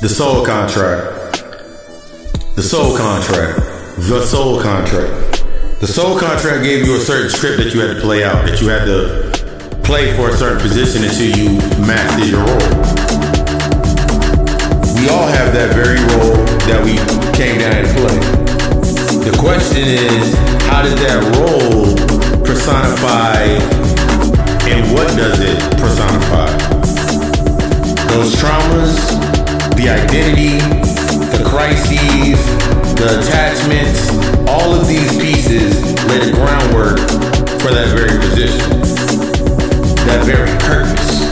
The 0.00 0.08
soul 0.08 0.46
contract. 0.46 1.44
The 2.56 2.62
soul 2.62 2.96
contract. 2.96 3.58
The 3.98 4.24
soul 4.24 4.58
contract. 4.58 5.44
The 5.80 5.86
soul 5.86 6.18
contract 6.18 6.64
gave 6.64 6.86
you 6.86 6.96
a 6.96 7.00
certain 7.00 7.28
script 7.28 7.58
that 7.58 7.74
you 7.74 7.80
had 7.80 7.94
to 7.94 8.00
play 8.00 8.24
out, 8.24 8.46
that 8.46 8.62
you 8.62 8.68
had 8.68 8.86
to 8.86 9.28
play 9.84 10.16
for 10.16 10.30
a 10.30 10.32
certain 10.32 10.58
position 10.58 11.04
until 11.04 11.36
you 11.36 11.58
mastered 11.84 12.32
your 12.32 12.40
role. 12.40 12.80
We 14.96 15.12
all 15.12 15.28
have 15.28 15.52
that 15.52 15.76
very 15.76 16.00
role 16.16 16.32
that 16.64 16.80
we 16.80 16.96
came 17.36 17.60
down 17.60 17.84
to 17.84 17.92
play. 17.92 18.16
The 19.20 19.36
question 19.36 19.84
is, 19.84 20.32
how 20.64 20.80
does 20.80 20.96
that 20.96 21.20
role 21.36 21.92
personify 22.40 23.44
and 24.64 24.80
what 24.96 25.08
does 25.14 25.40
it 25.40 25.60
personify? 25.76 26.48
Those 28.08 28.32
traumas, 28.36 29.29
the 29.80 29.88
identity, 29.88 30.60
the 31.32 31.42
crises, 31.42 32.36
the 33.00 33.16
attachments, 33.16 34.12
all 34.46 34.74
of 34.74 34.86
these 34.86 35.08
pieces 35.16 35.72
lay 36.04 36.20
the 36.20 36.32
groundwork 36.36 37.00
for 37.64 37.72
that 37.72 37.88
very 37.96 38.20
position, 38.20 38.60
that 40.04 40.20
very 40.28 40.52
purpose. 40.68 41.24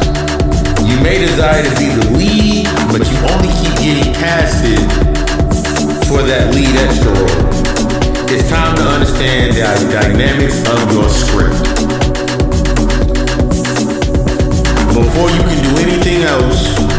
You 0.80 0.96
may 1.04 1.18
desire 1.18 1.60
to 1.60 1.72
be 1.76 1.92
the 1.92 2.08
lead, 2.16 2.64
but 2.88 3.04
you 3.04 3.18
only 3.36 3.52
keep 3.60 3.76
getting 3.84 4.14
casted 4.16 4.80
for 6.08 6.24
that 6.24 6.48
lead 6.54 6.72
extra 6.88 7.12
role. 7.12 7.52
It's 8.32 8.48
time 8.48 8.76
to 8.76 8.82
understand 8.82 9.52
the 9.52 9.92
dynamics 9.92 10.64
of 10.64 10.88
your 10.96 11.08
script. 11.12 11.60
Before 14.96 15.28
you 15.36 15.42
can 15.44 15.60
do 15.68 15.72
anything 15.84 16.22
else, 16.22 16.97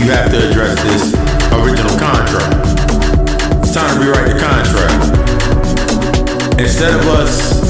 you 0.00 0.10
have 0.12 0.30
to 0.30 0.48
address 0.48 0.82
this 0.82 1.14
original 1.52 1.98
contract. 1.98 2.56
It's 3.60 3.74
time 3.74 3.98
to 3.98 4.04
rewrite 4.04 4.32
the 4.32 4.38
contract. 4.40 5.02
Instead 6.58 6.94
of 6.94 7.06
us 7.06 7.60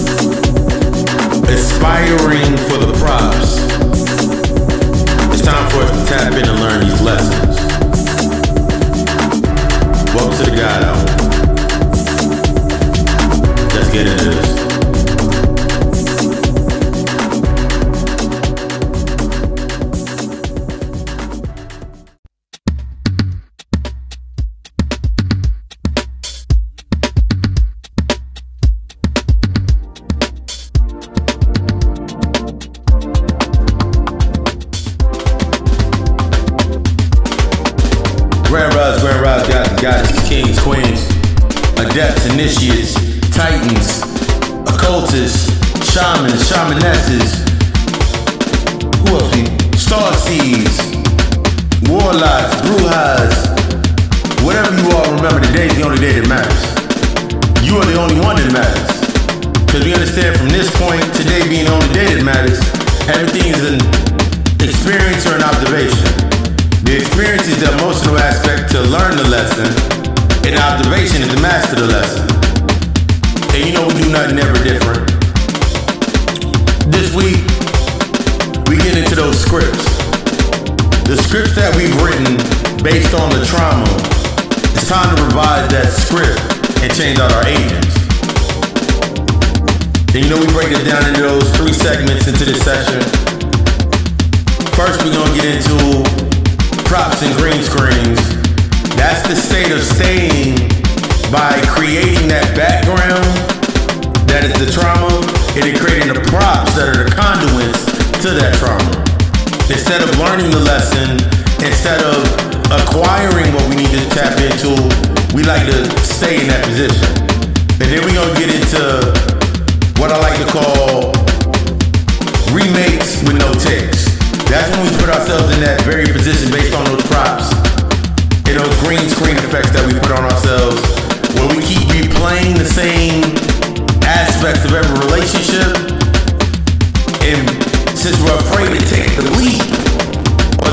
aspiring 1.50 2.56
for 2.68 2.78
the 2.86 2.92
props, 3.00 3.58
it's 5.32 5.42
time 5.42 5.70
for 5.70 5.78
us 5.78 5.90
to 5.90 6.06
tap 6.06 6.32
in 6.34 6.48
and 6.48 6.60
learn 6.60 6.80
these 6.80 7.00
lessons. 7.02 7.56
Welcome 10.14 10.36
to 10.38 10.50
the 10.50 10.56
God 10.56 10.84
Hour. 10.84 11.05
Let's 13.74 13.90
get 13.92 14.06
into 14.06 14.30
this. 14.30 14.59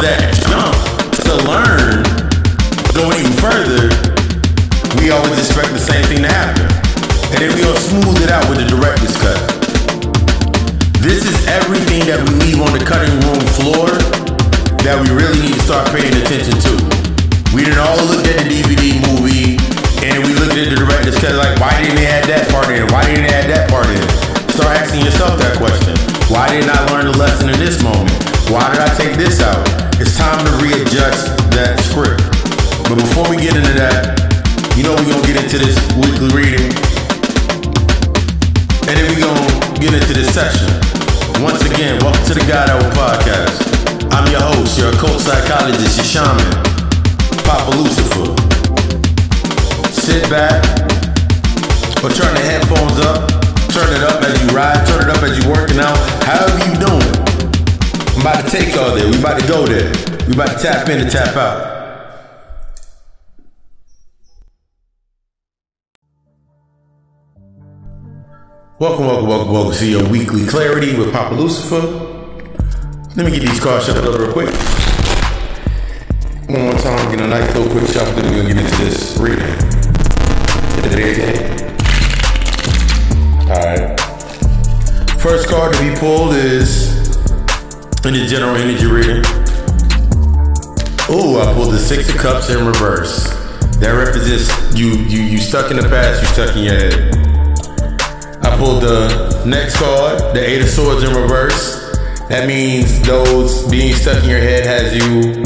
That 0.02 0.30
jump 0.46 0.78
to 1.26 1.34
learn, 1.50 2.06
going 2.94 3.18
even 3.18 3.34
further, 3.42 3.90
we 5.02 5.10
always 5.10 5.42
expect 5.42 5.74
the 5.74 5.82
same 5.82 6.06
thing 6.06 6.22
to 6.22 6.30
happen. 6.30 6.70
And 7.34 7.42
then 7.42 7.50
we 7.58 7.66
gonna 7.66 7.82
smooth 7.82 8.22
it 8.22 8.30
out 8.30 8.46
with 8.46 8.62
the 8.62 8.68
director's 8.70 9.18
cut. 9.18 9.42
This 11.02 11.26
is 11.26 11.36
everything 11.50 12.06
that 12.06 12.22
we 12.22 12.30
leave 12.46 12.60
on 12.62 12.78
the 12.78 12.84
cutting 12.84 13.16
room 13.26 13.42
floor 13.58 13.90
that 14.86 15.02
we 15.02 15.10
really 15.10 15.40
need 15.42 15.58
to 15.58 15.66
start 15.66 15.90
paying 15.90 16.14
attention 16.14 16.56
to. 16.62 16.74
We 17.56 17.66
didn't 17.66 17.82
all 17.82 17.98
look 18.06 18.22
at 18.30 18.38
the 18.44 18.48
DVD 18.48 19.02
movie 19.10 19.58
and 20.06 20.22
we 20.22 20.38
looked 20.38 20.56
at 20.56 20.70
the 20.70 20.78
director's 20.78 21.18
cut 21.18 21.34
like, 21.42 21.58
why 21.58 21.74
didn't 21.82 21.98
they 21.98 22.06
add 22.06 22.30
that 22.30 22.46
part 22.54 22.70
in? 22.70 22.86
Why 22.94 23.02
didn't 23.08 23.26
they 23.26 23.34
add 23.34 23.50
that 23.50 23.66
part 23.74 23.90
in? 23.90 24.04
Start 24.54 24.78
asking 24.78 25.02
yourself 25.10 25.42
that 25.42 25.58
question. 25.58 25.98
Why 26.30 26.46
didn't 26.54 26.70
I 26.70 26.86
learn 26.94 27.10
the 27.10 27.18
lesson 27.18 27.50
in 27.50 27.58
this 27.58 27.82
moment? 27.82 28.27
Why 28.48 28.64
did 28.72 28.80
I 28.80 28.88
take 28.96 29.20
this 29.20 29.44
out? 29.44 29.60
It's 30.00 30.16
time 30.16 30.40
to 30.40 30.52
readjust 30.64 31.36
that 31.52 31.76
script. 31.84 32.24
But 32.88 32.96
before 32.96 33.28
we 33.28 33.36
get 33.36 33.60
into 33.60 33.76
that, 33.76 34.16
you 34.80 34.88
know 34.88 34.96
we're 34.96 35.12
gonna 35.12 35.28
get 35.28 35.36
into 35.36 35.60
this 35.60 35.76
weekly 36.00 36.32
reading. 36.32 36.72
And 38.88 38.96
then 38.96 39.04
we're 39.12 39.20
gonna 39.20 39.52
get 39.84 39.92
into 39.92 40.16
this 40.16 40.32
session. 40.32 40.64
Once 41.44 41.60
again, 41.68 42.00
welcome 42.00 42.24
to 42.24 42.40
the 42.40 42.46
God 42.48 42.72
Hour 42.72 42.88
Podcast. 42.96 43.68
I'm 44.16 44.24
your 44.32 44.40
host, 44.40 44.80
your 44.80 44.96
occult 44.96 45.20
psychologist, 45.20 46.00
your 46.00 46.08
shaman, 46.08 46.48
Papa 47.44 47.76
Lucifer. 47.76 48.32
Sit 49.92 50.24
back 50.32 50.64
or 52.00 52.16
turn 52.16 52.32
the 52.32 52.48
headphones 52.48 52.96
up, 53.12 53.28
turn 53.76 53.92
it 53.92 54.08
up 54.08 54.24
as 54.24 54.40
you 54.40 54.56
ride, 54.56 54.80
turn 54.88 55.04
it 55.04 55.12
up 55.12 55.20
as 55.20 55.36
you're 55.36 55.52
working 55.52 55.84
out, 55.84 56.00
however 56.24 56.64
you 56.64 56.80
doing. 56.80 57.27
I'm 58.18 58.22
about 58.22 58.46
to 58.46 58.50
take 58.50 58.74
y'all 58.74 58.96
there. 58.96 59.08
We 59.12 59.20
about 59.20 59.40
to 59.40 59.48
go 59.48 59.68
there. 59.68 59.92
We 60.26 60.34
about 60.34 60.58
to 60.58 60.58
tap 60.58 60.90
in 60.90 61.02
and 61.02 61.12
tap 61.12 61.36
out. 61.36 61.78
Welcome, 68.80 69.06
welcome, 69.06 69.28
welcome, 69.28 69.54
welcome 69.54 69.74
to 69.74 69.88
your 69.88 70.10
weekly 70.10 70.48
clarity 70.48 70.98
with 70.98 71.14
Papa 71.14 71.36
Lucifer. 71.36 71.78
Let 73.16 73.28
me 73.28 73.30
get 73.30 73.42
these 73.42 73.60
cards 73.60 73.86
shuffled 73.86 74.08
up 74.08 74.20
real 74.20 74.34
quick. 74.34 74.50
One 76.50 76.62
more 76.64 76.74
time, 76.74 77.12
get 77.12 77.22
a 77.22 77.28
nice 77.28 77.54
little 77.56 77.72
quick 77.72 77.88
shuffle, 77.88 78.20
then 78.20 78.34
we're 78.34 78.42
gonna 78.42 78.56
get 78.56 78.64
into 78.66 78.78
this 78.78 79.16
reading. 79.20 79.46
Alright. 83.48 84.00
First 85.22 85.50
card 85.50 85.76
to 85.76 85.80
be 85.84 85.96
pulled 86.00 86.34
is 86.34 86.97
the 88.14 88.26
general 88.26 88.56
energy 88.56 88.86
reading. 88.86 89.20
Ooh, 91.10 91.40
I 91.40 91.52
pulled 91.54 91.74
the 91.74 91.80
Six 91.80 92.08
of 92.10 92.16
Cups 92.16 92.50
in 92.50 92.66
reverse. 92.66 93.28
That 93.80 93.92
represents 93.92 94.48
you, 94.78 94.96
you, 95.10 95.24
you 95.24 95.38
stuck 95.38 95.72
in 95.72 95.78
the 95.78 95.90
past, 95.90 96.22
you 96.22 96.28
stuck 96.30 96.56
in 96.56 96.64
your 96.64 96.76
head. 96.76 96.94
I 98.46 98.56
pulled 98.56 98.84
the 98.84 99.44
next 99.46 99.78
card, 99.78 100.20
the 100.36 100.40
Eight 100.40 100.62
of 100.62 100.70
Swords 100.70 101.04
in 101.04 101.16
reverse. 101.16 101.92
That 102.30 102.48
means 102.48 103.02
those 103.02 103.68
being 103.70 103.94
stuck 103.94 104.24
in 104.24 104.30
your 104.30 104.40
head 104.40 104.64
has 104.66 104.96
you 104.96 105.44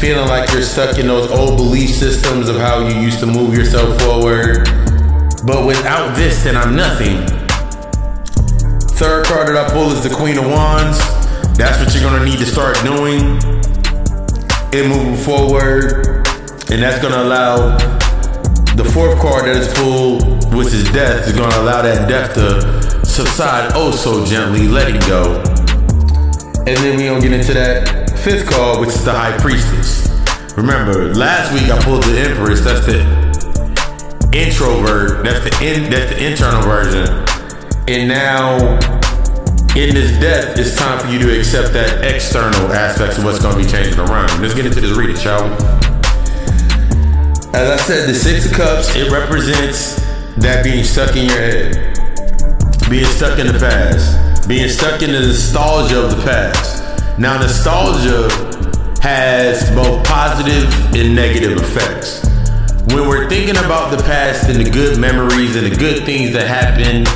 feeling 0.00 0.28
like 0.28 0.50
you're 0.52 0.62
stuck 0.62 0.98
in 0.98 1.06
those 1.06 1.30
old 1.30 1.56
belief 1.56 1.90
systems 1.90 2.48
of 2.48 2.56
how 2.56 2.86
you 2.86 3.00
used 3.00 3.20
to 3.20 3.26
move 3.26 3.54
yourself 3.54 4.00
forward. 4.02 4.64
But 5.46 5.66
without 5.66 6.16
this, 6.16 6.44
then 6.44 6.56
I'm 6.56 6.76
nothing. 6.76 7.26
Third 8.96 9.24
card 9.24 9.48
that 9.48 9.56
I 9.56 9.72
pull 9.72 9.92
is 9.92 10.02
the 10.02 10.14
Queen 10.14 10.36
of 10.36 10.46
Wands. 10.46 11.19
That's 11.60 11.78
what 11.78 11.92
you're 11.92 12.10
gonna 12.10 12.24
need 12.24 12.38
to 12.38 12.46
start 12.46 12.74
doing 12.82 13.20
and 14.72 14.88
moving 14.88 15.14
forward. 15.14 16.06
And 16.70 16.82
that's 16.82 17.02
gonna 17.02 17.22
allow 17.22 17.76
the 18.76 18.90
fourth 18.94 19.20
card 19.20 19.44
that 19.44 19.56
is 19.56 19.68
pulled, 19.74 20.54
which 20.54 20.68
is 20.68 20.90
death, 20.90 21.28
is 21.28 21.34
gonna 21.34 21.54
allow 21.58 21.82
that 21.82 22.08
death 22.08 22.32
to 22.32 23.04
subside 23.04 23.72
oh 23.74 23.90
so 23.90 24.24
gently, 24.24 24.68
letting 24.68 24.98
go. 25.00 25.36
And 26.66 26.78
then 26.78 26.96
we 26.96 27.04
gonna 27.04 27.20
get 27.20 27.32
into 27.32 27.52
that 27.52 28.18
fifth 28.20 28.48
card, 28.48 28.80
which 28.80 28.88
is 28.88 29.04
the 29.04 29.12
High 29.12 29.36
Priestess. 29.36 30.08
Remember, 30.56 31.14
last 31.14 31.52
week 31.52 31.70
I 31.70 31.78
pulled 31.84 32.04
the 32.04 32.20
Empress. 32.20 32.64
That's 32.64 32.86
the 32.86 33.00
introvert. 34.32 35.26
That's 35.26 35.44
the 35.44 35.52
in, 35.62 35.90
that's 35.90 36.10
the 36.10 36.26
internal 36.26 36.62
version. 36.62 37.06
And 37.86 38.08
now, 38.08 38.99
in 39.76 39.94
this 39.94 40.10
death, 40.20 40.58
it's 40.58 40.76
time 40.76 40.98
for 40.98 41.08
you 41.08 41.18
to 41.20 41.38
accept 41.38 41.72
that 41.72 42.04
external 42.04 42.72
aspects 42.72 43.18
of 43.18 43.24
what's 43.24 43.38
gonna 43.38 43.56
be 43.56 43.66
changing 43.66 43.98
around. 43.98 44.40
Let's 44.40 44.54
get 44.54 44.66
into 44.66 44.80
this 44.80 44.96
reading, 44.96 45.16
shall 45.16 45.44
we? 45.44 45.54
As 47.52 47.68
I 47.68 47.76
said, 47.76 48.08
the 48.08 48.14
Six 48.14 48.46
of 48.46 48.52
Cups 48.52 48.94
it 48.96 49.10
represents 49.10 49.96
that 50.36 50.64
being 50.64 50.84
stuck 50.84 51.16
in 51.16 51.26
your 51.26 51.36
head, 51.36 51.98
being 52.88 53.06
stuck 53.06 53.38
in 53.38 53.46
the 53.46 53.58
past 53.58 54.30
being 54.50 54.68
stuck 54.68 55.00
in 55.00 55.12
the 55.12 55.20
nostalgia 55.20 56.02
of 56.02 56.16
the 56.16 56.22
past. 56.24 56.82
Now, 57.20 57.38
nostalgia 57.38 58.28
has 59.00 59.70
both 59.76 60.04
positive 60.04 60.74
and 60.92 61.14
negative 61.14 61.56
effects. 61.56 62.26
When 62.92 63.08
we're 63.08 63.28
thinking 63.28 63.56
about 63.58 63.96
the 63.96 64.02
past 64.02 64.48
and 64.48 64.58
the 64.58 64.68
good 64.68 64.98
memories 64.98 65.54
and 65.54 65.70
the 65.70 65.76
good 65.76 66.04
things 66.04 66.32
that 66.32 66.48
happened, 66.48 67.06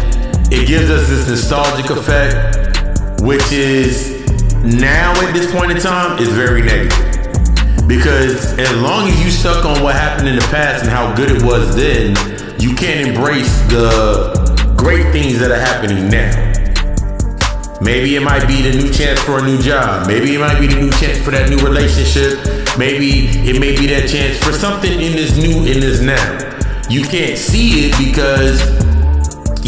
it 0.50 0.66
gives 0.66 0.90
us 0.90 1.08
this 1.08 1.28
nostalgic 1.28 1.90
effect, 1.90 3.20
which 3.22 3.52
is 3.52 4.24
now 4.62 5.12
at 5.26 5.32
this 5.32 5.50
point 5.52 5.70
in 5.70 5.78
time 5.78 6.18
is 6.18 6.28
very 6.28 6.62
negative. 6.62 7.88
Because 7.88 8.58
as 8.58 8.72
long 8.80 9.08
as 9.08 9.24
you 9.24 9.30
stuck 9.30 9.64
on 9.64 9.82
what 9.82 9.94
happened 9.94 10.28
in 10.28 10.36
the 10.36 10.46
past 10.50 10.82
and 10.82 10.90
how 10.90 11.14
good 11.14 11.30
it 11.30 11.42
was 11.42 11.76
then, 11.76 12.16
you 12.60 12.74
can't 12.74 13.06
embrace 13.06 13.60
the 13.68 14.74
great 14.76 15.12
things 15.12 15.38
that 15.38 15.50
are 15.50 15.60
happening 15.60 16.08
now. 16.08 16.54
Maybe 17.80 18.16
it 18.16 18.22
might 18.22 18.46
be 18.46 18.62
the 18.62 18.72
new 18.76 18.90
chance 18.90 19.20
for 19.20 19.38
a 19.38 19.42
new 19.42 19.60
job. 19.60 20.06
Maybe 20.06 20.34
it 20.34 20.38
might 20.38 20.58
be 20.58 20.66
the 20.66 20.80
new 20.80 20.90
chance 20.92 21.18
for 21.22 21.30
that 21.32 21.50
new 21.50 21.58
relationship. 21.58 22.38
Maybe 22.78 23.28
it 23.46 23.60
may 23.60 23.76
be 23.76 23.86
that 23.88 24.08
chance 24.08 24.38
for 24.38 24.52
something 24.52 24.92
in 24.92 25.12
this 25.12 25.36
new, 25.36 25.66
in 25.66 25.80
this 25.80 26.00
now. 26.00 26.40
You 26.88 27.02
can't 27.02 27.36
see 27.36 27.86
it 27.86 27.98
because 27.98 28.60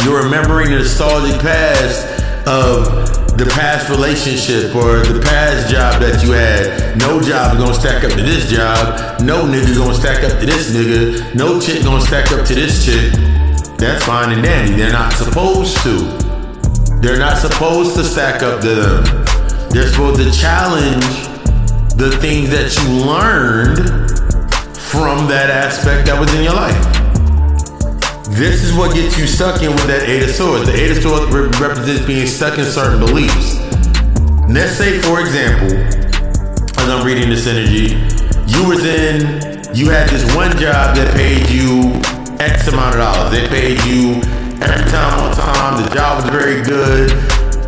you're 0.04 0.22
remembering 0.22 0.70
the 0.70 0.78
nostalgic 0.78 1.40
past 1.40 2.22
of 2.46 3.36
the 3.36 3.44
past 3.52 3.90
relationship 3.90 4.74
or 4.74 5.04
the 5.04 5.20
past 5.20 5.70
job 5.70 6.00
that 6.00 6.24
you 6.24 6.32
had. 6.32 6.96
No 6.98 7.20
job 7.20 7.56
is 7.56 7.62
gonna 7.62 7.74
stack 7.74 8.04
up 8.04 8.12
to 8.12 8.22
this 8.22 8.50
job. 8.50 9.20
No 9.20 9.44
nigga 9.44 9.68
is 9.68 9.78
gonna 9.78 9.94
stack 9.94 10.24
up 10.24 10.40
to 10.40 10.46
this 10.46 10.72
nigga. 10.72 11.34
No 11.34 11.60
chick 11.60 11.82
gonna 11.84 12.00
stack 12.00 12.32
up 12.32 12.46
to 12.46 12.54
this 12.54 12.84
chick. 12.84 13.12
That's 13.76 14.04
fine 14.04 14.32
and 14.32 14.42
dandy. 14.42 14.74
They're 14.74 14.92
not 14.92 15.12
supposed 15.12 15.76
to. 15.82 15.98
They're 17.00 17.18
not 17.18 17.36
supposed 17.36 17.94
to 17.96 18.04
stack 18.04 18.42
up 18.42 18.62
to 18.62 18.74
them. 18.74 19.04
They're 19.68 19.88
supposed 19.88 20.22
to 20.22 20.30
challenge 20.32 21.04
the 21.96 22.16
things 22.20 22.48
that 22.50 22.72
you 22.80 23.04
learned 23.04 24.06
from 24.78 25.28
that 25.28 25.50
aspect 25.50 26.06
that 26.06 26.18
was 26.18 26.32
in 26.34 26.42
your 26.42 26.54
life. 26.54 26.95
This 28.36 28.62
is 28.62 28.74
what 28.74 28.92
gets 28.92 29.16
you 29.16 29.26
stuck 29.26 29.62
in 29.62 29.70
with 29.70 29.86
that 29.86 30.10
Eight 30.10 30.22
of 30.22 30.28
Swords. 30.28 30.66
The 30.66 30.76
Eight 30.76 30.90
of 30.90 31.00
Swords 31.00 31.24
re- 31.32 31.48
represents 31.56 32.04
being 32.04 32.26
stuck 32.26 32.58
in 32.58 32.66
certain 32.66 33.00
beliefs. 33.00 33.56
Let's 34.52 34.76
say, 34.76 35.00
for 35.00 35.24
example, 35.24 35.72
as 35.72 36.84
I'm 36.84 37.00
reading 37.00 37.30
this 37.30 37.48
energy, 37.48 37.96
you 38.44 38.68
was 38.68 38.84
in, 38.84 39.40
you 39.72 39.88
had 39.88 40.12
this 40.12 40.28
one 40.36 40.52
job 40.60 41.00
that 41.00 41.16
paid 41.16 41.48
you 41.48 41.96
X 42.36 42.68
amount 42.68 43.00
of 43.00 43.08
dollars. 43.08 43.32
They 43.32 43.48
paid 43.48 43.80
you 43.88 44.20
every 44.60 44.84
time 44.92 45.16
on 45.16 45.32
time. 45.32 45.80
The 45.80 45.88
job 45.96 46.20
was 46.20 46.28
very 46.28 46.60
good. 46.60 47.08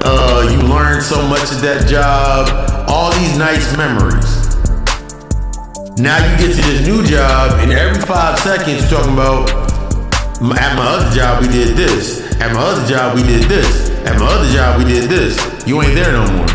Uh, 0.04 0.52
you 0.52 0.68
learned 0.68 1.02
so 1.02 1.26
much 1.32 1.48
at 1.48 1.64
that 1.64 1.88
job. 1.88 2.44
All 2.92 3.10
these 3.16 3.38
nice 3.40 3.72
memories. 3.72 4.52
Now 5.96 6.20
you 6.20 6.36
get 6.36 6.52
to 6.52 6.60
this 6.60 6.86
new 6.86 7.06
job, 7.08 7.56
and 7.60 7.72
every 7.72 8.04
five 8.04 8.38
seconds 8.40 8.84
talking 8.90 9.14
about. 9.14 9.67
At 10.40 10.76
my 10.76 10.86
other 10.86 11.10
job, 11.10 11.42
we 11.42 11.48
did 11.48 11.76
this. 11.76 12.22
At 12.40 12.54
my 12.54 12.60
other 12.60 12.86
job, 12.86 13.16
we 13.16 13.24
did 13.24 13.50
this. 13.50 13.90
At 14.06 14.20
my 14.20 14.26
other 14.26 14.48
job, 14.52 14.78
we 14.78 14.84
did 14.84 15.10
this. 15.10 15.36
You 15.66 15.82
ain't 15.82 15.96
there 15.96 16.12
no 16.12 16.30
more. 16.30 16.46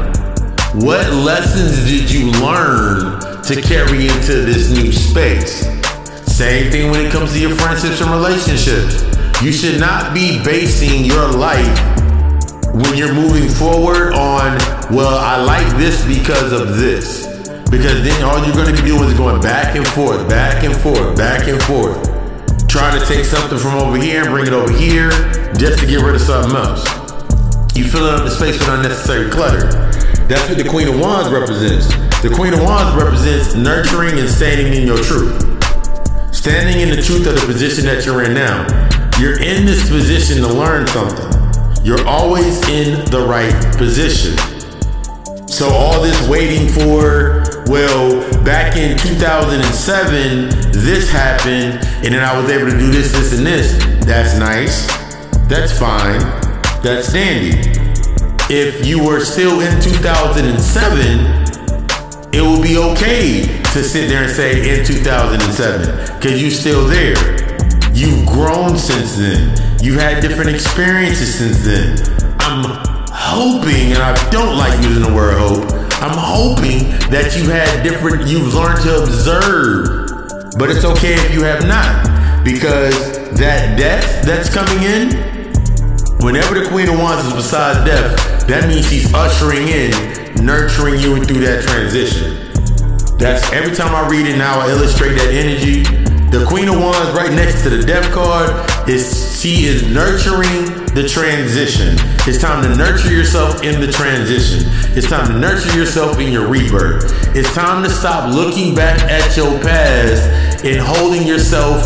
What 0.87 1.11
lessons 1.11 1.83
did 1.83 2.09
you 2.09 2.31
learn 2.39 3.19
to 3.43 3.61
carry 3.61 4.07
into 4.07 4.41
this 4.41 4.71
new 4.71 4.93
space? 4.93 5.67
Same 6.25 6.71
thing 6.71 6.91
when 6.91 7.05
it 7.05 7.11
comes 7.11 7.33
to 7.33 7.39
your 7.39 7.53
friendships 7.55 7.99
and 7.99 8.09
relationships. 8.09 9.03
You 9.43 9.51
should 9.51 9.81
not 9.81 10.13
be 10.13 10.41
basing 10.45 11.03
your 11.03 11.27
life 11.27 11.77
when 12.73 12.95
you're 12.95 13.13
moving 13.13 13.49
forward 13.49 14.13
on, 14.13 14.57
well, 14.95 15.19
I 15.19 15.43
like 15.43 15.67
this 15.75 16.07
because 16.07 16.53
of 16.53 16.77
this. 16.77 17.27
Because 17.69 18.01
then 18.01 18.23
all 18.23 18.43
you're 18.45 18.55
going 18.55 18.73
to 18.73 18.81
be 18.81 18.87
doing 18.87 19.09
is 19.09 19.13
going 19.13 19.41
back 19.41 19.75
and 19.75 19.85
forth, 19.89 20.29
back 20.29 20.63
and 20.63 20.73
forth, 20.77 21.17
back 21.17 21.49
and 21.49 21.61
forth. 21.63 22.12
Trying 22.73 22.99
to 22.99 23.05
take 23.05 23.23
something 23.23 23.59
from 23.59 23.75
over 23.75 23.97
here 23.97 24.23
and 24.23 24.31
bring 24.31 24.47
it 24.47 24.51
over 24.51 24.73
here 24.73 25.11
just 25.53 25.77
to 25.77 25.85
get 25.85 26.01
rid 26.01 26.15
of 26.15 26.21
something 26.21 26.55
else. 26.55 26.83
You 27.77 27.87
fill 27.87 28.05
up 28.05 28.23
the 28.23 28.31
space 28.31 28.57
with 28.57 28.67
unnecessary 28.67 29.29
clutter. 29.29 29.69
That's 30.25 30.49
what 30.49 30.57
the 30.57 30.67
Queen 30.67 30.87
of 30.87 30.99
Wands 30.99 31.31
represents. 31.31 31.85
The 32.23 32.33
Queen 32.33 32.51
of 32.51 32.63
Wands 32.63 32.99
represents 32.99 33.53
nurturing 33.53 34.17
and 34.17 34.27
standing 34.27 34.73
in 34.73 34.87
your 34.87 34.97
truth. 34.97 35.37
Standing 36.33 36.81
in 36.81 36.89
the 36.89 36.99
truth 36.99 37.27
of 37.27 37.35
the 37.35 37.45
position 37.45 37.85
that 37.85 38.07
you're 38.07 38.23
in 38.23 38.33
now. 38.33 38.65
You're 39.21 39.39
in 39.39 39.67
this 39.67 39.87
position 39.87 40.37
to 40.41 40.47
learn 40.47 40.87
something. 40.87 41.29
You're 41.85 42.03
always 42.07 42.67
in 42.69 43.05
the 43.11 43.23
right 43.23 43.53
position. 43.77 44.33
So 45.53 45.69
all 45.69 46.01
this 46.01 46.27
waiting 46.27 46.67
for, 46.67 47.43
well, 47.67 48.43
back 48.43 48.75
in 48.75 48.97
2007, 48.97 50.49
this 50.71 51.11
happened, 51.11 51.75
and 52.03 52.15
then 52.15 52.23
I 52.23 52.35
was 52.35 52.49
able 52.49 52.71
to 52.71 52.77
do 52.79 52.89
this, 52.89 53.11
this, 53.11 53.37
and 53.37 53.45
this. 53.45 53.77
That's 54.03 54.35
nice. 54.39 54.87
That's 55.47 55.77
fine. 55.77 56.21
That's 56.81 57.13
dandy. 57.13 57.69
If 58.49 58.83
you 58.83 59.05
were 59.05 59.19
still 59.19 59.61
in 59.61 59.79
2007, 59.79 61.43
it 62.33 62.41
would 62.41 62.63
be 62.63 62.79
okay 62.79 63.45
to 63.73 63.83
sit 63.83 64.09
there 64.09 64.23
and 64.23 64.31
say 64.31 64.79
in 64.79 64.83
2007 64.83 66.17
because 66.17 66.41
you're 66.41 66.49
still 66.49 66.87
there. 66.87 67.15
You've 67.93 68.25
grown 68.25 68.75
since 68.79 69.17
then. 69.17 69.55
You've 69.83 69.99
had 70.01 70.19
different 70.19 70.49
experiences 70.49 71.35
since 71.37 71.63
then. 71.63 71.95
I'm 72.39 72.92
hoping, 73.33 73.93
and 73.93 74.01
I 74.01 74.13
don't 74.29 74.57
like 74.57 74.77
using 74.83 75.01
the 75.01 75.13
word 75.13 75.37
hope, 75.37 75.73
I'm 76.01 76.17
hoping 76.17 76.89
that 77.09 77.33
you've 77.35 77.49
had 77.49 77.83
different, 77.83 78.27
you've 78.27 78.53
learned 78.53 78.81
to 78.83 79.03
observe. 79.03 80.09
But 80.57 80.69
it's 80.69 80.85
okay 80.85 81.15
if 81.15 81.33
you 81.33 81.43
have 81.43 81.65
not. 81.65 82.43
Because 82.43 82.93
that 83.39 83.77
death 83.77 84.25
that's 84.25 84.53
coming 84.53 84.83
in, 84.83 85.17
whenever 86.23 86.59
the 86.59 86.67
Queen 86.69 86.89
of 86.89 86.99
Wands 86.99 87.25
is 87.25 87.33
beside 87.33 87.85
death, 87.85 88.47
that 88.47 88.67
means 88.67 88.87
she's 88.87 89.11
ushering 89.13 89.67
in, 89.67 89.91
nurturing 90.45 90.99
you 90.99 91.23
through 91.23 91.41
that 91.41 91.63
transition. 91.63 92.51
That's 93.17 93.51
every 93.53 93.75
time 93.75 93.95
I 93.95 94.07
read 94.09 94.27
it 94.27 94.37
now, 94.37 94.59
I 94.59 94.69
illustrate 94.69 95.15
that 95.15 95.33
energy 95.33 95.83
the 96.33 96.43
Queen 96.45 96.67
of 96.67 96.81
Wands 96.81 97.11
right 97.11 97.31
next 97.31 97.61
to 97.61 97.69
the 97.69 97.85
Death 97.85 98.11
card 98.11 98.89
is 98.89 99.39
she 99.39 99.65
is 99.65 99.87
nurturing 99.87 100.82
the 100.93 101.07
transition. 101.07 101.95
It's 102.27 102.37
time 102.37 102.61
to 102.63 102.75
nurture 102.75 103.11
yourself 103.11 103.63
in 103.63 103.81
the 103.81 103.91
transition. 103.91 104.69
It's 104.95 105.09
time 105.09 105.27
to 105.27 105.39
nurture 105.39 105.75
yourself 105.75 106.19
in 106.19 106.31
your 106.31 106.47
rebirth. 106.47 107.35
It's 107.35 107.51
time 107.55 107.83
to 107.83 107.89
stop 107.89 108.33
looking 108.33 108.75
back 108.75 109.01
at 109.01 109.35
your 109.35 109.59
past 109.61 110.63
and 110.63 110.79
holding 110.79 111.27
yourself 111.27 111.83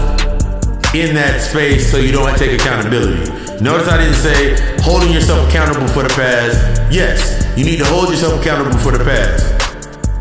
in 0.93 1.15
that 1.15 1.41
space 1.41 1.89
so 1.89 1.97
you 1.97 2.11
don't 2.11 2.37
take 2.37 2.59
accountability. 2.59 3.31
Notice 3.63 3.87
I 3.87 3.97
didn't 3.97 4.15
say 4.15 4.57
holding 4.81 5.11
yourself 5.13 5.47
accountable 5.49 5.87
for 5.87 6.03
the 6.03 6.09
past. 6.09 6.81
Yes, 6.91 7.47
you 7.57 7.63
need 7.63 7.77
to 7.77 7.85
hold 7.85 8.09
yourself 8.09 8.41
accountable 8.41 8.77
for 8.77 8.91
the 8.91 9.03
past. 9.03 9.43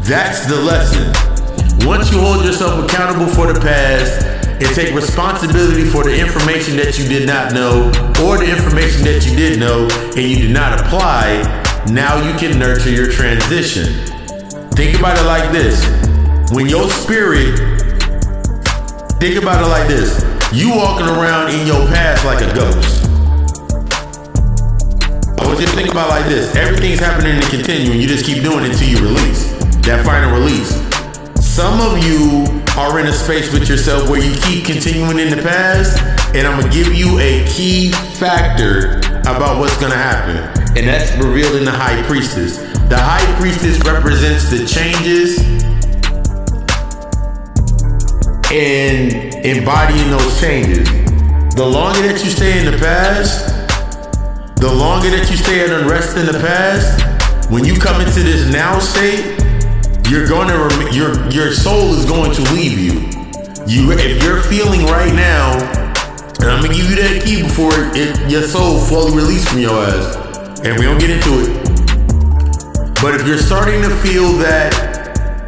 That's 0.09 0.47
the 0.47 0.61
lesson. 0.61 1.12
Once 1.87 2.12
you 2.12 2.21
hold 2.21 2.45
yourself 2.45 2.85
accountable 2.85 3.26
for 3.26 3.52
the 3.52 3.61
past 3.61 4.36
and 4.58 4.75
take 4.75 4.94
responsibility 4.94 5.84
for 5.84 6.04
the 6.04 6.18
information 6.18 6.76
that 6.76 6.98
you 6.98 7.06
did 7.06 7.26
not 7.26 7.52
know 7.52 7.88
or 8.25 8.38
the 8.38 8.48
information 8.48 9.04
that 9.04 9.26
you 9.26 9.36
did 9.36 9.60
know 9.60 9.86
and 10.16 10.25
you 10.25 10.36
did 10.36 10.50
not 10.50 10.80
apply, 10.80 11.44
now 11.92 12.16
you 12.26 12.36
can 12.38 12.58
nurture 12.58 12.90
your 12.90 13.10
transition. 13.10 13.84
Think 14.72 14.98
about 14.98 15.18
it 15.18 15.25
like 15.25 15.52
this. 15.52 15.84
When 16.52 16.66
your 16.68 16.88
spirit, 16.88 17.58
think 19.20 19.36
about 19.36 19.62
it 19.62 19.68
like 19.68 19.88
this. 19.88 20.25
You 20.52 20.70
walking 20.70 21.06
around 21.06 21.52
in 21.52 21.66
your 21.66 21.86
past 21.88 22.25
like 22.25 22.40
a 22.40 22.54
ghost. 22.54 23.04
I 25.38 25.46
want 25.46 25.60
you 25.60 25.66
to 25.66 25.72
think 25.72 25.90
about 25.90 26.08
like 26.08 26.26
this. 26.26 26.56
Everything's 26.56 27.00
happening 27.00 27.34
in 27.34 27.40
the 27.40 27.46
continuum. 27.46 28.00
You 28.00 28.08
just 28.08 28.25
keep 28.25 28.42
doing 28.42 28.64
it 28.64 28.72
until 28.72 28.88
you 28.88 28.96
release. 28.98 29.52
That 29.84 30.04
final 30.04 30.32
release. 30.32 30.75
Some 31.44 31.80
of 31.80 32.02
you 32.02 32.65
are 32.76 33.00
in 33.00 33.06
a 33.06 33.12
space 33.12 33.52
with 33.52 33.68
yourself 33.68 34.09
where 34.09 34.23
you 34.23 34.35
keep 34.42 34.66
continuing 34.66 35.18
in 35.18 35.30
the 35.30 35.42
past, 35.42 35.99
and 36.35 36.47
I'm 36.47 36.61
gonna 36.61 36.73
give 36.73 36.92
you 36.92 37.18
a 37.18 37.47
key 37.49 37.90
factor 37.90 38.99
about 39.23 39.59
what's 39.59 39.76
gonna 39.78 39.95
happen. 39.95 40.37
And 40.76 40.87
that's 40.87 41.11
revealed 41.16 41.56
in 41.56 41.64
the 41.64 41.73
high 41.73 42.02
priestess. 42.02 42.59
The 42.88 42.99
high 42.99 43.25
priestess 43.40 43.78
represents 43.80 44.50
the 44.50 44.66
changes 44.66 45.38
and 48.52 49.35
embodying 49.47 50.11
those 50.11 50.38
changes. 50.38 50.87
The 51.56 51.64
longer 51.64 52.02
that 52.02 52.23
you 52.23 52.30
stay 52.30 52.59
in 52.59 52.71
the 52.71 52.76
past, 52.76 53.47
the 54.56 54.71
longer 54.71 55.09
that 55.11 55.30
you 55.30 55.37
stay 55.38 55.64
at 55.64 55.71
unrest 55.71 56.18
in 56.18 56.26
the 56.26 56.38
past, 56.38 57.50
when 57.50 57.64
you 57.64 57.75
come 57.75 58.02
into 58.02 58.23
this 58.23 58.52
now 58.52 58.78
state, 58.80 59.36
you're 60.10 60.26
going 60.26 60.48
to 60.48 60.58
rem- 60.58 60.92
your 60.92 61.28
your 61.30 61.52
soul 61.52 61.94
is 61.94 62.04
going 62.04 62.32
to 62.32 62.42
leave 62.52 62.78
you. 62.78 63.00
You 63.66 63.92
if 63.92 64.22
you're 64.22 64.42
feeling 64.42 64.84
right 64.86 65.12
now, 65.14 65.58
and 66.40 66.50
I'm 66.50 66.62
gonna 66.62 66.75
give 66.75 66.88
you 66.90 66.96
that 66.96 67.22
key 67.25 67.42
before 67.42 67.72
it, 67.75 68.30
your 68.30 68.42
soul 68.42 68.78
fully 68.78 69.16
released 69.16 69.48
from 69.48 69.60
your 69.60 69.82
ass, 69.82 70.60
and 70.64 70.78
we 70.78 70.84
don't 70.84 70.98
get 70.98 71.10
into 71.10 71.42
it. 71.42 71.50
But 73.02 73.14
if 73.14 73.26
you're 73.26 73.38
starting 73.38 73.82
to 73.82 73.90
feel 73.96 74.32
that 74.38 74.96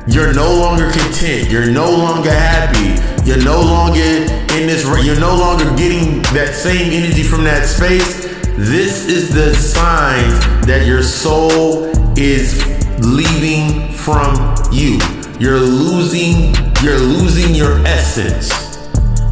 you're 0.09 0.33
no 0.33 0.55
longer 0.55 0.91
content. 0.91 1.51
You're 1.51 1.71
no 1.71 1.91
longer 1.91 2.31
happy. 2.31 2.97
You're 3.29 3.45
no 3.45 3.61
longer 3.61 4.01
in 4.01 4.67
this. 4.67 4.83
You're 5.05 5.21
no 5.21 5.37
longer 5.37 5.65
getting 5.77 6.23
that 6.33 6.55
same 6.55 6.91
energy 6.93 7.23
from 7.23 7.45
that 7.45 7.67
space. 7.67 8.25
This 8.57 9.07
is 9.07 9.29
the 9.35 9.55
sign 9.55 10.31
that 10.63 10.87
your 10.87 11.03
soul 11.03 11.93
is 12.17 12.65
leaving 13.01 13.93
from 14.09 14.57
you. 14.73 14.97
You're 15.39 15.61
losing. 15.61 16.55
You're 16.81 16.97
losing 16.97 17.55
your 17.55 17.85
essence. 17.85 18.49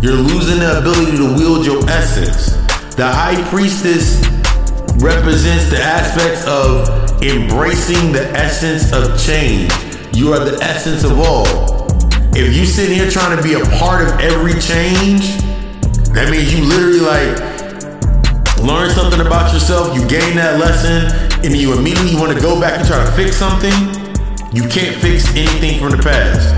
You're 0.03 0.21
losing 0.21 0.59
the 0.59 0.79
ability 0.81 1.17
to 1.17 1.35
wield 1.35 1.65
your 1.65 1.89
essence. 1.89 2.53
The 2.97 3.09
high 3.09 3.41
priestess 3.49 4.21
represents 5.01 5.71
the 5.71 5.81
aspects 5.81 6.47
of 6.47 7.23
embracing 7.23 8.13
the 8.13 8.29
essence 8.37 8.93
of 8.93 9.19
change 9.19 9.73
you 10.17 10.33
are 10.33 10.41
the 10.41 10.57
essence 10.63 11.05
of 11.05 11.19
all. 11.19 11.45
If 12.33 12.57
you 12.57 12.65
sit 12.65 12.89
here 12.89 13.11
trying 13.11 13.37
to 13.37 13.43
be 13.43 13.53
a 13.53 13.65
part 13.77 14.09
of 14.09 14.19
every 14.19 14.55
change, 14.55 15.37
that 16.17 16.29
means 16.31 16.53
you 16.57 16.65
literally 16.65 17.01
like 17.01 17.37
learn 18.65 18.89
something 18.91 19.21
about 19.21 19.53
yourself, 19.53 19.95
you 19.95 20.01
gain 20.09 20.37
that 20.37 20.59
lesson, 20.59 21.13
and 21.45 21.55
you 21.55 21.77
immediately 21.77 22.17
want 22.17 22.33
to 22.33 22.41
go 22.41 22.59
back 22.59 22.79
and 22.79 22.89
try 22.89 23.05
to 23.05 23.13
fix 23.13 23.37
something. 23.37 23.96
You 24.57 24.63
can't 24.69 24.97
fix 24.97 25.29
anything 25.37 25.79
from 25.79 25.91
the 25.93 26.01
past. 26.01 26.49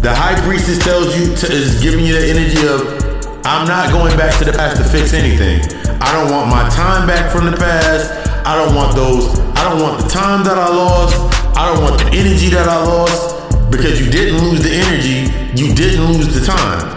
The 0.00 0.08
high 0.08 0.40
priestess 0.40 0.82
tells 0.82 1.12
you 1.12 1.36
to, 1.36 1.52
is 1.52 1.82
giving 1.82 2.00
you 2.00 2.16
the 2.16 2.32
energy 2.32 2.64
of 2.64 3.44
I'm 3.44 3.68
not 3.68 3.92
going 3.92 4.16
back 4.16 4.38
to 4.38 4.46
the 4.46 4.56
past 4.56 4.80
to 4.80 4.88
fix 4.88 5.12
anything. 5.12 5.60
I 6.00 6.16
don't 6.16 6.32
want 6.32 6.48
my 6.48 6.66
time 6.70 7.06
back 7.06 7.30
from 7.30 7.44
the 7.44 7.58
past. 7.58 8.08
I 8.48 8.56
don't 8.56 8.74
want 8.74 8.96
those. 8.96 9.38
I 9.52 9.68
don't 9.68 9.82
want 9.82 10.00
the 10.00 10.08
time 10.08 10.42
that 10.44 10.56
I 10.56 10.72
lost. 10.72 11.12
I 11.58 11.68
don't 11.68 11.84
want 11.84 12.00
the 12.00 12.08
energy 12.16 12.48
that 12.56 12.66
I 12.66 12.86
lost 12.88 13.36
because 13.70 14.00
you 14.00 14.10
didn't 14.10 14.40
lose 14.40 14.62
the 14.62 14.72
energy, 14.72 15.28
you 15.60 15.74
didn't 15.74 16.08
lose 16.08 16.32
the 16.32 16.40
time. 16.40 16.88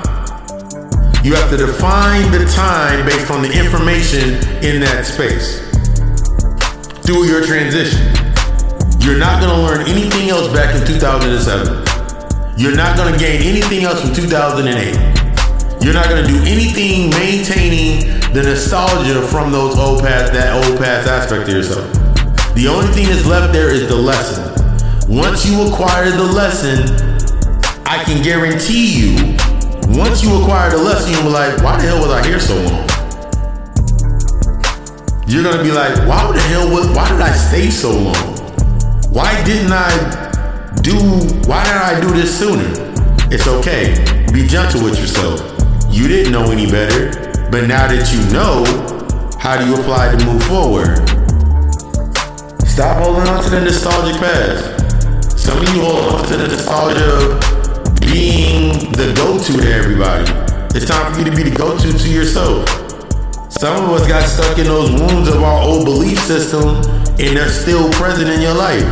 You 1.20 1.36
have 1.36 1.50
to 1.50 1.58
define 1.58 2.32
the 2.32 2.48
time 2.56 3.06
based 3.06 3.30
on 3.30 3.42
the 3.42 3.52
information 3.52 4.40
in 4.64 4.80
that 4.88 5.04
space 5.04 5.60
through 7.04 7.28
your 7.28 7.46
transition. 7.46 8.33
You're 9.04 9.20
not 9.20 9.42
going 9.42 9.52
to 9.52 9.62
learn 9.62 9.82
anything 9.86 10.30
else 10.30 10.48
back 10.54 10.74
in 10.74 10.88
2007. 10.88 12.56
You're 12.56 12.74
not 12.74 12.96
going 12.96 13.12
to 13.12 13.20
gain 13.20 13.42
anything 13.42 13.84
else 13.84 14.00
from 14.00 14.14
2008. 14.16 14.64
You're 15.84 15.94
not 15.94 16.08
going 16.08 16.24
to 16.24 16.30
do 16.32 16.40
anything 16.48 17.10
maintaining 17.10 18.00
the 18.32 18.44
nostalgia 18.44 19.22
from 19.28 19.52
those 19.52 19.78
old 19.78 20.00
past, 20.00 20.32
that 20.32 20.56
old 20.56 20.80
past 20.80 21.10
aspect 21.10 21.50
of 21.50 21.54
yourself. 21.54 21.92
The 22.56 22.70
only 22.72 22.88
thing 22.94 23.08
that's 23.10 23.26
left 23.26 23.52
there 23.52 23.70
is 23.72 23.90
the 23.90 23.96
lesson. 23.96 24.56
Once 25.10 25.46
you 25.46 25.68
acquire 25.68 26.10
the 26.10 26.24
lesson, 26.24 26.88
I 27.86 28.02
can 28.06 28.24
guarantee 28.24 28.88
you, 28.88 29.36
once 30.00 30.24
you 30.24 30.34
acquire 30.42 30.70
the 30.70 30.78
lesson, 30.78 31.12
you'll 31.12 31.24
be 31.24 31.30
like, 31.30 31.62
why 31.62 31.76
the 31.76 31.84
hell 31.84 32.00
was 32.00 32.10
I 32.10 32.26
here 32.26 32.40
so 32.40 32.56
long? 32.56 32.88
You're 35.28 35.44
gonna 35.44 35.62
be 35.62 35.74
like, 35.74 35.94
why 36.08 36.32
the 36.32 36.40
hell 36.40 36.72
was 36.72 36.88
why 36.96 37.10
did 37.10 37.20
I 37.20 37.34
stay 37.34 37.70
so 37.70 37.92
long? 37.92 38.43
Why 39.14 39.44
didn't 39.44 39.72
I 39.72 40.74
do 40.82 40.98
why 41.46 41.64
did 41.66 41.78
I 41.78 42.02
do 42.02 42.10
this 42.16 42.36
sooner? 42.36 42.66
It's 43.30 43.46
okay. 43.46 43.94
Be 44.34 44.48
gentle 44.48 44.84
with 44.84 45.00
yourself. 45.00 45.40
You 45.94 46.08
didn't 46.08 46.32
know 46.32 46.50
any 46.50 46.66
better, 46.66 47.12
but 47.52 47.68
now 47.68 47.86
that 47.86 48.10
you 48.10 48.26
know, 48.34 48.66
how 49.38 49.62
do 49.62 49.70
you 49.70 49.76
apply 49.76 50.16
to 50.16 50.26
move 50.26 50.44
forward? 50.46 50.98
Stop 52.66 53.04
holding 53.04 53.30
on 53.30 53.44
to 53.44 53.52
the 53.52 53.62
nostalgic 53.62 54.20
past. 54.20 55.38
Some 55.38 55.60
of 55.60 55.70
you 55.76 55.82
hold 55.84 56.16
on 56.16 56.28
to 56.30 56.36
the 56.36 56.48
nostalgia 56.48 57.06
of 57.06 58.00
being 58.02 58.92
the 58.94 59.14
go-to 59.16 59.62
to 59.62 59.72
everybody. 59.72 60.26
It's 60.76 60.88
time 60.88 61.14
for 61.14 61.20
you 61.20 61.26
to 61.26 61.36
be 61.36 61.44
the 61.44 61.56
go-to 61.56 61.94
to 61.94 62.10
yourself. 62.10 62.68
Some 63.52 63.86
of 63.86 63.92
us 63.92 64.08
got 64.08 64.28
stuck 64.28 64.58
in 64.58 64.66
those 64.66 64.90
wounds 64.90 65.30
of 65.30 65.44
our 65.44 65.62
old 65.62 65.86
belief 65.86 66.18
system 66.18 66.82
and 67.20 67.38
they're 67.38 67.50
still 67.50 67.92
present 67.94 68.30
in 68.30 68.42
your 68.42 68.56
life. 68.56 68.84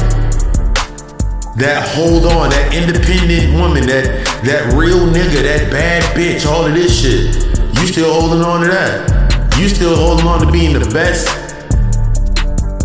That 1.57 1.83
hold 1.95 2.25
on, 2.25 2.49
that 2.51 2.73
independent 2.73 3.53
woman, 3.59 3.85
that 3.87 4.25
that 4.45 4.73
real 4.73 5.05
nigga, 5.07 5.43
that 5.43 5.69
bad 5.71 6.03
bitch, 6.15 6.45
all 6.45 6.65
of 6.65 6.73
this 6.73 7.01
shit. 7.01 7.35
You 7.77 7.87
still 7.87 8.13
holding 8.13 8.41
on 8.41 8.61
to 8.61 8.67
that. 8.67 9.57
You 9.57 9.67
still 9.67 9.95
holding 9.95 10.27
on 10.27 10.45
to 10.45 10.51
being 10.51 10.73
the 10.73 10.89
best 10.91 11.27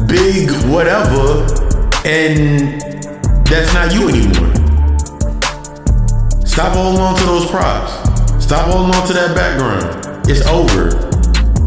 big 0.09 0.51
whatever 0.71 1.43
and 2.05 2.81
that's 3.47 3.75
not 3.75 3.93
you 3.93 4.09
anymore. 4.09 4.55
Stop 6.47 6.75
holding 6.75 7.01
on 7.01 7.17
to 7.17 7.25
those 7.25 7.51
props. 7.51 7.93
Stop 8.43 8.71
holding 8.71 8.95
on 8.95 9.07
to 9.09 9.13
that 9.13 9.35
background. 9.35 10.29
It's 10.29 10.47
over. 10.47 10.91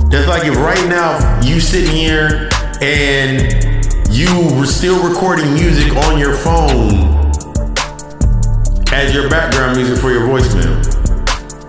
That's 0.10 0.28
like 0.28 0.46
if 0.46 0.56
right 0.58 0.88
now 0.88 1.40
you 1.42 1.60
sitting 1.60 1.96
here 1.96 2.50
and 2.82 3.52
you 4.10 4.56
were 4.56 4.66
still 4.66 5.08
recording 5.08 5.54
music 5.54 5.96
on 5.98 6.18
your 6.18 6.34
phone 6.34 7.30
as 8.94 9.14
your 9.14 9.30
background 9.30 9.76
music 9.76 9.98
for 9.98 10.12
your 10.12 10.22
voicemail. 10.22 10.80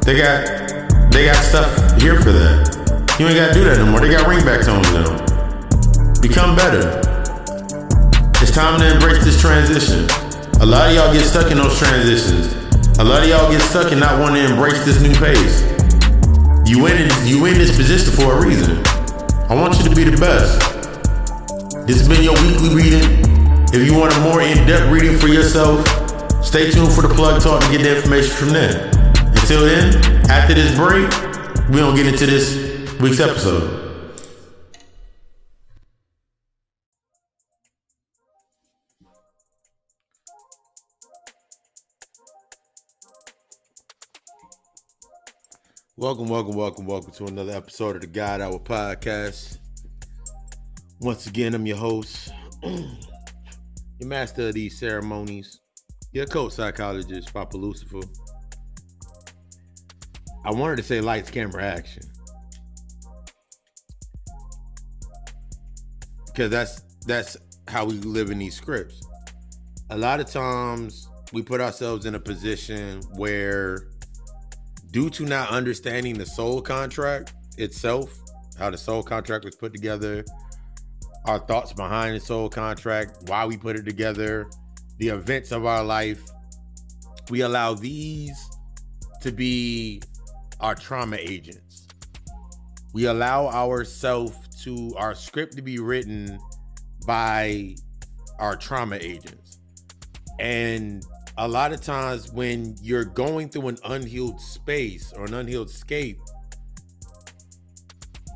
They 0.04 0.16
got 0.16 1.10
they 1.10 1.26
got 1.26 1.36
stuff 1.42 2.00
here 2.00 2.20
for 2.20 2.30
that. 2.30 3.16
You 3.18 3.26
ain't 3.26 3.36
gotta 3.36 3.52
do 3.52 3.64
that 3.64 3.78
no 3.78 3.86
more. 3.86 4.00
They 4.00 4.10
got 4.10 4.26
ringback 4.26 4.64
tones 4.64 4.86
now. 4.94 5.10
Become 6.22 6.54
better. 6.54 7.00
It's 8.40 8.52
time 8.52 8.78
to 8.78 8.94
embrace 8.94 9.24
this 9.24 9.40
transition. 9.40 10.06
A 10.60 10.66
lot 10.66 10.90
of 10.90 10.94
y'all 10.94 11.12
get 11.12 11.24
stuck 11.24 11.50
in 11.50 11.58
those 11.58 11.76
transitions. 11.78 12.54
A 12.98 13.04
lot 13.04 13.22
of 13.22 13.28
y'all 13.28 13.50
get 13.50 13.60
stuck 13.62 13.90
and 13.90 14.00
not 14.00 14.20
wanting 14.20 14.44
to 14.44 14.50
embrace 14.52 14.84
this 14.84 15.02
new 15.02 15.14
pace. 15.14 15.62
You 16.70 16.86
in 16.86 17.10
you 17.26 17.46
in 17.46 17.58
this 17.58 17.76
position 17.76 18.12
for 18.12 18.38
a 18.38 18.46
reason. 18.46 18.80
I 19.50 19.54
want 19.54 19.76
you 19.78 19.88
to 19.88 19.94
be 19.94 20.04
the 20.04 20.16
best. 20.16 20.79
This 21.86 21.98
has 21.98 22.08
been 22.08 22.22
your 22.22 22.34
weekly 22.42 22.74
reading. 22.74 23.02
If 23.72 23.84
you 23.84 23.98
want 23.98 24.12
a 24.14 24.20
more 24.20 24.42
in-depth 24.42 24.92
reading 24.92 25.18
for 25.18 25.28
yourself, 25.28 25.86
stay 26.44 26.70
tuned 26.70 26.92
for 26.92 27.02
the 27.02 27.12
plug 27.14 27.42
talk 27.42 27.62
to 27.62 27.70
get 27.70 27.82
the 27.82 27.96
information 27.96 28.36
from 28.36 28.50
there. 28.50 28.90
Until 29.16 29.64
then, 29.64 30.30
after 30.30 30.54
this 30.54 30.74
break, 30.76 31.10
we 31.70 31.76
don't 31.76 31.96
get 31.96 32.06
into 32.06 32.26
this 32.26 32.56
week's 33.00 33.18
episode. 33.18 33.78
Welcome, 45.96 46.28
welcome, 46.28 46.54
welcome, 46.54 46.86
welcome 46.86 47.12
to 47.12 47.24
another 47.26 47.52
episode 47.52 47.96
of 47.96 48.02
the 48.02 48.06
God 48.06 48.40
Hour 48.40 48.58
Podcast. 48.58 49.58
Once 51.00 51.26
again, 51.26 51.54
I'm 51.54 51.64
your 51.64 51.78
host, 51.78 52.30
your 52.62 52.84
master 54.00 54.48
of 54.48 54.54
these 54.54 54.78
ceremonies, 54.78 55.60
Your 56.12 56.24
occult 56.24 56.52
psychologist, 56.52 57.32
Papa 57.32 57.56
Lucifer. 57.56 58.02
I 60.44 60.50
wanted 60.50 60.76
to 60.76 60.82
say 60.82 61.00
lights, 61.00 61.30
camera, 61.30 61.64
action. 61.64 62.02
Because 66.26 66.50
that's 66.50 66.82
that's 67.06 67.38
how 67.66 67.86
we 67.86 67.94
live 67.94 68.30
in 68.30 68.38
these 68.38 68.54
scripts. 68.54 69.00
A 69.88 69.96
lot 69.96 70.20
of 70.20 70.30
times 70.30 71.08
we 71.32 71.40
put 71.40 71.62
ourselves 71.62 72.04
in 72.04 72.14
a 72.14 72.20
position 72.20 73.00
where 73.14 73.88
due 74.90 75.08
to 75.08 75.24
not 75.24 75.48
understanding 75.48 76.18
the 76.18 76.26
soul 76.26 76.60
contract 76.60 77.32
itself, 77.56 78.18
how 78.58 78.68
the 78.68 78.76
soul 78.76 79.02
contract 79.02 79.46
was 79.46 79.56
put 79.56 79.72
together, 79.72 80.22
our 81.24 81.38
thoughts 81.38 81.72
behind 81.72 82.16
the 82.16 82.20
soul 82.20 82.48
contract, 82.48 83.28
why 83.28 83.44
we 83.44 83.56
put 83.56 83.76
it 83.76 83.84
together, 83.84 84.48
the 84.98 85.08
events 85.08 85.52
of 85.52 85.66
our 85.66 85.84
life, 85.84 86.22
we 87.30 87.42
allow 87.42 87.74
these 87.74 88.38
to 89.20 89.30
be 89.30 90.02
our 90.60 90.74
trauma 90.74 91.16
agents. 91.18 91.86
We 92.92 93.06
allow 93.06 93.46
ourselves 93.48 94.36
to 94.64 94.94
our 94.96 95.14
script 95.14 95.56
to 95.56 95.62
be 95.62 95.78
written 95.78 96.38
by 97.06 97.76
our 98.38 98.56
trauma 98.56 98.98
agents. 99.00 99.58
And 100.38 101.04
a 101.36 101.46
lot 101.46 101.72
of 101.72 101.80
times 101.80 102.32
when 102.32 102.76
you're 102.82 103.04
going 103.04 103.48
through 103.48 103.68
an 103.68 103.78
unhealed 103.84 104.40
space 104.40 105.12
or 105.14 105.24
an 105.24 105.34
unhealed 105.34 105.70
scape, 105.70 106.18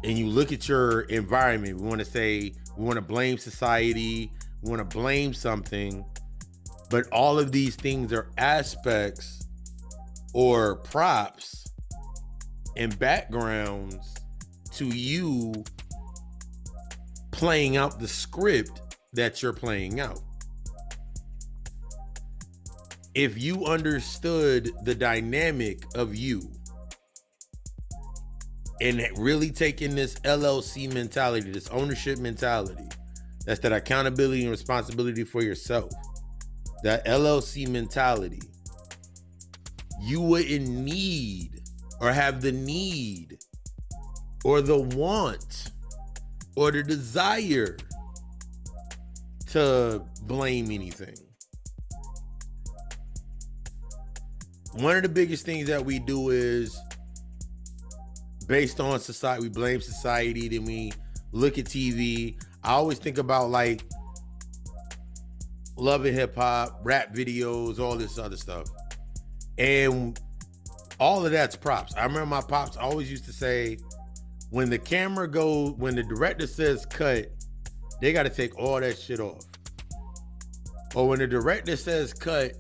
and 0.05 0.19
you 0.19 0.26
look 0.26 0.53
at 0.53 0.69
your 0.69 1.00
environment, 1.03 1.81
we 1.81 1.87
want 1.88 1.99
to 1.99 2.05
say 2.05 2.53
we 2.76 2.85
want 2.85 2.97
to 2.97 3.02
blame 3.02 3.38
society, 3.38 4.33
we 4.62 4.71
want 4.71 4.81
to 4.81 4.97
blame 4.97 5.35
something, 5.35 6.04
but 6.90 7.07
all 7.11 7.38
of 7.38 7.52
these 7.52 7.76
things 7.76 8.12
are 8.12 8.31
aspects 8.38 9.47
or 10.33 10.76
props 10.76 11.66
and 12.76 12.99
backgrounds 12.99 14.14
to 14.73 14.87
you 14.87 15.52
playing 17.31 17.76
out 17.76 17.99
the 17.99 18.09
script 18.09 18.97
that 19.12 19.43
you're 19.43 19.52
playing 19.52 20.00
out. 20.00 20.21
If 23.14 23.40
you 23.40 23.64
understood 23.64 24.73
the 24.83 24.95
dynamic 24.95 25.85
of 25.95 26.16
you 26.16 26.50
and 28.81 29.07
really 29.16 29.50
taking 29.50 29.95
this 29.95 30.14
LLC 30.21 30.93
mentality, 30.93 31.50
this 31.50 31.69
ownership 31.69 32.19
mentality, 32.19 32.88
that's 33.47 33.61
that 33.61 33.73
accountability 33.73 34.43
and 34.43 34.50
responsibility 34.50 35.25
for 35.25 35.43
yourself, 35.43 35.93
that 36.83 37.04
LLC 37.07 37.69
mentality, 37.69 38.43
you 40.00 40.21
wouldn't 40.21 40.69
need 40.69 41.62
or 42.00 42.12
have 42.12 42.40
the 42.40 42.52
need 42.52 43.38
or 44.45 44.61
the 44.61 44.78
want 44.78 45.71
or 46.57 46.71
the 46.71 46.83
desire 46.83 47.76
to 49.47 50.04
blame 50.23 50.71
anything. 50.71 51.14
One 54.73 54.97
of 54.97 55.04
the 55.04 55.09
biggest 55.09 55.47
things 55.47 55.69
that 55.69 55.85
we 55.85 56.00
do 56.00 56.31
is 56.31 56.76
based 58.47 58.81
on 58.81 58.99
society, 59.01 59.43
we 59.43 59.49
blame 59.49 59.81
society, 59.81 60.49
then 60.49 60.65
we 60.65 60.93
look 61.33 61.59
at 61.59 61.67
TV. 61.67 62.37
I 62.63 62.73
always 62.73 62.99
think 62.99 63.19
about 63.19 63.51
like 63.51 63.83
love 65.77 66.05
and 66.05 66.15
hip 66.15 66.35
hop, 66.37 66.81
rap 66.83 67.15
videos, 67.15 67.79
all 67.79 67.97
this 67.97 68.19
other 68.19 68.37
stuff. 68.37 68.67
And 69.59 70.18
all 70.99 71.25
of 71.25 71.33
that's 71.33 71.57
props. 71.57 71.95
I 71.97 72.05
remember 72.05 72.27
my 72.27 72.40
pops 72.40 72.77
always 72.77 73.11
used 73.11 73.25
to 73.27 73.33
say, 73.33 73.79
when 74.51 74.71
the 74.71 74.79
camera 74.79 75.29
goes, 75.29 75.73
when 75.73 75.97
the 75.97 76.03
director 76.03 76.47
says 76.47 76.87
cut, 76.87 77.27
they 78.01 78.12
got 78.12 78.25
to 78.25 78.31
take 78.31 78.57
all 78.59 78.81
that 78.81 78.99
shit 78.99 79.21
off. 79.21 79.45
Or 80.95 81.09
when 81.09 81.18
the 81.18 81.27
director 81.27 81.77
says 81.77 82.14
cut, 82.14 82.53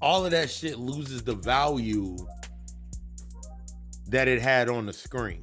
all 0.00 0.24
of 0.24 0.30
that 0.32 0.50
shit 0.50 0.78
loses 0.78 1.22
the 1.22 1.34
value 1.34 2.16
that 4.08 4.28
it 4.28 4.40
had 4.40 4.68
on 4.68 4.86
the 4.86 4.92
screen. 4.92 5.40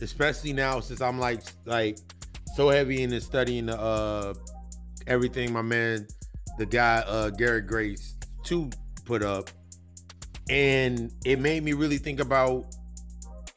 Especially 0.00 0.52
now 0.52 0.80
since 0.80 1.00
I'm 1.00 1.18
like 1.18 1.42
like 1.64 1.98
so 2.54 2.68
heavy 2.68 3.02
into 3.02 3.20
studying 3.20 3.66
the 3.66 3.78
uh 3.78 4.34
everything 5.06 5.52
my 5.52 5.62
man, 5.62 6.06
the 6.58 6.66
guy 6.66 7.02
uh 7.06 7.30
Garrett 7.30 7.66
Grace 7.66 8.16
2 8.44 8.70
put 9.04 9.22
up. 9.22 9.50
And 10.48 11.12
it 11.24 11.38
made 11.38 11.62
me 11.62 11.74
really 11.74 11.98
think 11.98 12.20
about 12.20 12.74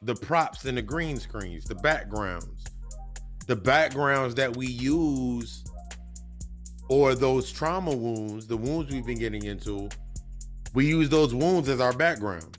the 0.02 0.14
props 0.14 0.64
and 0.64 0.76
the 0.76 0.82
green 0.82 1.16
screens, 1.16 1.64
the 1.64 1.74
backgrounds, 1.74 2.64
the 3.46 3.56
backgrounds 3.56 4.34
that 4.36 4.56
we 4.56 4.66
use 4.66 5.64
or 6.88 7.14
those 7.14 7.50
trauma 7.50 7.94
wounds, 7.94 8.46
the 8.46 8.56
wounds 8.56 8.92
we've 8.92 9.06
been 9.06 9.18
getting 9.18 9.44
into, 9.44 9.88
we 10.74 10.86
use 10.86 11.08
those 11.08 11.34
wounds 11.34 11.68
as 11.68 11.80
our 11.80 11.92
backgrounds. 11.92 12.58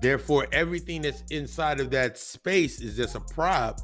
Therefore, 0.00 0.46
everything 0.52 1.02
that's 1.02 1.22
inside 1.30 1.80
of 1.80 1.90
that 1.90 2.16
space 2.18 2.80
is 2.80 2.96
just 2.96 3.14
a 3.14 3.20
prop 3.20 3.80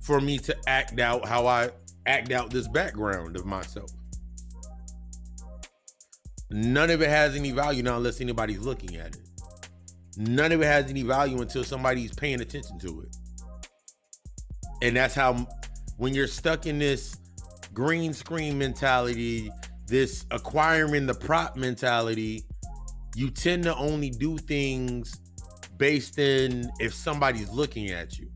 for 0.00 0.20
me 0.20 0.38
to 0.38 0.56
act 0.68 1.00
out 1.00 1.26
how 1.26 1.46
I 1.46 1.70
act 2.06 2.30
out 2.30 2.50
this 2.50 2.68
background 2.68 3.36
of 3.36 3.44
myself. 3.44 3.90
None 6.50 6.90
of 6.90 7.02
it 7.02 7.08
has 7.08 7.34
any 7.34 7.50
value 7.50 7.82
now 7.82 7.96
unless 7.96 8.20
anybody's 8.20 8.60
looking 8.60 8.96
at 8.96 9.16
it. 9.16 9.28
None 10.16 10.52
of 10.52 10.62
it 10.62 10.66
has 10.66 10.88
any 10.88 11.02
value 11.02 11.40
until 11.40 11.64
somebody's 11.64 12.14
paying 12.14 12.40
attention 12.40 12.78
to 12.78 13.02
it. 13.02 13.16
And 14.82 14.96
that's 14.96 15.14
how, 15.14 15.48
when 15.96 16.14
you're 16.14 16.28
stuck 16.28 16.66
in 16.66 16.78
this 16.78 17.16
green 17.76 18.14
screen 18.14 18.56
mentality, 18.56 19.52
this 19.86 20.24
acquiring 20.30 21.04
the 21.04 21.12
prop 21.12 21.56
mentality, 21.56 22.42
you 23.14 23.28
tend 23.28 23.62
to 23.64 23.76
only 23.76 24.08
do 24.08 24.38
things 24.38 25.20
based 25.76 26.18
in 26.18 26.70
if 26.80 26.94
somebody's 26.94 27.50
looking 27.50 27.90
at 27.90 28.18
you. 28.18 28.28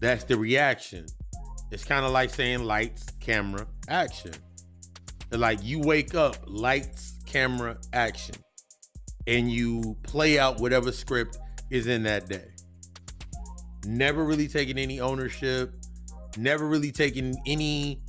That's 0.00 0.22
the 0.22 0.38
reaction. 0.38 1.06
It's 1.72 1.84
kind 1.84 2.06
of 2.06 2.12
like 2.12 2.30
saying 2.30 2.62
lights, 2.62 3.04
camera, 3.18 3.66
action. 3.88 4.30
like 5.32 5.58
you 5.64 5.80
wake 5.80 6.14
up, 6.14 6.36
lights, 6.46 7.18
camera, 7.26 7.76
action, 7.92 8.36
and 9.26 9.50
you 9.50 9.96
play 10.04 10.38
out 10.38 10.60
whatever 10.60 10.92
script 10.92 11.36
is 11.70 11.88
in 11.88 12.04
that 12.04 12.28
day. 12.28 12.46
Never 13.84 14.22
really 14.22 14.46
taking 14.46 14.78
any 14.78 15.00
ownership, 15.00 15.74
never 16.36 16.68
really 16.68 16.92
taking 16.92 17.34
any 17.44 18.02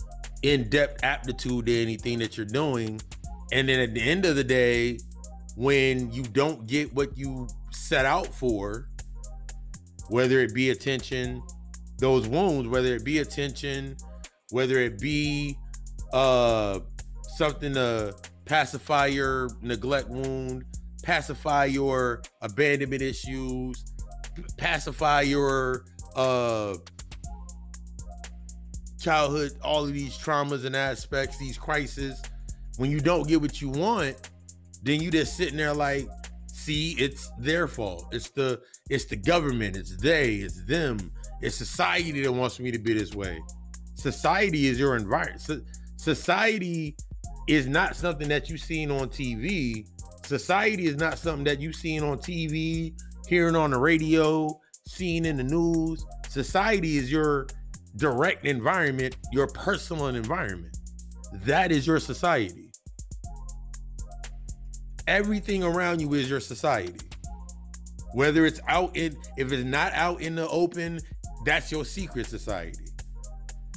in-depth 0.44 1.04
aptitude 1.04 1.66
to 1.66 1.82
anything 1.82 2.20
that 2.20 2.38
you're 2.38 2.46
doing. 2.46 3.02
And 3.52 3.70
then 3.70 3.80
at 3.80 3.94
the 3.94 4.02
end 4.02 4.26
of 4.26 4.36
the 4.36 4.44
day, 4.44 5.00
when 5.56 6.12
you 6.12 6.24
don't 6.24 6.68
get 6.68 6.94
what 6.94 7.18
you 7.18 7.48
set 7.72 8.06
out 8.06 8.28
for, 8.28 8.90
whether 10.10 10.40
it 10.40 10.54
be 10.54 10.70
attention, 10.70 11.42
those 11.98 12.28
wounds, 12.28 12.68
whether 12.68 12.96
it 12.96 13.04
be 13.04 13.20
attention, 13.20 13.98
whether 14.52 14.78
it 14.80 15.00
be 15.00 15.58
uh 16.14 16.80
something 17.36 17.74
to 17.74 18.16
pacify 18.46 19.08
your 19.08 19.50
neglect 19.62 20.08
wound, 20.08 20.64
pacify 21.04 21.66
your 21.66 22.22
abandonment 22.42 23.02
issues, 23.02 23.84
pacify 24.58 25.22
your 25.22 25.84
uh 26.16 26.76
childhood, 29.00 29.52
all 29.62 29.84
of 29.84 29.94
these 29.94 30.18
traumas 30.18 30.66
and 30.66 30.76
aspects, 30.76 31.38
these 31.38 31.58
crises. 31.58 32.22
When 32.78 32.92
you 32.92 33.00
don't 33.00 33.28
get 33.28 33.42
what 33.42 33.62
you 33.62 33.70
want, 33.70 34.30
then 34.84 35.02
you 35.02 35.12
just 35.12 35.36
sitting 35.36 35.58
there 35.58 35.74
like, 35.74 36.08
see, 36.48 36.92
it's 36.94 37.32
their 37.40 37.68
fault. 37.68 38.08
It's 38.12 38.30
the 38.30 38.62
it's 38.90 39.06
the 39.06 39.16
government. 39.16 39.76
It's 39.76 39.96
they. 39.98 40.36
It's 40.36 40.64
them. 40.64 41.12
It's 41.42 41.56
society 41.56 42.22
that 42.22 42.32
wants 42.32 42.60
me 42.60 42.72
to 42.72 42.80
be 42.80 42.94
this 42.94 43.14
way. 43.14 43.42
Society 43.96 44.68
is 44.68 44.80
your 44.80 44.96
environment. 44.96 45.42
So, 45.42 45.62
society 45.96 46.96
is 47.48 47.68
not 47.68 47.96
something 47.96 48.28
that 48.30 48.50
you've 48.50 48.62
seen 48.62 48.92
on 48.92 49.10
TV. 49.10 49.88
Society 50.24 50.88
is 50.88 50.98
not 50.98 51.18
something 51.18 51.46
that 51.46 51.60
you've 51.60 51.76
seen 51.76 52.04
on 52.04 52.18
TV, 52.18 52.94
hearing 53.28 53.56
on 53.56 53.72
the 53.72 53.80
radio, 53.80 54.60
seeing 54.86 55.26
in 55.26 55.38
the 55.38 55.44
news. 55.44 56.06
Society 56.28 56.98
is 56.98 57.12
your 57.12 57.48
direct 57.98 58.46
environment, 58.46 59.16
your 59.32 59.48
personal 59.48 60.08
environment. 60.08 60.78
That 61.34 61.72
is 61.72 61.86
your 61.86 62.00
society. 62.00 62.72
Everything 65.08 65.64
around 65.64 66.02
you 66.02 66.14
is 66.14 66.30
your 66.30 66.40
society. 66.40 67.00
Whether 68.14 68.46
it's 68.46 68.60
out 68.68 68.96
in, 68.96 69.18
if 69.38 69.52
it's 69.52 69.64
not 69.64 69.94
out 69.94 70.22
in 70.22 70.36
the 70.36 70.48
open, 70.48 71.00
that's 71.46 71.72
your 71.72 71.86
secret 71.86 72.26
society. 72.26 72.86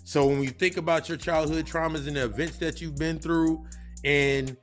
So 0.05 0.27
when 0.27 0.43
you 0.43 0.51
think 0.51 0.77
about 0.77 1.09
your 1.09 1.19
childhood 1.19 1.67
traumas 1.67 2.07
and 2.07 2.17
the 2.17 2.25
events 2.25 2.57
that 2.59 2.81
you've 2.81 2.97
been 2.97 3.19
through, 3.19 3.65
and 4.05 4.57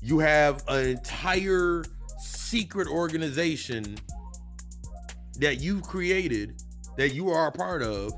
you 0.00 0.18
have 0.18 0.64
an 0.68 0.86
entire 0.86 1.84
secret 2.18 2.88
organization 2.88 3.96
that 5.38 5.60
you've 5.60 5.82
created 5.82 6.60
that 6.96 7.14
you 7.14 7.30
are 7.30 7.48
a 7.48 7.52
part 7.52 7.82
of 7.82 8.12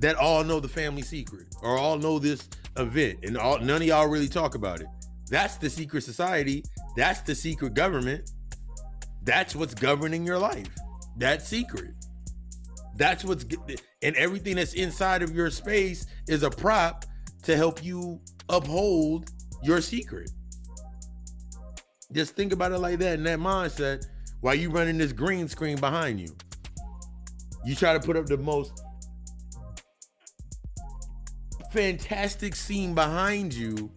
that 0.00 0.16
all 0.16 0.42
know 0.42 0.60
the 0.60 0.68
family 0.68 1.02
secret 1.02 1.46
or 1.62 1.78
all 1.78 1.98
know 1.98 2.18
this 2.18 2.48
event 2.76 3.18
and 3.22 3.36
all 3.36 3.58
none 3.58 3.82
of 3.82 3.88
y'all 3.88 4.08
really 4.08 4.28
talk 4.28 4.54
about 4.54 4.80
it. 4.80 4.86
That's 5.28 5.56
the 5.56 5.70
secret 5.70 6.02
society. 6.02 6.64
That's 6.96 7.20
the 7.20 7.34
secret 7.34 7.74
government. 7.74 8.32
That's 9.22 9.54
what's 9.54 9.74
governing 9.74 10.26
your 10.26 10.38
life. 10.38 10.68
That 11.18 11.42
secret. 11.42 11.92
That's 12.96 13.24
what's 13.24 13.44
and 14.02 14.16
everything 14.16 14.56
that's 14.56 14.74
inside 14.74 15.22
of 15.22 15.34
your 15.34 15.50
space 15.50 16.06
is 16.28 16.42
a 16.42 16.50
prop 16.50 17.04
to 17.42 17.56
help 17.56 17.84
you 17.84 18.20
uphold 18.48 19.30
your 19.62 19.80
secret. 19.80 20.30
Just 22.12 22.34
think 22.34 22.52
about 22.52 22.72
it 22.72 22.78
like 22.78 22.98
that 22.98 23.14
in 23.14 23.24
that 23.24 23.38
mindset 23.38 24.06
while 24.40 24.54
you 24.54 24.70
running 24.70 24.98
this 24.98 25.12
green 25.12 25.48
screen 25.48 25.78
behind 25.78 26.20
you. 26.20 26.34
You 27.64 27.74
try 27.76 27.92
to 27.92 28.00
put 28.00 28.16
up 28.16 28.26
the 28.26 28.38
most 28.38 28.82
fantastic 31.70 32.54
scene 32.54 32.94
behind 32.94 33.54
you, 33.54 33.90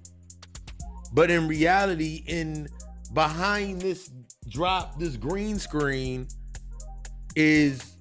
but 1.13 1.29
in 1.29 1.47
reality, 1.47 2.23
in 2.27 2.67
behind 3.13 3.81
this 3.81 4.11
drop, 4.49 4.99
this 4.99 5.15
green 5.15 5.59
screen 5.59 6.27
is 7.35 7.97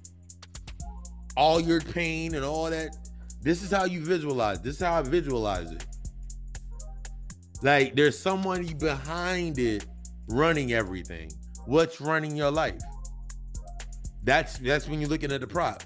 all 1.35 1.59
your 1.59 1.81
pain 1.81 2.35
and 2.35 2.45
all 2.45 2.69
that. 2.69 2.95
This 3.41 3.63
is 3.63 3.71
how 3.71 3.85
you 3.85 4.03
visualize. 4.03 4.61
This 4.61 4.75
is 4.75 4.81
how 4.81 4.93
I 4.93 5.01
visualize 5.01 5.71
it. 5.71 5.85
Like 7.61 7.95
there's 7.95 8.17
somebody 8.17 8.73
behind 8.73 9.57
it 9.57 9.85
running 10.27 10.73
everything. 10.73 11.31
What's 11.65 12.01
running 12.01 12.35
your 12.35 12.51
life? 12.51 12.81
That's 14.23 14.57
that's 14.57 14.87
when 14.87 14.99
you're 14.99 15.09
looking 15.09 15.31
at 15.31 15.41
the 15.41 15.47
props. 15.47 15.85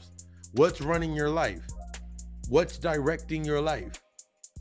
What's 0.54 0.82
running 0.82 1.14
your 1.14 1.30
life? 1.30 1.66
What's 2.50 2.78
directing 2.78 3.44
your 3.44 3.60
life? 3.60 4.02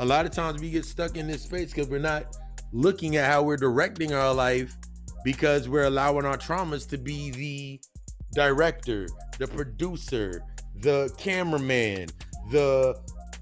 A 0.01 0.05
lot 0.05 0.27
of 0.27 0.33
times 0.33 0.61
we 0.61 0.71
get 0.71 0.85
stuck 0.85 1.17
in 1.17 1.29
this 1.29 1.43
space 1.43 1.73
because 1.73 1.89
we're 1.89 2.01
not 2.01 2.37
looking 2.73 3.15
at 3.15 3.31
how 3.31 3.45
we're 3.45 3.57
directing 3.57 4.13
our 4.13 4.35
life 4.35 4.77
because 5.23 5.69
we're 5.69 5.85
allowing 5.85 6.27
our 6.27 6.37
traumas 6.37 6.89
to 6.89 6.99
be 6.99 7.31
the 7.31 7.81
director, 8.35 9.07
the 9.39 9.47
producer, 9.47 10.43
the 10.81 11.15
cameraman, 11.17 12.09
the 12.51 13.01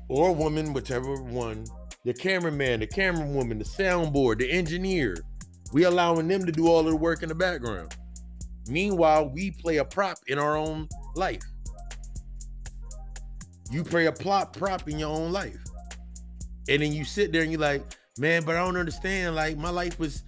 or 0.09 0.35
woman, 0.35 0.75
whichever 0.75 1.17
one, 1.23 1.65
the 2.05 2.13
cameraman, 2.13 2.81
the 2.81 2.87
camera 2.87 3.27
woman, 3.27 3.59
the 3.59 3.65
soundboard, 3.65 4.41
the 4.41 4.51
engineer. 4.53 5.17
We 5.73 5.85
allowing 5.85 6.29
them 6.29 6.45
to 6.45 6.53
do 6.53 6.69
all 6.69 6.83
the 6.83 6.95
work 6.95 7.23
in 7.23 7.31
the 7.31 7.35
background. 7.35 7.97
Meanwhile, 8.69 9.31
we 9.31 9.53
play 9.53 9.79
a 9.79 9.85
prop 9.87 10.19
in 10.27 10.39
our 10.39 10.55
own 10.55 10.87
life. 11.17 11.43
You 13.71 13.83
play 13.85 14.07
a 14.07 14.13
plot 14.13 14.53
prop 14.53 14.89
in 14.89 14.99
your 14.99 15.15
own 15.15 15.33
life. 15.33 15.59
And 16.69 16.83
then 16.83 16.93
you 16.93 17.05
sit 17.05 17.33
there 17.33 17.43
and 17.43 17.51
you're 17.51 17.61
like, 17.61 17.85
man, 18.19 18.45
but 18.45 18.57
I 18.57 18.65
don't 18.65 18.77
understand. 18.77 19.35
Like 19.35 19.57
my 19.57 19.71
life 19.71 19.99
was 19.99 20.23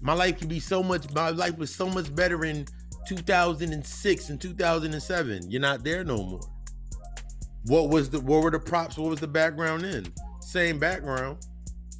my 0.00 0.12
life 0.12 0.38
could 0.38 0.48
be 0.48 0.60
so 0.60 0.82
much 0.82 1.12
my 1.12 1.30
life 1.30 1.58
was 1.58 1.74
so 1.74 1.86
much 1.86 2.14
better 2.14 2.44
in 2.44 2.66
2006 3.08 4.30
and 4.30 4.40
2007. 4.40 5.50
You're 5.50 5.60
not 5.60 5.84
there 5.84 6.04
no 6.04 6.16
more. 6.16 6.40
What 7.66 7.90
was 7.90 8.10
the 8.10 8.20
what 8.20 8.42
were 8.42 8.50
the 8.50 8.58
props? 8.58 8.96
What 8.96 9.10
was 9.10 9.20
the 9.20 9.28
background 9.28 9.84
in? 9.84 10.12
Same 10.40 10.78
background, 10.78 11.38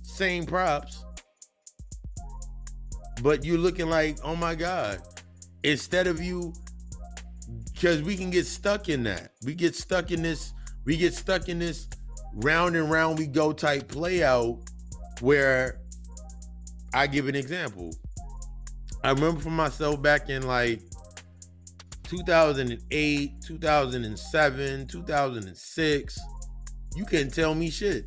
same 0.02 0.46
props. 0.46 1.04
But 3.22 3.44
you're 3.44 3.58
looking 3.58 3.90
like, 3.90 4.18
oh 4.24 4.34
my 4.34 4.54
God. 4.54 5.00
Instead 5.62 6.06
of 6.06 6.22
you, 6.22 6.54
because 7.72 8.02
we 8.02 8.16
can 8.16 8.30
get 8.30 8.46
stuck 8.46 8.88
in 8.88 9.02
that. 9.04 9.32
We 9.44 9.54
get 9.54 9.74
stuck 9.74 10.10
in 10.10 10.22
this, 10.22 10.52
we 10.90 10.96
get 10.96 11.14
stuck 11.14 11.48
in 11.48 11.60
this 11.60 11.86
round 12.34 12.74
and 12.74 12.90
round 12.90 13.16
we 13.16 13.24
go 13.24 13.52
type 13.52 13.86
play 13.86 14.24
out 14.24 14.58
where 15.20 15.78
I 16.92 17.06
give 17.06 17.28
an 17.28 17.36
example. 17.36 17.94
I 19.04 19.10
remember 19.10 19.40
for 19.40 19.50
myself 19.50 20.02
back 20.02 20.30
in 20.30 20.48
like 20.48 20.82
2008, 22.02 23.40
2007, 23.40 24.86
2006, 24.88 26.18
you 26.96 27.04
couldn't 27.04 27.34
tell 27.34 27.54
me 27.54 27.70
shit. 27.70 28.06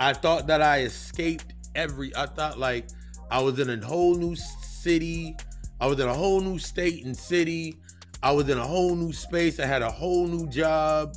I 0.00 0.14
thought 0.14 0.46
that 0.46 0.62
I 0.62 0.80
escaped 0.80 1.52
every, 1.74 2.16
I 2.16 2.24
thought 2.24 2.58
like 2.58 2.88
I 3.30 3.38
was 3.42 3.58
in 3.58 3.68
a 3.68 3.86
whole 3.86 4.14
new 4.14 4.34
city. 4.34 5.36
I 5.78 5.88
was 5.88 6.00
in 6.00 6.08
a 6.08 6.14
whole 6.14 6.40
new 6.40 6.58
state 6.58 7.04
and 7.04 7.14
city. 7.14 7.81
I 8.22 8.30
was 8.30 8.48
in 8.48 8.58
a 8.58 8.66
whole 8.66 8.94
new 8.94 9.12
space. 9.12 9.58
I 9.58 9.66
had 9.66 9.82
a 9.82 9.90
whole 9.90 10.26
new 10.26 10.48
job. 10.48 11.16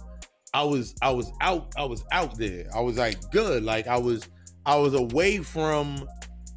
I 0.53 0.63
was 0.63 0.95
I 1.01 1.11
was 1.11 1.31
out 1.41 1.73
I 1.77 1.85
was 1.85 2.03
out 2.11 2.37
there. 2.37 2.67
I 2.73 2.79
was 2.79 2.97
like 2.97 3.29
good. 3.31 3.63
Like 3.63 3.87
I 3.87 3.97
was 3.97 4.27
I 4.65 4.75
was 4.77 4.93
away 4.93 5.39
from 5.39 6.07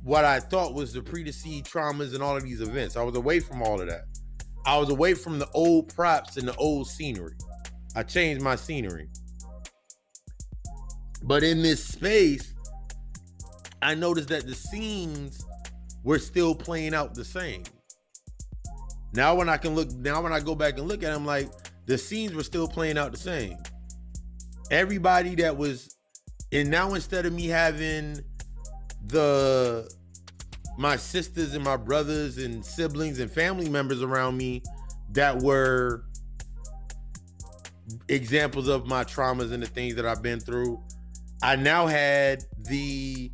what 0.02 0.24
I 0.24 0.40
thought 0.40 0.74
was 0.74 0.92
the 0.92 1.02
predeceived 1.02 1.66
traumas 1.70 2.14
and 2.14 2.22
all 2.22 2.36
of 2.36 2.42
these 2.42 2.60
events. 2.60 2.96
I 2.96 3.02
was 3.02 3.16
away 3.16 3.40
from 3.40 3.62
all 3.62 3.80
of 3.80 3.88
that. 3.88 4.04
I 4.64 4.78
was 4.78 4.90
away 4.90 5.14
from 5.14 5.38
the 5.38 5.48
old 5.50 5.94
props 5.94 6.36
and 6.36 6.48
the 6.48 6.54
old 6.56 6.86
scenery. 6.86 7.34
I 7.94 8.02
changed 8.02 8.42
my 8.42 8.56
scenery. 8.56 9.08
But 11.22 11.42
in 11.42 11.62
this 11.62 11.84
space, 11.84 12.54
I 13.82 13.94
noticed 13.94 14.28
that 14.28 14.46
the 14.46 14.54
scenes 14.54 15.44
were 16.04 16.18
still 16.18 16.54
playing 16.54 16.94
out 16.94 17.14
the 17.14 17.24
same. 17.24 17.64
Now 19.12 19.34
when 19.34 19.48
I 19.48 19.56
can 19.56 19.74
look, 19.74 19.90
now 19.92 20.22
when 20.22 20.32
I 20.32 20.40
go 20.40 20.54
back 20.54 20.78
and 20.78 20.86
look 20.86 21.02
at 21.02 21.12
them, 21.12 21.24
like 21.24 21.50
the 21.86 21.96
scenes 21.96 22.34
were 22.34 22.42
still 22.42 22.68
playing 22.68 22.98
out 22.98 23.12
the 23.12 23.18
same. 23.18 23.56
Everybody 24.70 25.34
that 25.36 25.56
was, 25.56 25.96
and 26.52 26.70
now 26.70 26.94
instead 26.94 27.24
of 27.24 27.32
me 27.32 27.46
having 27.46 28.20
the 29.06 29.90
my 30.76 30.96
sisters 30.96 31.54
and 31.54 31.64
my 31.64 31.76
brothers 31.76 32.38
and 32.38 32.64
siblings 32.64 33.18
and 33.18 33.30
family 33.30 33.68
members 33.68 34.02
around 34.02 34.36
me 34.36 34.62
that 35.12 35.42
were 35.42 36.04
examples 38.08 38.68
of 38.68 38.86
my 38.86 39.02
traumas 39.02 39.52
and 39.52 39.62
the 39.62 39.66
things 39.66 39.94
that 39.96 40.06
I've 40.06 40.22
been 40.22 40.38
through, 40.38 40.80
I 41.42 41.56
now 41.56 41.86
had 41.86 42.44
the 42.58 43.32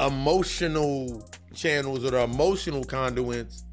emotional 0.00 1.28
channels 1.54 2.04
or 2.04 2.10
the 2.10 2.22
emotional 2.22 2.84
conduits 2.84 3.64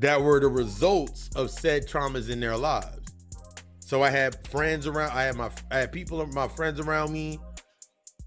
that 0.00 0.20
were 0.20 0.40
the 0.40 0.48
results 0.48 1.30
of 1.36 1.50
said 1.50 1.86
traumas 1.86 2.30
in 2.30 2.40
their 2.40 2.56
lives. 2.56 3.12
So 3.78 4.02
I 4.02 4.10
had 4.10 4.46
friends 4.48 4.86
around, 4.86 5.12
I 5.12 5.24
had 5.24 5.36
my 5.36 5.50
I 5.70 5.78
had 5.78 5.92
people, 5.92 6.24
my 6.28 6.48
friends 6.48 6.80
around 6.80 7.12
me, 7.12 7.38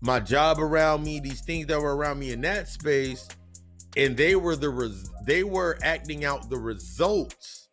my 0.01 0.19
job 0.19 0.59
around 0.59 1.03
me, 1.03 1.19
these 1.19 1.41
things 1.41 1.67
that 1.67 1.81
were 1.81 1.95
around 1.95 2.19
me 2.19 2.31
in 2.31 2.41
that 2.41 2.67
space, 2.67 3.27
and 3.97 4.15
they 4.15 4.35
were 4.35 4.55
the 4.55 4.69
res- 4.69 5.09
they 5.25 5.43
were 5.43 5.77
acting 5.81 6.25
out 6.25 6.49
the 6.49 6.57
results 6.57 7.69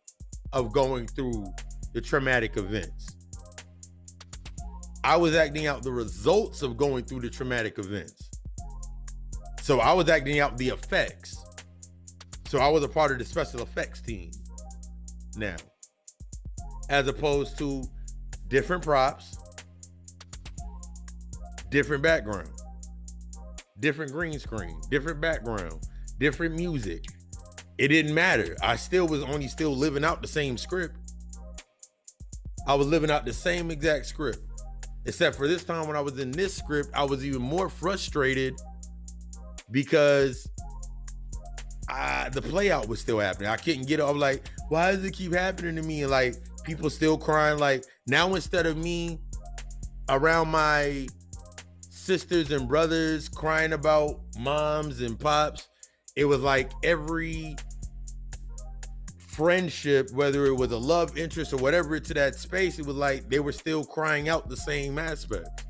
of 0.53 0.71
going 0.71 1.07
through 1.07 1.45
the 1.93 2.01
traumatic 2.01 2.57
events. 2.57 3.15
I 5.03 5.17
was 5.17 5.35
acting 5.35 5.67
out 5.67 5.83
the 5.83 5.91
results 5.91 6.61
of 6.61 6.77
going 6.77 7.03
through 7.03 7.21
the 7.21 7.29
traumatic 7.29 7.77
events. 7.77 8.29
So 9.61 9.79
I 9.79 9.93
was 9.93 10.09
acting 10.09 10.39
out 10.39 10.57
the 10.57 10.69
effects. 10.69 11.37
So 12.51 12.59
I 12.59 12.67
was 12.67 12.83
a 12.83 12.89
part 12.89 13.13
of 13.13 13.17
the 13.17 13.23
special 13.23 13.61
effects 13.61 14.01
team 14.01 14.29
now, 15.37 15.55
as 16.89 17.07
opposed 17.07 17.57
to 17.59 17.85
different 18.49 18.83
props, 18.83 19.37
different 21.69 22.03
background, 22.03 22.49
different 23.79 24.11
green 24.11 24.37
screen, 24.37 24.81
different 24.89 25.21
background, 25.21 25.87
different 26.19 26.53
music. 26.53 27.05
It 27.77 27.87
didn't 27.87 28.13
matter. 28.13 28.57
I 28.61 28.75
still 28.75 29.07
was 29.07 29.23
only 29.23 29.47
still 29.47 29.73
living 29.73 30.03
out 30.03 30.21
the 30.21 30.27
same 30.27 30.57
script. 30.57 30.97
I 32.67 32.75
was 32.75 32.85
living 32.85 33.09
out 33.09 33.23
the 33.23 33.31
same 33.31 33.71
exact 33.71 34.07
script. 34.07 34.39
Except 35.05 35.37
for 35.37 35.47
this 35.47 35.63
time 35.63 35.87
when 35.87 35.95
I 35.95 36.01
was 36.01 36.19
in 36.19 36.31
this 36.31 36.53
script, 36.53 36.89
I 36.93 37.05
was 37.05 37.25
even 37.25 37.41
more 37.41 37.69
frustrated 37.69 38.55
because 39.71 40.50
I, 41.91 42.29
the 42.29 42.41
playout 42.41 42.87
was 42.87 43.01
still 43.01 43.19
happening. 43.19 43.49
I 43.49 43.57
couldn't 43.57 43.85
get. 43.85 43.99
I'm 43.99 44.17
like, 44.17 44.49
why 44.69 44.93
does 44.93 45.03
it 45.03 45.11
keep 45.11 45.33
happening 45.33 45.75
to 45.75 45.81
me? 45.81 46.05
Like 46.05 46.35
people 46.63 46.89
still 46.89 47.17
crying. 47.17 47.59
Like 47.59 47.83
now 48.07 48.33
instead 48.33 48.65
of 48.65 48.77
me 48.77 49.19
around 50.07 50.47
my 50.47 51.07
sisters 51.89 52.51
and 52.51 52.67
brothers 52.67 53.27
crying 53.27 53.73
about 53.73 54.21
moms 54.39 55.01
and 55.01 55.19
pops, 55.19 55.67
it 56.15 56.23
was 56.23 56.39
like 56.39 56.71
every 56.83 57.57
friendship, 59.17 60.11
whether 60.11 60.45
it 60.45 60.55
was 60.55 60.71
a 60.71 60.77
love 60.77 61.17
interest 61.17 61.51
or 61.51 61.57
whatever 61.57 61.99
to 61.99 62.13
that 62.13 62.35
space, 62.35 62.79
it 62.79 62.85
was 62.85 62.95
like 62.95 63.29
they 63.29 63.41
were 63.41 63.51
still 63.51 63.83
crying 63.83 64.29
out 64.29 64.47
the 64.47 64.57
same 64.57 64.97
aspect. 64.97 65.65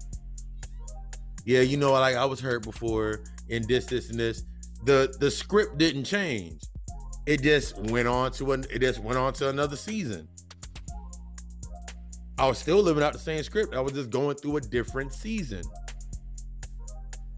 Yeah, 1.46 1.62
you 1.62 1.78
know, 1.78 1.94
like 1.94 2.16
I 2.16 2.26
was 2.26 2.40
hurt 2.40 2.64
before 2.64 3.24
in 3.50 3.66
this, 3.68 3.86
this, 3.86 4.12
and 4.12 4.20
this. 4.20 4.44
The 4.84 5.16
the 5.20 5.30
script 5.30 5.78
didn't 5.78 6.06
change. 6.06 6.62
It 7.26 7.42
just 7.44 7.78
went 7.78 8.08
on 8.08 8.32
to 8.34 8.54
an 8.54 8.66
it 8.70 8.80
just 8.80 9.00
went 9.00 9.18
on 9.18 9.34
to 9.34 9.50
another 9.50 9.76
season. 9.76 10.28
I 12.38 12.48
was 12.48 12.58
still 12.58 12.82
living 12.82 13.04
out 13.04 13.14
the 13.14 13.20
same 13.20 13.44
script. 13.44 13.76
I 13.76 13.82
was 13.82 13.94
just 13.94 14.10
going 14.10 14.36
through 14.38 14.58
a 14.58 14.62
different 14.62 15.14
season. 15.14 15.62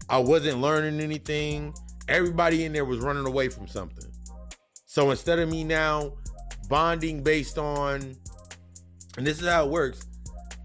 I 0.08 0.18
wasn't 0.18 0.60
learning 0.60 1.00
anything. 1.00 1.74
Everybody 2.08 2.64
in 2.64 2.72
there 2.72 2.84
was 2.84 3.00
running 3.00 3.26
away 3.26 3.48
from 3.48 3.66
something. 3.66 4.10
So 4.86 5.10
instead 5.10 5.38
of 5.38 5.50
me 5.50 5.64
now 5.64 6.14
bonding 6.68 7.22
based 7.22 7.58
on, 7.58 8.14
and 9.18 9.26
this 9.26 9.42
is 9.42 9.48
how 9.48 9.66
it 9.66 9.70
works, 9.70 10.06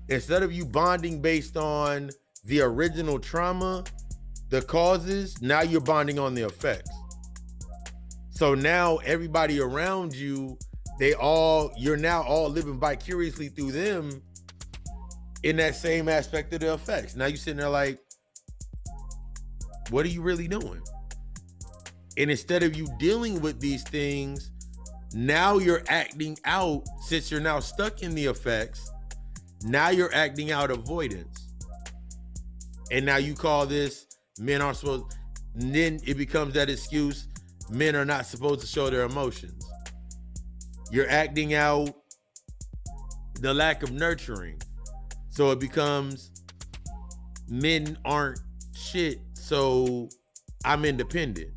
instead 0.07 0.43
of 0.43 0.53
you 0.53 0.65
bonding 0.65 1.21
based 1.21 1.57
on 1.57 2.09
the 2.45 2.61
original 2.61 3.19
trauma, 3.19 3.83
the 4.49 4.61
causes, 4.61 5.41
now 5.41 5.61
you're 5.61 5.81
bonding 5.81 6.19
on 6.19 6.33
the 6.33 6.45
effects. 6.45 6.89
So 8.29 8.55
now 8.55 8.97
everybody 8.97 9.59
around 9.59 10.13
you, 10.15 10.57
they 10.97 11.13
all, 11.13 11.71
you're 11.77 11.97
now 11.97 12.23
all 12.23 12.49
living 12.49 12.79
vicariously 12.79 13.49
through 13.49 13.71
them 13.71 14.21
in 15.43 15.55
that 15.57 15.75
same 15.75 16.09
aspect 16.09 16.53
of 16.53 16.61
the 16.61 16.73
effects. 16.73 17.15
Now 17.15 17.25
you're 17.27 17.37
sitting 17.37 17.57
there 17.57 17.69
like, 17.69 17.99
what 19.89 20.05
are 20.05 20.09
you 20.09 20.21
really 20.21 20.47
doing? 20.47 20.81
And 22.17 22.29
instead 22.29 22.63
of 22.63 22.75
you 22.75 22.87
dealing 22.99 23.41
with 23.41 23.59
these 23.59 23.83
things, 23.83 24.51
now 25.13 25.57
you're 25.57 25.83
acting 25.87 26.37
out, 26.45 26.83
since 27.07 27.31
you're 27.31 27.39
now 27.39 27.59
stuck 27.59 28.03
in 28.03 28.13
the 28.13 28.25
effects, 28.25 28.91
now 29.63 29.89
you're 29.89 30.13
acting 30.13 30.51
out 30.51 30.69
avoidance. 30.69 31.47
And 32.91 33.05
now 33.05 33.17
you 33.17 33.35
call 33.35 33.65
this 33.65 34.05
men 34.39 34.61
aren't 34.61 34.77
supposed, 34.77 35.05
then 35.55 35.99
it 36.05 36.17
becomes 36.17 36.53
that 36.53 36.69
excuse 36.69 37.27
men 37.69 37.95
are 37.95 38.05
not 38.05 38.25
supposed 38.25 38.61
to 38.61 38.67
show 38.67 38.89
their 38.89 39.03
emotions. 39.03 39.65
You're 40.91 41.09
acting 41.09 41.53
out 41.53 41.93
the 43.41 43.53
lack 43.53 43.83
of 43.83 43.91
nurturing. 43.91 44.59
So 45.29 45.51
it 45.51 45.59
becomes 45.59 46.31
men 47.47 47.97
aren't 48.03 48.39
shit, 48.75 49.21
so 49.33 50.09
I'm 50.65 50.85
independent. 50.85 51.51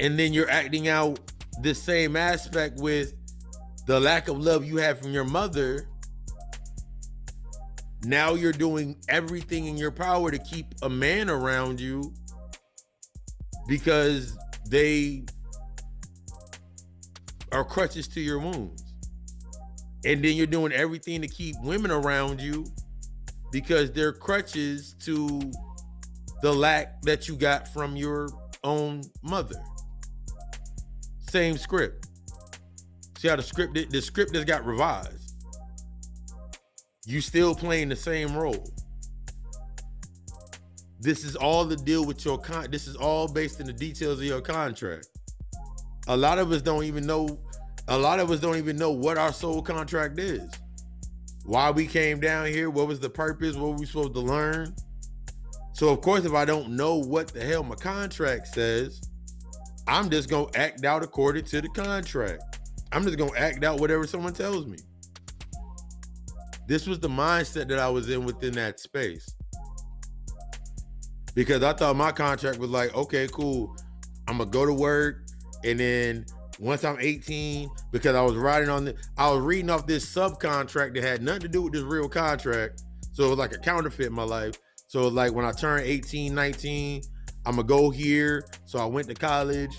And 0.00 0.18
then 0.18 0.32
you're 0.32 0.50
acting 0.50 0.88
out 0.88 1.18
the 1.62 1.74
same 1.74 2.16
aspect 2.16 2.78
with 2.80 3.14
the 3.86 3.98
lack 3.98 4.28
of 4.28 4.38
love 4.38 4.64
you 4.64 4.76
have 4.76 5.00
from 5.00 5.12
your 5.12 5.24
mother. 5.24 5.88
Now 8.04 8.34
you're 8.34 8.52
doing 8.52 8.96
everything 9.08 9.66
in 9.66 9.76
your 9.76 9.90
power 9.90 10.30
to 10.30 10.38
keep 10.38 10.66
a 10.82 10.88
man 10.88 11.30
around 11.30 11.80
you 11.80 12.12
because 13.66 14.36
they 14.68 15.24
are 17.52 17.64
crutches 17.64 18.06
to 18.08 18.20
your 18.20 18.38
wounds. 18.38 18.82
And 20.04 20.24
then 20.24 20.36
you're 20.36 20.46
doing 20.46 20.72
everything 20.72 21.20
to 21.22 21.28
keep 21.28 21.56
women 21.62 21.90
around 21.90 22.40
you 22.40 22.64
because 23.50 23.90
they're 23.90 24.12
crutches 24.12 24.94
to 25.00 25.50
the 26.42 26.52
lack 26.52 27.00
that 27.02 27.26
you 27.26 27.34
got 27.34 27.66
from 27.66 27.96
your 27.96 28.28
own 28.62 29.02
mother. 29.22 29.60
Same 31.30 31.56
script. 31.56 32.06
See 33.18 33.28
how 33.28 33.36
the 33.36 33.42
script 33.42 33.90
the 33.90 34.02
script 34.02 34.34
has 34.34 34.44
got 34.44 34.64
revised. 34.64 35.25
You 37.06 37.20
still 37.20 37.54
playing 37.54 37.88
the 37.88 37.96
same 37.96 38.36
role. 38.36 38.68
This 40.98 41.24
is 41.24 41.36
all 41.36 41.64
the 41.64 41.76
deal 41.76 42.04
with 42.04 42.24
your 42.24 42.36
con. 42.36 42.70
This 42.70 42.88
is 42.88 42.96
all 42.96 43.28
based 43.28 43.60
in 43.60 43.66
the 43.66 43.72
details 43.72 44.18
of 44.18 44.24
your 44.24 44.40
contract. 44.40 45.06
A 46.08 46.16
lot 46.16 46.38
of 46.38 46.50
us 46.50 46.62
don't 46.62 46.84
even 46.84 47.06
know 47.06 47.38
a 47.88 47.96
lot 47.96 48.18
of 48.18 48.32
us 48.32 48.40
don't 48.40 48.56
even 48.56 48.76
know 48.76 48.90
what 48.90 49.16
our 49.16 49.32
soul 49.32 49.62
contract 49.62 50.18
is. 50.18 50.50
Why 51.44 51.70
we 51.70 51.86
came 51.86 52.18
down 52.18 52.46
here, 52.46 52.68
what 52.68 52.88
was 52.88 52.98
the 52.98 53.08
purpose, 53.08 53.54
what 53.54 53.70
were 53.70 53.76
we 53.76 53.86
supposed 53.86 54.14
to 54.14 54.20
learn? 54.20 54.74
So 55.74 55.90
of 55.90 56.00
course, 56.00 56.24
if 56.24 56.34
I 56.34 56.44
don't 56.44 56.70
know 56.70 56.96
what 56.96 57.28
the 57.28 57.44
hell 57.44 57.62
my 57.62 57.76
contract 57.76 58.48
says, 58.48 59.00
I'm 59.86 60.10
just 60.10 60.28
gonna 60.28 60.48
act 60.56 60.84
out 60.84 61.04
according 61.04 61.44
to 61.44 61.60
the 61.60 61.68
contract. 61.68 62.42
I'm 62.90 63.04
just 63.04 63.16
gonna 63.16 63.38
act 63.38 63.62
out 63.62 63.78
whatever 63.78 64.06
someone 64.08 64.32
tells 64.32 64.66
me. 64.66 64.78
This 66.66 66.86
was 66.86 66.98
the 66.98 67.08
mindset 67.08 67.68
that 67.68 67.78
I 67.78 67.88
was 67.88 68.10
in 68.10 68.24
within 68.24 68.52
that 68.54 68.80
space. 68.80 69.34
Because 71.34 71.62
I 71.62 71.72
thought 71.72 71.96
my 71.96 72.12
contract 72.12 72.58
was 72.58 72.70
like, 72.70 72.94
okay, 72.94 73.28
cool. 73.28 73.76
I'm 74.26 74.38
gonna 74.38 74.50
go 74.50 74.66
to 74.66 74.72
work 74.72 75.26
and 75.64 75.78
then 75.78 76.26
once 76.58 76.84
I'm 76.84 76.96
18, 76.98 77.68
because 77.92 78.14
I 78.14 78.22
was 78.22 78.34
riding 78.34 78.68
on 78.68 78.86
the, 78.86 78.94
I 79.18 79.30
was 79.30 79.40
reading 79.40 79.70
off 79.70 79.86
this 79.86 80.06
subcontract 80.06 80.94
that 80.94 81.02
had 81.02 81.22
nothing 81.22 81.42
to 81.42 81.48
do 81.48 81.62
with 81.62 81.72
this 81.72 81.82
real 81.82 82.08
contract. 82.08 82.82
So 83.12 83.26
it 83.26 83.28
was 83.28 83.38
like 83.38 83.52
a 83.52 83.58
counterfeit 83.58 84.06
in 84.06 84.12
my 84.12 84.22
life. 84.22 84.54
So 84.88 85.08
like 85.08 85.32
when 85.32 85.44
I 85.44 85.52
turned 85.52 85.84
18, 85.84 86.34
19, 86.34 87.02
I'm 87.44 87.56
gonna 87.56 87.66
go 87.66 87.90
here. 87.90 88.46
So 88.64 88.78
I 88.78 88.86
went 88.86 89.08
to 89.08 89.14
college. 89.14 89.76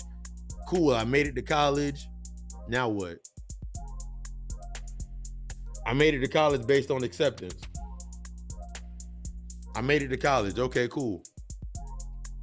Cool, 0.68 0.94
I 0.94 1.04
made 1.04 1.26
it 1.26 1.34
to 1.36 1.42
college. 1.42 2.08
Now 2.68 2.88
what? 2.88 3.18
I 5.88 5.94
made 5.94 6.12
it 6.12 6.18
to 6.18 6.28
college 6.28 6.66
based 6.66 6.90
on 6.90 7.02
acceptance. 7.02 7.62
I 9.74 9.80
made 9.80 10.02
it 10.02 10.08
to 10.08 10.18
college. 10.18 10.58
Okay, 10.58 10.86
cool. 10.86 11.22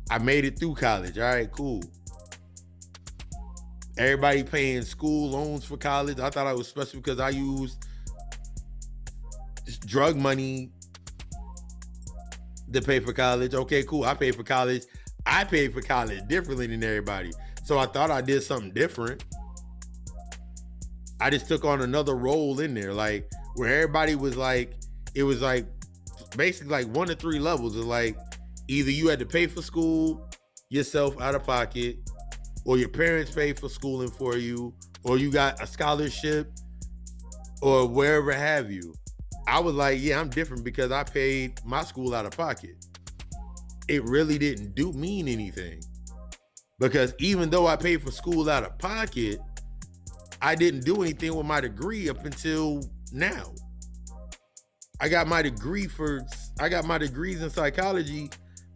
I 0.09 0.17
made 0.17 0.45
it 0.45 0.57
through 0.57 0.73
college. 0.73 1.19
All 1.19 1.25
right, 1.25 1.51
cool. 1.51 1.83
Everybody 3.99 4.43
paying 4.43 4.81
school 4.81 5.29
loans 5.29 5.63
for 5.63 5.77
college. 5.77 6.19
I 6.19 6.31
thought 6.31 6.47
I 6.47 6.53
was 6.53 6.67
special 6.67 6.99
because 7.01 7.19
I 7.19 7.29
used 7.29 7.85
drug 9.85 10.15
money 10.15 10.71
to 12.73 12.81
pay 12.81 12.99
for 12.99 13.13
college. 13.13 13.53
Okay, 13.53 13.83
cool. 13.83 14.05
I 14.05 14.15
paid 14.15 14.33
for 14.33 14.43
college. 14.43 14.85
I 15.27 15.43
paid 15.43 15.71
for 15.71 15.83
college 15.83 16.27
differently 16.27 16.65
than 16.65 16.83
everybody. 16.83 17.31
So 17.63 17.77
I 17.77 17.85
thought 17.85 18.09
I 18.09 18.21
did 18.21 18.41
something 18.41 18.71
different. 18.71 19.23
I 21.19 21.29
just 21.29 21.47
took 21.47 21.63
on 21.63 21.81
another 21.81 22.15
role 22.15 22.59
in 22.59 22.73
there, 22.73 22.91
like 22.91 23.31
where 23.55 23.73
everybody 23.73 24.15
was 24.15 24.37
like, 24.37 24.73
it 25.13 25.23
was 25.23 25.41
like 25.41 25.65
basically 26.35 26.71
like 26.71 26.87
one 26.95 27.07
to 27.07 27.15
three 27.15 27.39
levels 27.39 27.75
of 27.75 27.85
like 27.85 28.17
either 28.67 28.91
you 28.91 29.07
had 29.07 29.19
to 29.19 29.25
pay 29.25 29.47
for 29.47 29.61
school 29.61 30.29
yourself 30.69 31.19
out 31.21 31.35
of 31.35 31.43
pocket, 31.43 31.97
or 32.65 32.77
your 32.77 32.89
parents 32.89 33.31
paid 33.31 33.59
for 33.59 33.69
schooling 33.69 34.09
for 34.09 34.37
you, 34.37 34.73
or 35.03 35.17
you 35.17 35.31
got 35.31 35.61
a 35.61 35.67
scholarship, 35.67 36.51
or 37.61 37.87
wherever 37.87 38.31
have 38.31 38.71
you. 38.71 38.93
I 39.47 39.59
was 39.59 39.75
like, 39.75 39.99
yeah, 40.01 40.19
I'm 40.19 40.29
different 40.29 40.63
because 40.63 40.91
I 40.91 41.03
paid 41.03 41.59
my 41.63 41.83
school 41.83 42.15
out 42.15 42.25
of 42.25 42.35
pocket. 42.35 42.83
It 43.87 44.03
really 44.03 44.39
didn't 44.39 44.73
do 44.73 44.91
mean 44.93 45.27
anything. 45.27 45.81
Because 46.79 47.13
even 47.19 47.51
though 47.51 47.67
I 47.67 47.75
paid 47.75 48.01
for 48.01 48.11
school 48.11 48.49
out 48.49 48.63
of 48.63 48.77
pocket, 48.79 49.39
I 50.41 50.55
didn't 50.55 50.83
do 50.83 51.03
anything 51.03 51.35
with 51.35 51.45
my 51.45 51.61
degree 51.61 52.09
up 52.09 52.25
until 52.25 52.81
now. 53.11 53.53
I 54.99 55.09
got 55.09 55.27
my 55.27 55.41
degree 55.41 55.87
for 55.87 56.25
I 56.59 56.69
got 56.69 56.85
my 56.85 56.97
degrees 56.97 57.41
in 57.41 57.49
psychology 57.49 58.29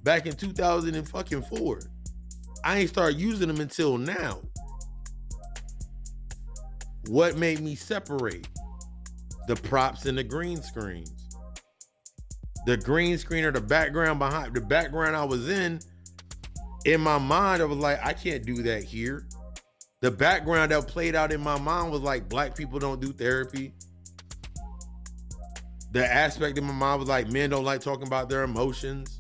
back 0.04 0.26
in 0.26 0.34
2004. 0.34 1.80
I 2.64 2.80
ain't 2.80 2.90
start 2.90 3.16
using 3.16 3.48
them 3.48 3.62
until 3.62 3.98
now. 3.98 4.42
What 7.08 7.38
made 7.38 7.62
me 7.62 7.76
separate? 7.76 8.48
The 9.48 9.56
props 9.56 10.06
and 10.06 10.18
the 10.18 10.24
green 10.24 10.62
screens. 10.62 11.14
The 12.66 12.78
green 12.78 13.18
screen 13.18 13.46
or 13.46 13.52
the 13.52 13.62
background 13.62 14.20
behind 14.20 14.54
the 14.54 14.62
background 14.62 15.16
I 15.16 15.24
was 15.24 15.50
in, 15.50 15.80
in 16.86 17.02
my 17.02 17.18
mind, 17.18 17.62
I 17.62 17.66
was 17.66 17.78
like, 17.78 18.06
I 18.06 18.14
can't 18.14 18.46
do 18.46 18.62
that 18.64 18.84
here. 18.84 19.26
The 20.02 20.12
background 20.12 20.72
that 20.72 20.88
played 20.88 21.16
out 21.16 21.32
in 21.32 21.42
my 21.42 21.60
mind 21.60 21.92
was 21.92 22.02
like, 22.02 22.30
black 22.30 22.56
people 22.56 22.80
don't 22.80 23.02
do 23.02 23.12
therapy. 23.12 23.74
The 25.92 26.06
aspect 26.06 26.58
in 26.58 26.64
my 26.66 26.74
mind 26.74 27.00
was 27.00 27.10
like, 27.10 27.32
men 27.32 27.50
don't 27.50 27.66
like 27.66 27.82
talking 27.82 28.08
about 28.08 28.30
their 28.30 28.44
emotions 28.44 29.20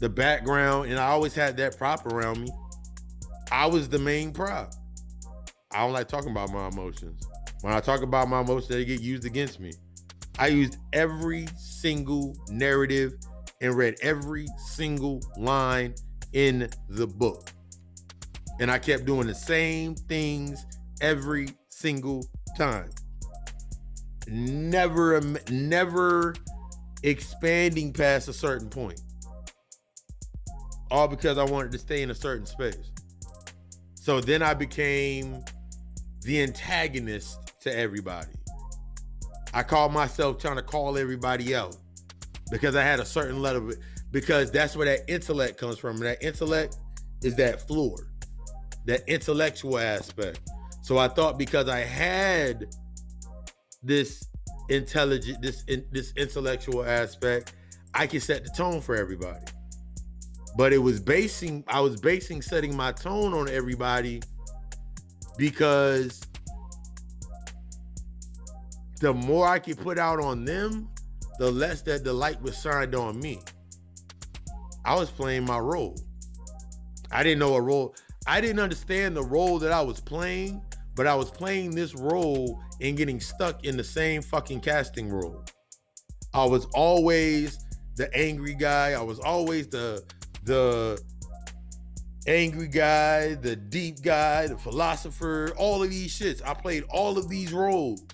the 0.00 0.08
background, 0.08 0.90
and 0.90 0.98
I 0.98 1.08
always 1.08 1.34
had 1.34 1.56
that 1.58 1.76
prop 1.76 2.06
around 2.06 2.40
me. 2.40 2.48
I 3.52 3.66
was 3.66 3.88
the 3.88 3.98
main 3.98 4.32
prop. 4.32 4.72
I 5.70 5.80
don't 5.80 5.92
like 5.92 6.08
talking 6.08 6.30
about 6.30 6.50
my 6.50 6.68
emotions. 6.68 7.22
When 7.60 7.74
I 7.74 7.80
talk 7.80 8.02
about 8.02 8.28
my 8.28 8.40
emotions, 8.40 8.68
they 8.68 8.84
get 8.84 9.00
used 9.00 9.26
against 9.26 9.60
me. 9.60 9.72
I 10.38 10.48
used 10.48 10.78
every 10.94 11.46
single 11.58 12.34
narrative 12.48 13.12
and 13.60 13.74
read 13.74 13.96
every 14.00 14.46
single 14.56 15.20
line 15.36 15.94
in 16.32 16.70
the 16.88 17.06
book. 17.06 17.50
And 18.58 18.70
I 18.70 18.78
kept 18.78 19.04
doing 19.04 19.26
the 19.26 19.34
same 19.34 19.94
things 19.94 20.64
every 21.02 21.48
single 21.68 22.24
time. 22.56 22.88
Never, 24.28 25.20
never 25.50 26.34
expanding 27.02 27.92
past 27.92 28.28
a 28.28 28.32
certain 28.32 28.68
point. 28.68 29.00
All 30.90 31.08
because 31.08 31.38
I 31.38 31.44
wanted 31.44 31.72
to 31.72 31.78
stay 31.78 32.02
in 32.02 32.10
a 32.10 32.14
certain 32.14 32.46
space. 32.46 32.92
So 33.94 34.20
then 34.20 34.42
I 34.42 34.54
became 34.54 35.44
the 36.22 36.42
antagonist 36.42 37.52
to 37.60 37.76
everybody. 37.76 38.32
I 39.52 39.62
called 39.62 39.92
myself 39.92 40.38
trying 40.38 40.56
to 40.56 40.62
call 40.62 40.96
everybody 40.96 41.54
out 41.54 41.76
because 42.50 42.76
I 42.76 42.82
had 42.82 43.00
a 43.00 43.04
certain 43.04 43.42
level 43.42 43.72
because 44.10 44.50
that's 44.50 44.76
where 44.76 44.86
that 44.86 45.10
intellect 45.12 45.58
comes 45.58 45.78
from. 45.78 45.96
And 45.96 46.06
that 46.06 46.22
intellect 46.22 46.78
is 47.22 47.36
that 47.36 47.66
floor, 47.66 48.08
that 48.86 49.02
intellectual 49.08 49.78
aspect. 49.78 50.40
So 50.82 50.98
I 50.98 51.08
thought 51.08 51.38
because 51.38 51.68
I 51.68 51.80
had 51.80 52.74
this 53.82 54.28
intelligent, 54.68 55.42
this 55.42 55.64
in, 55.64 55.84
this 55.90 56.12
intellectual 56.16 56.84
aspect, 56.84 57.54
I 57.94 58.06
could 58.06 58.22
set 58.22 58.44
the 58.44 58.50
tone 58.50 58.80
for 58.80 58.96
everybody. 58.96 59.44
But 60.56 60.72
it 60.72 60.78
was 60.78 61.00
basing, 61.00 61.64
I 61.68 61.80
was 61.80 62.00
basing 62.00 62.42
setting 62.42 62.76
my 62.76 62.92
tone 62.92 63.32
on 63.34 63.48
everybody 63.48 64.22
because 65.38 66.20
the 69.00 69.14
more 69.14 69.48
I 69.48 69.58
could 69.58 69.78
put 69.78 69.98
out 69.98 70.20
on 70.20 70.44
them, 70.44 70.88
the 71.38 71.50
less 71.50 71.82
that 71.82 72.04
the 72.04 72.12
light 72.12 72.40
was 72.42 72.60
shined 72.60 72.94
on 72.94 73.18
me. 73.18 73.40
I 74.84 74.94
was 74.94 75.10
playing 75.10 75.44
my 75.44 75.58
role. 75.58 75.96
I 77.10 77.22
didn't 77.22 77.38
know 77.38 77.54
a 77.54 77.60
role. 77.60 77.94
I 78.26 78.40
didn't 78.40 78.60
understand 78.60 79.16
the 79.16 79.22
role 79.22 79.58
that 79.60 79.72
I 79.72 79.80
was 79.80 80.00
playing, 80.00 80.62
but 80.94 81.06
I 81.06 81.14
was 81.14 81.30
playing 81.30 81.74
this 81.74 81.94
role 81.94 82.60
and 82.80 82.96
getting 82.96 83.20
stuck 83.20 83.64
in 83.64 83.76
the 83.76 83.84
same 83.84 84.22
fucking 84.22 84.60
casting 84.60 85.08
role. 85.08 85.44
I 86.34 86.44
was 86.44 86.66
always 86.74 87.58
the 87.96 88.14
angry 88.16 88.54
guy. 88.54 88.92
I 88.92 89.02
was 89.02 89.18
always 89.18 89.68
the 89.68 90.02
the 90.44 91.00
angry 92.26 92.68
guy, 92.68 93.34
the 93.34 93.56
deep 93.56 94.02
guy, 94.02 94.46
the 94.46 94.56
philosopher, 94.56 95.52
all 95.56 95.82
of 95.82 95.90
these 95.90 96.16
shits. 96.18 96.40
I 96.46 96.54
played 96.54 96.84
all 96.90 97.18
of 97.18 97.28
these 97.28 97.52
roles 97.52 98.04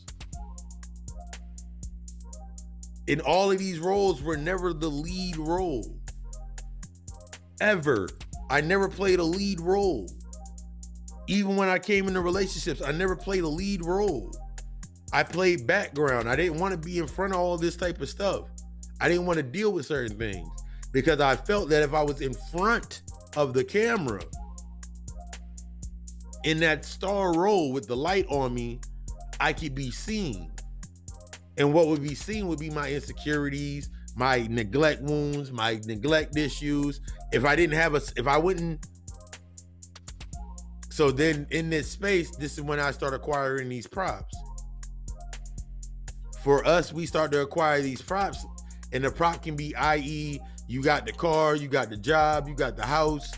And 3.09 3.21
all 3.21 3.53
of 3.53 3.59
these 3.59 3.79
roles 3.79 4.21
were 4.23 4.37
never 4.37 4.73
the 4.73 4.89
lead 4.89 5.37
role. 5.37 5.97
Ever. 7.61 8.09
I 8.51 8.61
never 8.61 8.89
played 8.89 9.21
a 9.21 9.25
lead 9.25 9.61
role. 9.61 10.11
Even 11.29 11.57
when 11.57 11.69
I 11.69 11.79
came 11.79 12.07
into 12.09 12.21
relationships, 12.21 12.83
I 12.83 12.93
never 12.93 13.17
played 13.17 13.43
a 13.43 13.49
lead 13.49 13.85
role. 13.85 14.33
I 15.13 15.23
played 15.23 15.67
background. 15.67 16.29
I 16.29 16.37
didn't 16.37 16.59
want 16.59 16.73
to 16.73 16.79
be 16.79 16.99
in 16.99 17.07
front 17.07 17.33
of 17.33 17.41
all 17.41 17.57
this 17.57 17.77
type 17.77 18.01
of 18.01 18.09
stuff. 18.09 18.47
I 19.01 19.09
didn't 19.09 19.27
want 19.27 19.39
to 19.39 19.43
deal 19.43 19.73
with 19.73 19.87
certain 19.87 20.17
things 20.17 20.49
because 20.93 21.21
I 21.21 21.37
felt 21.37 21.69
that 21.71 21.83
if 21.83 21.95
I 21.95 22.03
was 22.03 22.21
in 22.21 22.35
front 22.51 23.03
of 23.37 23.53
the 23.53 23.65
camera 23.65 24.23
in 26.45 26.59
that 26.61 26.85
star 26.85 27.37
role 27.37 27.73
with 27.73 27.87
the 27.87 27.97
light 27.97 28.27
on 28.29 28.55
me, 28.55 28.81
I 29.41 29.53
could 29.53 29.75
be 29.75 29.91
seen. 29.91 30.51
And 31.59 31.73
what 31.73 31.89
would 31.89 32.03
be 32.03 32.15
seen 32.15 32.47
would 32.49 32.59
be 32.59 32.71
my 32.71 32.91
insecurities, 32.91 33.91
my 34.15 34.47
neglect 34.49 35.03
wounds, 35.03 35.51
my 35.53 35.81
neglect 35.85 36.37
issues. 36.37 37.01
If 37.33 37.45
I 37.45 37.57
didn't 37.57 37.77
have 37.77 37.95
a, 37.95 38.03
if 38.17 38.27
I 38.27 38.39
wouldn't. 38.39 38.87
So 40.97 41.11
then 41.11 41.47
in 41.51 41.69
this 41.69 41.91
space, 41.91 42.35
this 42.37 42.55
is 42.55 42.63
when 42.63 42.81
I 42.81 42.91
start 42.91 43.13
acquiring 43.13 43.69
these 43.69 43.87
props. 43.87 44.35
For 46.43 46.67
us, 46.67 46.91
we 46.91 47.05
start 47.05 47.33
to 47.33 47.43
acquire 47.43 47.83
these 47.83 48.01
props, 48.01 48.47
and 48.93 49.05
the 49.05 49.11
prop 49.11 49.43
can 49.43 49.57
be, 49.57 49.77
i.e., 49.77 50.41
you 50.67 50.83
got 50.83 51.05
the 51.05 51.13
car, 51.13 51.55
you 51.55 51.69
got 51.69 51.91
the 51.91 51.99
job, 51.99 52.49
you 52.49 52.55
got 52.55 52.79
the 52.79 52.87
house, 52.87 53.31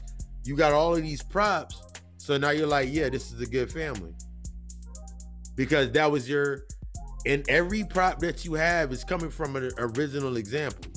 you 0.45 0.55
got 0.55 0.73
all 0.73 0.95
of 0.95 1.03
these 1.03 1.21
props. 1.21 1.83
So 2.19 2.39
now 2.39 2.51
you're 2.51 2.69
like, 2.69 2.91
yeah, 2.93 3.09
this 3.09 3.33
is 3.33 3.41
a 3.41 3.47
good 3.47 3.73
family. 3.73 4.15
Because 5.57 5.91
that 5.91 6.09
was 6.09 6.29
your 6.29 6.63
and 7.27 7.45
every 7.49 7.83
prop 7.83 8.21
that 8.21 8.45
you 8.45 8.55
have 8.55 8.93
is 8.93 9.03
coming 9.03 9.31
from 9.31 9.57
an 9.57 9.73
original 9.79 10.37
example. 10.37 10.93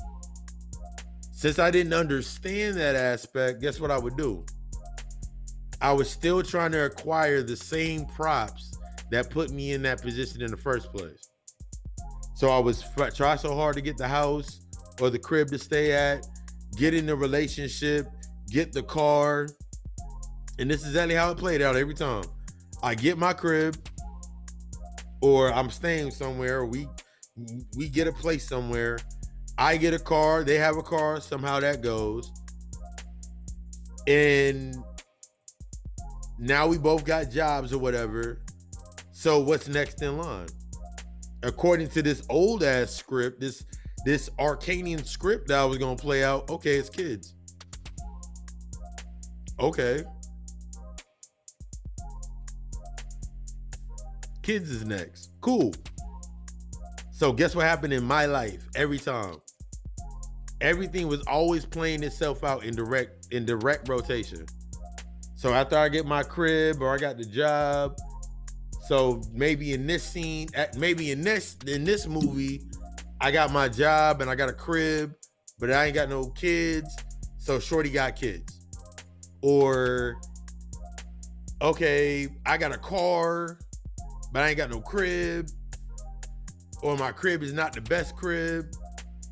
Since 1.31 1.57
I 1.57 1.71
didn't 1.71 1.93
understand 1.93 2.77
that 2.77 2.95
aspect, 2.95 3.61
guess 3.61 3.79
what 3.79 3.89
I 3.89 3.97
would 3.97 4.15
do? 4.15 4.45
I 5.81 5.91
was 5.91 6.09
still 6.09 6.43
trying 6.43 6.71
to 6.73 6.85
acquire 6.85 7.41
the 7.41 7.55
same 7.55 8.05
props 8.05 8.71
that 9.09 9.29
put 9.29 9.51
me 9.51 9.73
in 9.73 9.81
that 9.81 10.01
position 10.01 10.41
in 10.41 10.51
the 10.51 10.57
first 10.57 10.93
place. 10.93 11.29
So 12.35 12.49
I 12.49 12.59
was 12.59 12.83
f- 12.97 13.13
try 13.15 13.35
so 13.35 13.55
hard 13.55 13.75
to 13.75 13.81
get 13.81 13.97
the 13.97 14.07
house 14.07 14.61
or 14.99 15.09
the 15.09 15.19
crib 15.19 15.49
to 15.49 15.57
stay 15.57 15.91
at, 15.91 16.25
get 16.75 16.93
in 16.93 17.05
the 17.05 17.15
relationship, 17.15 18.07
get 18.49 18.71
the 18.71 18.83
car. 18.83 19.47
And 20.59 20.69
this 20.69 20.81
is 20.81 20.89
exactly 20.89 21.15
how 21.15 21.31
it 21.31 21.37
played 21.37 21.61
out 21.61 21.75
every 21.75 21.95
time. 21.95 22.23
I 22.83 22.95
get 22.95 23.17
my 23.17 23.33
crib, 23.33 23.77
or 25.21 25.53
I'm 25.53 25.69
staying 25.69 26.11
somewhere, 26.11 26.65
we 26.65 26.87
we 27.75 27.89
get 27.89 28.07
a 28.07 28.11
place 28.11 28.47
somewhere. 28.47 28.97
I 29.57 29.77
get 29.77 29.93
a 29.93 29.99
car, 29.99 30.43
they 30.43 30.57
have 30.57 30.77
a 30.77 30.83
car, 30.83 31.21
somehow 31.21 31.59
that 31.59 31.81
goes. 31.81 32.31
And 34.07 34.83
now 36.41 36.65
we 36.65 36.79
both 36.79 37.05
got 37.05 37.29
jobs 37.29 37.71
or 37.71 37.77
whatever. 37.77 38.41
So 39.11 39.39
what's 39.39 39.67
next 39.67 40.01
in 40.01 40.17
line? 40.17 40.47
According 41.43 41.89
to 41.89 42.01
this 42.01 42.23
old 42.29 42.63
ass 42.63 42.89
script, 42.91 43.39
this 43.39 43.63
this 44.05 44.27
Arcanian 44.39 45.05
script 45.05 45.49
that 45.49 45.59
I 45.59 45.65
was 45.65 45.77
gonna 45.77 45.95
play 45.95 46.23
out, 46.23 46.49
okay, 46.49 46.77
it's 46.77 46.89
kids. 46.89 47.35
Okay. 49.59 50.03
Kids 54.41 54.71
is 54.71 54.83
next. 54.83 55.29
Cool. 55.41 55.71
So 57.11 57.31
guess 57.31 57.53
what 57.55 57.67
happened 57.67 57.93
in 57.93 58.03
my 58.03 58.25
life 58.25 58.67
every 58.75 58.97
time? 58.97 59.35
Everything 60.59 61.07
was 61.07 61.21
always 61.27 61.67
playing 61.67 62.01
itself 62.01 62.43
out 62.43 62.63
in 62.63 62.75
direct 62.75 63.27
in 63.31 63.45
direct 63.45 63.87
rotation. 63.87 64.47
So 65.41 65.55
after 65.55 65.75
I 65.75 65.89
get 65.89 66.05
my 66.05 66.21
crib 66.21 66.83
or 66.83 66.93
I 66.93 66.99
got 66.99 67.17
the 67.17 67.25
job, 67.25 67.97
so 68.87 69.23
maybe 69.33 69.73
in 69.73 69.87
this 69.87 70.03
scene, 70.03 70.49
eh, 70.53 70.67
maybe 70.77 71.09
in 71.09 71.23
this 71.23 71.57
in 71.65 71.83
this 71.83 72.05
movie, 72.05 72.61
I 73.19 73.31
got 73.31 73.51
my 73.51 73.67
job 73.67 74.21
and 74.21 74.29
I 74.29 74.35
got 74.35 74.49
a 74.49 74.53
crib, 74.53 75.15
but 75.57 75.71
I 75.71 75.85
ain't 75.85 75.95
got 75.95 76.09
no 76.09 76.25
kids. 76.25 76.95
So 77.39 77.57
Shorty 77.57 77.89
got 77.89 78.15
kids. 78.15 78.67
Or 79.41 80.21
okay, 81.59 82.27
I 82.45 82.59
got 82.59 82.71
a 82.71 82.77
car, 82.77 83.57
but 84.31 84.43
I 84.43 84.49
ain't 84.49 84.57
got 84.57 84.69
no 84.69 84.79
crib. 84.79 85.49
Or 86.83 86.95
my 86.97 87.11
crib 87.11 87.41
is 87.41 87.51
not 87.51 87.73
the 87.73 87.81
best 87.81 88.15
crib, 88.15 88.75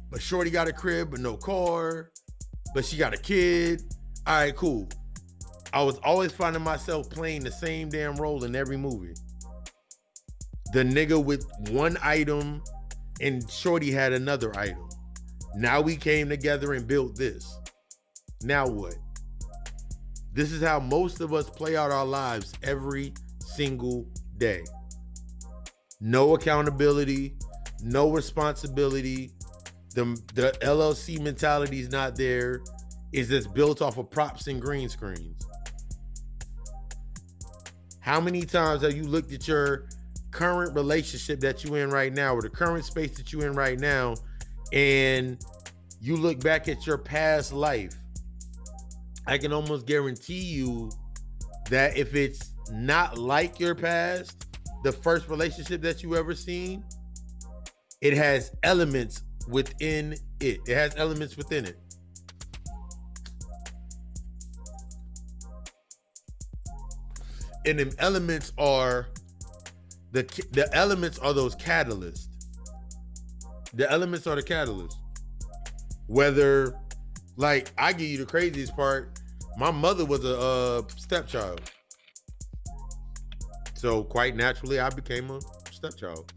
but 0.10 0.24
Shorty 0.24 0.50
got 0.50 0.68
a 0.68 0.74
crib 0.74 1.12
but 1.12 1.20
no 1.20 1.38
car, 1.38 2.10
but 2.74 2.84
she 2.84 2.98
got 2.98 3.14
a 3.14 3.18
kid. 3.18 3.84
All 4.26 4.38
right, 4.38 4.56
cool. 4.56 4.90
I 5.74 5.84
was 5.84 5.98
always 6.04 6.32
finding 6.32 6.64
myself 6.64 7.10
playing 7.10 7.44
the 7.44 7.52
same 7.52 7.90
damn 7.90 8.16
role 8.16 8.44
in 8.44 8.56
every 8.56 8.78
movie. 8.78 9.14
The 10.74 10.84
nigga 10.84 11.24
with 11.24 11.46
one 11.70 11.98
item 12.02 12.62
and 13.22 13.50
Shorty 13.50 13.92
had 13.92 14.14
another 14.14 14.58
item. 14.58 14.88
Now 15.56 15.82
we 15.82 15.96
came 15.96 16.30
together 16.30 16.74
and 16.74 16.88
built 16.88 17.16
this. 17.16 17.60
Now 18.44 18.68
what? 18.68 18.96
This 20.32 20.52
is 20.52 20.62
how 20.62 20.80
most 20.80 21.22
of 21.22 21.34
us 21.34 21.50
play 21.50 21.76
out 21.76 21.92
our 21.92 22.06
lives 22.06 22.54
every 22.64 23.14
single 23.40 24.08
day 24.38 24.64
no 26.02 26.36
accountability, 26.36 27.36
no 27.82 28.12
responsibility. 28.12 29.32
The, 29.96 30.06
the 30.34 30.56
LLC 30.62 31.20
mentality 31.20 31.80
is 31.82 31.92
not 31.92 32.16
there. 32.16 32.62
Is 33.12 33.28
this 33.28 33.48
built 33.48 33.82
off 33.82 33.98
of 33.98 34.10
props 34.10 34.48
and 34.48 34.62
green 34.62 34.88
screens? 34.88 35.46
How 38.00 38.20
many 38.20 38.42
times 38.44 38.82
have 38.82 38.96
you 38.96 39.04
looked 39.04 39.32
at 39.34 39.48
your 39.48 39.88
current 40.32 40.76
relationship 40.76 41.40
that 41.42 41.64
you're 41.64 41.80
in 41.80 41.90
right 41.90 42.14
now 42.14 42.36
or 42.36 42.42
the 42.42 42.50
current 42.50 42.86
space 42.86 43.18
that 43.18 43.34
you're 43.34 43.46
in 43.46 43.54
right 43.54 43.80
now 43.80 44.16
and 44.72 45.44
you 46.00 46.16
look 46.16 46.40
back 46.40 46.68
at 46.68 46.88
your 46.88 46.98
past 46.98 47.54
life? 47.54 47.94
I 49.28 49.38
can 49.38 49.54
almost 49.54 49.86
guarantee 49.86 50.42
you 50.42 50.92
that 51.70 51.98
if 51.98 52.16
it's 52.16 52.52
not 52.72 53.18
like 53.18 53.60
your 53.60 53.76
past, 53.76 54.46
the 54.84 54.92
first 54.92 55.28
relationship 55.28 55.82
that 55.82 56.02
you 56.02 56.16
ever 56.16 56.34
seen, 56.34 56.84
it 58.02 58.14
has 58.14 58.52
elements 58.64 59.24
within 59.48 60.14
it. 60.40 60.60
It 60.68 60.76
has 60.76 60.96
elements 60.96 61.36
within 61.36 61.66
it. 61.66 61.78
And 67.66 67.80
them 67.80 67.92
elements 68.00 68.54
are 68.58 69.08
the 70.12 70.24
the 70.52 70.70
elements 70.74 71.20
are 71.20 71.34
those 71.34 71.56
catalysts. 71.56 72.28
The 73.74 73.90
elements 73.92 74.26
are 74.26 74.36
the 74.36 74.44
catalysts. 74.44 74.96
Whether, 76.08 76.76
like, 77.36 77.72
I 77.78 77.94
give 77.94 78.08
you 78.08 78.18
the 78.18 78.26
craziest 78.26 78.76
part. 78.76 79.20
My 79.58 79.70
mother 79.70 80.06
was 80.06 80.26
a 80.26 80.40
uh, 80.40 80.82
stepchild, 80.96 81.62
so 83.76 84.04
quite 84.04 84.36
naturally, 84.36 84.80
I 84.80 84.90
became 84.90 85.30
a 85.30 85.40
stepchild. 85.72 86.34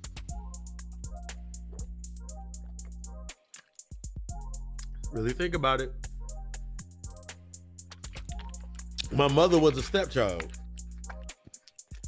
Really 5.13 5.33
think 5.33 5.55
about 5.55 5.81
it. 5.81 5.93
My 9.13 9.29
mother 9.29 9.59
was 9.59 9.77
a 9.77 9.83
stepchild. 9.83 10.59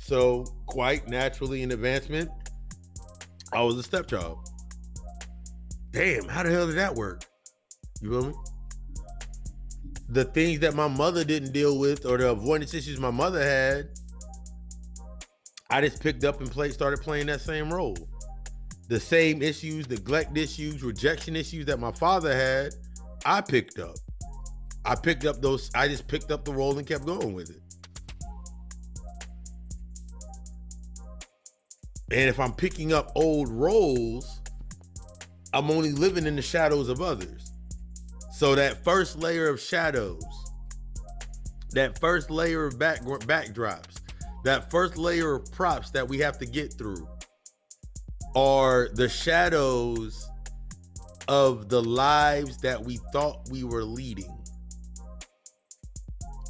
So, 0.06 0.44
quite 0.66 1.08
naturally, 1.08 1.62
in 1.62 1.72
advancement, 1.72 2.30
I 3.54 3.62
was 3.62 3.78
a 3.78 3.82
stepchild. 3.82 4.38
Damn, 5.92 6.28
how 6.28 6.42
the 6.42 6.50
hell 6.50 6.66
did 6.66 6.76
that 6.76 6.94
work? 6.94 7.24
You 8.02 8.10
feel 8.10 8.26
me? 8.26 8.34
The 10.10 10.26
things 10.26 10.60
that 10.60 10.74
my 10.74 10.88
mother 10.88 11.24
didn't 11.24 11.52
deal 11.52 11.78
with 11.78 12.04
or 12.04 12.18
the 12.18 12.32
avoidance 12.32 12.74
issues 12.74 13.00
my 13.00 13.10
mother 13.10 13.42
had, 13.42 13.88
I 15.70 15.80
just 15.80 16.02
picked 16.02 16.22
up 16.22 16.38
and 16.42 16.50
played, 16.50 16.74
started 16.74 17.00
playing 17.00 17.24
that 17.28 17.40
same 17.40 17.72
role. 17.72 17.96
The 18.88 19.00
same 19.00 19.40
issues, 19.40 19.88
neglect 19.88 20.36
issues, 20.36 20.82
rejection 20.82 21.34
issues 21.34 21.64
that 21.64 21.80
my 21.80 21.92
father 21.92 22.36
had, 22.36 22.74
I 23.24 23.40
picked 23.40 23.78
up. 23.78 23.96
I 24.84 24.96
picked 24.96 25.24
up 25.24 25.40
those, 25.40 25.70
I 25.74 25.88
just 25.88 26.06
picked 26.08 26.30
up 26.30 26.44
the 26.44 26.52
role 26.52 26.76
and 26.76 26.86
kept 26.86 27.06
going 27.06 27.32
with 27.32 27.48
it. 27.48 27.63
And 32.14 32.28
if 32.28 32.38
I'm 32.38 32.52
picking 32.52 32.92
up 32.92 33.10
old 33.16 33.48
roles, 33.48 34.40
I'm 35.52 35.68
only 35.68 35.90
living 35.90 36.26
in 36.26 36.36
the 36.36 36.42
shadows 36.42 36.88
of 36.88 37.02
others. 37.02 37.50
So 38.30 38.54
that 38.54 38.84
first 38.84 39.18
layer 39.18 39.48
of 39.48 39.60
shadows, 39.60 40.22
that 41.72 41.98
first 41.98 42.30
layer 42.30 42.66
of 42.66 42.78
back 42.78 43.00
backdrops, 43.00 43.96
that 44.44 44.70
first 44.70 44.96
layer 44.96 45.34
of 45.34 45.50
props 45.50 45.90
that 45.90 46.06
we 46.06 46.18
have 46.18 46.38
to 46.38 46.46
get 46.46 46.74
through 46.74 47.08
are 48.36 48.90
the 48.92 49.08
shadows 49.08 50.30
of 51.26 51.68
the 51.68 51.82
lives 51.82 52.58
that 52.58 52.80
we 52.80 53.00
thought 53.12 53.40
we 53.50 53.64
were 53.64 53.82
leading. 53.82 54.38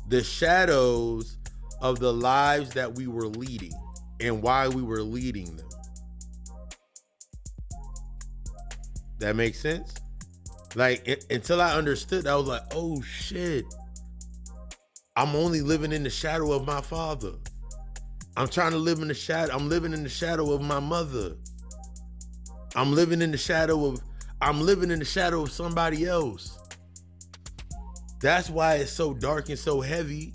The 0.08 0.22
shadows 0.22 1.38
of 1.80 2.00
the 2.00 2.12
lives 2.12 2.74
that 2.74 2.94
we 2.94 3.06
were 3.06 3.28
leading 3.28 3.72
and 4.20 4.42
why 4.42 4.68
we 4.68 4.82
were 4.82 5.02
leading 5.02 5.56
them. 5.56 5.68
That 9.18 9.36
makes 9.36 9.60
sense? 9.60 9.94
Like 10.74 11.06
it, 11.06 11.26
until 11.30 11.60
I 11.60 11.74
understood, 11.74 12.26
I 12.26 12.36
was 12.36 12.46
like, 12.46 12.62
oh 12.72 13.00
shit. 13.02 13.64
I'm 15.16 15.36
only 15.36 15.60
living 15.60 15.92
in 15.92 16.02
the 16.02 16.10
shadow 16.10 16.52
of 16.52 16.66
my 16.66 16.80
father. 16.80 17.32
I'm 18.36 18.48
trying 18.48 18.72
to 18.72 18.78
live 18.78 18.98
in 18.98 19.08
the 19.08 19.14
shadow. 19.14 19.54
I'm 19.54 19.68
living 19.68 19.92
in 19.92 20.02
the 20.02 20.08
shadow 20.08 20.52
of 20.52 20.60
my 20.60 20.80
mother. 20.80 21.36
I'm 22.74 22.92
living 22.92 23.22
in 23.22 23.30
the 23.30 23.38
shadow 23.38 23.86
of 23.86 24.00
I'm 24.40 24.60
living 24.60 24.90
in 24.90 24.98
the 24.98 25.04
shadow 25.04 25.42
of 25.42 25.52
somebody 25.52 26.04
else. 26.06 26.58
That's 28.20 28.50
why 28.50 28.76
it's 28.76 28.90
so 28.90 29.14
dark 29.14 29.48
and 29.48 29.58
so 29.58 29.80
heavy. 29.80 30.34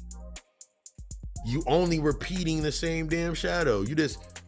You 1.46 1.64
only 1.68 2.00
repeating 2.00 2.62
the 2.62 2.72
same 2.72 3.08
damn 3.08 3.34
shadow. 3.34 3.82
You 3.82 3.96
just 3.96 4.44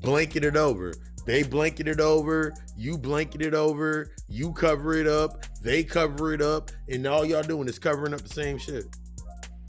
blanket 0.00 0.44
it 0.44 0.56
over. 0.56 0.94
They 1.26 1.42
blanket 1.42 1.88
it 1.88 1.98
over, 1.98 2.54
you 2.76 2.96
blanket 2.96 3.42
it 3.42 3.52
over, 3.52 4.12
you 4.28 4.52
cover 4.52 4.94
it 4.94 5.08
up, 5.08 5.44
they 5.60 5.82
cover 5.82 6.32
it 6.32 6.40
up, 6.40 6.70
and 6.88 7.04
all 7.04 7.24
y'all 7.24 7.42
doing 7.42 7.66
is 7.66 7.80
covering 7.80 8.14
up 8.14 8.20
the 8.20 8.32
same 8.32 8.58
shit. 8.58 8.84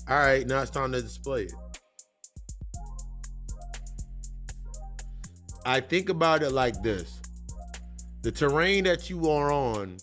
All 0.08 0.20
right, 0.20 0.46
now 0.46 0.62
it's 0.62 0.70
time 0.70 0.92
to 0.92 1.02
display 1.02 1.46
it. 1.46 1.54
I 5.66 5.82
think 5.82 6.10
about 6.10 6.44
it 6.44 6.52
like 6.52 6.82
this 6.84 7.20
the 8.22 8.32
terrain 8.32 8.84
that 8.86 9.10
you 9.10 9.30
are 9.30 9.52
on 9.52 9.98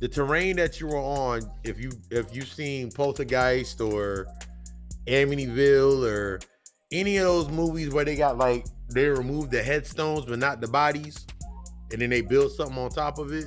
the 0.00 0.08
terrain 0.08 0.56
that 0.56 0.80
you 0.80 0.88
are 0.88 0.96
on 0.96 1.42
if 1.62 1.78
you 1.78 1.92
if 2.10 2.34
you've 2.34 2.48
seen 2.48 2.90
poltergeist 2.90 3.80
or 3.80 4.26
amityville 5.06 6.06
or 6.10 6.40
any 6.92 7.16
of 7.16 7.24
those 7.24 7.48
movies 7.48 7.90
where 7.90 8.04
they 8.04 8.16
got 8.16 8.38
like 8.38 8.66
they 8.90 9.06
remove 9.06 9.50
the 9.50 9.62
headstones 9.62 10.24
but 10.24 10.38
not 10.38 10.60
the 10.60 10.68
bodies 10.68 11.26
and 11.92 12.00
then 12.00 12.10
they 12.10 12.20
build 12.20 12.52
something 12.52 12.78
on 12.78 12.90
top 12.90 13.18
of 13.18 13.32
it? 13.32 13.46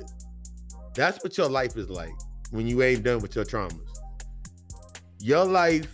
That's 0.94 1.22
what 1.22 1.36
your 1.38 1.48
life 1.48 1.76
is 1.76 1.88
like 1.88 2.14
when 2.50 2.66
you 2.66 2.82
ain't 2.82 3.04
done 3.04 3.20
with 3.20 3.36
your 3.36 3.44
traumas. 3.44 3.80
Your 5.20 5.44
life 5.44 5.92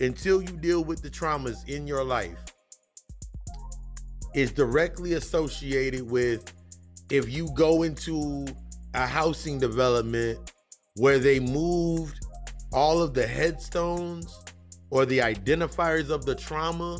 until 0.00 0.40
you 0.42 0.56
deal 0.56 0.82
with 0.82 1.02
the 1.02 1.10
traumas 1.10 1.68
in 1.68 1.86
your 1.86 2.04
life 2.04 2.38
is 4.34 4.52
directly 4.52 5.14
associated 5.14 6.08
with 6.08 6.52
if 7.10 7.28
you 7.28 7.48
go 7.54 7.82
into 7.82 8.46
a 8.94 9.06
housing 9.06 9.58
development 9.58 10.52
where 10.96 11.18
they 11.18 11.40
moved 11.40 12.24
all 12.72 13.02
of 13.02 13.14
the 13.14 13.26
headstones 13.26 14.38
or 14.90 15.06
the 15.06 15.18
identifiers 15.18 16.10
of 16.10 16.26
the 16.26 16.34
trauma 16.34 16.98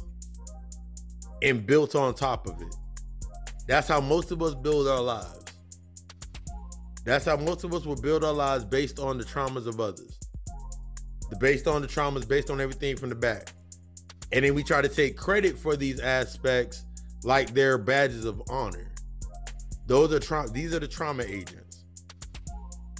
and 1.43 1.67
built 1.67 1.95
on 1.95 2.15
top 2.15 2.47
of 2.47 2.61
it. 2.61 2.75
That's 3.67 3.89
how 3.89 4.01
most 4.01 4.31
of 4.31 4.43
us 4.43 4.55
build 4.55 4.89
our 4.89 5.01
lives. 5.01 5.45
That's 7.05 7.25
how 7.25 7.37
most 7.37 7.65
of 7.65 7.75
us 7.75 7.87
will 7.87 8.01
build 8.01 8.25
our 8.25 8.33
lives 8.33 8.65
based 8.65 8.99
on 8.99 9.19
the 9.19 9.25
traumas 9.25 9.67
of 9.67 9.81
others. 9.81 10.19
The 11.31 11.37
based 11.37 11.67
on 11.67 11.83
the 11.83 11.89
traumas, 11.89 12.27
based 12.29 12.51
on 12.51 12.61
everything 12.61 12.97
from 12.97 13.09
the 13.09 13.15
back. 13.15 13.53
And 14.33 14.45
then 14.45 14.55
we 14.55 14.63
try 14.63 14.83
to 14.83 14.89
take 14.89 15.17
credit 15.17 15.57
for 15.57 15.77
these 15.77 16.01
aspects 16.01 16.85
like 17.25 17.53
they're 17.55 17.79
badges 17.79 18.25
of 18.25 18.43
honor. 18.49 18.93
Those 19.87 20.13
are 20.13 20.21
trauma. 20.21 20.49
These 20.51 20.75
are 20.75 20.79
the 20.79 20.89
trauma 20.89 21.25
agents. 21.25 21.85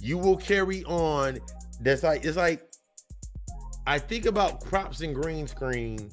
You 0.01 0.17
will 0.17 0.37
carry 0.37 0.83
on. 0.85 1.39
That's 1.79 2.03
like 2.03 2.25
it's 2.25 2.37
like 2.37 2.70
I 3.87 3.99
think 3.99 4.25
about 4.25 4.63
props 4.63 5.01
and 5.01 5.15
green 5.15 5.47
screen. 5.47 6.11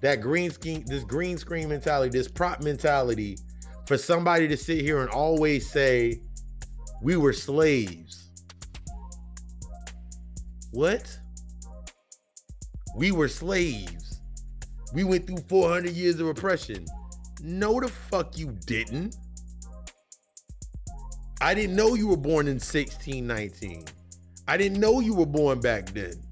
That 0.00 0.16
green 0.20 0.50
screen, 0.50 0.84
this 0.86 1.04
green 1.04 1.36
screen 1.36 1.68
mentality, 1.68 2.16
this 2.16 2.28
prop 2.28 2.62
mentality, 2.62 3.36
for 3.86 3.98
somebody 3.98 4.48
to 4.48 4.56
sit 4.56 4.80
here 4.80 5.00
and 5.00 5.10
always 5.10 5.70
say, 5.70 6.22
"We 7.02 7.16
were 7.16 7.32
slaves." 7.32 8.30
What? 10.70 11.18
We 12.96 13.12
were 13.12 13.28
slaves. 13.28 14.20
We 14.94 15.04
went 15.04 15.26
through 15.26 15.44
400 15.48 15.92
years 15.92 16.18
of 16.20 16.28
oppression. 16.28 16.86
No, 17.42 17.80
the 17.80 17.88
fuck 17.88 18.38
you 18.38 18.56
didn't. 18.66 19.16
I 21.40 21.54
didn't 21.54 21.76
know 21.76 21.94
you 21.94 22.08
were 22.08 22.16
born 22.16 22.48
in 22.48 22.58
1619. 22.60 23.84
I 24.46 24.56
didn't 24.56 24.80
know 24.80 25.00
you 25.00 25.14
were 25.14 25.26
born 25.26 25.60
back 25.60 25.92
then. 25.92 26.22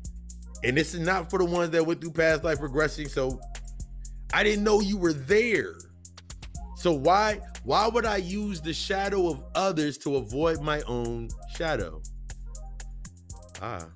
And 0.64 0.76
this 0.76 0.94
is 0.94 1.00
not 1.00 1.30
for 1.30 1.38
the 1.38 1.44
ones 1.44 1.70
that 1.70 1.86
went 1.86 2.00
through 2.00 2.12
past 2.12 2.44
life 2.44 2.58
regressing. 2.58 3.08
So 3.08 3.40
I 4.32 4.42
didn't 4.42 4.64
know 4.64 4.80
you 4.80 4.96
were 4.98 5.12
there. 5.12 5.76
So 6.76 6.92
why 6.92 7.40
why 7.64 7.88
would 7.88 8.06
I 8.06 8.16
use 8.16 8.60
the 8.60 8.72
shadow 8.72 9.28
of 9.28 9.42
others 9.54 9.98
to 9.98 10.16
avoid 10.16 10.62
my 10.62 10.80
own 10.82 11.28
shadow? 11.54 12.02
Ah. 13.60 13.86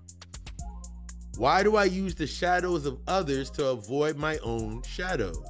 Why 1.38 1.62
do 1.62 1.76
I 1.76 1.84
use 1.84 2.14
the 2.14 2.26
shadows 2.26 2.84
of 2.84 2.98
others 3.06 3.50
to 3.52 3.68
avoid 3.68 4.16
my 4.16 4.38
own 4.38 4.82
shadows? 4.82 5.42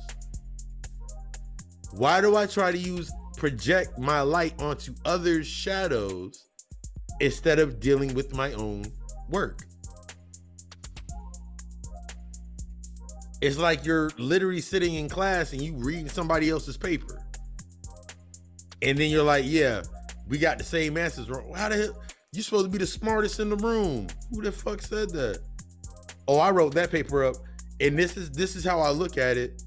Why 1.93 2.21
do 2.21 2.37
I 2.37 2.47
try 2.47 2.71
to 2.71 2.79
use 2.79 3.11
project 3.37 3.99
my 3.99 4.21
light 4.21 4.61
onto 4.61 4.95
others' 5.05 5.47
shadows 5.47 6.47
instead 7.21 7.59
of 7.59 7.81
dealing 7.81 8.15
with 8.15 8.35
my 8.35 8.53
own 8.53 8.85
work? 9.29 9.65
It's 13.43 13.59
like 13.59 13.85
you're 13.85 14.13
literally 14.19 14.61
sitting 14.61 14.95
in 14.95 15.09
class 15.09 15.53
and 15.53 15.61
you 15.61 15.75
reading 15.75 16.09
somebody 16.09 16.49
else's 16.49 16.77
paper. 16.77 17.21
And 18.83 18.97
then 18.97 19.11
you're 19.11 19.25
like, 19.25 19.45
yeah, 19.45 19.83
we 20.29 20.39
got 20.39 20.59
the 20.59 20.65
same 20.65 20.97
answers. 20.97 21.27
How 21.57 21.69
the 21.69 21.77
hell? 21.77 22.03
You 22.33 22.43
supposed 22.43 22.67
to 22.67 22.71
be 22.71 22.79
the 22.79 22.87
smartest 22.87 23.41
in 23.41 23.51
the 23.51 23.57
room. 23.57 24.07
Who 24.31 24.43
the 24.43 24.53
fuck 24.53 24.81
said 24.81 25.11
that? 25.11 25.41
Oh, 26.29 26.39
I 26.39 26.53
wrote 26.53 26.73
that 26.75 26.93
paper 26.93 27.25
up. 27.25 27.35
And 27.81 27.99
this 27.99 28.17
is 28.17 28.31
this 28.31 28.55
is 28.55 28.65
how 28.65 28.79
I 28.79 28.91
look 28.91 29.19
at 29.19 29.37
it. 29.37 29.61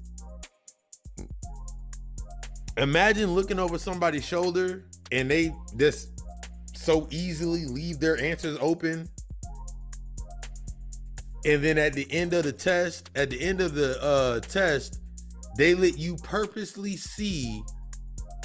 Imagine 2.78 3.34
looking 3.34 3.58
over 3.58 3.76
somebody's 3.76 4.24
shoulder 4.24 4.86
and 5.12 5.30
they 5.30 5.54
just 5.76 6.22
so 6.74 7.08
easily 7.10 7.66
leave 7.66 8.00
their 8.00 8.18
answers 8.22 8.56
open 8.62 9.06
And 11.46 11.62
then 11.62 11.78
at 11.78 11.92
the 11.92 12.10
end 12.12 12.34
of 12.34 12.42
the 12.42 12.52
test, 12.52 13.10
at 13.14 13.30
the 13.30 13.40
end 13.40 13.60
of 13.60 13.74
the 13.74 14.02
uh, 14.02 14.40
test, 14.40 15.00
they 15.56 15.74
let 15.76 15.96
you 15.96 16.16
purposely 16.16 16.96
see 16.96 17.62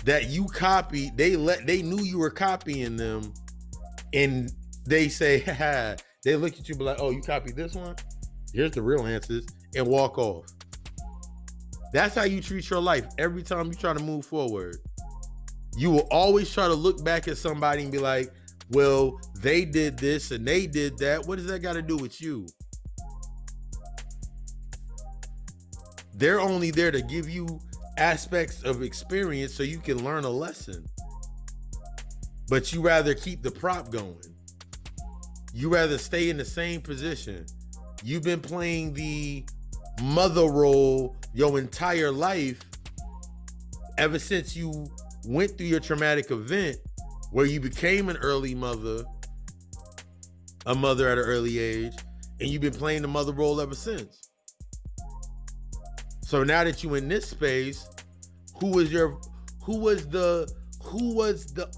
that 0.06 0.30
you 0.30 0.45
copied. 0.45 1.18
They 1.18 1.36
let 1.36 1.66
they 1.66 1.82
knew 1.82 2.04
you 2.04 2.20
were 2.20 2.30
copying 2.30 2.95
them, 2.95 3.34
and 4.14 4.54
they 4.86 5.10
say, 5.10 5.39
Haha. 5.47 5.95
they 6.24 6.36
look 6.36 6.54
at 6.60 6.70
you 6.70 6.76
be 6.76 6.84
like, 6.84 6.97
"Oh, 6.99 7.10
you 7.10 7.22
copied 7.22 7.56
this 7.56 7.74
one? 7.74 7.95
Here's 8.54 8.72
the 8.72 8.84
real 8.84 9.08
answers," 9.08 9.47
and 9.76 9.88
walk 9.88 10.20
off. 10.20 10.45
That's 11.91 12.14
how 12.14 12.24
you 12.24 12.39
treat 12.39 12.70
your 12.70 12.82
life 12.82 13.08
every 13.18 13.41
time 13.41 13.68
you 13.68 13.74
try 13.74 13.93
to 13.93 14.04
move 14.04 14.26
forward. 14.26 14.78
You 15.76 15.89
will 15.89 16.08
always 16.12 16.54
try 16.54 16.68
to 16.68 16.74
look 16.74 17.04
back 17.04 17.28
at 17.28 17.38
somebody 17.38 17.84
and 17.84 17.91
be 17.91 17.97
like, 17.97 18.32
well, 18.70 19.20
they 19.39 19.66
did 19.66 19.97
this 19.97 20.32
and 20.32 20.47
they 20.47 20.68
did 20.68 20.97
that. 20.99 21.26
What 21.26 21.38
does 21.38 21.47
that 21.47 21.60
got 21.60 21.74
to 21.74 21.82
do 21.82 21.97
with 21.97 22.22
you? 22.22 22.45
They're 26.14 26.39
only 26.39 26.72
there 26.72 26.91
to 26.91 27.01
give 27.01 27.30
you 27.30 27.59
aspects 27.97 28.64
of 28.64 28.82
experience 28.82 29.53
so 29.53 29.64
you 29.64 29.80
can 29.80 30.03
learn 30.03 30.24
a 30.24 30.30
lesson. 30.30 30.86
But 32.49 32.74
you 32.74 32.82
rather 32.82 33.14
keep 33.14 33.43
the 33.43 33.51
prop 33.51 33.91
going. 33.91 34.36
You 35.53 35.70
rather 35.70 35.97
stay 35.97 36.30
in 36.30 36.38
the 36.38 36.45
same 36.45 36.82
position. 36.82 37.45
You've 38.03 38.24
been 38.24 38.41
playing 38.41 38.93
the 38.93 39.45
mother 40.01 40.47
role 40.47 41.16
your 41.34 41.59
entire 41.59 42.12
life 42.12 42.62
ever 43.97 44.20
since 44.20 44.55
you 44.55 44.89
went 45.26 45.57
through 45.57 45.68
your 45.68 45.80
traumatic 45.80 46.32
event 46.32 46.78
where 47.32 47.45
you 47.45 47.59
became 47.59 48.09
an 48.09 48.18
early 48.18 48.55
mother, 48.55 49.03
a 50.66 50.76
mother 50.76 51.07
at 51.07 51.18
an 51.18 51.24
early 51.24 51.59
age, 51.59 51.93
and 52.39 52.49
you've 52.49 52.62
been 52.62 52.74
playing 52.74 53.01
the 53.01 53.07
mother 53.07 53.32
role 53.32 53.62
ever 53.62 53.76
since. 53.76 54.21
So 56.32 56.46
now 56.46 56.64
that 56.64 56.82
you 56.82 56.96
in 56.96 57.10
this 57.10 57.28
space, 57.28 57.90
who 58.58 58.68
was 58.68 58.90
your 58.90 59.20
who 59.64 59.78
was 59.80 60.08
the 60.08 60.50
who 60.82 61.14
was 61.14 61.48
the 61.48 61.70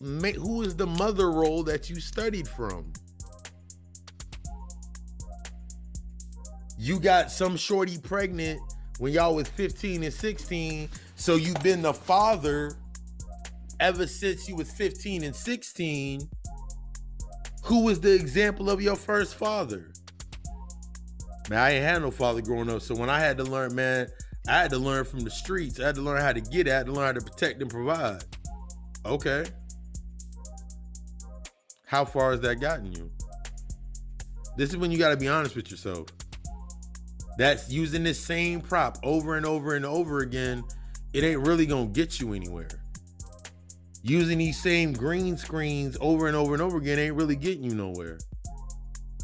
who 0.00 0.58
was 0.58 0.74
the 0.74 0.88
mother 0.88 1.30
role 1.30 1.62
that 1.62 1.88
you 1.88 2.00
studied 2.00 2.48
from? 2.48 2.92
You 6.76 6.98
got 6.98 7.30
some 7.30 7.56
shorty 7.56 7.98
pregnant 7.98 8.60
when 8.98 9.12
y'all 9.12 9.36
was 9.36 9.46
15 9.46 10.02
and 10.02 10.12
16, 10.12 10.88
so 11.14 11.36
you've 11.36 11.62
been 11.62 11.82
the 11.82 11.94
father 11.94 12.72
ever 13.78 14.08
since 14.08 14.48
you 14.48 14.56
was 14.56 14.72
15 14.72 15.22
and 15.22 15.36
16. 15.36 16.28
Who 17.62 17.84
was 17.84 18.00
the 18.00 18.12
example 18.12 18.70
of 18.70 18.82
your 18.82 18.96
first 18.96 19.36
father? 19.36 19.92
Man, 21.50 21.58
I 21.58 21.70
ain't 21.72 21.84
had 21.84 22.02
no 22.02 22.10
father 22.10 22.42
growing 22.42 22.70
up. 22.70 22.82
So 22.82 22.94
when 22.94 23.08
I 23.08 23.20
had 23.20 23.38
to 23.38 23.44
learn, 23.44 23.74
man, 23.74 24.08
I 24.48 24.52
had 24.52 24.70
to 24.70 24.78
learn 24.78 25.04
from 25.04 25.20
the 25.20 25.30
streets. 25.30 25.80
I 25.80 25.86
had 25.86 25.94
to 25.94 26.00
learn 26.02 26.20
how 26.20 26.32
to 26.32 26.40
get 26.40 26.68
at, 26.68 26.86
to 26.86 26.92
learn 26.92 27.06
how 27.06 27.12
to 27.12 27.20
protect 27.20 27.60
and 27.62 27.70
provide. 27.70 28.24
Okay. 29.04 29.46
How 31.86 32.04
far 32.04 32.32
has 32.32 32.40
that 32.42 32.60
gotten 32.60 32.92
you? 32.92 33.10
This 34.56 34.70
is 34.70 34.76
when 34.76 34.90
you 34.90 34.98
got 34.98 35.10
to 35.10 35.16
be 35.16 35.28
honest 35.28 35.56
with 35.56 35.70
yourself 35.70 36.08
that's 37.38 37.70
using 37.70 38.02
this 38.02 38.20
same 38.20 38.60
prop 38.60 38.98
over 39.04 39.36
and 39.36 39.46
over 39.46 39.76
and 39.76 39.86
over 39.86 40.18
again, 40.18 40.64
it 41.14 41.22
ain't 41.22 41.46
really 41.46 41.64
gonna 41.64 41.86
get 41.86 42.20
you 42.20 42.34
anywhere. 42.34 42.68
Using 44.02 44.38
these 44.38 44.60
same 44.60 44.92
green 44.92 45.36
screens 45.36 45.96
over 46.00 46.26
and 46.26 46.36
over 46.36 46.52
and 46.52 46.62
over 46.62 46.78
again 46.78 46.98
ain't 46.98 47.14
really 47.14 47.36
getting 47.36 47.62
you 47.62 47.74
nowhere. 47.74 48.18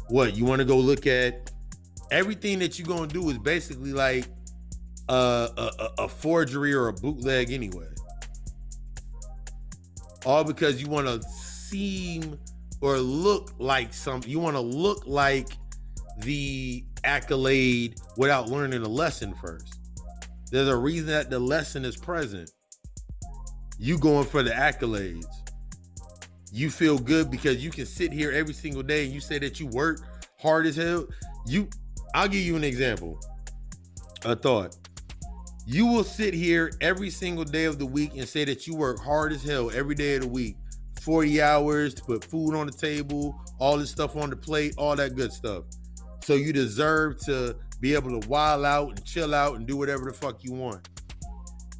What 0.07 0.35
you 0.35 0.45
want 0.45 0.59
to 0.59 0.65
go 0.65 0.77
look 0.77 1.05
at? 1.05 1.51
Everything 2.11 2.59
that 2.59 2.77
you're 2.77 2.87
gonna 2.87 3.07
do 3.07 3.29
is 3.29 3.37
basically 3.37 3.93
like 3.93 4.25
a, 5.09 5.49
a, 5.57 5.89
a 6.03 6.07
forgery 6.07 6.73
or 6.73 6.87
a 6.87 6.93
bootleg 6.93 7.51
anyway. 7.51 7.87
All 10.25 10.43
because 10.43 10.81
you 10.81 10.87
want 10.87 11.07
to 11.07 11.21
seem 11.29 12.39
or 12.81 12.97
look 12.97 13.53
like 13.59 13.93
something. 13.93 14.29
You 14.29 14.39
want 14.39 14.55
to 14.55 14.61
look 14.61 15.03
like 15.05 15.49
the 16.19 16.83
accolade 17.03 17.99
without 18.17 18.49
learning 18.49 18.81
a 18.81 18.89
lesson 18.89 19.33
first. 19.35 19.79
There's 20.51 20.67
a 20.67 20.75
reason 20.75 21.07
that 21.07 21.29
the 21.29 21.39
lesson 21.39 21.85
is 21.85 21.97
present. 21.97 22.51
You 23.77 23.97
going 23.97 24.25
for 24.25 24.41
the 24.41 24.51
accolades. 24.51 25.25
You 26.51 26.69
feel 26.69 26.97
good 26.97 27.29
because 27.29 27.63
you 27.63 27.69
can 27.69 27.85
sit 27.85 28.13
here 28.13 28.31
every 28.31 28.53
single 28.53 28.83
day 28.83 29.03
and 29.03 29.13
you 29.13 29.19
say 29.19 29.37
that 29.39 29.59
you 29.59 29.67
work 29.67 29.99
hard 30.39 30.65
as 30.65 30.77
hell. 30.77 31.07
You 31.45 31.67
I'll 32.15 32.29
give 32.29 32.43
you 32.43 32.55
an 32.55 32.63
example. 32.63 33.19
A 34.23 34.37
thought. 34.37 34.77
You 35.67 35.85
will 35.85 36.05
sit 36.05 36.33
here 36.33 36.71
every 36.79 37.09
single 37.09 37.43
day 37.43 37.65
of 37.65 37.77
the 37.77 37.85
week 37.85 38.11
and 38.15 38.25
say 38.25 38.45
that 38.45 38.65
you 38.65 38.73
work 38.73 38.99
hard 38.99 39.33
as 39.33 39.43
hell 39.43 39.69
every 39.69 39.95
day 39.95 40.15
of 40.15 40.21
the 40.21 40.29
week. 40.29 40.55
40 41.01 41.41
hours 41.41 41.93
to 41.93 42.01
put 42.05 42.23
food 42.23 42.55
on 42.55 42.67
the 42.67 42.71
table, 42.71 43.37
all 43.59 43.77
this 43.77 43.91
stuff 43.91 44.15
on 44.15 44.29
the 44.29 44.37
plate, 44.37 44.75
all 44.77 44.95
that 44.95 45.15
good 45.15 45.33
stuff. 45.33 45.65
So 46.23 46.35
you 46.35 46.53
deserve 46.53 47.19
to 47.25 47.57
be 47.81 47.93
able 47.93 48.17
to 48.17 48.25
wild 48.29 48.63
out 48.63 48.91
and 48.91 49.03
chill 49.03 49.35
out 49.35 49.57
and 49.57 49.67
do 49.67 49.75
whatever 49.75 50.05
the 50.05 50.13
fuck 50.13 50.41
you 50.41 50.53
want. 50.53 50.87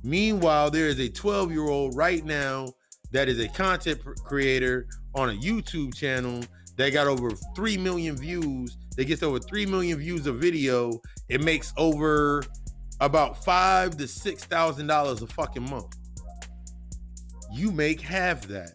Meanwhile, 0.03 0.69
there 0.69 0.89
is 0.89 0.99
a 0.99 1.07
12 1.07 1.49
year 1.49 1.69
old 1.69 1.95
right 1.95 2.25
now 2.25 2.73
that 3.11 3.29
is 3.29 3.39
a 3.39 3.47
content 3.47 4.01
creator 4.25 4.89
on 5.13 5.29
a 5.29 5.33
YouTube 5.33 5.95
channel 5.95 6.43
that 6.75 6.89
got 6.89 7.07
over 7.07 7.31
3 7.55 7.77
million 7.77 8.17
views. 8.17 8.75
That 8.95 9.05
gets 9.05 9.23
over 9.23 9.39
3 9.39 9.65
million 9.65 9.99
views 9.99 10.27
of 10.27 10.37
video. 10.37 11.01
It 11.29 11.43
makes 11.43 11.73
over 11.77 12.43
about 13.01 13.43
five 13.43 13.97
to 13.97 14.07
six 14.07 14.45
thousand 14.45 14.87
dollars 14.87 15.21
a 15.21 15.27
fucking 15.27 15.69
month. 15.69 15.95
You 17.51 17.71
make 17.71 17.99
half 17.99 18.47
that. 18.47 18.73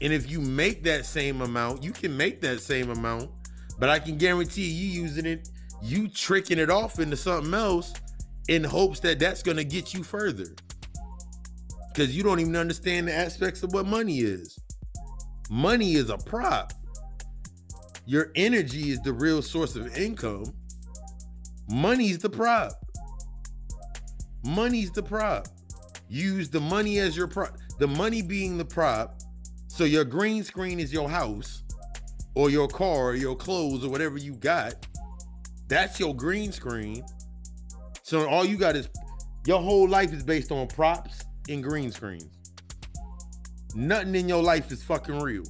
And 0.00 0.12
if 0.12 0.30
you 0.30 0.40
make 0.40 0.82
that 0.84 1.04
same 1.04 1.42
amount, 1.42 1.82
you 1.82 1.92
can 1.92 2.16
make 2.16 2.40
that 2.42 2.60
same 2.60 2.90
amount 2.90 3.30
but 3.78 3.88
I 3.88 3.98
can 3.98 4.16
guarantee 4.16 4.68
you 4.68 5.02
using 5.02 5.26
it, 5.26 5.48
you 5.82 6.08
tricking 6.08 6.58
it 6.58 6.70
off 6.70 6.98
into 6.98 7.16
something 7.16 7.54
else 7.54 7.92
in 8.48 8.64
hopes 8.64 9.00
that 9.00 9.18
that's 9.18 9.42
going 9.42 9.56
to 9.56 9.64
get 9.64 9.94
you 9.94 10.02
further. 10.02 10.46
Because 11.88 12.16
you 12.16 12.22
don't 12.22 12.40
even 12.40 12.56
understand 12.56 13.08
the 13.08 13.14
aspects 13.14 13.62
of 13.62 13.72
what 13.72 13.86
money 13.86 14.18
is. 14.18 14.58
Money 15.50 15.94
is 15.94 16.10
a 16.10 16.18
prop. 16.18 16.72
Your 18.08 18.32
energy 18.36 18.90
is 18.90 19.02
the 19.02 19.12
real 19.12 19.42
source 19.42 19.76
of 19.76 19.94
income. 19.94 20.44
Money's 21.68 22.16
the 22.16 22.30
prop. 22.30 22.72
Money's 24.46 24.90
the 24.90 25.02
prop. 25.02 25.46
Use 26.08 26.48
the 26.48 26.58
money 26.58 27.00
as 27.00 27.14
your 27.14 27.26
prop. 27.26 27.58
The 27.78 27.86
money 27.86 28.22
being 28.22 28.56
the 28.56 28.64
prop. 28.64 29.20
So 29.66 29.84
your 29.84 30.06
green 30.06 30.42
screen 30.42 30.80
is 30.80 30.90
your 30.90 31.06
house 31.06 31.64
or 32.34 32.48
your 32.48 32.66
car 32.66 33.08
or 33.08 33.14
your 33.14 33.36
clothes 33.36 33.84
or 33.84 33.90
whatever 33.90 34.16
you 34.16 34.32
got. 34.36 34.86
That's 35.66 36.00
your 36.00 36.16
green 36.16 36.50
screen. 36.50 37.04
So 38.04 38.26
all 38.26 38.46
you 38.46 38.56
got 38.56 38.74
is 38.74 38.88
your 39.46 39.60
whole 39.60 39.86
life 39.86 40.14
is 40.14 40.22
based 40.22 40.50
on 40.50 40.66
props 40.68 41.24
and 41.50 41.62
green 41.62 41.92
screens. 41.92 42.40
Nothing 43.74 44.14
in 44.14 44.30
your 44.30 44.42
life 44.42 44.72
is 44.72 44.82
fucking 44.82 45.18
real. 45.18 45.44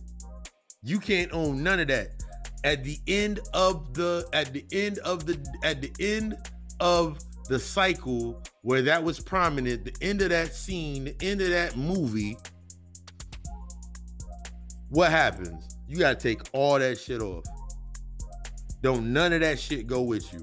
You 0.83 0.99
can't 0.99 1.33
own 1.33 1.63
none 1.63 1.79
of 1.79 1.87
that. 1.87 2.18
At 2.65 2.85
the 2.85 2.99
end 3.07 3.41
of 3.55 3.95
the 3.95 4.29
at 4.33 4.53
the 4.53 4.65
end 4.73 4.99
of 4.99 5.27
the 5.27 5.39
at 5.63 5.81
the 5.81 5.93
end 6.01 6.37
of 6.81 7.19
the 7.49 7.59
cycle 7.59 8.43
where 8.63 8.83
that 8.83 9.03
was 9.03 9.21
prominent, 9.21 9.85
the 9.85 9.95
end 10.03 10.23
of 10.23 10.31
that 10.31 10.55
scene, 10.55 11.05
the 11.05 11.17
end 11.23 11.41
of 11.41 11.49
that 11.51 11.77
movie, 11.77 12.37
what 14.91 15.11
happens? 15.11 15.77
You 15.87 15.97
got 15.97 16.19
to 16.19 16.23
take 16.29 16.43
all 16.53 16.79
that 16.79 16.99
shit 16.99 17.23
off. 17.23 17.45
Don't 18.83 19.13
none 19.13 19.33
of 19.33 19.41
that 19.41 19.59
shit 19.59 19.87
go 19.87 20.03
with 20.03 20.33
you. 20.33 20.43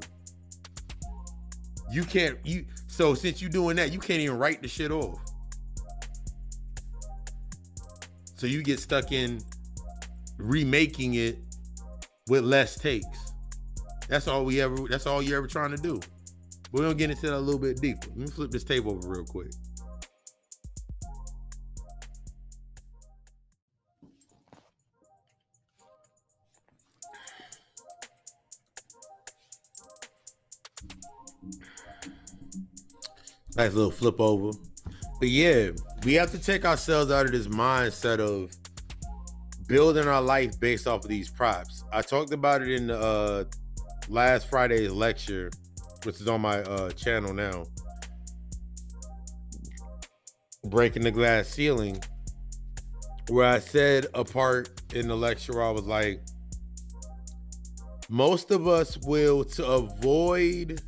You 1.91 2.03
can't 2.03 2.37
you 2.45 2.65
so 2.87 3.13
since 3.13 3.41
you're 3.41 3.51
doing 3.51 3.75
that, 3.77 3.93
you 3.93 3.99
can't 3.99 4.19
even 4.19 4.37
write 4.37 4.61
the 4.61 4.67
shit 4.67 4.91
off. 4.91 5.19
So 8.35 8.47
you 8.47 8.63
get 8.63 8.79
stuck 8.79 9.11
in 9.11 9.41
remaking 10.37 11.13
it 11.13 11.39
with 12.27 12.43
less 12.43 12.75
takes. 12.75 13.33
That's 14.07 14.27
all 14.27 14.45
we 14.45 14.61
ever 14.61 14.87
that's 14.87 15.05
all 15.05 15.21
you're 15.21 15.37
ever 15.37 15.47
trying 15.47 15.71
to 15.71 15.77
do. 15.77 15.99
We're 16.71 16.81
gonna 16.81 16.95
get 16.95 17.09
into 17.09 17.27
that 17.27 17.35
a 17.35 17.39
little 17.39 17.59
bit 17.59 17.81
deeper. 17.81 18.07
Let 18.09 18.17
me 18.17 18.27
flip 18.27 18.51
this 18.51 18.63
table 18.63 18.91
over 18.91 19.09
real 19.09 19.25
quick. 19.25 19.51
Nice 33.55 33.73
little 33.73 33.91
flip 33.91 34.19
over. 34.19 34.51
But 35.19 35.29
yeah, 35.29 35.69
we 36.03 36.15
have 36.15 36.31
to 36.31 36.39
take 36.39 36.65
ourselves 36.65 37.09
out 37.09 37.25
of 37.25 37.31
this 37.31 37.47
mindset 37.47 38.19
of 38.19 38.51
building 39.67 40.07
our 40.07 40.21
life 40.21 40.59
based 40.59 40.87
off 40.87 41.03
of 41.03 41.09
these 41.09 41.29
props. 41.29 41.83
I 41.91 42.01
talked 42.01 42.33
about 42.33 42.61
it 42.61 42.69
in 42.69 42.87
the 42.87 42.99
uh, 42.99 43.43
last 44.09 44.47
Friday's 44.49 44.91
lecture, 44.91 45.51
which 46.03 46.21
is 46.21 46.27
on 46.27 46.41
my 46.41 46.61
uh, 46.61 46.91
channel 46.91 47.33
now. 47.33 47.65
Breaking 50.65 51.03
the 51.03 51.11
glass 51.11 51.47
ceiling, 51.47 52.01
where 53.29 53.45
I 53.45 53.59
said 53.59 54.07
a 54.13 54.23
part 54.23 54.69
in 54.93 55.07
the 55.07 55.15
lecture 55.15 55.61
I 55.61 55.71
was 55.71 55.85
like, 55.85 56.21
most 58.09 58.51
of 58.51 58.67
us 58.67 58.97
will 58.99 59.43
to 59.43 59.65
avoid 59.65 60.81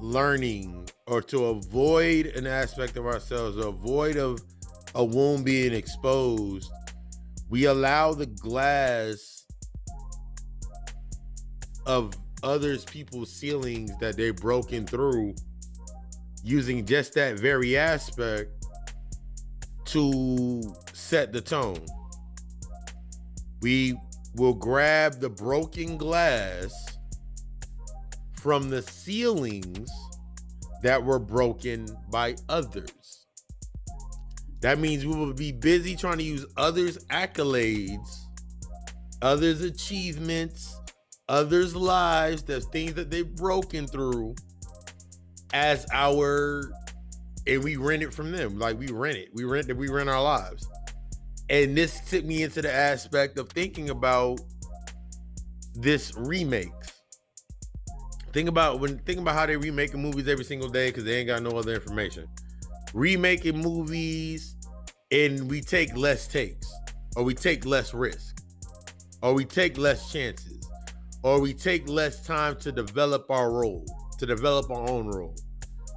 learning 0.00 0.89
or 1.10 1.20
to 1.20 1.46
avoid 1.46 2.26
an 2.26 2.46
aspect 2.46 2.96
of 2.96 3.04
ourselves 3.04 3.58
or 3.58 3.68
avoid 3.68 4.16
of 4.16 4.40
a 4.94 5.04
wound 5.04 5.44
being 5.44 5.74
exposed 5.74 6.70
we 7.50 7.64
allow 7.64 8.12
the 8.14 8.26
glass 8.26 9.44
of 11.84 12.14
others 12.44 12.84
people's 12.84 13.32
ceilings 13.32 13.90
that 13.98 14.16
they've 14.16 14.36
broken 14.36 14.86
through 14.86 15.34
using 16.44 16.86
just 16.86 17.14
that 17.14 17.38
very 17.38 17.76
aspect 17.76 18.50
to 19.84 20.62
set 20.92 21.32
the 21.32 21.40
tone. 21.40 21.84
We 23.60 23.98
will 24.36 24.54
grab 24.54 25.20
the 25.20 25.28
broken 25.28 25.98
glass 25.98 26.72
from 28.34 28.70
the 28.70 28.82
ceilings 28.82 29.90
that 30.82 31.04
were 31.04 31.18
broken 31.18 31.88
by 32.10 32.36
others. 32.48 33.26
That 34.60 34.78
means 34.78 35.06
we 35.06 35.14
will 35.14 35.32
be 35.32 35.52
busy 35.52 35.96
trying 35.96 36.18
to 36.18 36.24
use 36.24 36.44
others' 36.56 36.98
accolades, 37.06 38.08
others' 39.22 39.62
achievements, 39.62 40.78
others' 41.28 41.74
lives, 41.74 42.42
the 42.42 42.60
things 42.60 42.94
that 42.94 43.10
they've 43.10 43.34
broken 43.36 43.86
through 43.86 44.34
as 45.52 45.86
our 45.92 46.72
and 47.46 47.64
we 47.64 47.76
rent 47.76 48.02
it 48.02 48.12
from 48.12 48.32
them. 48.32 48.58
Like 48.58 48.78
we 48.78 48.88
rent 48.88 49.18
it. 49.18 49.28
We 49.32 49.44
rent 49.44 49.68
it, 49.68 49.76
we 49.76 49.88
rent 49.88 50.08
our 50.08 50.22
lives. 50.22 50.68
And 51.48 51.76
this 51.76 52.00
took 52.08 52.24
me 52.24 52.42
into 52.42 52.62
the 52.62 52.72
aspect 52.72 53.38
of 53.38 53.48
thinking 53.48 53.90
about 53.90 54.40
this 55.74 56.12
remakes. 56.16 56.99
Think 58.32 58.48
about 58.48 58.80
when 58.80 58.98
think 59.00 59.18
about 59.18 59.34
how 59.34 59.46
they 59.46 59.56
remaking 59.56 60.00
movies 60.00 60.28
every 60.28 60.44
single 60.44 60.68
day 60.68 60.88
because 60.88 61.04
they 61.04 61.16
ain't 61.18 61.26
got 61.26 61.42
no 61.42 61.50
other 61.58 61.74
information. 61.74 62.28
Remaking 62.94 63.58
movies 63.58 64.56
and 65.10 65.50
we 65.50 65.60
take 65.60 65.96
less 65.96 66.28
takes, 66.28 66.72
or 67.16 67.24
we 67.24 67.34
take 67.34 67.66
less 67.66 67.92
risk, 67.92 68.42
or 69.22 69.34
we 69.34 69.44
take 69.44 69.76
less 69.76 70.12
chances, 70.12 70.68
or 71.22 71.40
we 71.40 71.52
take 71.52 71.88
less 71.88 72.24
time 72.24 72.56
to 72.56 72.70
develop 72.70 73.28
our 73.30 73.50
role, 73.52 73.84
to 74.18 74.26
develop 74.26 74.70
our 74.70 74.88
own 74.88 75.08
role. 75.08 75.34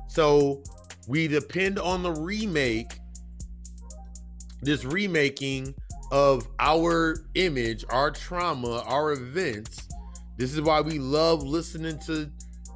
So 0.08 0.64
we 1.08 1.28
depend 1.28 1.78
on 1.80 2.02
the 2.02 2.12
remake 2.12 3.00
this 4.62 4.86
remaking 4.86 5.76
of 6.12 6.48
our 6.60 7.26
image, 7.36 7.84
our 7.90 8.12
trauma, 8.12 8.82
our 8.86 9.12
events. 9.12 9.83
This 10.38 10.54
is 10.54 10.62
why 10.62 10.82
we 10.82 11.00
love 11.00 11.44
listening 11.44 12.00
to 12.08 12.30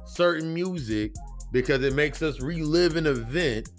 certain 0.06 0.54
music 0.54 1.12
because 1.52 1.82
it 1.82 1.94
makes 1.94 2.22
us 2.22 2.40
relive 2.40 2.96
an 2.96 3.06
event 3.06 3.70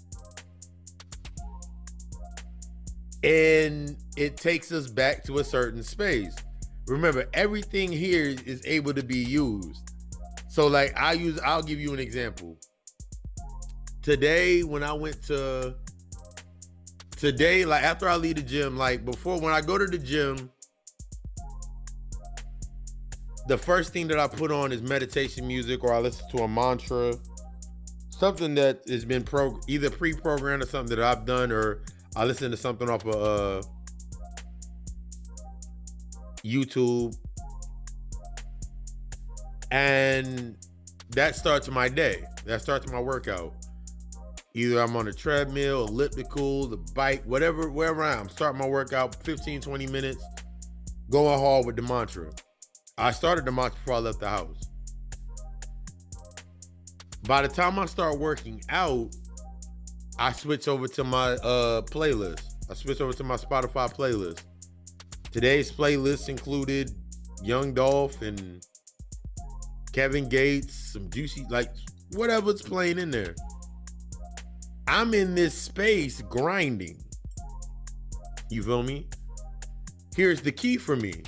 and 3.22 3.96
it 4.16 4.36
takes 4.36 4.72
us 4.72 4.88
back 4.88 5.24
to 5.24 5.38
a 5.38 5.44
certain 5.44 5.82
space. 5.82 6.34
Remember, 6.86 7.26
everything 7.34 7.92
here 7.92 8.36
is 8.44 8.62
able 8.64 8.94
to 8.94 9.02
be 9.02 9.18
used. 9.18 9.92
So, 10.48 10.66
like, 10.66 10.98
I 10.98 11.12
use, 11.12 11.38
I'll 11.40 11.62
give 11.62 11.78
you 11.78 11.92
an 11.94 12.00
example. 12.00 12.56
Today, 14.02 14.62
when 14.62 14.82
I 14.82 14.92
went 14.92 15.22
to 15.24 15.76
today, 17.20 17.66
like 17.66 17.82
after 17.82 18.08
I 18.08 18.16
leave 18.16 18.36
the 18.36 18.42
gym, 18.42 18.76
like 18.78 19.04
before 19.04 19.38
when 19.38 19.52
I 19.52 19.60
go 19.60 19.76
to 19.76 19.86
the 19.86 19.98
gym, 19.98 20.50
the 23.48 23.58
first 23.58 23.92
thing 23.92 24.08
that 24.08 24.18
I 24.18 24.28
put 24.28 24.50
on 24.52 24.72
is 24.72 24.82
meditation 24.82 25.46
music 25.46 25.82
or 25.82 25.92
I 25.92 25.98
listen 25.98 26.28
to 26.30 26.44
a 26.44 26.48
mantra, 26.48 27.14
something 28.10 28.54
that 28.54 28.82
has 28.88 29.04
been 29.04 29.22
pro 29.22 29.58
either 29.66 29.90
pre-programmed 29.90 30.62
or 30.62 30.66
something 30.66 30.96
that 30.96 31.04
I've 31.04 31.24
done, 31.24 31.50
or 31.50 31.82
I 32.16 32.24
listen 32.24 32.50
to 32.50 32.56
something 32.56 32.88
off 32.88 33.06
of 33.06 33.64
uh, 33.64 33.66
YouTube, 36.44 37.16
and 39.70 40.56
that 41.10 41.36
starts 41.36 41.68
my 41.68 41.88
day. 41.88 42.24
That 42.44 42.62
starts 42.62 42.90
my 42.90 43.00
workout. 43.00 43.54
Either 44.54 44.80
I'm 44.80 44.96
on 44.96 45.06
a 45.06 45.12
treadmill, 45.12 45.86
elliptical, 45.86 46.66
the 46.66 46.76
bike, 46.76 47.22
whatever, 47.24 47.70
wherever 47.70 48.02
I 48.02 48.14
am. 48.14 48.28
Start 48.28 48.56
my 48.56 48.66
workout 48.66 49.14
15, 49.22 49.60
20 49.60 49.86
minutes, 49.86 50.24
going 51.08 51.38
hard 51.38 51.66
with 51.66 51.76
the 51.76 51.82
mantra. 51.82 52.32
I 53.00 53.12
started 53.12 53.46
the 53.46 53.52
mantra 53.52 53.78
before 53.78 53.94
I 53.94 53.98
left 53.98 54.20
the 54.20 54.28
house. 54.28 54.68
By 57.26 57.40
the 57.40 57.48
time 57.48 57.78
I 57.78 57.86
start 57.86 58.18
working 58.18 58.60
out, 58.68 59.16
I 60.18 60.32
switch 60.32 60.68
over 60.68 60.86
to 60.86 61.04
my 61.04 61.32
uh 61.32 61.80
playlist. 61.80 62.42
I 62.68 62.74
switch 62.74 63.00
over 63.00 63.14
to 63.14 63.24
my 63.24 63.36
Spotify 63.36 63.90
playlist. 63.90 64.42
Today's 65.32 65.72
playlist 65.72 66.28
included 66.28 66.90
Young 67.42 67.72
Dolph 67.72 68.20
and 68.20 68.62
Kevin 69.92 70.28
Gates, 70.28 70.92
some 70.92 71.08
juicy, 71.08 71.46
like 71.48 71.70
whatever's 72.12 72.60
playing 72.60 72.98
in 72.98 73.10
there. 73.10 73.34
I'm 74.86 75.14
in 75.14 75.34
this 75.34 75.54
space 75.54 76.20
grinding. 76.20 77.02
You 78.50 78.62
feel 78.62 78.82
me? 78.82 79.08
Here's 80.14 80.42
the 80.42 80.52
key 80.52 80.76
for 80.76 80.96
me. 80.96 81.22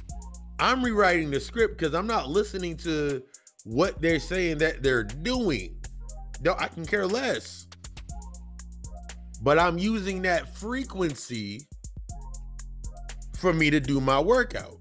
I'm 0.59 0.83
rewriting 0.83 1.31
the 1.31 1.41
script 1.41 1.79
because 1.79 1.95
I'm 1.95 2.07
not 2.07 2.29
listening 2.29 2.77
to 2.79 3.23
what 3.65 4.01
they're 4.01 4.21
saying 4.21 4.59
that 4.59 4.83
they're 4.83 5.05
doing. 5.05 5.77
No, 6.43 6.55
I 6.59 6.69
can 6.69 6.85
care 6.85 7.07
less. 7.07 7.67
But 9.43 9.59
I'm 9.59 9.79
using 9.79 10.23
that 10.23 10.55
frequency 10.57 11.67
for 13.37 13.53
me 13.53 13.71
to 13.71 13.81
do 13.81 14.01
my 14.01 14.21
workout. 14.21 14.79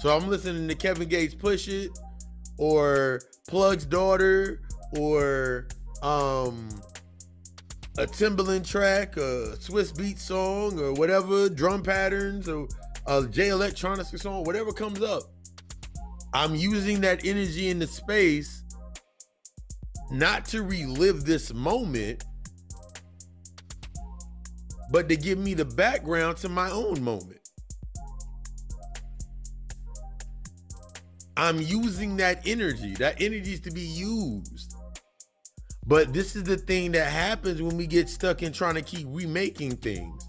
So 0.00 0.16
I'm 0.16 0.28
listening 0.28 0.68
to 0.68 0.74
Kevin 0.74 1.08
Gates 1.08 1.34
push 1.34 1.68
it 1.68 1.90
or 2.56 3.20
Plug's 3.48 3.84
daughter 3.84 4.62
or 4.96 5.66
um 6.02 6.68
a 7.98 8.06
Timbaland 8.06 8.66
track, 8.66 9.16
a 9.16 9.56
Swizz 9.58 9.92
Beatz 9.92 10.20
song, 10.20 10.78
or 10.78 10.92
whatever, 10.92 11.48
drum 11.48 11.82
patterns, 11.82 12.48
or 12.48 12.68
a 13.08 13.26
Jay 13.26 13.48
Electronica 13.48 14.20
song, 14.20 14.44
whatever 14.44 14.70
comes 14.70 15.00
up. 15.00 15.22
I'm 16.34 16.54
using 16.54 17.00
that 17.00 17.24
energy 17.24 17.70
in 17.70 17.78
the 17.78 17.86
space 17.86 18.64
not 20.10 20.44
to 20.46 20.62
relive 20.62 21.24
this 21.24 21.52
moment, 21.54 22.22
but 24.90 25.08
to 25.08 25.16
give 25.16 25.38
me 25.38 25.54
the 25.54 25.64
background 25.64 26.36
to 26.38 26.50
my 26.50 26.70
own 26.70 27.02
moment. 27.02 27.40
I'm 31.38 31.60
using 31.60 32.16
that 32.18 32.46
energy. 32.46 32.94
That 32.94 33.22
energy 33.22 33.54
is 33.54 33.60
to 33.60 33.70
be 33.70 33.80
used. 33.80 34.74
But 35.86 36.12
this 36.12 36.36
is 36.36 36.42
the 36.42 36.58
thing 36.58 36.92
that 36.92 37.10
happens 37.10 37.62
when 37.62 37.78
we 37.78 37.86
get 37.86 38.10
stuck 38.10 38.42
in 38.42 38.52
trying 38.52 38.74
to 38.74 38.82
keep 38.82 39.06
remaking 39.08 39.76
things. 39.76 40.27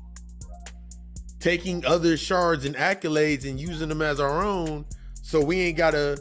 Taking 1.39 1.85
other 1.85 2.17
shards 2.17 2.65
and 2.65 2.75
accolades 2.75 3.49
and 3.49 3.59
using 3.59 3.89
them 3.89 4.01
as 4.01 4.19
our 4.19 4.43
own, 4.43 4.85
so 5.21 5.43
we 5.43 5.61
ain't 5.61 5.77
gotta 5.77 6.19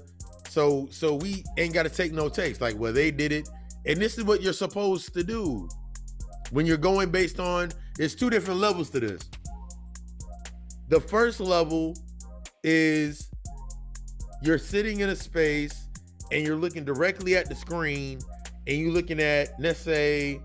so 0.48 0.88
so 0.90 1.14
we 1.14 1.44
ain't 1.56 1.74
gotta 1.74 1.88
take 1.88 2.12
no 2.12 2.28
takes. 2.28 2.60
Like, 2.60 2.78
well, 2.78 2.92
they 2.92 3.10
did 3.10 3.32
it. 3.32 3.48
And 3.86 3.98
this 3.98 4.18
is 4.18 4.24
what 4.24 4.42
you're 4.42 4.52
supposed 4.52 5.12
to 5.14 5.24
do. 5.24 5.68
When 6.50 6.66
you're 6.66 6.76
going 6.76 7.10
based 7.10 7.40
on 7.40 7.72
there's 7.96 8.14
two 8.14 8.30
different 8.30 8.60
levels 8.60 8.90
to 8.90 9.00
this. 9.00 9.22
The 10.88 11.00
first 11.00 11.40
level 11.40 11.96
is 12.62 13.28
you're 14.40 14.58
sitting 14.58 15.00
in 15.00 15.08
a 15.10 15.16
space 15.16 15.88
and 16.30 16.46
you're 16.46 16.56
looking 16.56 16.84
directly 16.84 17.36
at 17.36 17.48
the 17.48 17.56
screen 17.56 18.20
and 18.68 18.78
you're 18.78 18.92
looking 18.92 19.20
at, 19.20 19.48
let's 19.58 19.80
say, 19.80 20.40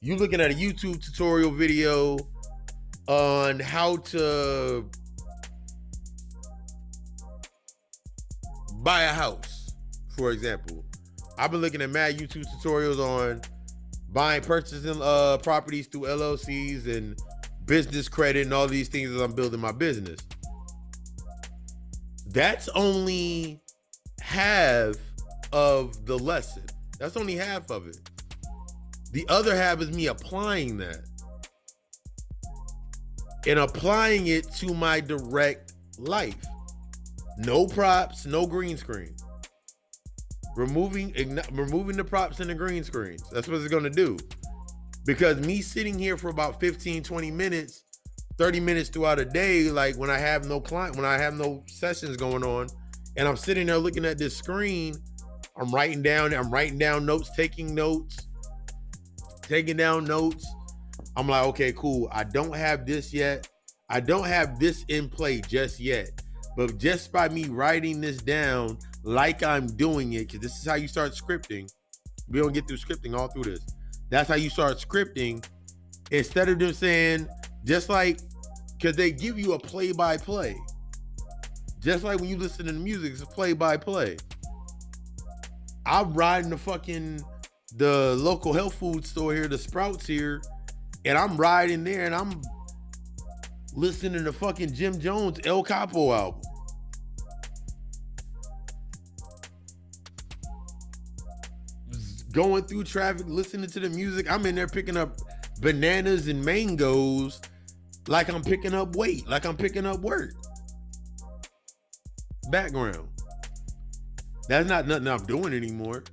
you're 0.00 0.16
looking 0.16 0.40
at 0.40 0.50
a 0.50 0.54
YouTube 0.54 1.04
tutorial 1.04 1.50
video 1.50 2.16
on 3.08 3.60
how 3.60 3.96
to 3.96 4.88
buy 8.82 9.02
a 9.02 9.12
house, 9.12 9.72
for 10.16 10.30
example. 10.30 10.84
I've 11.38 11.50
been 11.50 11.60
looking 11.60 11.82
at 11.82 11.90
mad 11.90 12.18
YouTube 12.18 12.44
tutorials 12.62 12.98
on 12.98 13.42
buying, 14.10 14.42
purchasing 14.42 15.00
uh 15.02 15.38
properties 15.38 15.86
through 15.86 16.02
LLCs 16.02 16.86
and 16.86 17.18
business 17.66 18.08
credit 18.08 18.44
and 18.44 18.54
all 18.54 18.66
these 18.66 18.88
things 18.88 19.10
as 19.10 19.20
I'm 19.20 19.32
building 19.32 19.60
my 19.60 19.72
business. 19.72 20.20
That's 22.28 22.68
only 22.70 23.60
half 24.20 24.96
of 25.52 26.06
the 26.06 26.18
lesson. 26.18 26.64
That's 26.98 27.16
only 27.16 27.34
half 27.34 27.70
of 27.70 27.86
it. 27.88 27.98
The 29.12 29.26
other 29.28 29.56
half 29.56 29.80
is 29.80 29.90
me 29.90 30.06
applying 30.08 30.76
that 30.78 31.06
and 33.46 33.58
applying 33.58 34.26
it 34.26 34.50
to 34.54 34.74
my 34.74 35.00
direct 35.00 35.74
life. 35.98 36.36
No 37.38 37.66
props, 37.66 38.26
no 38.26 38.46
green 38.46 38.76
screen. 38.76 39.14
Removing 40.56 41.12
removing 41.52 41.96
the 41.96 42.04
props 42.04 42.40
and 42.40 42.48
the 42.48 42.54
green 42.54 42.82
screens. 42.82 43.22
That's 43.30 43.46
what 43.46 43.58
it's 43.58 43.68
going 43.68 43.84
to 43.84 43.90
do. 43.90 44.16
Because 45.04 45.38
me 45.38 45.60
sitting 45.60 45.98
here 45.98 46.16
for 46.16 46.28
about 46.28 46.58
15, 46.60 47.02
20 47.02 47.30
minutes, 47.30 47.84
30 48.38 48.60
minutes 48.60 48.88
throughout 48.88 49.18
a 49.18 49.24
day, 49.24 49.70
like 49.70 49.96
when 49.96 50.10
I 50.10 50.18
have 50.18 50.46
no 50.46 50.60
client, 50.60 50.96
when 50.96 51.04
I 51.04 51.18
have 51.18 51.34
no 51.34 51.62
sessions 51.66 52.16
going 52.16 52.42
on, 52.42 52.68
and 53.16 53.28
I'm 53.28 53.36
sitting 53.36 53.66
there 53.66 53.78
looking 53.78 54.04
at 54.04 54.18
this 54.18 54.36
screen, 54.36 54.96
I'm 55.58 55.70
writing 55.70 56.02
down, 56.02 56.34
I'm 56.34 56.50
writing 56.50 56.78
down 56.78 57.06
notes, 57.06 57.30
taking 57.36 57.74
notes, 57.74 58.16
taking 59.42 59.76
down 59.76 60.04
notes. 60.04 60.46
I'm 61.16 61.28
like, 61.28 61.44
okay, 61.46 61.72
cool. 61.72 62.08
I 62.12 62.24
don't 62.24 62.54
have 62.54 62.86
this 62.86 63.12
yet. 63.12 63.48
I 63.88 64.00
don't 64.00 64.26
have 64.26 64.58
this 64.58 64.84
in 64.88 65.08
play 65.08 65.40
just 65.40 65.80
yet. 65.80 66.22
But 66.56 66.78
just 66.78 67.12
by 67.12 67.28
me 67.28 67.46
writing 67.46 68.00
this 68.00 68.18
down 68.18 68.78
like 69.02 69.42
I'm 69.42 69.66
doing 69.66 70.14
it, 70.14 70.28
because 70.28 70.40
this 70.40 70.58
is 70.58 70.66
how 70.66 70.74
you 70.74 70.88
start 70.88 71.12
scripting. 71.12 71.70
We 72.28 72.40
don't 72.40 72.52
get 72.52 72.66
through 72.66 72.78
scripting 72.78 73.16
all 73.16 73.28
through 73.28 73.44
this. 73.44 73.64
That's 74.10 74.28
how 74.28 74.34
you 74.34 74.50
start 74.50 74.78
scripting. 74.78 75.44
Instead 76.10 76.48
of 76.48 76.58
them 76.58 76.72
saying, 76.72 77.28
just 77.64 77.88
like, 77.88 78.20
because 78.76 78.96
they 78.96 79.10
give 79.10 79.38
you 79.38 79.54
a 79.54 79.58
play 79.58 79.92
by 79.92 80.16
play. 80.16 80.56
Just 81.80 82.04
like 82.04 82.20
when 82.20 82.28
you 82.28 82.36
listen 82.36 82.66
to 82.66 82.72
the 82.72 82.78
music, 82.78 83.12
it's 83.12 83.22
a 83.22 83.26
play 83.26 83.52
by 83.52 83.76
play. 83.76 84.16
I'm 85.86 86.12
riding 86.14 86.50
the 86.50 86.58
fucking 86.58 87.24
the 87.76 88.16
local 88.18 88.52
health 88.52 88.74
food 88.74 89.06
store 89.06 89.34
here, 89.34 89.46
the 89.46 89.58
Sprouts 89.58 90.06
here, 90.06 90.42
and 91.06 91.16
I'm 91.16 91.36
riding 91.36 91.84
there 91.84 92.04
and 92.04 92.14
I'm 92.14 92.42
listening 93.72 94.24
to 94.24 94.32
fucking 94.32 94.74
Jim 94.74 94.98
Jones 94.98 95.38
El 95.44 95.62
Capo 95.62 96.12
album. 96.12 96.40
Going 102.32 102.64
through 102.64 102.84
traffic, 102.84 103.24
listening 103.28 103.70
to 103.70 103.80
the 103.80 103.88
music. 103.88 104.30
I'm 104.30 104.44
in 104.44 104.56
there 104.56 104.66
picking 104.66 104.96
up 104.96 105.16
bananas 105.60 106.28
and 106.28 106.44
mangoes 106.44 107.40
like 108.08 108.28
I'm 108.28 108.42
picking 108.42 108.74
up 108.74 108.94
weight, 108.96 109.26
like 109.26 109.46
I'm 109.46 109.56
picking 109.56 109.86
up 109.86 110.00
work. 110.00 110.32
Background. 112.50 113.08
That's 114.48 114.68
not 114.68 114.86
nothing 114.86 115.08
I'm 115.08 115.24
doing 115.24 115.54
anymore. 115.54 116.04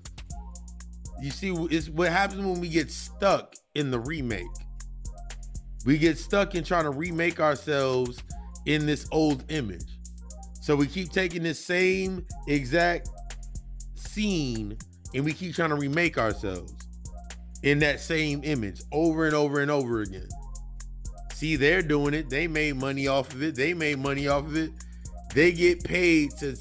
You 1.21 1.31
see, 1.31 1.51
it's 1.71 1.89
what 1.89 2.11
happens 2.11 2.45
when 2.45 2.59
we 2.61 2.69
get 2.69 2.91
stuck 2.91 3.55
in 3.75 3.91
the 3.91 3.99
remake. 3.99 4.45
We 5.85 5.97
get 5.97 6.17
stuck 6.17 6.55
in 6.55 6.63
trying 6.63 6.85
to 6.85 6.91
remake 6.91 7.39
ourselves 7.39 8.21
in 8.65 8.85
this 8.85 9.07
old 9.11 9.43
image. 9.49 9.99
So 10.61 10.75
we 10.75 10.87
keep 10.87 11.11
taking 11.11 11.43
this 11.43 11.59
same 11.59 12.25
exact 12.47 13.09
scene 13.95 14.77
and 15.13 15.25
we 15.25 15.33
keep 15.33 15.55
trying 15.55 15.69
to 15.69 15.75
remake 15.75 16.17
ourselves 16.17 16.73
in 17.63 17.79
that 17.79 17.99
same 17.99 18.41
image 18.43 18.81
over 18.91 19.25
and 19.25 19.35
over 19.35 19.59
and 19.59 19.69
over 19.69 20.01
again. 20.01 20.27
See, 21.33 21.55
they're 21.55 21.81
doing 21.81 22.13
it. 22.13 22.29
They 22.29 22.47
made 22.47 22.77
money 22.77 23.07
off 23.07 23.33
of 23.33 23.43
it. 23.43 23.55
They 23.55 23.73
made 23.73 23.99
money 23.99 24.27
off 24.27 24.45
of 24.45 24.55
it. 24.55 24.71
They 25.33 25.51
get 25.51 25.83
paid 25.83 26.31
to 26.39 26.55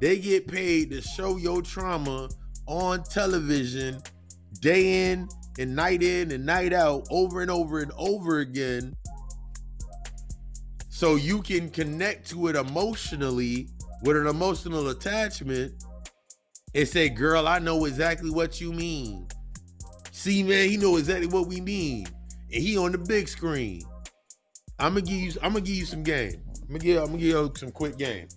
they 0.00 0.18
get 0.18 0.46
paid 0.46 0.90
to 0.90 1.00
show 1.00 1.36
your 1.36 1.60
trauma 1.60 2.28
on 2.66 3.02
television 3.02 4.00
day 4.60 5.10
in 5.10 5.28
and 5.58 5.74
night 5.74 6.02
in 6.02 6.30
and 6.30 6.46
night 6.46 6.72
out 6.72 7.06
over 7.10 7.42
and 7.42 7.50
over 7.50 7.80
and 7.80 7.92
over 7.98 8.38
again 8.38 8.94
so 10.88 11.16
you 11.16 11.42
can 11.42 11.68
connect 11.70 12.28
to 12.28 12.48
it 12.48 12.56
emotionally 12.56 13.68
with 14.02 14.16
an 14.16 14.26
emotional 14.26 14.88
attachment 14.88 15.72
and 16.74 16.88
say 16.88 17.08
girl 17.08 17.46
i 17.46 17.58
know 17.58 17.84
exactly 17.84 18.30
what 18.30 18.60
you 18.60 18.72
mean. 18.72 19.26
See 20.12 20.42
man 20.42 20.68
he 20.68 20.76
know 20.76 20.96
exactly 20.96 21.28
what 21.28 21.46
we 21.46 21.60
mean 21.60 22.06
and 22.52 22.62
he 22.62 22.76
on 22.76 22.92
the 22.92 22.98
big 22.98 23.28
screen. 23.28 23.82
I'm 24.78 24.94
gonna 24.94 25.02
give 25.02 25.18
you 25.18 25.32
i'm 25.42 25.52
gonna 25.52 25.64
give 25.64 25.76
you 25.76 25.84
some 25.84 26.02
game. 26.02 26.42
I'm 26.62 26.68
gonna 26.68 26.78
give 26.80 26.98
i'm 26.98 27.06
gonna 27.06 27.18
give 27.18 27.28
you 27.28 27.52
some 27.56 27.70
quick 27.70 27.96
game. 27.98 28.28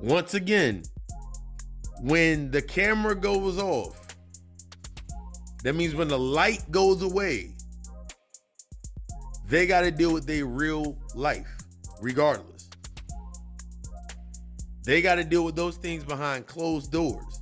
Once 0.00 0.34
again 0.34 0.82
when 2.02 2.50
the 2.50 2.60
camera 2.60 3.14
goes 3.14 3.58
off, 3.58 3.96
that 5.62 5.76
means 5.76 5.94
when 5.94 6.08
the 6.08 6.18
light 6.18 6.68
goes 6.72 7.00
away, 7.00 7.54
they 9.46 9.68
got 9.68 9.82
to 9.82 9.92
deal 9.92 10.12
with 10.12 10.26
their 10.26 10.46
real 10.46 10.98
life, 11.14 11.56
regardless. 12.00 12.68
They 14.84 15.00
got 15.00 15.14
to 15.14 15.24
deal 15.24 15.44
with 15.44 15.54
those 15.54 15.76
things 15.76 16.02
behind 16.02 16.48
closed 16.48 16.90
doors. 16.90 17.40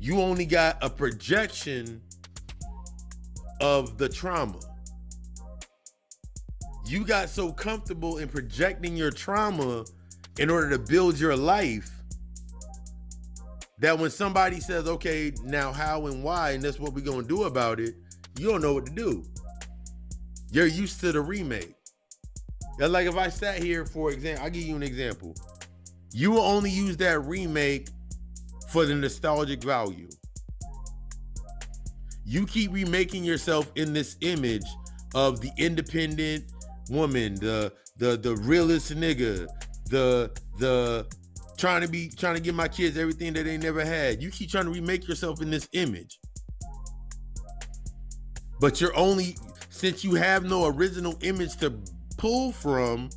You 0.00 0.20
only 0.20 0.46
got 0.46 0.76
a 0.82 0.90
projection 0.90 2.02
of 3.60 3.98
the 3.98 4.08
trauma. 4.08 4.58
You 6.86 7.04
got 7.04 7.28
so 7.28 7.52
comfortable 7.52 8.18
in 8.18 8.28
projecting 8.28 8.96
your 8.96 9.12
trauma 9.12 9.84
in 10.40 10.50
order 10.50 10.70
to 10.70 10.78
build 10.80 11.20
your 11.20 11.36
life 11.36 11.93
that 13.78 13.98
when 13.98 14.10
somebody 14.10 14.60
says, 14.60 14.86
okay, 14.86 15.32
now 15.42 15.72
how 15.72 16.06
and 16.06 16.22
why, 16.22 16.52
and 16.52 16.62
that's 16.62 16.78
what 16.78 16.94
we're 16.94 17.04
gonna 17.04 17.22
do 17.22 17.44
about 17.44 17.80
it, 17.80 17.94
you 18.38 18.48
don't 18.48 18.62
know 18.62 18.74
what 18.74 18.86
to 18.86 18.92
do. 18.92 19.24
You're 20.50 20.66
used 20.66 21.00
to 21.00 21.12
the 21.12 21.20
remake. 21.20 21.74
Like 22.78 23.06
if 23.06 23.16
I 23.16 23.28
sat 23.28 23.62
here, 23.62 23.84
for 23.84 24.10
example, 24.10 24.44
I'll 24.44 24.50
give 24.50 24.62
you 24.62 24.76
an 24.76 24.82
example. 24.82 25.34
You 26.12 26.30
will 26.30 26.42
only 26.42 26.70
use 26.70 26.96
that 26.98 27.20
remake 27.24 27.88
for 28.68 28.84
the 28.84 28.94
nostalgic 28.94 29.62
value. 29.62 30.08
You 32.24 32.46
keep 32.46 32.72
remaking 32.72 33.24
yourself 33.24 33.70
in 33.76 33.92
this 33.92 34.16
image 34.20 34.64
of 35.14 35.40
the 35.40 35.50
independent 35.58 36.44
woman, 36.88 37.34
the 37.36 37.72
the 37.98 38.16
the 38.16 38.36
realest 38.36 38.92
nigga, 38.94 39.46
the 39.90 40.30
the 40.58 41.06
trying 41.56 41.82
to 41.82 41.88
be 41.88 42.08
trying 42.08 42.34
to 42.34 42.40
give 42.40 42.54
my 42.54 42.68
kids 42.68 42.96
everything 42.98 43.32
that 43.34 43.44
they 43.44 43.56
never 43.56 43.84
had. 43.84 44.22
You 44.22 44.30
keep 44.30 44.50
trying 44.50 44.64
to 44.64 44.70
remake 44.70 45.08
yourself 45.08 45.40
in 45.40 45.50
this 45.50 45.68
image. 45.72 46.18
But 48.60 48.80
you're 48.80 48.96
only 48.96 49.36
since 49.70 50.04
you 50.04 50.14
have 50.14 50.44
no 50.44 50.66
original 50.66 51.18
image 51.22 51.56
to 51.56 51.74
pull 52.16 52.52
from, 52.52 53.10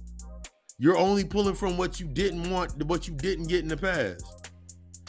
you're 0.79 0.97
only 0.97 1.23
pulling 1.23 1.55
from 1.55 1.77
what 1.77 1.99
you 1.99 2.07
didn't 2.07 2.49
want, 2.49 2.83
what 2.85 3.07
you 3.07 3.13
didn't 3.13 3.47
get 3.47 3.61
in 3.61 3.67
the 3.67 3.77
past. 3.77 4.51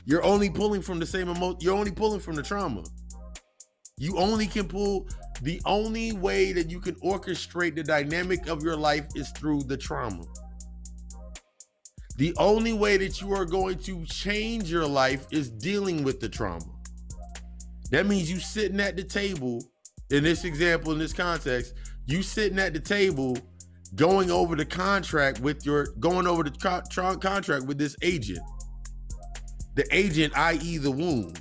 You're 0.05 0.25
only 0.25 0.49
pulling 0.51 0.83
from 0.83 0.99
the 0.99 1.07
same 1.07 1.29
emotion. 1.29 1.59
You're 1.61 1.75
only 1.75 1.91
pulling 1.91 2.21
from 2.21 2.35
the 2.35 2.43
trauma. 2.43 2.85
You 3.99 4.17
only 4.19 4.47
can 4.47 4.69
pull 4.69 5.09
the 5.43 5.61
only 5.67 6.13
way 6.13 6.53
that 6.53 6.71
you 6.71 6.81
can 6.81 6.95
orchestrate 6.97 7.75
the 7.75 7.83
dynamic 7.83 8.49
of 8.49 8.63
your 8.63 8.77
life 8.77 9.07
is 9.15 9.31
through 9.33 9.63
the 9.65 9.77
trauma. 9.77 10.25
The 12.19 12.35
only 12.37 12.73
way 12.73 12.97
that 12.97 13.21
you 13.21 13.33
are 13.33 13.45
going 13.45 13.79
to 13.79 14.05
change 14.07 14.69
your 14.69 14.89
life 14.89 15.29
is 15.31 15.49
dealing 15.49 16.03
with 16.03 16.19
the 16.19 16.29
trauma. 16.29 16.67
That 17.93 18.07
means 18.07 18.29
you 18.29 18.41
sitting 18.41 18.81
at 18.81 18.97
the 18.97 19.05
table, 19.05 19.63
in 20.11 20.25
this 20.25 20.43
example, 20.43 20.91
in 20.91 20.99
this 20.99 21.13
context, 21.13 21.75
you 22.07 22.23
sitting 22.23 22.59
at 22.59 22.73
the 22.73 22.81
table 22.81 23.39
going 23.95 24.33
over 24.33 24.57
the 24.57 24.65
contract 24.65 25.39
with 25.39 25.65
your, 25.65 25.87
going 26.01 26.27
over 26.27 26.43
the 26.43 26.51
co- 26.51 27.17
contract 27.19 27.67
with 27.67 27.79
this 27.79 27.95
agent. 28.03 28.41
The 29.77 29.87
agent, 29.93 30.37
i.e., 30.37 30.77
the 30.79 30.91
wound. 30.91 31.41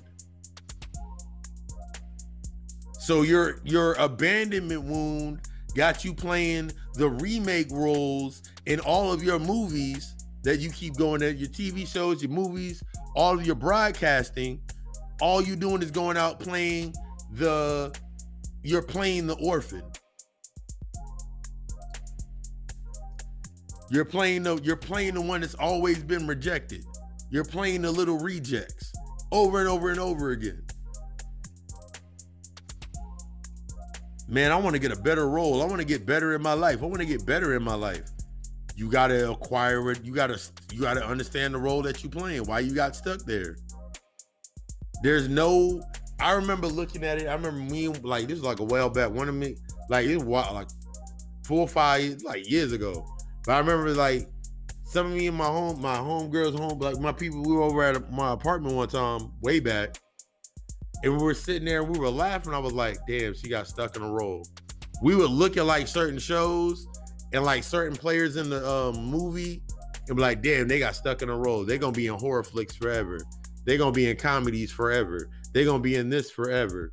So 2.99 3.23
your 3.23 3.61
your 3.63 3.93
abandonment 3.93 4.84
wound 4.84 5.41
got 5.73 6.05
you 6.05 6.13
playing 6.13 6.71
the 6.93 7.09
remake 7.09 7.71
roles 7.71 8.43
in 8.67 8.80
all 8.82 9.11
of 9.11 9.23
your 9.23 9.39
movies 9.39 10.13
that 10.47 10.59
you 10.59 10.69
keep 10.69 10.95
going 10.95 11.21
at 11.21 11.37
your 11.37 11.49
TV 11.49 11.85
shows, 11.85 12.23
your 12.23 12.31
movies, 12.31 12.81
all 13.17 13.37
of 13.37 13.45
your 13.45 13.53
broadcasting, 13.53 14.61
all 15.19 15.41
you 15.41 15.57
doing 15.57 15.81
is 15.81 15.91
going 15.91 16.15
out 16.15 16.39
playing 16.39 16.93
the 17.33 17.93
you're 18.63 18.81
playing 18.81 19.27
the 19.27 19.35
orphan. 19.43 19.83
You're 23.89 24.05
playing 24.05 24.43
the 24.43 24.55
you're 24.63 24.77
playing 24.77 25.15
the 25.15 25.21
one 25.21 25.41
that's 25.41 25.55
always 25.55 26.01
been 26.01 26.25
rejected. 26.25 26.85
You're 27.29 27.43
playing 27.43 27.81
the 27.81 27.91
little 27.91 28.17
rejects. 28.17 28.93
over 29.33 29.59
and 29.59 29.67
over 29.67 29.89
and 29.89 29.99
over 29.99 30.31
again. 30.31 30.63
Man, 34.29 34.53
I 34.53 34.55
want 34.55 34.75
to 34.75 34.79
get 34.79 34.93
a 34.93 35.01
better 35.01 35.27
role. 35.27 35.61
I 35.61 35.65
want 35.65 35.79
to 35.79 35.85
get 35.85 36.05
better 36.05 36.35
in 36.35 36.41
my 36.41 36.53
life. 36.53 36.81
I 36.81 36.85
want 36.85 36.99
to 36.99 37.05
get 37.05 37.25
better 37.25 37.53
in 37.53 37.63
my 37.63 37.75
life. 37.75 38.09
You 38.78 38.91
got 38.91 39.07
to 39.07 39.32
acquire 39.32 39.91
it. 39.91 40.05
You 40.05 40.13
got 40.13 40.28
to 40.28 40.39
you 40.71 40.82
got 40.82 40.93
to 40.93 41.05
understand 41.05 41.55
the 41.55 41.57
role 41.57 41.82
that 41.82 42.03
you're 42.03 42.11
playing. 42.11 42.43
Why 42.43 42.59
you 42.59 42.75
got 42.75 42.95
stuck 42.95 43.21
there. 43.25 43.57
There's 45.01 45.28
no 45.28 45.82
I 46.19 46.34
remember 46.34 46.67
looking 46.67 47.03
at 47.03 47.19
it. 47.19 47.28
I 47.28 47.34
remember 47.34 47.59
me 47.59 47.88
like 47.88 48.28
this 48.28 48.38
is 48.38 48.43
like 48.43 48.59
a 48.59 48.63
while 48.63 48.89
back. 48.89 49.09
One 49.09 49.28
of 49.28 49.34
me 49.34 49.55
like 49.89 50.05
it 50.05 50.17
was 50.17 50.53
like 50.53 50.67
four 51.43 51.61
or 51.61 51.67
five 51.67 52.21
like 52.23 52.47
years 52.47 52.71
ago. 52.71 53.03
But 53.45 53.53
I 53.53 53.57
remember 53.57 53.89
like 53.95 54.30
some 54.84 55.07
of 55.07 55.13
me 55.13 55.25
and 55.25 55.36
my 55.36 55.45
home, 55.45 55.82
my 55.82 55.97
home 55.97 56.30
girls 56.30 56.53
home, 56.53 56.78
like 56.78 56.99
my 56.99 57.11
people, 57.11 57.41
we 57.41 57.53
were 57.53 57.63
over 57.63 57.82
at 57.82 58.11
my 58.11 58.34
apartment 58.34 58.75
one 58.75 58.89
time, 58.89 59.32
way 59.41 59.59
back, 59.59 59.97
and 61.03 61.17
we 61.17 61.23
were 61.23 61.34
sitting 61.34 61.65
there 61.65 61.82
and 61.82 61.91
we 61.91 61.99
were 61.99 62.11
laughing. 62.11 62.53
I 62.53 62.59
was 62.59 62.73
like, 62.73 62.99
damn, 63.07 63.34
she 63.34 63.49
got 63.49 63.67
stuck 63.67 63.95
in 63.95 64.03
a 64.03 64.11
role. 64.11 64.47
We 65.01 65.15
would 65.15 65.32
look 65.32 65.57
at 65.57 65.65
like 65.65 65.88
certain 65.88 66.19
shows 66.19 66.88
and 67.34 67.43
like 67.43 67.63
certain 67.63 67.95
players 67.95 68.38
in 68.38 68.49
the 68.49 68.67
um, 68.67 68.95
movie 69.05 69.61
and 70.07 70.15
be 70.15 70.21
like, 70.21 70.41
damn, 70.41 70.67
they 70.67 70.80
got 70.80 70.95
stuck 70.95 71.21
in 71.21 71.30
a 71.30 71.36
role. 71.36 71.65
They're 71.65 71.78
gonna 71.78 71.91
be 71.91 72.07
in 72.07 72.13
horror 72.13 72.43
flicks 72.43 72.75
forever. 72.75 73.19
They're 73.65 73.78
gonna 73.78 73.91
be 73.91 74.09
in 74.09 74.17
comedies 74.17 74.71
forever. 74.71 75.30
They're 75.53 75.65
gonna 75.65 75.80
be 75.80 75.95
in 75.95 76.09
this 76.09 76.32
forever. 76.32 76.91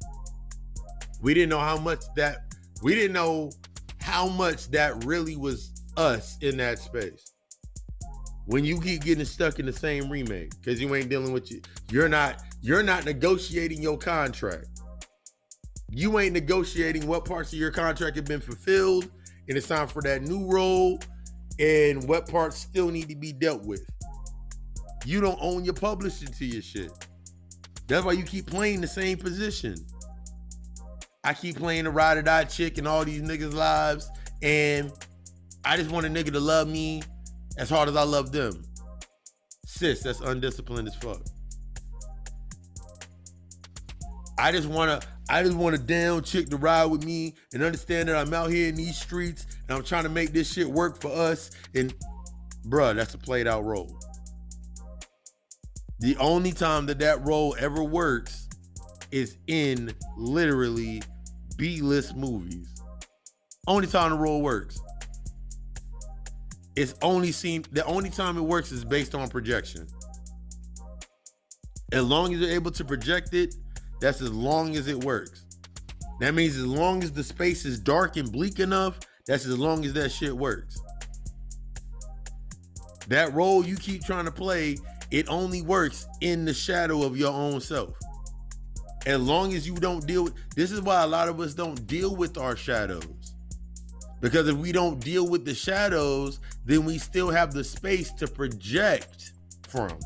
We 1.22 1.34
didn't 1.34 1.50
know 1.50 1.60
how 1.60 1.78
much 1.78 2.02
that 2.16 2.52
we 2.82 2.94
didn't 2.94 3.12
know 3.12 3.50
how 4.00 4.28
much 4.28 4.70
that 4.70 5.04
really 5.04 5.36
was 5.36 5.72
us 5.96 6.36
in 6.40 6.56
that 6.58 6.78
space. 6.78 7.32
When 8.46 8.64
you 8.64 8.80
keep 8.80 9.04
getting 9.04 9.24
stuck 9.24 9.58
in 9.58 9.64
the 9.66 9.72
same 9.72 10.10
remake 10.10 10.50
because 10.60 10.80
you 10.80 10.94
ain't 10.94 11.08
dealing 11.08 11.32
with 11.32 11.50
you, 11.50 11.62
you're 11.90 12.08
not 12.08 12.42
you're 12.60 12.82
not 12.82 13.04
negotiating 13.04 13.80
your 13.80 13.96
contract. 13.96 14.66
You 15.90 16.18
ain't 16.18 16.32
negotiating 16.32 17.06
what 17.06 17.24
parts 17.24 17.52
of 17.52 17.58
your 17.58 17.70
contract 17.70 18.16
have 18.16 18.24
been 18.24 18.40
fulfilled, 18.40 19.10
and 19.48 19.56
it's 19.56 19.68
time 19.68 19.88
for 19.88 20.02
that 20.02 20.22
new 20.22 20.46
role, 20.50 20.98
and 21.58 22.06
what 22.08 22.28
parts 22.28 22.56
still 22.56 22.90
need 22.90 23.08
to 23.08 23.16
be 23.16 23.32
dealt 23.32 23.64
with. 23.64 23.84
You 25.04 25.20
don't 25.20 25.38
own 25.40 25.64
your 25.64 25.74
publishing 25.74 26.28
to 26.28 26.44
your 26.44 26.62
shit. 26.62 26.90
That's 27.86 28.04
why 28.04 28.12
you 28.12 28.22
keep 28.22 28.46
playing 28.46 28.80
the 28.80 28.86
same 28.86 29.18
position. 29.18 29.76
I 31.22 31.34
keep 31.34 31.56
playing 31.56 31.84
the 31.84 31.90
ride 31.90 32.16
or 32.16 32.22
die 32.22 32.44
chick 32.44 32.78
in 32.78 32.86
all 32.86 33.04
these 33.04 33.22
niggas' 33.22 33.54
lives, 33.54 34.10
and 34.42 34.92
I 35.64 35.76
just 35.76 35.90
want 35.90 36.06
a 36.06 36.08
nigga 36.08 36.32
to 36.32 36.40
love 36.40 36.68
me 36.68 37.02
as 37.58 37.70
hard 37.70 37.88
as 37.88 37.96
I 37.96 38.02
love 38.02 38.32
them. 38.32 38.62
Sis, 39.66 40.02
that's 40.02 40.20
undisciplined 40.20 40.88
as 40.88 40.94
fuck. 40.96 41.22
I 44.38 44.52
just 44.52 44.68
wanna, 44.68 45.00
I 45.28 45.42
just 45.42 45.56
want 45.56 45.74
a 45.74 45.78
down 45.78 46.22
chick 46.22 46.50
to 46.50 46.56
ride 46.56 46.86
with 46.86 47.04
me 47.04 47.34
and 47.52 47.62
understand 47.62 48.08
that 48.08 48.16
I'm 48.16 48.34
out 48.34 48.50
here 48.50 48.68
in 48.68 48.74
these 48.74 48.98
streets 48.98 49.46
and 49.68 49.76
I'm 49.76 49.84
trying 49.84 50.02
to 50.02 50.10
make 50.10 50.32
this 50.32 50.52
shit 50.52 50.68
work 50.68 51.00
for 51.00 51.10
us. 51.10 51.50
And 51.74 51.94
bruh, 52.66 52.94
that's 52.94 53.14
a 53.14 53.18
played 53.18 53.46
out 53.46 53.64
role. 53.64 53.98
The 56.00 56.16
only 56.18 56.52
time 56.52 56.86
that 56.86 56.98
that 56.98 57.24
role 57.24 57.56
ever 57.58 57.82
works 57.82 58.48
is 59.10 59.38
in 59.46 59.94
literally 60.18 61.02
B-list 61.56 62.16
movies. 62.16 62.68
Only 63.66 63.86
time 63.86 64.10
the 64.10 64.18
role 64.18 64.42
works. 64.42 64.78
It's 66.76 66.94
only 67.00 67.32
seen 67.32 67.64
the 67.70 67.84
only 67.86 68.10
time 68.10 68.36
it 68.36 68.42
works 68.42 68.72
is 68.72 68.84
based 68.84 69.14
on 69.14 69.28
projection. 69.28 69.86
As 71.92 72.02
long 72.02 72.34
as 72.34 72.40
you're 72.40 72.50
able 72.50 72.72
to 72.72 72.84
project 72.84 73.32
it, 73.32 73.54
that's 74.04 74.20
as 74.20 74.30
long 74.34 74.76
as 74.76 74.86
it 74.86 75.02
works. 75.02 75.46
That 76.20 76.34
means 76.34 76.58
as 76.58 76.66
long 76.66 77.02
as 77.02 77.10
the 77.10 77.24
space 77.24 77.64
is 77.64 77.80
dark 77.80 78.18
and 78.18 78.30
bleak 78.30 78.60
enough, 78.60 79.00
that's 79.26 79.46
as 79.46 79.58
long 79.58 79.82
as 79.86 79.94
that 79.94 80.12
shit 80.12 80.36
works. 80.36 80.78
That 83.08 83.32
role 83.32 83.64
you 83.64 83.76
keep 83.76 84.04
trying 84.04 84.26
to 84.26 84.30
play, 84.30 84.76
it 85.10 85.26
only 85.30 85.62
works 85.62 86.06
in 86.20 86.44
the 86.44 86.52
shadow 86.52 87.02
of 87.02 87.16
your 87.16 87.32
own 87.32 87.62
self. 87.62 87.96
As 89.06 89.22
long 89.22 89.54
as 89.54 89.66
you 89.66 89.74
don't 89.74 90.06
deal 90.06 90.24
with 90.24 90.34
this 90.54 90.70
is 90.70 90.82
why 90.82 91.02
a 91.02 91.06
lot 91.06 91.30
of 91.30 91.40
us 91.40 91.54
don't 91.54 91.86
deal 91.86 92.14
with 92.14 92.36
our 92.36 92.56
shadows. 92.56 93.34
Because 94.20 94.46
if 94.48 94.56
we 94.56 94.70
don't 94.70 95.00
deal 95.00 95.26
with 95.26 95.46
the 95.46 95.54
shadows, 95.54 96.40
then 96.66 96.84
we 96.84 96.98
still 96.98 97.30
have 97.30 97.54
the 97.54 97.64
space 97.64 98.12
to 98.12 98.26
project 98.26 99.32
from. 99.66 99.98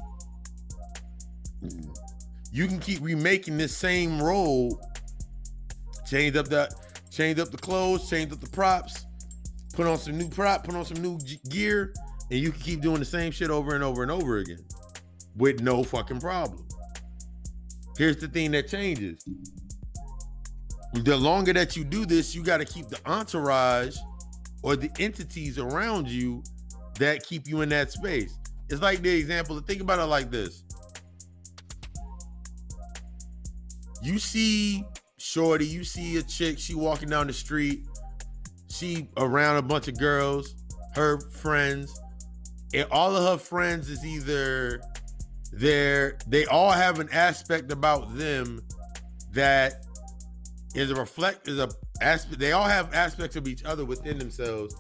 You 2.51 2.67
can 2.67 2.79
keep 2.79 3.03
remaking 3.03 3.57
this 3.59 3.77
same 3.77 4.23
role, 4.23 4.81
change 6.07 6.37
up 6.37 6.49
the 6.49 6.75
change 7.11 7.39
up 7.39 7.51
the 7.51 7.59
clothes, 7.59 8.09
change 8.09 8.33
up 8.33 8.41
the 8.41 8.49
props, 8.51 9.07
put 9.75 9.87
on 9.87 9.99
some 9.99 10.17
new 10.17 10.29
prop, 10.29 10.65
put 10.65 10.75
on 10.75 10.85
some 10.85 11.03
new 11.03 11.19
gear, 11.51 11.93
and 12.31 12.41
you 12.41 12.53
can 12.53 12.61
keep 12.61 12.81
doing 12.81 12.99
the 12.99 13.05
same 13.05 13.33
shit 13.33 13.51
over 13.51 13.75
and 13.75 13.85
over 13.85 14.03
and 14.03 14.11
over 14.11 14.39
again 14.39 14.65
with 15.37 15.61
no 15.61 15.83
fucking 15.83 16.21
problem. 16.21 16.67
Here's 17.97 18.17
the 18.17 18.29
thing 18.29 18.51
that 18.53 18.69
changes. 18.69 19.25
The 20.95 21.17
longer 21.17 21.53
that 21.53 21.77
you 21.77 21.85
do 21.85 22.07
this, 22.07 22.35
you 22.35 22.43
got 22.43 22.59
to 22.59 22.65
keep 22.65 22.89
the 22.89 22.99
entourage 23.07 23.97
or 24.63 24.77
the 24.77 24.91
entities 24.99 25.59
around 25.59 26.09
you 26.09 26.43
that 26.99 27.25
keep 27.25 27.47
you 27.47 27.61
in 27.61 27.69
that 27.71 27.93
space. 27.93 28.39
It's 28.69 28.83
like 28.83 29.03
the 29.03 29.11
example, 29.11 29.59
think 29.61 29.81
about 29.81 29.99
it 29.99 30.05
like 30.05 30.31
this. 30.31 30.65
You 34.03 34.19
see 34.19 34.85
Shorty, 35.19 35.67
you 35.67 35.85
see 35.85 36.17
a 36.17 36.23
chick, 36.23 36.59
she 36.59 36.75
walking 36.75 37.09
down 37.09 37.27
the 37.27 37.33
street, 37.33 37.85
she 38.69 39.09
around 39.17 39.57
a 39.57 39.63
bunch 39.63 39.89
of 39.89 39.99
girls, 39.99 40.55
her 40.95 41.21
friends, 41.31 42.01
and 42.75 42.87
all 42.91 43.17
of 43.17 43.25
her 43.25 43.39
friends 43.39 43.89
is 43.91 44.05
either 44.05 44.81
they're 45.53 46.19
they 46.27 46.45
all 46.47 46.71
have 46.71 46.99
an 46.99 47.09
aspect 47.11 47.73
about 47.73 48.17
them 48.17 48.61
that 49.33 49.85
is 50.75 50.91
a 50.91 50.95
reflect 50.95 51.49
is 51.49 51.59
a 51.59 51.69
aspect 52.03 52.39
they 52.39 52.53
all 52.53 52.69
have 52.69 52.93
aspects 52.93 53.35
of 53.35 53.49
each 53.49 53.65
other 53.65 53.85
within 53.85 54.19
themselves 54.19 54.77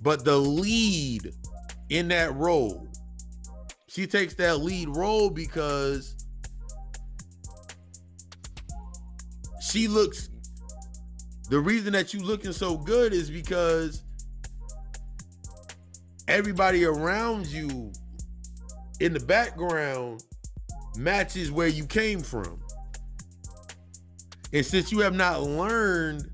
but 0.00 0.24
the 0.24 0.36
lead 0.36 1.32
in 1.88 2.06
that 2.08 2.34
role 2.36 2.86
she 3.88 4.06
takes 4.06 4.34
that 4.34 4.60
lead 4.60 4.88
role 4.88 5.28
because 5.28 6.21
she 9.72 9.88
looks 9.88 10.28
the 11.48 11.58
reason 11.58 11.92
that 11.94 12.12
you 12.12 12.20
looking 12.20 12.52
so 12.52 12.76
good 12.76 13.12
is 13.12 13.30
because 13.30 14.04
everybody 16.28 16.84
around 16.84 17.46
you 17.46 17.92
in 19.00 19.12
the 19.12 19.20
background 19.20 20.24
matches 20.96 21.50
where 21.50 21.68
you 21.68 21.86
came 21.86 22.20
from. 22.20 22.60
And 24.52 24.64
since 24.64 24.92
you 24.92 25.00
have 25.00 25.14
not 25.14 25.42
learned 25.42 26.30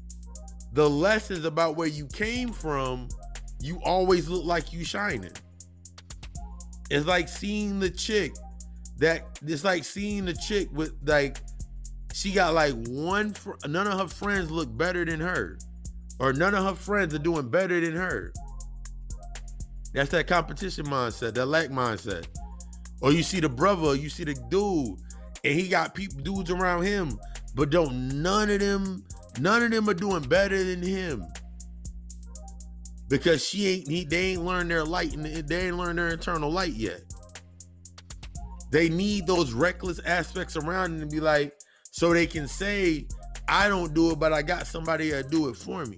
the 0.73 0.89
lessons 0.89 1.45
about 1.45 1.77
where 1.77 1.89
you 1.89 2.07
came 2.07 2.53
from, 2.53 3.09
you 3.61 3.81
always 3.85 4.29
look 4.29 4.45
like 4.45 4.73
you 4.73 4.85
shining. 4.85 5.33
It's 6.91 7.07
like 7.07 7.29
seeing 7.29 7.79
the 7.79 7.91
chick 7.91 8.33
that 8.99 9.39
it's 9.47 9.63
like 9.63 9.85
seeing 9.85 10.25
the 10.25 10.35
chick 10.35 10.69
with 10.73 10.93
like 11.05 11.39
she 12.19 12.33
got 12.33 12.53
like 12.53 12.75
one 12.89 13.33
fr- 13.33 13.53
none 13.69 13.87
of 13.87 13.97
her 13.97 14.09
friends 14.09 14.51
look 14.51 14.77
better 14.77 15.05
than 15.05 15.21
her 15.21 15.57
or 16.19 16.33
none 16.33 16.53
of 16.53 16.65
her 16.65 16.75
friends 16.75 17.15
are 17.15 17.21
doing 17.21 17.49
better 17.49 17.81
than 17.81 17.95
her. 17.95 18.33
That's 19.93 20.11
that 20.11 20.27
competition 20.27 20.87
mindset, 20.87 21.35
that 21.35 21.47
lack 21.47 21.69
mindset. 21.69 22.27
Or 23.01 23.13
you 23.13 23.23
see 23.23 23.39
the 23.39 23.49
brother, 23.49 23.95
you 23.95 24.09
see 24.09 24.25
the 24.25 24.35
dude, 24.35 24.99
and 25.45 25.55
he 25.55 25.69
got 25.69 25.95
people 25.95 26.21
dudes 26.21 26.51
around 26.51 26.83
him, 26.83 27.21
but 27.55 27.71
don't 27.71 28.21
none 28.21 28.51
of 28.51 28.59
them, 28.59 29.05
none 29.39 29.63
of 29.63 29.71
them 29.71 29.89
are 29.89 29.95
doing 29.95 30.23
better 30.23 30.63
than 30.65 30.83
him. 30.83 31.25
Because 33.07 33.47
she 33.47 33.69
ain't 33.69 33.89
he, 33.89 34.05
they 34.05 34.33
ain't 34.33 34.45
learned 34.45 34.73
their 34.73 34.85
light 34.85 35.15
and 35.15 35.25
they 35.25 35.69
ain't 35.69 35.77
learned 35.77 36.01
their 36.01 36.09
internal 36.09 36.51
light 36.51 36.75
yet. 36.75 37.03
They 38.73 38.89
need 38.89 39.29
those 39.29 39.53
reckless 39.53 40.01
aspects 40.01 40.57
around 40.57 40.99
them 40.99 41.09
to 41.09 41.15
be 41.15 41.21
like, 41.21 41.58
so 41.99 42.13
they 42.13 42.29
can 42.29 42.47
say, 42.47 43.09
I 43.49 43.67
don't 43.67 43.93
do 43.93 44.13
it, 44.13 44.21
but 44.21 44.33
I 44.33 44.41
got 44.41 44.69
somebody 44.69 45.11
to 45.11 45.25
do 45.25 45.49
it 45.49 45.57
for 45.57 45.85
me. 45.85 45.97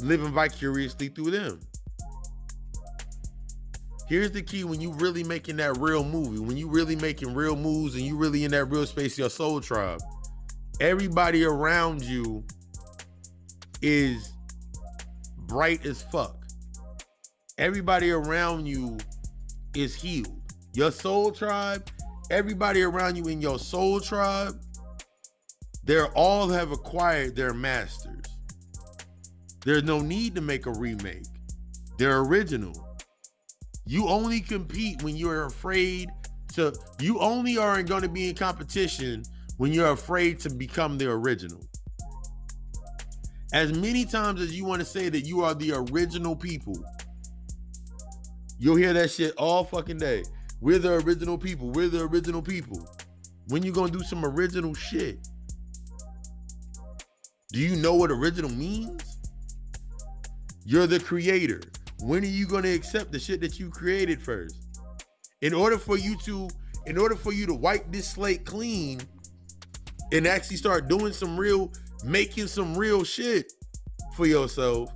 Living 0.00 0.32
vicariously 0.32 1.06
through 1.06 1.30
them. 1.30 1.60
Here's 4.08 4.32
the 4.32 4.42
key 4.42 4.64
when 4.64 4.80
you 4.80 4.92
really 4.94 5.22
making 5.22 5.58
that 5.58 5.76
real 5.76 6.02
movie, 6.02 6.40
when 6.40 6.56
you 6.56 6.68
really 6.68 6.96
making 6.96 7.34
real 7.34 7.54
moves 7.54 7.94
and 7.94 8.02
you 8.02 8.16
really 8.16 8.42
in 8.42 8.50
that 8.50 8.64
real 8.64 8.84
space, 8.84 9.16
your 9.16 9.30
soul 9.30 9.60
tribe. 9.60 10.00
Everybody 10.80 11.44
around 11.44 12.02
you 12.02 12.44
is 13.80 14.32
bright 15.36 15.86
as 15.86 16.02
fuck. 16.02 16.36
Everybody 17.58 18.10
around 18.10 18.66
you 18.66 18.98
is 19.76 19.94
healed. 19.94 20.42
Your 20.74 20.90
soul 20.90 21.30
tribe, 21.30 21.88
everybody 22.32 22.82
around 22.82 23.14
you 23.14 23.28
in 23.28 23.40
your 23.40 23.58
soul 23.58 24.00
tribe, 24.00 24.58
they're 25.84 26.10
all 26.12 26.48
have 26.48 26.72
acquired 26.72 27.36
their 27.36 27.52
masters. 27.52 28.24
There's 29.64 29.84
no 29.84 30.00
need 30.00 30.34
to 30.34 30.40
make 30.40 30.66
a 30.66 30.72
remake. 30.72 31.26
They're 31.98 32.20
original. 32.20 32.88
You 33.84 34.08
only 34.08 34.40
compete 34.40 35.02
when 35.02 35.16
you're 35.16 35.44
afraid 35.44 36.08
to 36.54 36.74
you 37.00 37.18
only 37.20 37.58
aren't 37.58 37.88
going 37.88 38.02
to 38.02 38.08
be 38.08 38.28
in 38.28 38.34
competition 38.34 39.24
when 39.58 39.72
you're 39.72 39.90
afraid 39.90 40.40
to 40.40 40.50
become 40.50 40.98
the 40.98 41.10
original. 41.10 41.60
As 43.52 43.76
many 43.76 44.04
times 44.06 44.40
as 44.40 44.56
you 44.56 44.64
want 44.64 44.80
to 44.80 44.86
say 44.86 45.10
that 45.10 45.20
you 45.20 45.42
are 45.42 45.54
the 45.54 45.72
original 45.72 46.34
people, 46.34 46.82
you'll 48.58 48.76
hear 48.76 48.94
that 48.94 49.10
shit 49.10 49.34
all 49.36 49.64
fucking 49.64 49.98
day. 49.98 50.22
We're 50.62 50.78
the 50.78 50.92
original 51.04 51.36
people. 51.36 51.70
We're 51.70 51.88
the 51.88 52.02
original 52.02 52.40
people. 52.40 52.88
When 53.48 53.64
you 53.64 53.72
gonna 53.72 53.90
do 53.90 54.04
some 54.04 54.24
original 54.24 54.74
shit? 54.74 55.18
Do 57.52 57.58
you 57.58 57.74
know 57.74 57.96
what 57.96 58.12
original 58.12 58.48
means? 58.48 59.18
You're 60.64 60.86
the 60.86 61.00
creator. 61.00 61.60
When 61.98 62.22
are 62.22 62.28
you 62.28 62.46
to 62.46 62.72
accept 62.72 63.10
the 63.10 63.18
shit 63.18 63.40
that 63.40 63.58
you 63.58 63.70
created 63.70 64.22
first? 64.22 64.54
In 65.40 65.52
order 65.52 65.78
for 65.78 65.98
you 65.98 66.16
to 66.18 66.48
in 66.86 66.96
order 66.96 67.16
for 67.16 67.32
you 67.32 67.44
to 67.46 67.54
wipe 67.54 67.90
this 67.90 68.06
slate 68.06 68.46
clean 68.46 69.00
and 70.12 70.28
actually 70.28 70.58
start 70.58 70.86
doing 70.86 71.12
some 71.12 71.36
real 71.36 71.72
making 72.04 72.46
some 72.46 72.78
real 72.78 73.02
shit 73.02 73.52
for 74.14 74.26
yourself, 74.26 74.92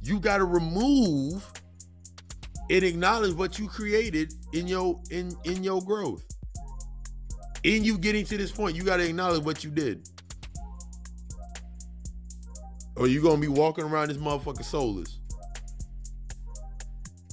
you 0.00 0.20
got 0.20 0.38
to 0.38 0.44
remove 0.44 1.44
and 2.70 2.84
acknowledge 2.84 3.34
what 3.34 3.58
you 3.58 3.68
created 3.68 4.32
in 4.52 4.66
your 4.66 5.00
in 5.10 5.34
in 5.44 5.64
your 5.64 5.82
growth. 5.82 6.24
In 7.64 7.84
you 7.84 7.98
getting 7.98 8.24
to 8.26 8.36
this 8.36 8.52
point, 8.52 8.76
you 8.76 8.82
got 8.84 8.98
to 8.98 9.08
acknowledge 9.08 9.42
what 9.42 9.64
you 9.64 9.70
did. 9.70 10.08
Or 12.96 13.06
you 13.06 13.22
gonna 13.22 13.40
be 13.40 13.48
walking 13.48 13.84
around 13.84 14.08
this 14.08 14.16
motherfucker 14.16 14.64
soulless. 14.64 15.18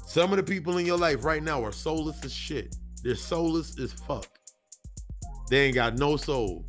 Some 0.05 0.31
of 0.31 0.37
the 0.37 0.43
people 0.43 0.77
in 0.77 0.85
your 0.85 0.97
life 0.97 1.25
right 1.25 1.43
now 1.43 1.63
are 1.63 1.71
soulless 1.71 2.23
as 2.23 2.33
shit. 2.33 2.75
They're 3.03 3.15
soulless 3.15 3.77
as 3.79 3.91
fuck. 3.91 4.27
They 5.49 5.65
ain't 5.65 5.75
got 5.75 5.97
no 5.97 6.17
soul. 6.17 6.65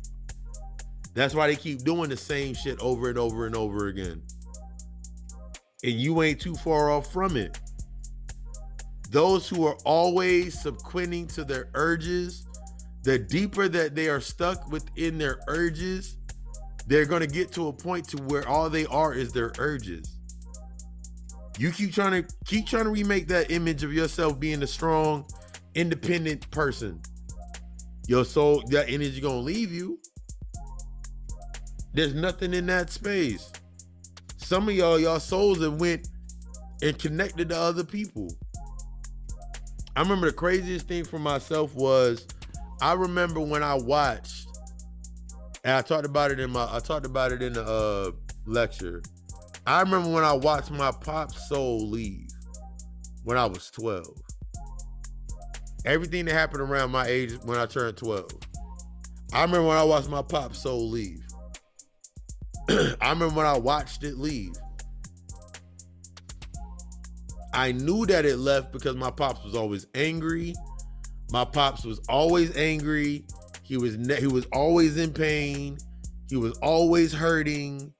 That's 1.13 1.33
why 1.33 1.47
they 1.47 1.55
keep 1.55 1.83
doing 1.83 2.09
the 2.09 2.17
same 2.17 2.53
shit 2.53 2.79
over 2.79 3.09
and 3.09 3.17
over 3.17 3.47
and 3.47 3.55
over 3.55 3.87
again. 3.87 4.21
And 5.83 5.93
you 5.93 6.21
ain't 6.21 6.39
too 6.39 6.55
far 6.55 6.91
off 6.91 7.11
from 7.11 7.37
it. 7.37 7.57
Those 9.09 9.47
who 9.47 9.65
are 9.65 9.77
always 9.85 10.61
subsequenting 10.61 11.33
to 11.35 11.43
their 11.43 11.69
urges, 11.73 12.45
the 13.03 13.17
deeper 13.17 13.69
that 13.69 13.95
they 13.95 14.09
are 14.09 14.19
stuck 14.19 14.69
within 14.69 15.17
their 15.17 15.39
urges, 15.47 16.17
they're 16.87 17.05
going 17.05 17.21
to 17.21 17.27
get 17.27 17.51
to 17.53 17.67
a 17.67 17.73
point 17.73 18.07
to 18.09 18.17
where 18.23 18.47
all 18.47 18.69
they 18.69 18.85
are 18.87 19.13
is 19.13 19.31
their 19.31 19.53
urges. 19.59 20.17
You 21.57 21.71
keep 21.71 21.93
trying 21.93 22.23
to 22.23 22.35
keep 22.45 22.67
trying 22.67 22.83
to 22.83 22.91
remake 22.91 23.27
that 23.29 23.49
image 23.49 23.83
of 23.83 23.91
yourself 23.91 24.39
being 24.39 24.61
a 24.61 24.67
strong, 24.67 25.25
independent 25.73 26.49
person. 26.51 27.01
Your 28.07 28.25
soul, 28.25 28.63
that 28.69 28.89
energy 28.89 29.19
gonna 29.19 29.39
leave 29.39 29.71
you. 29.71 29.99
There's 31.93 32.13
nothing 32.13 32.53
in 32.53 32.67
that 32.67 32.91
space. 32.91 33.51
Some 34.37 34.69
of 34.69 34.75
y'all, 34.75 34.99
y'all 34.99 35.19
souls 35.19 35.61
have 35.61 35.79
went 35.79 36.07
and 36.81 36.97
connected 36.99 37.49
to 37.49 37.57
other 37.57 37.83
people. 37.83 38.29
I 39.97 40.01
remember 40.01 40.27
the 40.27 40.33
craziest 40.33 40.87
thing 40.87 41.05
for 41.05 41.17
myself 41.17 41.73
was 41.73 42.27
I 42.83 42.93
remember 42.93 43.39
when 43.39 43.63
I 43.63 43.73
watched 43.73 44.47
and 45.63 45.73
I 45.73 45.81
talked 45.81 46.05
about 46.05 46.29
it 46.29 46.39
in 46.39 46.51
my 46.51 46.69
I 46.71 46.77
talked 46.77 47.07
about 47.07 47.31
it 47.31 47.41
in 47.41 47.53
the 47.53 47.63
uh, 47.65 48.11
lecture. 48.45 49.01
I 49.65 49.81
remember 49.81 50.11
when 50.11 50.23
I 50.23 50.33
watched 50.33 50.69
my 50.69 50.91
pop 50.91 51.33
soul 51.33 51.89
leave 51.89 52.29
when 53.23 53.39
I 53.39 53.47
was 53.47 53.71
12. 53.71 54.05
Everything 55.83 56.25
that 56.25 56.33
happened 56.35 56.61
around 56.61 56.91
my 56.91 57.07
age 57.07 57.33
when 57.43 57.57
I 57.57 57.65
turned 57.65 57.97
12. 57.97 58.29
I 59.33 59.41
remember 59.41 59.67
when 59.67 59.77
I 59.77 59.83
watched 59.83 60.09
my 60.09 60.21
pop 60.21 60.55
soul 60.55 60.91
leave. 60.91 61.25
I 62.69 63.09
remember 63.09 63.29
when 63.29 63.47
I 63.47 63.57
watched 63.57 64.03
it 64.03 64.19
leave. 64.19 64.53
I 67.57 67.71
knew 67.71 68.05
that 68.05 68.23
it 68.23 68.37
left 68.37 68.71
because 68.71 68.95
my 68.95 69.09
pops 69.09 69.43
was 69.43 69.55
always 69.55 69.87
angry. 69.95 70.53
My 71.31 71.43
pops 71.43 71.83
was 71.83 71.99
always 72.07 72.55
angry. 72.55 73.25
He 73.63 73.77
was 73.77 73.97
ne- 73.97 74.19
he 74.19 74.27
was 74.27 74.45
always 74.53 74.95
in 74.95 75.11
pain. 75.11 75.79
He 76.29 76.35
was 76.35 76.55
always 76.59 77.11
hurting, 77.11 77.91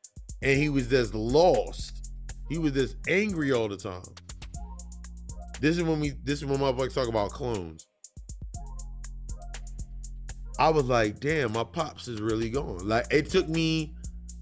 and 0.43 0.59
he 0.59 0.69
was 0.69 0.87
just 0.87 1.15
lost. 1.15 2.11
He 2.49 2.59
was 2.59 2.73
just 2.73 2.97
angry 3.09 3.51
all 3.51 3.67
the 3.67 3.77
time. 3.77 4.03
This 5.59 5.75
is 5.75 5.83
when 5.83 6.01
we 6.01 6.11
this 6.23 6.37
is 6.37 6.45
when 6.45 6.59
motherfuckers 6.59 6.93
talk 6.93 7.07
about 7.07 7.31
clones. 7.31 7.87
I 10.59 10.69
was 10.69 10.85
like, 10.85 11.19
damn, 11.19 11.53
my 11.53 11.63
pops 11.63 12.07
is 12.07 12.21
really 12.21 12.51
gone. 12.51 12.87
Like 12.87 13.07
it 13.09 13.31
took 13.31 13.49
me, 13.49 13.95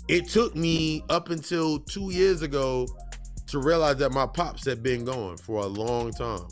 it 0.10 0.28
took 0.28 0.58
me 0.58 1.06
up 1.10 1.30
until 1.30 1.80
two 1.80 2.12
years 2.12 2.42
ago 2.42 2.86
to 3.48 3.60
realize 3.60 3.98
that 3.98 4.12
my 4.12 4.26
pops 4.26 4.66
had 4.66 4.82
been 4.82 5.06
gone 5.06 5.38
for 5.38 5.62
a 5.62 5.68
long 5.68 6.12
time. 6.12 6.48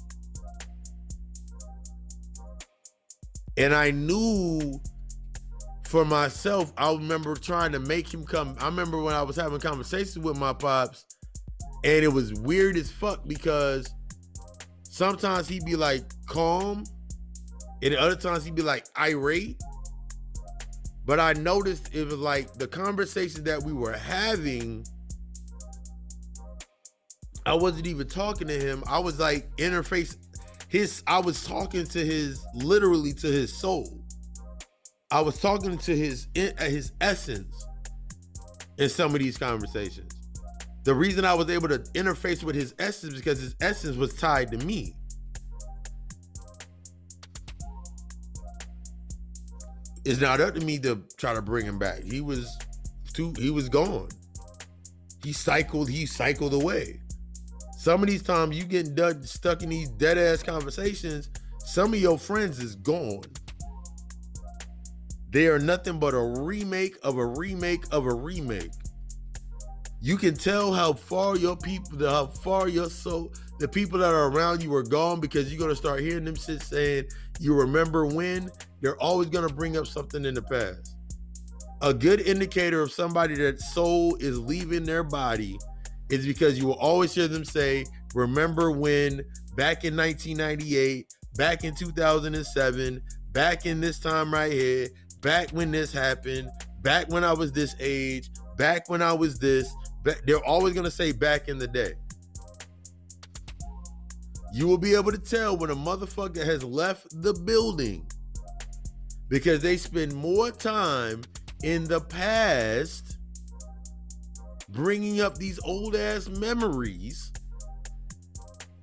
And 3.58 3.74
I 3.74 3.91
knew 3.91 4.80
for 5.86 6.06
myself, 6.06 6.74
I 6.78 6.91
remember 6.91 7.36
trying 7.36 7.72
to 7.74 7.80
make 7.80 8.12
him 8.12 8.26
come. 8.26 8.56
I 8.60 8.66
remember 8.66 9.02
when 9.02 9.14
I 9.14 9.22
was 9.22 9.36
having 9.36 9.60
conversations 9.60 10.18
with 10.18 10.38
my 10.38 10.54
pops, 10.54 11.06
and 11.84 12.04
it 12.04 12.08
was 12.08 12.34
weird 12.34 12.78
as 12.78 12.89
fuck 12.89 13.28
because 13.28 13.94
sometimes 14.84 15.48
he'd 15.48 15.66
be 15.66 15.76
like 15.76 16.04
calm, 16.26 16.84
and 17.84 17.96
other 17.96 18.16
times 18.16 18.44
he'd 18.46 18.56
be 18.56 18.64
like 18.64 18.88
irate. 18.98 19.62
But 21.06 21.20
I 21.20 21.34
noticed 21.34 21.94
it 21.94 22.06
was 22.06 22.16
like 22.16 22.54
the 22.54 22.68
conversation 22.68 23.44
that 23.44 23.62
we 23.62 23.74
were 23.74 23.94
having. 23.94 24.86
I 27.46 27.54
wasn't 27.54 27.88
even 27.88 28.08
talking 28.08 28.48
to 28.48 28.58
him. 28.58 28.84
I 28.88 29.00
was 29.00 29.20
like 29.20 29.56
interface 29.58 30.18
his 30.74 31.04
I 31.06 31.20
was 31.20 31.46
talking 31.46 31.86
to 31.86 32.04
his 32.04 32.44
literally 32.56 33.14
to 33.14 33.28
his 33.28 33.56
soul. 33.56 34.04
I 35.12 35.22
was 35.22 35.39
talking 35.39 35.78
to 35.78 35.96
his 35.96 36.28
uh, 36.36 36.64
his 36.64 36.94
essence 37.00 37.68
in 38.80 38.89
some 38.89 39.14
of 39.14 39.20
these 39.20 39.38
conversations. 39.38 40.12
The 40.84 40.94
reason 40.94 41.26
I 41.26 41.34
was 41.36 41.50
able 41.50 41.68
to 41.70 41.80
interface 41.94 42.44
with 42.44 42.56
his 42.56 42.74
essence 42.80 43.14
because 43.14 43.39
his 43.39 43.56
essence 43.62 43.98
was 43.98 44.16
tied 44.16 44.52
to 44.52 44.58
me. 44.66 44.96
It's 50.06 50.20
not 50.20 50.41
up 50.41 50.56
to 50.56 50.62
me 50.62 50.80
to 50.80 51.04
try 51.18 51.34
to 51.34 51.41
bring 51.41 51.66
him 51.66 51.78
back. 51.78 52.04
He 52.04 52.20
was 52.20 52.58
too 53.14 53.34
he 53.38 53.52
was 53.52 53.70
gone. 53.70 54.10
He 55.24 55.32
cycled, 55.34 55.89
he 55.89 56.06
cycled 56.06 56.54
away. 56.54 57.00
Some 57.84 58.02
of 58.02 58.08
these 58.08 58.24
times 58.24 58.58
you 58.58 58.64
getting 58.64 59.24
stuck 59.24 59.62
in 59.62 59.68
these 59.68 59.90
dead 59.90 60.18
ass 60.18 60.42
conversations, 60.42 61.30
some 61.66 61.94
of 61.94 62.00
your 62.00 62.18
friends 62.18 62.60
is 62.60 62.76
gone. 62.76 63.26
They 65.32 65.48
are 65.48 65.60
nothing 65.60 66.00
but 66.00 66.14
a 66.14 66.42
remake 66.42 66.98
of 67.04 67.18
a 67.18 67.26
remake 67.26 67.84
of 67.92 68.06
a 68.06 68.14
remake. 68.14 68.72
You 70.00 70.16
can 70.16 70.34
tell 70.34 70.72
how 70.72 70.94
far 70.94 71.36
your 71.36 71.58
people, 71.58 72.00
how 72.10 72.28
far 72.28 72.70
your 72.70 72.90
soul, 72.90 73.34
the 73.60 73.68
people 73.68 74.00
that 74.00 74.14
are 74.14 74.30
around 74.30 74.64
you 74.64 74.74
are 74.76 74.84
gone 74.84 75.20
because 75.20 75.52
you're 75.52 75.60
gonna 75.60 75.76
start 75.76 76.00
hearing 76.00 76.24
them 76.24 76.36
shit 76.36 76.62
saying, 76.62 77.10
"You 77.42 77.54
remember 77.54 78.06
when?" 78.06 78.50
They're 78.80 79.02
always 79.02 79.28
gonna 79.28 79.54
bring 79.54 79.76
up 79.76 79.88
something 79.88 80.24
in 80.24 80.36
the 80.36 80.42
past. 80.42 80.96
A 81.82 81.94
good 81.94 82.22
indicator 82.22 82.82
of 82.82 82.94
somebody 82.94 83.36
that 83.36 83.60
soul 83.60 84.16
is 84.22 84.40
leaving 84.40 84.86
their 84.86 85.04
body 85.04 85.60
is 86.20 86.26
because 86.26 86.57
you 86.57 86.68
will 86.68 86.80
always 86.80 87.14
hear 87.14 87.28
them 87.28 87.45
say, 87.45 87.86
Remember 88.14 88.72
when 88.72 89.24
back 89.55 89.86
in 89.86 89.95
1998, 89.97 91.14
back 91.36 91.64
in 91.64 91.76
2007, 91.76 93.01
back 93.32 93.66
in 93.66 93.82
this 93.82 93.99
time 93.99 94.34
right 94.34 94.51
here, 94.51 94.88
back 95.22 95.49
when 95.51 95.72
this 95.72 95.91
happened, 95.91 96.49
back 96.82 97.09
when 97.09 97.24
I 97.24 97.34
was 97.34 97.51
this 97.51 97.76
age, 97.80 98.30
back 98.57 98.89
when 98.89 99.01
I 99.01 99.14
was 99.14 99.39
this. 99.39 99.74
They're 100.26 100.45
always 100.45 100.74
going 100.74 100.86
to 100.86 100.91
say 100.91 101.11
back 101.11 101.47
in 101.47 101.57
the 101.57 101.68
day. 101.68 101.93
You 104.53 104.68
will 104.68 104.78
be 104.78 104.93
able 104.93 105.11
to 105.11 105.18
tell 105.18 105.57
when 105.57 105.72
a 105.72 105.76
motherfucker 105.76 106.45
has 106.45 106.64
left 106.64 107.07
the 107.24 107.34
building 107.34 108.05
because 109.30 109.61
they 109.61 109.78
spend 109.78 110.14
more 110.14 110.51
time 110.51 111.24
in 111.64 111.86
the 111.86 112.01
past 112.01 113.12
bringing 114.74 115.21
up 115.21 115.38
these 115.38 115.59
old 115.63 115.95
ass 115.95 116.28
memories. 116.28 117.32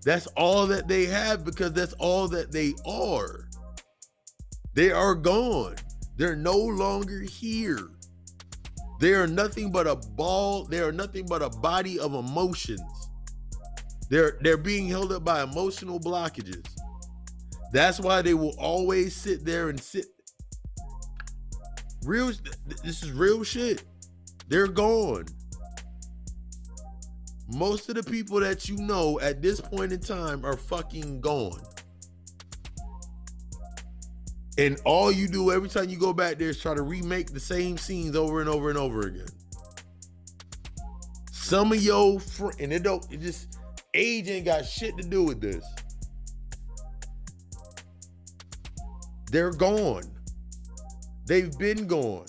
That's 0.04 0.26
all 0.28 0.66
that 0.68 0.88
they 0.88 1.04
have 1.06 1.44
because 1.44 1.72
that's 1.72 1.92
all 1.94 2.28
that 2.28 2.52
they 2.52 2.72
are. 2.86 3.48
They 4.74 4.92
are 4.92 5.14
gone. 5.14 5.76
They're 6.16 6.36
no 6.36 6.56
longer 6.56 7.20
here. 7.20 7.88
They 9.00 9.14
are 9.14 9.26
nothing 9.26 9.72
but 9.72 9.86
a 9.86 9.96
ball. 9.96 10.64
They 10.64 10.80
are 10.80 10.92
nothing 10.92 11.26
but 11.26 11.42
a 11.42 11.50
body 11.50 11.98
of 11.98 12.14
emotions. 12.14 13.10
They're 14.08 14.38
they're 14.40 14.56
being 14.56 14.88
held 14.88 15.12
up 15.12 15.24
by 15.24 15.42
emotional 15.42 15.98
blockages. 16.00 16.66
That's 17.72 18.00
why 18.00 18.22
they 18.22 18.34
will 18.34 18.54
always 18.58 19.14
sit 19.14 19.44
there 19.44 19.68
and 19.68 19.80
sit. 19.80 20.06
Real 22.04 22.32
this 22.82 23.02
is 23.02 23.12
real 23.12 23.42
shit. 23.44 23.84
They're 24.48 24.66
gone. 24.66 25.26
Most 27.52 27.88
of 27.88 27.96
the 27.96 28.02
people 28.02 28.40
that 28.40 28.68
you 28.68 28.76
know 28.76 29.18
at 29.20 29.42
this 29.42 29.60
point 29.60 29.92
in 29.92 30.00
time 30.00 30.44
are 30.44 30.56
fucking 30.56 31.20
gone. 31.20 31.60
And 34.58 34.80
all 34.84 35.10
you 35.10 35.26
do 35.26 35.50
every 35.50 35.68
time 35.68 35.88
you 35.88 35.98
go 35.98 36.12
back 36.12 36.38
there 36.38 36.50
is 36.50 36.60
try 36.60 36.74
to 36.74 36.82
remake 36.82 37.32
the 37.32 37.40
same 37.40 37.78
scenes 37.78 38.14
over 38.14 38.40
and 38.40 38.48
over 38.48 38.68
and 38.68 38.78
over 38.78 39.00
again. 39.00 39.28
Some 41.32 41.72
of 41.72 41.82
your 41.82 42.20
fr- 42.20 42.52
and 42.60 42.72
it 42.72 42.82
don't 42.82 43.04
it 43.10 43.20
just 43.20 43.58
age 43.94 44.28
ain't 44.28 44.44
got 44.44 44.64
shit 44.64 44.96
to 44.98 45.02
do 45.02 45.24
with 45.24 45.40
this. 45.40 45.64
They're 49.30 49.52
gone. 49.52 50.10
They've 51.26 51.56
been 51.58 51.86
gone. 51.86 52.26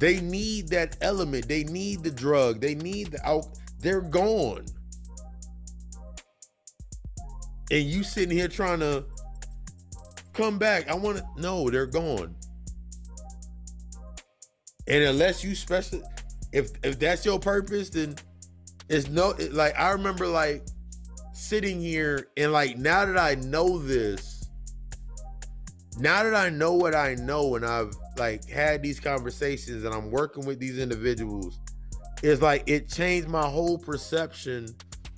They 0.00 0.20
need 0.20 0.68
that 0.68 0.96
element. 1.00 1.46
They 1.46 1.64
need 1.64 2.02
the 2.02 2.10
drug. 2.10 2.60
They 2.60 2.74
need 2.74 3.12
the 3.12 3.26
out. 3.26 3.46
They're 3.80 4.00
gone. 4.00 4.66
And 7.70 7.84
you 7.84 8.02
sitting 8.02 8.36
here 8.36 8.48
trying 8.48 8.80
to 8.80 9.04
come 10.32 10.58
back. 10.58 10.88
I 10.88 10.94
want 10.94 11.18
to 11.18 11.24
no, 11.36 11.70
they're 11.70 11.86
gone. 11.86 12.34
And 14.86 15.04
unless 15.04 15.44
you 15.44 15.54
special 15.54 16.02
if 16.52 16.72
if 16.82 16.98
that's 16.98 17.24
your 17.24 17.38
purpose, 17.38 17.90
then 17.90 18.16
it's 18.88 19.08
no 19.08 19.34
like 19.52 19.78
I 19.78 19.90
remember 19.90 20.26
like 20.26 20.66
sitting 21.32 21.80
here 21.80 22.28
and 22.36 22.52
like 22.52 22.76
now 22.76 23.04
that 23.04 23.16
I 23.16 23.36
know 23.36 23.78
this, 23.78 24.48
now 25.98 26.22
that 26.22 26.34
I 26.34 26.48
know 26.48 26.74
what 26.74 26.94
I 26.94 27.14
know 27.14 27.54
and 27.54 27.64
I've 27.64 27.94
like 28.18 28.48
had 28.48 28.82
these 28.82 29.00
conversations 29.00 29.84
and 29.84 29.94
I'm 29.94 30.10
working 30.10 30.44
with 30.44 30.58
these 30.58 30.78
individuals, 30.78 31.60
it's 32.22 32.42
like 32.42 32.64
it 32.66 32.88
changed 32.88 33.28
my 33.28 33.48
whole 33.48 33.78
perception. 33.78 34.68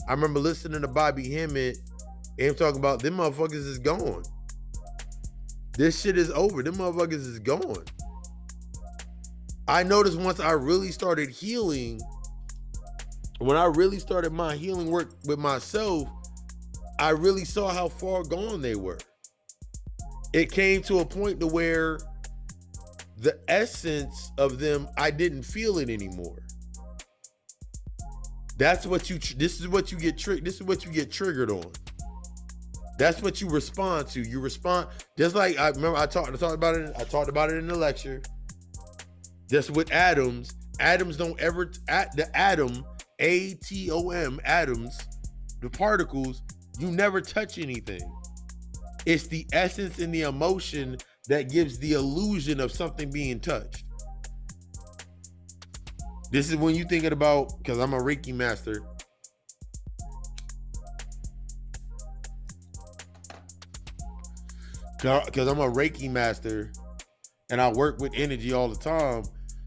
I 0.08 0.12
remember 0.12 0.40
listening 0.40 0.82
to 0.82 0.88
Bobby 0.88 1.30
Hemmitt 1.30 1.78
and 2.38 2.48
him 2.48 2.54
talking 2.54 2.78
about 2.78 3.02
them 3.02 3.16
motherfuckers 3.16 3.52
is 3.54 3.78
gone. 3.78 4.22
This 5.76 6.00
shit 6.00 6.18
is 6.18 6.30
over. 6.30 6.62
Them 6.62 6.76
motherfuckers 6.76 7.12
is 7.12 7.38
gone. 7.38 7.84
I 9.68 9.82
noticed 9.82 10.18
once 10.18 10.40
I 10.40 10.52
really 10.52 10.90
started 10.90 11.30
healing, 11.30 12.00
when 13.38 13.56
I 13.56 13.64
really 13.64 13.98
started 13.98 14.32
my 14.32 14.56
healing 14.56 14.90
work 14.90 15.10
with 15.24 15.38
myself, 15.38 16.08
I 16.98 17.10
really 17.10 17.44
saw 17.44 17.68
how 17.68 17.88
far 17.88 18.22
gone 18.22 18.60
they 18.60 18.74
were. 18.74 18.98
It 20.32 20.50
came 20.50 20.82
to 20.82 21.00
a 21.00 21.04
point 21.04 21.40
to 21.40 21.46
where 21.46 21.98
the 23.18 23.38
essence 23.48 24.32
of 24.38 24.58
them, 24.58 24.88
I 24.96 25.10
didn't 25.10 25.42
feel 25.42 25.78
it 25.78 25.90
anymore. 25.90 26.38
That's 28.58 28.86
what 28.86 29.10
you. 29.10 29.18
This 29.18 29.60
is 29.60 29.68
what 29.68 29.90
you 29.90 29.98
get 29.98 30.18
tricked. 30.18 30.44
This 30.44 30.56
is 30.56 30.62
what 30.62 30.84
you 30.84 30.92
get 30.92 31.10
triggered 31.10 31.50
on. 31.50 31.70
That's 32.98 33.22
what 33.22 33.40
you 33.40 33.48
respond 33.48 34.08
to. 34.08 34.20
You 34.20 34.40
respond 34.40 34.88
just 35.16 35.34
like 35.34 35.58
I 35.58 35.70
remember 35.70 35.98
I 35.98 36.06
talked 36.06 36.28
I 36.28 36.36
talked 36.36 36.54
about 36.54 36.76
it. 36.76 36.92
I 36.96 37.04
talked 37.04 37.28
about 37.28 37.50
it 37.50 37.56
in 37.56 37.66
the 37.66 37.74
lecture. 37.74 38.22
Just 39.50 39.70
with 39.70 39.90
atoms, 39.90 40.54
atoms 40.80 41.16
don't 41.16 41.38
ever 41.40 41.72
at 41.88 42.14
the 42.16 42.34
atom, 42.36 42.84
A 43.18 43.54
T 43.54 43.90
O 43.90 44.10
M, 44.10 44.40
atoms, 44.44 44.98
the 45.60 45.70
particles. 45.70 46.42
You 46.78 46.90
never 46.90 47.20
touch 47.20 47.58
anything. 47.58 48.00
It's 49.04 49.26
the 49.26 49.46
essence 49.52 49.98
and 49.98 50.14
the 50.14 50.22
emotion 50.22 50.96
that 51.28 51.50
gives 51.50 51.78
the 51.78 51.94
illusion 51.94 52.60
of 52.60 52.72
something 52.72 53.10
being 53.10 53.40
touched. 53.40 53.81
This 56.32 56.48
is 56.48 56.56
when 56.56 56.74
you 56.74 56.84
thinking 56.84 57.12
about 57.12 57.58
because 57.58 57.78
I'm 57.78 57.92
a 57.92 57.98
Reiki 57.98 58.34
master. 58.34 58.82
because 65.02 65.48
I'm 65.48 65.58
a 65.58 65.68
Reiki 65.68 66.08
master 66.08 66.72
and 67.50 67.60
I 67.60 67.72
work 67.72 67.98
with 67.98 68.12
energy 68.14 68.52
all 68.52 68.68
the 68.68 68.76
time. 68.76 69.24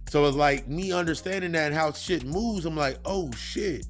So 0.09 0.25
it's 0.25 0.37
like 0.37 0.67
me 0.67 0.93
understanding 0.93 1.51
that 1.51 1.73
how 1.73 1.91
shit 1.91 2.23
moves. 2.23 2.65
I'm 2.65 2.77
like, 2.77 2.99
oh 3.05 3.29
shit. 3.33 3.85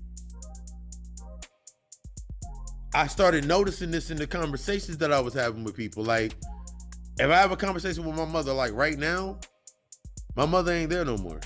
I 2.95 3.07
started 3.07 3.45
noticing 3.45 3.91
this 3.91 4.09
in 4.09 4.17
the 4.17 4.26
conversations 4.26 4.97
that 4.97 5.13
I 5.13 5.19
was 5.19 5.34
having 5.34 5.63
with 5.63 5.76
people. 5.76 6.03
Like, 6.03 6.34
if 7.19 7.30
I 7.30 7.36
have 7.36 7.51
a 7.51 7.57
conversation 7.57 8.05
with 8.05 8.15
my 8.15 8.26
mother, 8.26 8.51
like 8.51 8.73
right 8.73 8.97
now, 8.97 9.39
my 10.36 10.45
mother 10.45 10.71
ain't 10.73 10.89
there 10.89 11.05
no 11.05 11.17
more. 11.17 11.39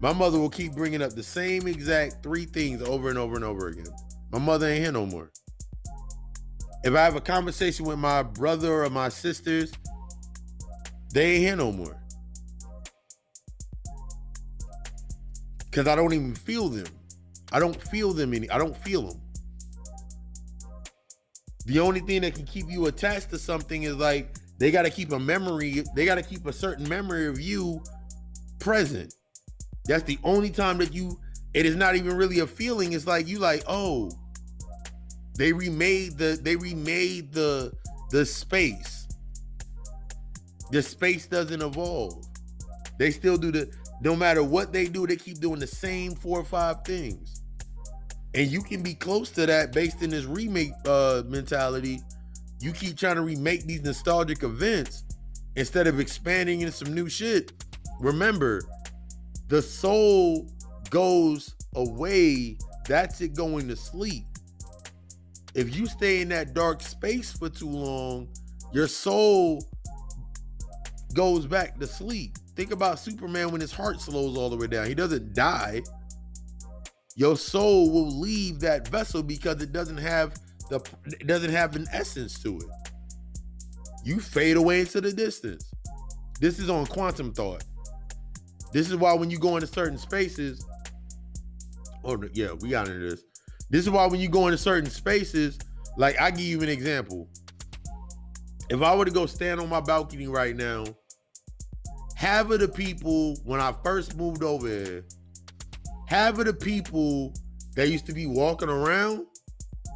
My 0.00 0.12
mother 0.12 0.38
will 0.38 0.50
keep 0.50 0.74
bringing 0.74 1.02
up 1.02 1.14
the 1.14 1.22
same 1.22 1.66
exact 1.66 2.22
three 2.22 2.44
things 2.44 2.82
over 2.82 3.08
and 3.08 3.18
over 3.18 3.34
and 3.34 3.44
over 3.44 3.68
again. 3.68 3.86
My 4.30 4.38
mother 4.38 4.68
ain't 4.68 4.82
here 4.82 4.92
no 4.92 5.06
more. 5.06 5.30
If 6.84 6.94
I 6.94 7.00
have 7.00 7.16
a 7.16 7.20
conversation 7.20 7.84
with 7.84 7.98
my 7.98 8.22
brother 8.22 8.84
or 8.84 8.90
my 8.90 9.08
sisters, 9.08 9.72
they 11.12 11.32
ain't 11.32 11.42
here 11.42 11.56
no 11.56 11.72
more. 11.72 12.00
Cause 15.72 15.88
I 15.88 15.96
don't 15.96 16.12
even 16.12 16.34
feel 16.34 16.68
them. 16.68 16.86
I 17.52 17.58
don't 17.58 17.80
feel 17.88 18.12
them 18.12 18.34
any. 18.34 18.48
I 18.50 18.58
don't 18.58 18.76
feel 18.76 19.02
them. 19.02 19.20
The 21.66 21.80
only 21.80 22.00
thing 22.00 22.22
that 22.22 22.34
can 22.34 22.46
keep 22.46 22.70
you 22.70 22.86
attached 22.86 23.30
to 23.30 23.38
something 23.38 23.82
is 23.82 23.96
like 23.96 24.36
they 24.58 24.70
got 24.70 24.82
to 24.82 24.90
keep 24.90 25.12
a 25.12 25.18
memory. 25.18 25.84
They 25.94 26.04
got 26.04 26.14
to 26.14 26.22
keep 26.22 26.46
a 26.46 26.52
certain 26.52 26.88
memory 26.88 27.26
of 27.26 27.40
you 27.40 27.82
present. 28.58 29.14
That's 29.88 30.04
the 30.04 30.18
only 30.22 30.50
time 30.50 30.78
that 30.78 30.94
you. 30.94 31.18
It 31.54 31.64
is 31.64 31.74
not 31.74 31.96
even 31.96 32.14
really 32.14 32.40
a 32.40 32.46
feeling. 32.46 32.92
It's 32.92 33.06
like 33.06 33.26
you 33.26 33.38
like, 33.38 33.64
oh, 33.66 34.10
they 35.36 35.52
remade 35.52 36.18
the 36.18 36.38
they 36.40 36.56
remade 36.56 37.32
the 37.32 37.72
the 38.10 38.26
space. 38.26 39.08
The 40.70 40.82
space 40.82 41.26
doesn't 41.26 41.62
evolve. 41.62 42.26
They 42.98 43.10
still 43.10 43.38
do 43.38 43.50
the 43.50 43.72
no 44.02 44.14
matter 44.14 44.44
what 44.44 44.72
they 44.72 44.86
do, 44.86 45.06
they 45.06 45.16
keep 45.16 45.40
doing 45.40 45.58
the 45.58 45.66
same 45.66 46.14
four 46.14 46.38
or 46.38 46.44
five 46.44 46.84
things. 46.84 47.42
And 48.34 48.46
you 48.48 48.62
can 48.62 48.82
be 48.82 48.94
close 48.94 49.30
to 49.30 49.46
that 49.46 49.72
based 49.72 50.02
in 50.02 50.10
this 50.10 50.26
remake 50.26 50.72
uh 50.86 51.22
mentality. 51.26 52.00
You 52.60 52.72
keep 52.72 52.98
trying 52.98 53.16
to 53.16 53.22
remake 53.22 53.64
these 53.64 53.82
nostalgic 53.82 54.42
events 54.42 55.04
instead 55.56 55.86
of 55.86 55.98
expanding 55.98 56.60
into 56.60 56.72
some 56.72 56.92
new 56.92 57.08
shit. 57.08 57.52
Remember, 58.00 58.62
the 59.48 59.62
soul 59.62 60.50
goes 60.90 61.54
away. 61.74 62.58
That's 62.86 63.20
it 63.20 63.34
going 63.34 63.68
to 63.68 63.76
sleep 63.76 64.24
if 65.58 65.74
you 65.74 65.86
stay 65.86 66.20
in 66.20 66.28
that 66.28 66.54
dark 66.54 66.80
space 66.82 67.32
for 67.32 67.48
too 67.48 67.68
long, 67.68 68.28
your 68.72 68.86
soul 68.86 69.66
goes 71.14 71.46
back 71.46 71.80
to 71.80 71.86
sleep. 71.86 72.36
Think 72.54 72.70
about 72.70 73.00
Superman 73.00 73.50
when 73.50 73.60
his 73.60 73.72
heart 73.72 74.00
slows 74.00 74.36
all 74.36 74.50
the 74.50 74.56
way 74.56 74.68
down. 74.68 74.86
He 74.86 74.94
doesn't 74.94 75.34
die. 75.34 75.82
Your 77.16 77.36
soul 77.36 77.90
will 77.90 78.08
leave 78.08 78.60
that 78.60 78.86
vessel 78.86 79.20
because 79.20 79.60
it 79.60 79.72
doesn't 79.72 79.96
have 79.96 80.34
the 80.70 80.80
it 81.06 81.26
doesn't 81.26 81.50
have 81.50 81.74
an 81.74 81.86
essence 81.92 82.40
to 82.44 82.56
it. 82.58 82.66
You 84.04 84.20
fade 84.20 84.56
away 84.56 84.80
into 84.80 85.00
the 85.00 85.12
distance. 85.12 85.72
This 86.40 86.60
is 86.60 86.70
on 86.70 86.86
quantum 86.86 87.32
thought. 87.32 87.64
This 88.72 88.90
is 88.90 88.96
why 88.96 89.14
when 89.14 89.30
you 89.30 89.38
go 89.38 89.56
into 89.56 89.66
certain 89.66 89.98
spaces, 89.98 90.64
oh 92.04 92.22
yeah, 92.34 92.52
we 92.60 92.70
got 92.70 92.88
into 92.88 93.10
this. 93.10 93.22
This 93.70 93.84
is 93.84 93.90
why 93.90 94.06
when 94.06 94.20
you 94.20 94.28
go 94.28 94.46
into 94.46 94.58
certain 94.58 94.90
spaces, 94.90 95.58
like 95.96 96.20
I 96.20 96.30
give 96.30 96.46
you 96.46 96.62
an 96.62 96.68
example. 96.68 97.28
If 98.70 98.82
I 98.82 98.94
were 98.94 99.04
to 99.04 99.10
go 99.10 99.26
stand 99.26 99.60
on 99.60 99.68
my 99.68 99.80
balcony 99.80 100.26
right 100.26 100.54
now, 100.54 100.84
half 102.14 102.50
of 102.50 102.60
the 102.60 102.68
people 102.68 103.36
when 103.44 103.60
I 103.60 103.74
first 103.82 104.16
moved 104.16 104.42
over 104.42 104.68
here, 104.68 105.04
half 106.06 106.38
of 106.38 106.44
the 106.44 106.52
people 106.52 107.32
that 107.76 107.88
used 107.88 108.06
to 108.06 108.12
be 108.12 108.26
walking 108.26 108.68
around, 108.68 109.26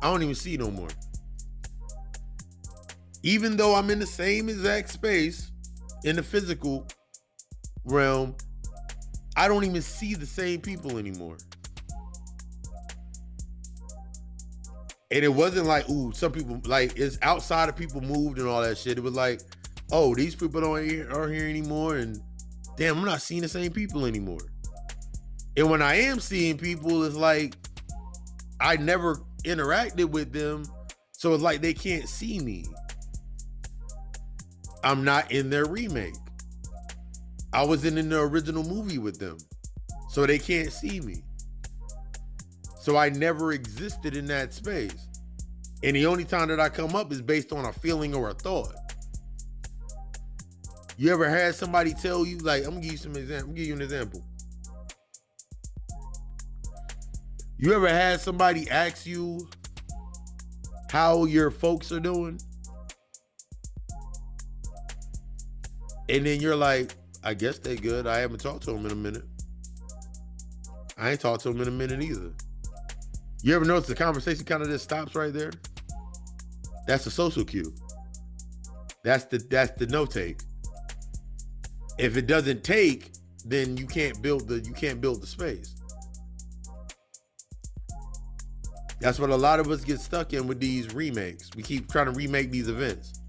I 0.02 0.10
don't 0.10 0.22
even 0.22 0.34
see 0.34 0.56
no 0.56 0.70
more. 0.70 0.88
Even 3.22 3.56
though 3.56 3.74
I'm 3.74 3.90
in 3.90 3.98
the 3.98 4.06
same 4.06 4.48
exact 4.48 4.90
space 4.90 5.52
in 6.04 6.16
the 6.16 6.22
physical 6.22 6.86
realm, 7.84 8.34
I 9.36 9.48
don't 9.48 9.64
even 9.64 9.82
see 9.82 10.14
the 10.14 10.26
same 10.26 10.60
people 10.60 10.98
anymore. 10.98 11.36
and 15.10 15.22
it 15.22 15.28
wasn't 15.28 15.66
like 15.66 15.86
ooh 15.90 16.10
some 16.12 16.32
people 16.32 16.58
like 16.64 16.98
it's 16.98 17.18
outside 17.20 17.68
of 17.68 17.76
people 17.76 18.00
moved 18.00 18.38
and 18.38 18.48
all 18.48 18.62
that 18.62 18.78
shit 18.78 18.96
it 18.96 19.02
was 19.02 19.12
like 19.12 19.42
oh, 19.92 20.14
these 20.14 20.34
people 20.34 20.60
don't 20.60 20.88
here, 20.88 21.08
aren't 21.12 21.34
here 21.34 21.46
anymore, 21.46 21.96
and 21.96 22.20
damn, 22.76 22.98
I'm 22.98 23.04
not 23.04 23.20
seeing 23.20 23.42
the 23.42 23.48
same 23.48 23.70
people 23.70 24.06
anymore. 24.06 24.40
And 25.56 25.70
when 25.70 25.82
I 25.82 25.96
am 25.96 26.18
seeing 26.18 26.56
people, 26.56 27.04
it's 27.04 27.14
like 27.14 27.54
I 28.58 28.76
never 28.76 29.20
interacted 29.44 30.06
with 30.06 30.32
them, 30.32 30.64
so 31.12 31.34
it's 31.34 31.42
like 31.42 31.60
they 31.60 31.74
can't 31.74 32.08
see 32.08 32.40
me. 32.40 32.64
I'm 34.82 35.04
not 35.04 35.30
in 35.30 35.50
their 35.50 35.66
remake. 35.66 36.14
I 37.52 37.64
wasn't 37.64 37.98
in 37.98 38.08
the 38.08 38.20
original 38.20 38.64
movie 38.64 38.98
with 38.98 39.18
them, 39.18 39.36
so 40.08 40.26
they 40.26 40.38
can't 40.38 40.72
see 40.72 41.00
me. 41.00 41.22
So 42.80 42.96
I 42.96 43.10
never 43.10 43.52
existed 43.52 44.16
in 44.16 44.26
that 44.26 44.52
space. 44.52 45.08
And 45.82 45.96
the 45.96 46.06
only 46.06 46.24
time 46.24 46.48
that 46.48 46.60
I 46.60 46.68
come 46.68 46.96
up 46.96 47.12
is 47.12 47.20
based 47.20 47.52
on 47.52 47.64
a 47.64 47.72
feeling 47.72 48.14
or 48.14 48.30
a 48.30 48.34
thought. 48.34 48.74
You 50.96 51.12
ever 51.12 51.28
had 51.28 51.54
somebody 51.54 51.94
tell 51.94 52.24
you, 52.24 52.38
like, 52.38 52.64
I'm 52.64 52.70
gonna 52.70 52.82
give 52.82 52.92
you 52.92 52.98
some 52.98 53.16
example. 53.16 53.50
I'm 53.50 53.54
give 53.54 53.66
you 53.66 53.74
an 53.74 53.82
example. 53.82 54.24
You 57.58 57.72
ever 57.74 57.88
had 57.88 58.20
somebody 58.20 58.68
ask 58.70 59.06
you 59.06 59.48
how 60.90 61.24
your 61.24 61.50
folks 61.50 61.92
are 61.92 62.00
doing? 62.00 62.40
And 66.08 66.26
then 66.26 66.40
you're 66.40 66.56
like, 66.56 66.94
I 67.24 67.34
guess 67.34 67.58
they 67.58 67.76
good. 67.76 68.06
I 68.06 68.18
haven't 68.18 68.40
talked 68.40 68.64
to 68.64 68.72
them 68.72 68.84
in 68.86 68.92
a 68.92 68.96
minute. 68.96 69.24
I 70.98 71.10
ain't 71.10 71.20
talked 71.20 71.42
to 71.42 71.52
them 71.52 71.60
in 71.60 71.68
a 71.68 71.72
minute 71.72 72.02
either. 72.02 72.32
You 73.42 73.54
ever 73.54 73.64
notice 73.64 73.88
the 73.88 73.94
conversation 73.94 74.44
kind 74.44 74.62
of 74.62 74.68
just 74.68 74.84
stops 74.84 75.14
right 75.14 75.32
there? 75.32 75.52
That's 76.86 77.06
a 77.06 77.10
social 77.10 77.44
cue. 77.44 77.72
That's 79.04 79.24
the 79.24 79.38
that's 79.38 79.72
the 79.78 79.86
no 79.86 80.06
take. 80.06 80.40
If 81.98 82.16
it 82.16 82.26
doesn't 82.26 82.64
take, 82.64 83.12
then 83.44 83.76
you 83.76 83.86
can't 83.86 84.20
build 84.22 84.48
the 84.48 84.60
you 84.60 84.72
can't 84.72 85.00
build 85.00 85.22
the 85.22 85.26
space. 85.26 85.74
That's 89.00 89.18
what 89.18 89.30
a 89.30 89.36
lot 89.36 89.58
of 89.58 89.68
us 89.68 89.82
get 89.82 89.98
stuck 89.98 90.32
in 90.32 90.46
with 90.46 90.60
these 90.60 90.94
remakes. 90.94 91.50
We 91.56 91.64
keep 91.64 91.90
trying 91.90 92.06
to 92.06 92.12
remake 92.12 92.52
these 92.52 92.68
events. 92.68 93.21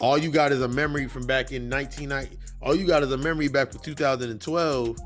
All 0.00 0.16
you 0.16 0.30
got 0.30 0.50
is 0.50 0.62
a 0.62 0.68
memory 0.68 1.06
from 1.06 1.26
back 1.26 1.52
in 1.52 1.68
1990. 1.68 2.38
All 2.62 2.74
you 2.74 2.86
got 2.86 3.02
is 3.02 3.12
a 3.12 3.18
memory 3.18 3.48
back 3.48 3.70
from 3.70 3.80
2012. 3.80 4.96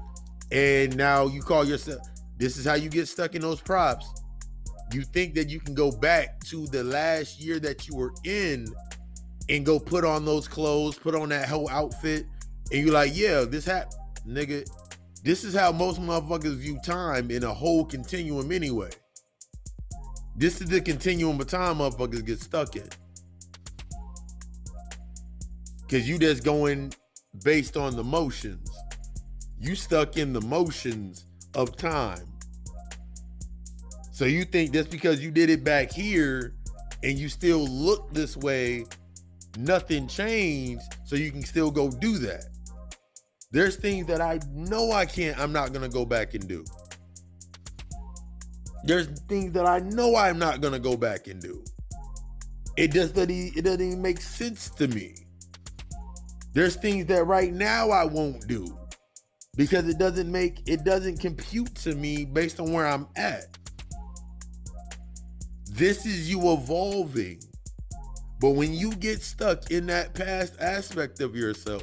And 0.52 0.96
now 0.96 1.26
you 1.26 1.42
call 1.42 1.64
yourself, 1.64 2.00
this 2.36 2.56
is 2.56 2.64
how 2.64 2.74
you 2.74 2.88
get 2.88 3.08
stuck 3.08 3.34
in 3.34 3.42
those 3.42 3.60
props. 3.60 4.06
You 4.92 5.02
think 5.02 5.34
that 5.34 5.48
you 5.48 5.58
can 5.58 5.74
go 5.74 5.90
back 5.90 6.38
to 6.44 6.66
the 6.68 6.84
last 6.84 7.40
year 7.40 7.58
that 7.58 7.88
you 7.88 7.96
were 7.96 8.12
in 8.24 8.68
and 9.48 9.66
go 9.66 9.80
put 9.80 10.04
on 10.04 10.24
those 10.24 10.46
clothes, 10.46 10.96
put 10.96 11.16
on 11.16 11.30
that 11.30 11.48
whole 11.48 11.68
outfit, 11.70 12.26
and 12.70 12.84
you're 12.84 12.94
like, 12.94 13.12
yeah, 13.14 13.44
this 13.44 13.64
happened, 13.64 14.00
nigga. 14.26 14.68
This 15.24 15.42
is 15.42 15.54
how 15.54 15.72
most 15.72 16.00
motherfuckers 16.00 16.56
view 16.56 16.78
time 16.84 17.30
in 17.30 17.42
a 17.42 17.52
whole 17.52 17.84
continuum 17.84 18.52
anyway. 18.52 18.90
This 20.36 20.60
is 20.60 20.68
the 20.68 20.80
continuum 20.80 21.40
of 21.40 21.46
time 21.48 21.78
motherfuckers 21.78 22.24
get 22.24 22.40
stuck 22.40 22.76
in. 22.76 22.88
Cause 25.94 26.08
you 26.08 26.18
just 26.18 26.42
going 26.42 26.92
based 27.44 27.76
on 27.76 27.94
the 27.94 28.02
motions. 28.02 28.68
You 29.60 29.76
stuck 29.76 30.16
in 30.16 30.32
the 30.32 30.40
motions 30.40 31.24
of 31.54 31.76
time. 31.76 32.26
So 34.10 34.24
you 34.24 34.44
think 34.44 34.72
just 34.72 34.90
because 34.90 35.22
you 35.22 35.30
did 35.30 35.50
it 35.50 35.62
back 35.62 35.92
here 35.92 36.56
and 37.04 37.16
you 37.16 37.28
still 37.28 37.64
look 37.64 38.12
this 38.12 38.36
way, 38.36 38.86
nothing 39.56 40.08
changed, 40.08 40.82
so 41.04 41.14
you 41.14 41.30
can 41.30 41.44
still 41.44 41.70
go 41.70 41.88
do 41.88 42.18
that. 42.18 42.46
There's 43.52 43.76
things 43.76 44.08
that 44.08 44.20
I 44.20 44.40
know 44.52 44.90
I 44.90 45.06
can't, 45.06 45.38
I'm 45.38 45.52
not 45.52 45.72
gonna 45.72 45.88
go 45.88 46.04
back 46.04 46.34
and 46.34 46.48
do. 46.48 46.64
There's 48.82 49.06
things 49.28 49.52
that 49.52 49.66
I 49.66 49.78
know 49.78 50.16
I'm 50.16 50.40
not 50.40 50.60
gonna 50.60 50.80
go 50.80 50.96
back 50.96 51.28
and 51.28 51.40
do. 51.40 51.62
It 52.76 52.90
just 52.90 53.14
doesn't, 53.14 53.30
it 53.30 53.62
doesn't 53.62 53.80
even 53.80 54.02
make 54.02 54.20
sense 54.20 54.70
to 54.70 54.88
me. 54.88 55.14
There's 56.54 56.76
things 56.76 57.06
that 57.06 57.26
right 57.26 57.52
now 57.52 57.90
I 57.90 58.04
won't 58.04 58.46
do 58.46 58.78
because 59.56 59.88
it 59.88 59.98
doesn't 59.98 60.30
make 60.30 60.62
it 60.66 60.84
doesn't 60.84 61.18
compute 61.18 61.74
to 61.76 61.94
me 61.94 62.24
based 62.24 62.60
on 62.60 62.72
where 62.72 62.86
I'm 62.86 63.08
at. 63.16 63.58
This 65.70 66.06
is 66.06 66.30
you 66.30 66.52
evolving. 66.52 67.40
But 68.40 68.50
when 68.50 68.72
you 68.72 68.92
get 68.92 69.20
stuck 69.22 69.70
in 69.70 69.86
that 69.86 70.14
past 70.14 70.54
aspect 70.60 71.20
of 71.20 71.34
yourself, 71.34 71.82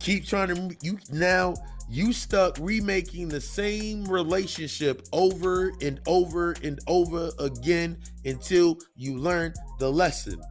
keep 0.00 0.26
trying 0.26 0.48
to 0.48 0.76
you 0.82 0.98
now 1.12 1.54
you 1.88 2.12
stuck 2.12 2.58
remaking 2.60 3.28
the 3.28 3.40
same 3.40 4.04
relationship 4.04 5.06
over 5.12 5.72
and 5.80 6.00
over 6.06 6.54
and 6.62 6.80
over 6.86 7.30
again 7.38 7.96
until 8.24 8.76
you 8.96 9.16
learn 9.16 9.54
the 9.78 9.90
lesson. 9.90 10.42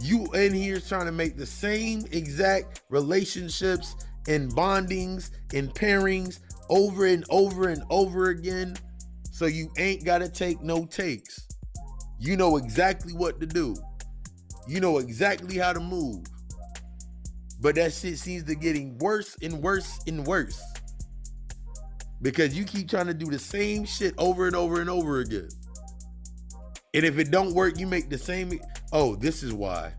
You 0.00 0.26
in 0.32 0.52
here 0.54 0.80
trying 0.80 1.06
to 1.06 1.12
make 1.12 1.36
the 1.36 1.46
same 1.46 2.04
exact 2.12 2.82
relationships 2.88 3.96
and 4.28 4.50
bondings 4.52 5.30
and 5.54 5.74
pairings 5.74 6.40
over 6.68 7.06
and 7.06 7.24
over 7.30 7.68
and 7.68 7.82
over 7.90 8.28
again 8.30 8.76
so 9.32 9.46
you 9.46 9.70
ain't 9.78 10.04
got 10.04 10.18
to 10.18 10.28
take 10.28 10.62
no 10.62 10.84
takes. 10.84 11.46
You 12.18 12.36
know 12.36 12.56
exactly 12.56 13.12
what 13.12 13.40
to 13.40 13.46
do. 13.46 13.76
You 14.66 14.80
know 14.80 14.98
exactly 14.98 15.56
how 15.56 15.72
to 15.72 15.80
move. 15.80 16.26
But 17.60 17.76
that 17.76 17.92
shit 17.92 18.18
seems 18.18 18.44
to 18.44 18.54
getting 18.54 18.98
worse 18.98 19.36
and 19.42 19.62
worse 19.62 20.00
and 20.06 20.26
worse. 20.26 20.60
Because 22.20 22.56
you 22.56 22.64
keep 22.64 22.88
trying 22.88 23.06
to 23.06 23.14
do 23.14 23.26
the 23.26 23.38
same 23.38 23.84
shit 23.84 24.14
over 24.18 24.46
and 24.46 24.56
over 24.56 24.80
and 24.80 24.90
over 24.90 25.20
again. 25.20 25.48
And 26.94 27.04
if 27.04 27.18
it 27.18 27.30
don't 27.30 27.54
work 27.54 27.78
you 27.78 27.86
make 27.86 28.10
the 28.10 28.18
same 28.18 28.58
oh, 28.92 29.16
this 29.16 29.42
is 29.42 29.52
why, 29.52 29.92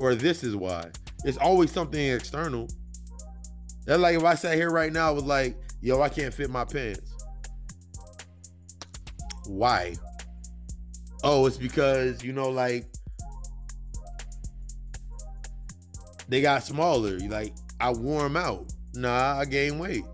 or 0.00 0.14
this 0.14 0.44
is 0.44 0.56
why. 0.56 0.90
It's 1.24 1.38
always 1.38 1.70
something 1.70 2.00
external. 2.00 2.68
That's 3.86 4.00
like 4.00 4.16
if 4.16 4.24
I 4.24 4.34
sat 4.34 4.54
here 4.54 4.70
right 4.70 4.92
now 4.92 5.14
with 5.14 5.24
like, 5.24 5.56
yo, 5.80 6.00
I 6.00 6.08
can't 6.08 6.32
fit 6.32 6.50
my 6.50 6.64
pants. 6.64 7.12
Why? 9.46 9.94
Oh, 11.24 11.46
it's 11.46 11.56
because, 11.56 12.22
you 12.22 12.32
know, 12.32 12.48
like 12.48 12.86
they 16.28 16.40
got 16.40 16.62
smaller. 16.62 17.18
Like 17.18 17.54
I 17.80 17.90
wore 17.92 18.22
them 18.22 18.36
out. 18.36 18.72
Nah, 18.94 19.38
I 19.38 19.44
gained 19.44 19.78
weight. 19.80 20.04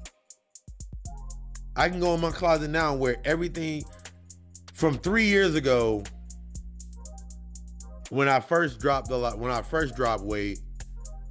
I 1.77 1.89
can 1.89 2.01
go 2.01 2.15
in 2.15 2.21
my 2.21 2.31
closet 2.31 2.71
now 2.71 2.93
and 2.93 3.01
wear 3.01 3.17
everything 3.25 3.85
from 4.75 4.99
three 4.99 5.27
years 5.27 5.55
ago 5.55 6.03
when 8.11 8.29
I 8.29 8.41
first 8.41 8.81
dropped 8.81 9.11
a 9.11 9.17
lot, 9.17 9.39
when 9.39 9.51
I 9.51 9.63
first 9.63 9.97
dropped 9.97 10.25
weight, 10.25 10.61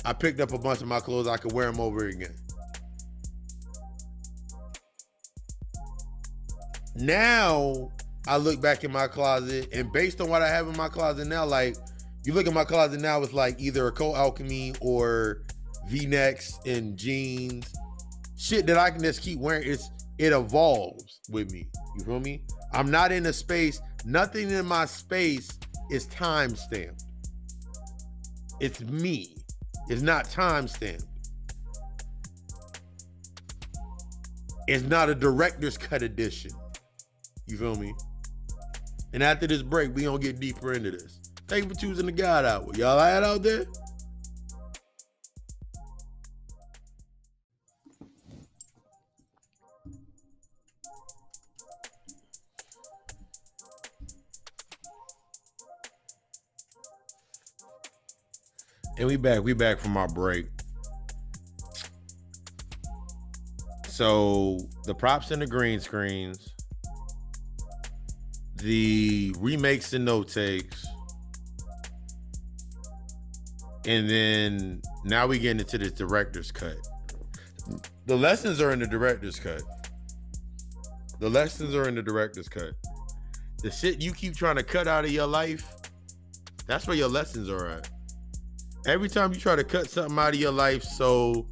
I 0.05 0.13
picked 0.13 0.39
up 0.39 0.53
a 0.53 0.57
bunch 0.57 0.81
of 0.81 0.87
my 0.87 0.99
clothes. 0.99 1.27
I 1.27 1.37
could 1.37 1.51
wear 1.51 1.71
them 1.71 1.81
over 1.81 2.07
again. 2.07 2.35
Now 6.95 7.91
I 8.27 8.37
look 8.37 8.61
back 8.61 8.83
in 8.83 8.91
my 8.91 9.07
closet, 9.07 9.69
and 9.73 9.91
based 9.91 10.19
on 10.21 10.29
what 10.29 10.41
I 10.41 10.49
have 10.49 10.67
in 10.67 10.75
my 10.77 10.87
closet 10.87 11.27
now, 11.27 11.45
like 11.45 11.75
you 12.23 12.33
look 12.33 12.47
at 12.47 12.53
my 12.53 12.65
closet 12.65 12.99
now, 12.99 13.21
it's 13.21 13.33
like 13.33 13.59
either 13.59 13.87
a 13.87 13.91
Cult 13.91 14.15
Alchemy 14.15 14.73
or 14.81 15.43
V-necks 15.87 16.59
and 16.65 16.97
jeans, 16.97 17.71
shit 18.35 18.65
that 18.67 18.77
I 18.77 18.91
can 18.91 19.01
just 19.01 19.21
keep 19.21 19.39
wearing. 19.39 19.69
It's 19.69 19.89
it 20.17 20.33
evolves 20.33 21.21
with 21.29 21.51
me. 21.51 21.69
You 21.97 22.03
feel 22.03 22.19
me? 22.19 22.43
I'm 22.73 22.89
not 22.89 23.11
in 23.11 23.25
a 23.27 23.33
space. 23.33 23.79
Nothing 24.03 24.49
in 24.49 24.65
my 24.65 24.85
space 24.85 25.49
is 25.89 26.05
time 26.07 26.55
stamped. 26.55 27.03
It's 28.59 28.81
me. 28.81 29.35
It's 29.89 30.01
not 30.01 30.29
time 30.29 30.67
stamped. 30.67 31.05
It's 34.67 34.83
not 34.83 35.09
a 35.09 35.15
director's 35.15 35.77
cut 35.77 36.01
edition. 36.01 36.51
You 37.45 37.57
feel 37.57 37.75
me? 37.75 37.93
And 39.13 39.23
after 39.23 39.47
this 39.47 39.61
break, 39.61 39.95
we 39.95 40.03
gonna 40.03 40.19
get 40.19 40.39
deeper 40.39 40.73
into 40.73 40.91
this. 40.91 41.21
Thank 41.47 41.63
you 41.63 41.69
for 41.69 41.75
choosing 41.79 42.05
the 42.05 42.11
God 42.11 42.43
Hour. 42.43 42.67
Y'all 42.75 42.99
out 42.99 43.41
there? 43.43 43.65
We 59.07 59.15
back. 59.15 59.43
We 59.43 59.53
back 59.53 59.79
from 59.79 59.97
our 59.97 60.07
break. 60.07 60.47
So 63.87 64.59
the 64.83 64.93
props 64.93 65.31
and 65.31 65.41
the 65.41 65.47
green 65.47 65.79
screens. 65.79 66.53
the 68.57 69.33
remakes 69.39 69.93
and 69.93 70.05
no 70.05 70.23
takes. 70.23 70.85
And 73.85 74.09
then 74.09 74.81
now 75.05 75.27
we 75.27 75.39
get 75.39 75.59
into 75.59 75.77
the 75.77 75.89
director's 75.89 76.51
cut. 76.51 76.75
The 78.05 78.15
lessons 78.15 78.59
are 78.61 78.71
in 78.71 78.79
the 78.79 78.87
director's 78.87 79.39
cut. 79.39 79.61
The 81.19 81.29
lessons 81.29 81.73
are 81.75 81.87
in 81.87 81.95
the 81.95 82.01
director's 82.01 82.49
cut. 82.49 82.73
The 83.63 83.71
shit 83.71 84.01
you 84.01 84.11
keep 84.11 84.35
trying 84.35 84.57
to 84.57 84.63
cut 84.63 84.87
out 84.87 85.05
of 85.05 85.11
your 85.11 85.27
life, 85.27 85.73
that's 86.65 86.87
where 86.87 86.97
your 86.97 87.07
lessons 87.07 87.49
are 87.49 87.67
at. 87.67 87.89
Every 88.87 89.09
time 89.09 89.33
you 89.33 89.39
try 89.39 89.57
to 89.57 89.65
cut 89.65 89.89
something 89.89 90.17
out 90.17 90.33
of 90.33 90.39
your 90.39 90.53
life 90.53 90.81
so 90.81 91.45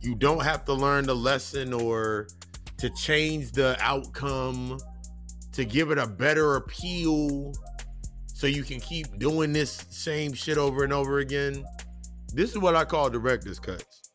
you 0.00 0.16
don't 0.16 0.42
have 0.42 0.64
to 0.64 0.72
learn 0.72 1.06
the 1.06 1.14
lesson 1.14 1.72
or 1.72 2.26
to 2.78 2.90
change 2.90 3.52
the 3.52 3.76
outcome, 3.80 4.80
to 5.52 5.64
give 5.64 5.92
it 5.92 5.98
a 5.98 6.08
better 6.08 6.56
appeal, 6.56 7.52
so 8.26 8.48
you 8.48 8.64
can 8.64 8.80
keep 8.80 9.20
doing 9.20 9.52
this 9.52 9.86
same 9.90 10.32
shit 10.32 10.58
over 10.58 10.82
and 10.82 10.92
over 10.92 11.20
again. 11.20 11.64
This 12.34 12.50
is 12.50 12.58
what 12.58 12.74
I 12.74 12.84
call 12.84 13.08
director's 13.10 13.60
cuts. 13.60 14.10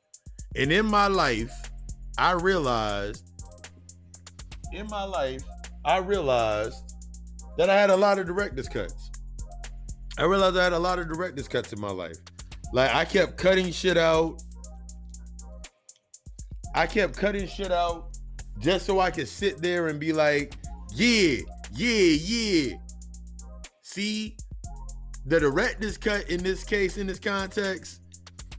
And 0.57 0.69
in 0.69 0.85
my 0.85 1.07
life, 1.07 1.53
I 2.17 2.31
realized, 2.31 3.31
in 4.73 4.87
my 4.87 5.05
life, 5.05 5.43
I 5.85 5.99
realized 5.99 6.95
that 7.57 7.69
I 7.69 7.79
had 7.79 7.91
a 7.91 7.95
lot 7.95 8.19
of 8.19 8.27
director's 8.27 8.67
cuts. 8.67 9.09
I 10.17 10.23
realized 10.23 10.57
I 10.57 10.65
had 10.65 10.73
a 10.73 10.79
lot 10.79 10.99
of 10.99 11.07
director's 11.07 11.47
cuts 11.47 11.71
in 11.71 11.79
my 11.79 11.91
life. 11.91 12.17
Like 12.73 12.93
I 12.93 13.05
kept 13.05 13.37
cutting 13.37 13.71
shit 13.71 13.97
out. 13.97 14.41
I 16.75 16.85
kept 16.85 17.15
cutting 17.17 17.47
shit 17.47 17.71
out 17.71 18.17
just 18.59 18.85
so 18.85 18.99
I 18.99 19.11
could 19.11 19.27
sit 19.27 19.61
there 19.61 19.87
and 19.87 19.99
be 19.99 20.13
like, 20.13 20.53
yeah, 20.93 21.37
yeah, 21.73 22.17
yeah. 22.21 22.75
See, 23.81 24.35
the 25.25 25.39
director's 25.39 25.97
cut 25.97 26.29
in 26.29 26.43
this 26.43 26.63
case, 26.63 26.97
in 26.97 27.07
this 27.07 27.19
context, 27.19 28.01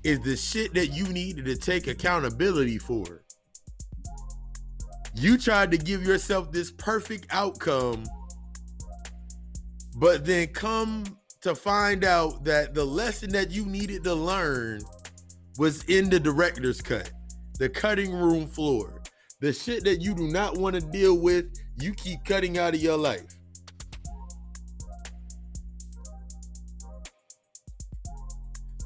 is 0.04 0.20
the 0.20 0.36
shit 0.36 0.74
that 0.74 0.88
you 0.88 1.06
needed 1.08 1.44
to 1.46 1.56
take 1.56 1.86
accountability 1.86 2.78
for. 2.78 3.24
You 5.14 5.36
tried 5.38 5.70
to 5.72 5.78
give 5.78 6.04
yourself 6.04 6.52
this 6.52 6.70
perfect 6.70 7.26
outcome, 7.30 8.04
but 9.96 10.24
then 10.24 10.48
come 10.48 11.04
to 11.42 11.54
find 11.54 12.04
out 12.04 12.44
that 12.44 12.74
the 12.74 12.84
lesson 12.84 13.30
that 13.30 13.50
you 13.50 13.64
needed 13.64 14.02
to 14.04 14.14
learn 14.14 14.80
was 15.56 15.84
in 15.84 16.10
the 16.10 16.18
director's 16.18 16.80
cut, 16.80 17.10
the 17.58 17.68
cutting 17.68 18.12
room 18.12 18.46
floor. 18.46 19.02
The 19.40 19.52
shit 19.52 19.84
that 19.84 20.00
you 20.00 20.14
do 20.14 20.26
not 20.28 20.56
want 20.56 20.74
to 20.74 20.80
deal 20.80 21.16
with, 21.16 21.46
you 21.80 21.94
keep 21.94 22.24
cutting 22.24 22.58
out 22.58 22.74
of 22.74 22.82
your 22.82 22.96
life. 22.96 23.36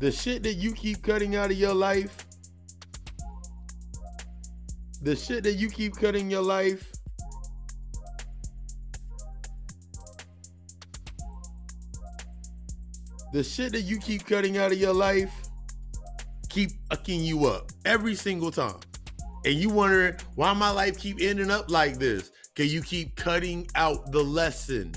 The 0.01 0.11
shit 0.11 0.43
that 0.43 0.55
you 0.55 0.73
keep 0.73 1.03
cutting 1.03 1.37
out 1.37 1.51
of 1.51 1.57
your 1.57 1.74
life, 1.74 2.27
the 5.01 5.16
shit 5.16 5.43
that 5.45 5.55
you 5.55 5.70
keep 5.70 5.97
cutting 5.97 6.31
your 6.31 6.43
life, 6.43 6.91
the 13.33 13.43
shit 13.43 13.73
that 13.73 13.83
you 13.83 13.99
keep 13.99 14.27
cutting 14.27 14.59
out 14.59 14.73
of 14.73 14.79
your 14.79 14.93
life 14.93 15.33
keep 16.53 16.71
fucking 16.91 17.23
you 17.23 17.47
up 17.47 17.73
every 17.85 18.15
single 18.15 18.51
time. 18.51 18.79
And 19.45 19.55
you 19.55 19.71
wonder 19.71 20.17
why 20.35 20.53
my 20.53 20.71
life 20.71 20.99
keep 20.99 21.21
ending 21.21 21.51
up 21.51 21.71
like 21.71 21.99
this. 21.99 22.31
Can 22.55 22.67
you 22.67 22.83
keep 22.83 23.17
cutting 23.17 23.67
out 23.75 24.13
the 24.13 24.23
lesson. 24.23 24.93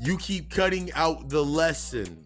You 0.00 0.16
keep 0.18 0.50
cutting 0.50 0.92
out 0.92 1.28
the 1.28 1.44
lesson. 1.44 2.24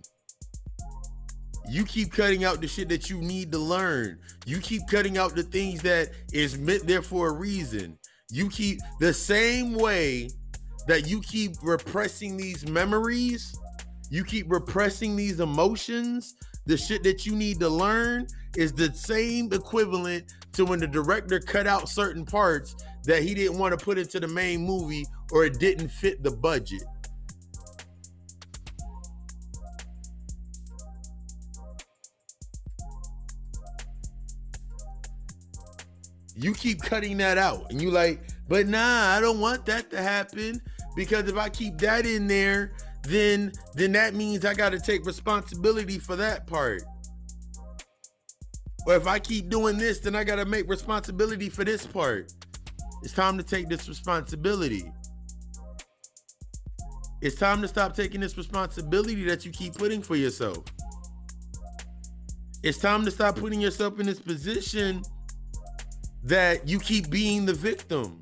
You 1.69 1.87
keep 1.87 2.13
cutting 2.13 2.45
out 2.45 2.61
the 2.61 2.69
shit 2.69 2.91
that 2.91 3.09
you 3.09 3.19
need 3.19 3.51
to 3.53 3.59
learn. 3.59 4.19
You 4.45 4.59
keep 4.59 4.83
cutting 4.89 5.17
out 5.17 5.35
the 5.35 5.43
things 5.43 5.81
that 5.83 6.11
is 6.33 6.59
meant 6.59 6.87
there 6.87 7.01
for 7.01 7.29
a 7.29 7.33
reason. 7.33 7.99
You 8.31 8.51
keep 8.51 8.81
the 9.01 9.15
same 9.15 9.73
way 9.75 10.29
that 10.87 11.07
you 11.07 11.21
keep 11.21 11.53
repressing 11.63 12.37
these 12.37 12.67
memories, 12.69 13.55
you 14.11 14.25
keep 14.25 14.51
repressing 14.51 15.17
these 15.17 15.41
emotions, 15.41 16.35
the 16.67 16.77
shit 16.77 17.03
that 17.03 17.27
you 17.27 17.35
need 17.35 17.59
to 17.61 17.69
learn 17.69 18.27
is 18.57 18.73
the 18.73 18.93
same 18.95 19.53
equivalent 19.53 20.33
to 20.53 20.65
when 20.65 20.79
the 20.79 20.87
director 20.87 21.41
cut 21.41 21.67
out 21.67 21.89
certain 21.89 22.25
parts 22.25 22.77
that 23.05 23.23
he 23.23 23.35
didn't 23.35 23.59
want 23.59 23.77
to 23.77 23.83
put 23.83 23.99
into 23.99 24.21
the 24.21 24.29
main 24.29 24.65
movie 24.65 25.07
or 25.33 25.45
it 25.45 25.59
didn't 25.59 25.89
fit 25.89 26.23
the 26.23 26.31
budget. 26.31 26.85
You 36.35 36.55
keep 36.55 36.83
cutting 36.83 37.19
that 37.19 37.39
out, 37.39 37.71
and 37.71 37.81
you 37.81 37.91
like, 37.91 38.21
but 38.49 38.67
nah, 38.67 39.11
I 39.11 39.21
don't 39.21 39.39
want 39.39 39.65
that 39.67 39.91
to 39.91 40.03
happen 40.03 40.61
because 40.95 41.29
if 41.29 41.37
I 41.37 41.49
keep 41.49 41.79
that 41.79 42.07
in 42.07 42.27
there, 42.27 42.73
then 43.05 43.53
then 43.75 43.93
that 43.93 44.15
means 44.15 44.45
I 44.45 44.55
got 44.55 44.71
to 44.71 44.81
take 44.81 45.05
responsibility 45.05 45.99
for 45.99 46.17
that 46.17 46.47
part. 46.47 46.83
Or 48.87 48.95
if 48.95 49.07
I 49.07 49.19
keep 49.19 49.49
doing 49.49 49.79
this, 49.79 50.01
then 50.01 50.15
I 50.15 50.25
got 50.25 50.37
to 50.37 50.45
make 50.45 50.69
responsibility 50.69 51.49
for 51.49 51.65
this 51.65 51.87
part. 51.87 52.33
It's 53.03 53.13
time 53.13 53.37
to 53.39 53.45
take 53.45 53.69
this 53.69 53.89
responsibility. 53.89 54.91
It's 57.21 57.37
time 57.37 57.63
to 57.63 57.69
stop 57.69 57.95
taking 57.95 58.21
this 58.21 58.37
responsibility 58.37 59.25
that 59.25 59.45
you 59.45 59.53
keep 59.53 59.75
putting 59.75 60.03
for 60.03 60.17
yourself. 60.17 60.65
It's 62.65 62.79
time 62.79 63.05
to 63.05 63.11
stop 63.11 63.37
putting 63.37 63.61
yourself 63.61 64.01
in 64.01 64.07
this 64.07 64.21
position 64.21 65.03
that 66.25 66.69
you 66.69 66.79
keep 66.79 67.11
being 67.11 67.47
the 67.47 67.55
victim. 67.55 68.22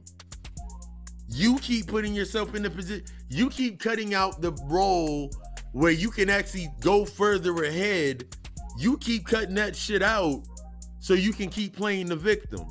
You 1.31 1.59
keep 1.59 1.87
putting 1.87 2.15
yourself 2.15 2.55
in 2.55 2.63
the 2.63 2.71
position, 2.71 3.05
you 3.29 3.51
keep 3.51 3.79
cutting 3.81 4.15
out 4.15 4.41
the 4.41 4.53
role 4.65 5.31
where 5.73 5.93
you 5.93 6.11
can 6.11 6.29
actually 6.29 6.69
go 6.81 7.05
further 7.05 7.65
ahead. 7.65 8.25
You 8.79 8.99
keep 8.99 9.27
cutting 9.27 9.55
that 9.55 9.77
shit 9.77 10.03
out 10.03 10.43
so 10.99 11.15
you 11.15 11.33
can 11.33 11.49
keep 11.49 11.77
playing 11.77 12.07
the 12.07 12.17
victim. 12.17 12.67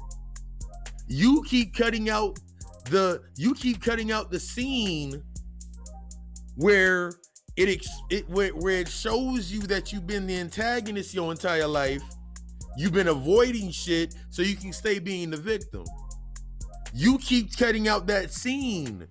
You 1.08 1.44
keep 1.44 1.76
cutting 1.76 2.10
out 2.10 2.40
the 2.86 3.22
you 3.36 3.54
keep 3.54 3.82
cutting 3.82 4.12
out 4.12 4.32
the 4.32 4.40
scene 4.40 5.24
where 6.56 7.14
it, 7.56 7.70
ex- 7.70 8.02
it 8.10 8.30
where, 8.30 8.50
where 8.50 8.80
it 8.80 8.88
shows 8.88 9.52
you 9.52 9.62
that 9.62 9.92
you've 9.94 10.08
been 10.08 10.28
the 10.28 10.38
antagonist 10.38 11.14
your 11.14 11.32
entire 11.32 11.68
life 11.68 12.02
You've 12.80 12.94
been 12.94 13.10
avoiding 13.10 13.72
shit 13.72 14.16
so 14.30 14.42
you 14.42 14.56
can 14.56 14.72
stay 14.72 15.00
being 15.00 15.32
the 15.32 15.38
victim. 15.38 15.84
You 16.94 17.18
keep 17.20 17.56
cutting 17.56 17.88
out 17.88 18.08
that 18.08 18.32
scene 18.32 19.08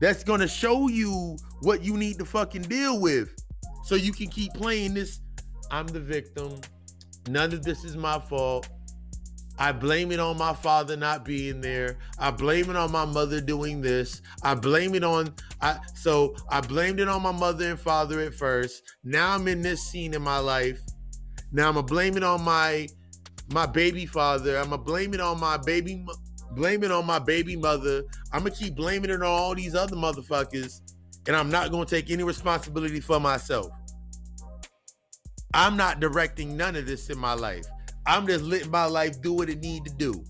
that's 0.00 0.24
gonna 0.24 0.48
show 0.48 0.88
you 0.88 1.36
what 1.62 1.82
you 1.82 1.96
need 1.96 2.18
to 2.18 2.24
fucking 2.24 2.62
deal 2.62 3.00
with 3.00 3.34
so 3.84 3.94
you 3.94 4.12
can 4.12 4.28
keep 4.28 4.52
playing 4.54 4.94
this. 4.94 5.20
I'm 5.70 5.86
the 5.86 6.00
victim. 6.00 6.60
None 7.28 7.52
of 7.52 7.62
this 7.62 7.84
is 7.84 7.96
my 7.96 8.18
fault. 8.18 8.68
I 9.58 9.72
blame 9.72 10.12
it 10.12 10.20
on 10.20 10.36
my 10.36 10.52
father 10.52 10.96
not 10.96 11.24
being 11.24 11.62
there. 11.62 11.96
I 12.18 12.30
blame 12.30 12.68
it 12.68 12.76
on 12.76 12.92
my 12.92 13.06
mother 13.06 13.40
doing 13.40 13.80
this. 13.80 14.20
I 14.42 14.54
blame 14.54 14.94
it 14.94 15.02
on 15.02 15.34
I 15.62 15.78
so 15.94 16.36
I 16.50 16.60
blamed 16.60 17.00
it 17.00 17.08
on 17.08 17.22
my 17.22 17.32
mother 17.32 17.70
and 17.70 17.80
father 17.80 18.20
at 18.20 18.34
first. 18.34 18.82
Now 19.02 19.34
I'm 19.34 19.48
in 19.48 19.62
this 19.62 19.82
scene 19.82 20.12
in 20.12 20.22
my 20.22 20.38
life 20.38 20.80
now 21.52 21.68
I'm 21.68 21.74
gonna 21.74 21.86
blame 21.86 22.16
it 22.16 22.22
on 22.22 22.42
my 22.42 22.88
my 23.50 23.66
baby 23.66 24.06
father. 24.06 24.58
I'm 24.58 24.70
gonna 24.70 24.78
blame 24.78 25.14
it 25.14 25.20
on 25.20 25.38
my 25.38 25.56
baby 25.56 26.04
blame 26.52 26.84
it 26.84 26.90
on 26.90 27.06
my 27.06 27.18
baby 27.18 27.56
mother. 27.56 28.04
I'm 28.32 28.40
gonna 28.40 28.54
keep 28.54 28.74
blaming 28.74 29.10
it 29.10 29.14
on 29.14 29.22
all 29.22 29.54
these 29.54 29.74
other 29.74 29.96
motherfuckers, 29.96 30.80
and 31.26 31.36
I'm 31.36 31.50
not 31.50 31.70
gonna 31.70 31.86
take 31.86 32.10
any 32.10 32.22
responsibility 32.22 33.00
for 33.00 33.20
myself. 33.20 33.68
I'm 35.54 35.76
not 35.76 36.00
directing 36.00 36.56
none 36.56 36.76
of 36.76 36.86
this 36.86 37.08
in 37.08 37.18
my 37.18 37.34
life. 37.34 37.64
I'm 38.06 38.26
just 38.26 38.44
letting 38.44 38.70
my 38.70 38.84
life 38.84 39.20
do 39.20 39.32
what 39.32 39.48
it 39.48 39.60
need 39.60 39.84
to 39.86 39.94
do. 39.94 40.24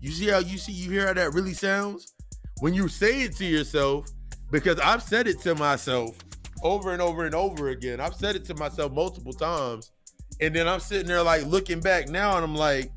You 0.00 0.10
see 0.10 0.28
how 0.28 0.38
you 0.38 0.58
see 0.58 0.72
you 0.72 0.90
hear 0.90 1.06
how 1.06 1.12
that 1.14 1.34
really 1.34 1.54
sounds? 1.54 2.14
When 2.60 2.74
you 2.74 2.88
say 2.88 3.22
it 3.22 3.36
to 3.36 3.46
yourself, 3.46 4.06
because 4.50 4.78
I've 4.80 5.02
said 5.02 5.26
it 5.28 5.40
to 5.42 5.54
myself 5.54 6.16
over 6.62 6.92
and 6.92 7.00
over 7.00 7.24
and 7.24 7.34
over 7.34 7.68
again. 7.68 8.00
I've 8.00 8.14
said 8.14 8.36
it 8.36 8.44
to 8.46 8.54
myself 8.54 8.92
multiple 8.92 9.32
times. 9.32 9.92
And 10.40 10.54
then 10.54 10.66
I'm 10.68 10.80
sitting 10.80 11.06
there 11.06 11.22
like 11.22 11.44
looking 11.46 11.80
back 11.80 12.08
now 12.08 12.36
and 12.36 12.44
I'm 12.44 12.54
like, 12.54 12.90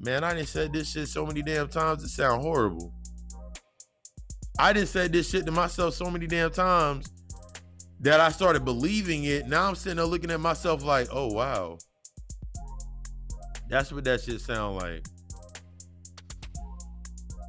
man, 0.00 0.24
I 0.24 0.34
didn't 0.34 0.48
say 0.48 0.68
this 0.68 0.92
shit 0.92 1.08
so 1.08 1.26
many 1.26 1.42
damn 1.42 1.68
times 1.68 2.04
it 2.04 2.08
sound 2.08 2.42
horrible. 2.42 2.92
I 4.58 4.72
didn't 4.72 4.88
say 4.88 5.08
this 5.08 5.30
shit 5.30 5.46
to 5.46 5.52
myself 5.52 5.94
so 5.94 6.10
many 6.10 6.26
damn 6.26 6.50
times 6.50 7.06
that 8.00 8.20
I 8.20 8.30
started 8.30 8.64
believing 8.64 9.24
it. 9.24 9.46
Now 9.46 9.68
I'm 9.68 9.74
sitting 9.74 9.96
there 9.96 10.06
looking 10.06 10.30
at 10.30 10.40
myself 10.40 10.84
like, 10.84 11.08
oh 11.12 11.32
wow. 11.32 11.78
That's 13.68 13.92
what 13.92 14.04
that 14.04 14.20
shit 14.22 14.40
sound 14.40 14.76
like. 14.76 15.04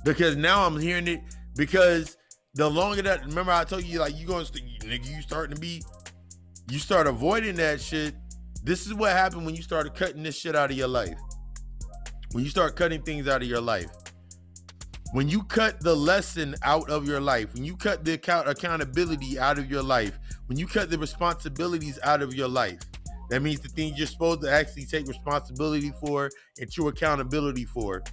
Because 0.04 0.36
now 0.36 0.66
I'm 0.66 0.80
hearing 0.80 1.08
it 1.08 1.22
because 1.56 2.18
the 2.56 2.70
longer 2.70 3.02
that 3.04 3.26
remember 3.26 3.52
I 3.52 3.64
told 3.64 3.84
you 3.84 4.00
like 4.00 4.18
you 4.18 4.26
going 4.26 4.46
to 4.46 4.52
nigga 4.52 5.10
you 5.10 5.22
starting 5.22 5.56
to 5.56 5.62
be 5.62 5.82
you 6.70 6.80
start 6.80 7.08
avoiding 7.08 7.56
that 7.56 7.82
shit. 7.82 8.16
This 8.64 8.86
is 8.86 8.94
what 8.94 9.12
happened 9.12 9.46
when 9.46 9.56
you 9.56 9.62
started 9.62 9.96
cutting 9.96 10.24
this 10.24 10.38
shit 10.38 10.56
out 10.56 10.72
of 10.72 10.78
your 10.78 10.88
life. 10.88 11.18
When 12.32 12.44
you 12.44 12.50
start 12.50 12.76
cutting 12.76 13.02
things 13.02 13.28
out 13.28 13.42
of 13.42 13.48
your 13.48 13.62
life. 13.62 13.90
When 15.14 15.28
you 15.28 15.42
cut 15.44 15.80
the 15.80 15.96
lesson 15.96 16.56
out 16.62 16.88
of 16.92 17.08
your 17.08 17.20
life, 17.20 17.54
when 17.56 17.64
you 17.64 17.76
cut 17.76 18.06
the 18.06 18.14
account 18.14 18.48
accountability 18.48 19.40
out 19.40 19.58
of 19.58 19.70
your 19.70 19.82
life, 19.82 20.20
when 20.46 20.60
you 20.60 20.68
cut 20.68 20.92
the 20.92 21.00
responsibilities 21.00 21.98
out 22.04 22.22
of 22.22 22.36
your 22.36 22.48
life, 22.48 22.80
that 23.32 23.42
means 23.42 23.60
the 23.62 23.70
things 23.70 23.98
you're 23.98 24.06
supposed 24.06 24.42
to 24.42 24.52
actually 24.52 24.86
take 24.86 25.08
responsibility 25.08 25.92
for 26.00 26.30
and 26.60 26.72
true 26.72 26.88
accountability 26.90 27.66
for. 27.66 28.04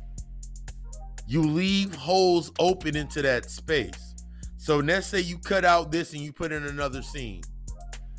You 1.26 1.42
leave 1.42 1.94
holes 1.94 2.52
open 2.58 2.96
into 2.96 3.20
that 3.22 3.50
space. 3.50 4.14
So 4.56 4.78
let's 4.78 5.06
say 5.06 5.20
you 5.20 5.38
cut 5.38 5.64
out 5.64 5.92
this 5.92 6.14
and 6.14 6.22
you 6.22 6.32
put 6.32 6.52
in 6.52 6.64
another 6.64 7.02
scene. 7.02 7.42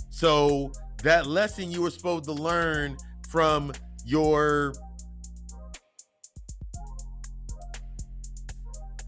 So 0.09 0.71
that 1.01 1.25
lesson 1.25 1.71
you 1.71 1.81
were 1.81 1.91
supposed 1.91 2.25
to 2.25 2.33
learn 2.33 2.97
from 3.29 3.71
your 4.05 4.73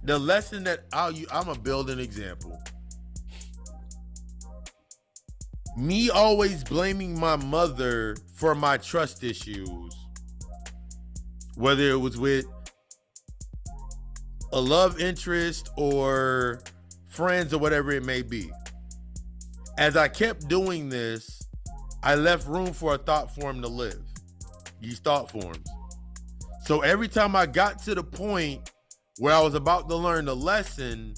the 0.09 0.17
lesson 0.17 0.63
that 0.63 0.85
I'll 0.91 1.11
you 1.11 1.27
I'm 1.31 1.45
gonna 1.45 1.59
build 1.59 1.91
an 1.91 1.99
example. 1.99 2.59
Me 5.77 6.09
always 6.09 6.63
blaming 6.63 7.17
my 7.19 7.35
mother 7.35 8.17
for 8.33 8.55
my 8.55 8.77
trust 8.77 9.23
issues, 9.23 9.93
whether 11.55 11.91
it 11.91 11.97
was 11.97 12.17
with 12.17 12.47
a 14.51 14.59
love 14.59 14.99
interest 14.99 15.69
or 15.77 16.63
friends 17.07 17.53
or 17.53 17.59
whatever 17.59 17.91
it 17.91 18.03
may 18.03 18.23
be. 18.23 18.49
As 19.77 19.95
I 19.95 20.07
kept 20.07 20.47
doing 20.47 20.89
this, 20.89 21.39
I 22.01 22.15
left 22.15 22.47
room 22.47 22.73
for 22.73 22.95
a 22.95 22.97
thought 22.97 23.35
form 23.35 23.61
to 23.61 23.67
live. 23.67 24.01
These 24.81 25.01
thought 25.01 25.29
forms. 25.29 25.69
So 26.65 26.81
every 26.81 27.07
time 27.07 27.35
I 27.35 27.45
got 27.45 27.77
to 27.83 27.93
the 27.93 28.03
point 28.03 28.71
where 29.19 29.33
I 29.33 29.41
was 29.41 29.53
about 29.53 29.89
to 29.89 29.95
learn 29.95 30.25
the 30.25 30.35
lesson, 30.35 31.13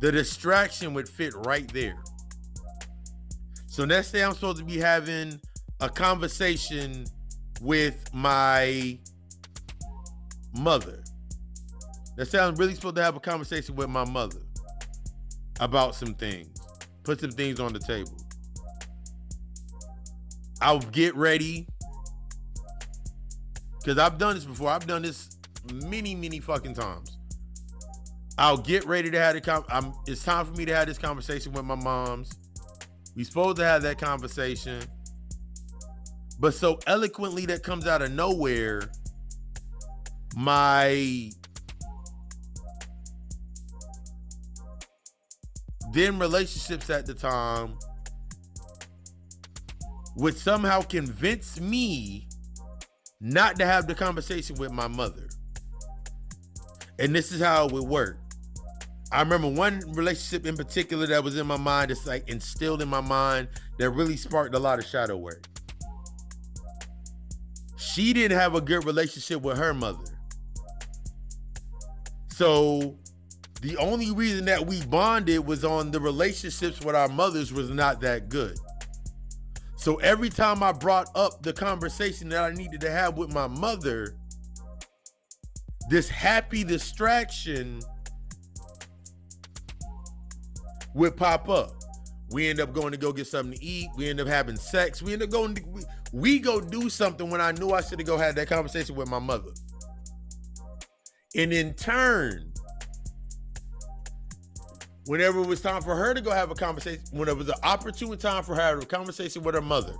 the 0.00 0.10
distraction 0.10 0.94
would 0.94 1.08
fit 1.08 1.34
right 1.44 1.70
there. 1.72 2.00
So 3.66 3.82
let's 3.84 4.06
say 4.06 4.22
I'm 4.22 4.32
supposed 4.32 4.58
to 4.58 4.64
be 4.64 4.78
having 4.78 5.40
a 5.80 5.88
conversation 5.88 7.04
with 7.60 8.08
my 8.14 8.98
mother. 10.56 11.02
Let's 12.16 12.30
say 12.30 12.38
I'm 12.38 12.54
really 12.54 12.74
supposed 12.74 12.94
to 12.96 13.02
have 13.02 13.16
a 13.16 13.20
conversation 13.20 13.74
with 13.74 13.88
my 13.88 14.04
mother 14.04 14.40
about 15.58 15.96
some 15.96 16.14
things, 16.14 16.60
put 17.02 17.20
some 17.20 17.32
things 17.32 17.58
on 17.58 17.72
the 17.72 17.80
table. 17.80 18.16
I'll 20.62 20.78
get 20.78 21.16
ready 21.16 21.66
because 23.80 23.98
I've 23.98 24.18
done 24.18 24.36
this 24.36 24.44
before. 24.44 24.70
I've 24.70 24.86
done 24.86 25.02
this 25.02 25.36
many, 25.72 26.14
many 26.14 26.38
fucking 26.38 26.74
times. 26.74 27.13
I'll 28.36 28.56
get 28.56 28.84
ready 28.86 29.10
to 29.10 29.18
have 29.18 29.34
the 29.34 29.40
com- 29.40 29.64
I'm, 29.68 29.92
it's 30.06 30.24
time 30.24 30.46
for 30.46 30.52
me 30.52 30.64
to 30.64 30.74
have 30.74 30.88
this 30.88 30.98
conversation 30.98 31.52
with 31.52 31.64
my 31.64 31.76
moms. 31.76 32.30
We 33.14 33.22
supposed 33.22 33.58
to 33.58 33.64
have 33.64 33.82
that 33.82 33.98
conversation. 33.98 34.82
But 36.40 36.54
so 36.54 36.80
eloquently 36.86 37.46
that 37.46 37.62
comes 37.62 37.86
out 37.86 38.02
of 38.02 38.10
nowhere, 38.10 38.90
my 40.34 41.30
then 45.92 46.18
relationships 46.18 46.90
at 46.90 47.06
the 47.06 47.14
time 47.14 47.78
would 50.16 50.36
somehow 50.36 50.80
convince 50.80 51.60
me 51.60 52.26
not 53.20 53.56
to 53.60 53.64
have 53.64 53.86
the 53.86 53.94
conversation 53.94 54.56
with 54.56 54.72
my 54.72 54.88
mother. 54.88 55.28
And 56.98 57.14
this 57.14 57.30
is 57.30 57.40
how 57.40 57.66
it 57.66 57.72
would 57.72 57.84
work. 57.84 58.23
I 59.14 59.20
remember 59.20 59.46
one 59.46 59.80
relationship 59.92 60.44
in 60.44 60.56
particular 60.56 61.06
that 61.06 61.22
was 61.22 61.38
in 61.38 61.46
my 61.46 61.56
mind, 61.56 61.92
it's 61.92 62.04
like 62.04 62.28
instilled 62.28 62.82
in 62.82 62.88
my 62.88 63.00
mind 63.00 63.46
that 63.78 63.90
really 63.90 64.16
sparked 64.16 64.56
a 64.56 64.58
lot 64.58 64.80
of 64.80 64.84
shadow 64.84 65.16
work. 65.16 65.46
She 67.76 68.12
didn't 68.12 68.36
have 68.36 68.56
a 68.56 68.60
good 68.60 68.84
relationship 68.84 69.40
with 69.40 69.56
her 69.56 69.72
mother. 69.72 70.18
So 72.26 72.98
the 73.62 73.76
only 73.76 74.10
reason 74.10 74.46
that 74.46 74.66
we 74.66 74.84
bonded 74.86 75.46
was 75.46 75.64
on 75.64 75.92
the 75.92 76.00
relationships 76.00 76.84
with 76.84 76.96
our 76.96 77.08
mothers 77.08 77.52
was 77.52 77.70
not 77.70 78.00
that 78.00 78.28
good. 78.28 78.58
So 79.76 79.94
every 79.96 80.28
time 80.28 80.60
I 80.60 80.72
brought 80.72 81.08
up 81.14 81.40
the 81.40 81.52
conversation 81.52 82.30
that 82.30 82.42
I 82.42 82.50
needed 82.50 82.80
to 82.80 82.90
have 82.90 83.16
with 83.16 83.32
my 83.32 83.46
mother, 83.46 84.16
this 85.88 86.08
happy 86.08 86.64
distraction 86.64 87.80
would 90.94 91.16
pop 91.16 91.48
up. 91.48 91.72
We 92.30 92.48
end 92.48 92.60
up 92.60 92.72
going 92.72 92.92
to 92.92 92.96
go 92.96 93.12
get 93.12 93.26
something 93.26 93.58
to 93.58 93.64
eat. 93.64 93.90
We 93.96 94.08
end 94.08 94.20
up 94.20 94.26
having 94.26 94.56
sex. 94.56 95.02
We 95.02 95.12
end 95.12 95.22
up 95.22 95.30
going 95.30 95.56
to, 95.56 95.62
we, 95.68 95.82
we 96.12 96.38
go 96.38 96.60
do 96.60 96.88
something 96.88 97.30
when 97.30 97.40
I 97.40 97.52
knew 97.52 97.70
I 97.70 97.80
should 97.80 97.98
have 97.98 98.06
go 98.06 98.16
had 98.16 98.34
that 98.36 98.48
conversation 98.48 98.94
with 98.94 99.08
my 99.08 99.18
mother. 99.18 99.50
And 101.36 101.52
in 101.52 101.74
turn, 101.74 102.52
whenever 105.06 105.40
it 105.40 105.46
was 105.46 105.60
time 105.60 105.82
for 105.82 105.94
her 105.94 106.14
to 106.14 106.20
go 106.20 106.30
have 106.30 106.50
a 106.50 106.54
conversation, 106.54 107.02
when 107.10 107.28
it 107.28 107.36
was 107.36 107.48
an 107.48 107.56
opportune 107.62 108.16
time 108.16 108.42
for 108.42 108.54
her 108.54 108.60
to 108.60 108.66
have 108.66 108.82
a 108.82 108.86
conversation 108.86 109.42
with 109.42 109.54
her 109.54 109.60
mother, 109.60 109.94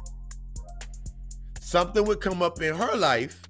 something 1.60 2.04
would 2.04 2.20
come 2.20 2.40
up 2.40 2.62
in 2.62 2.74
her 2.74 2.96
life 2.96 3.42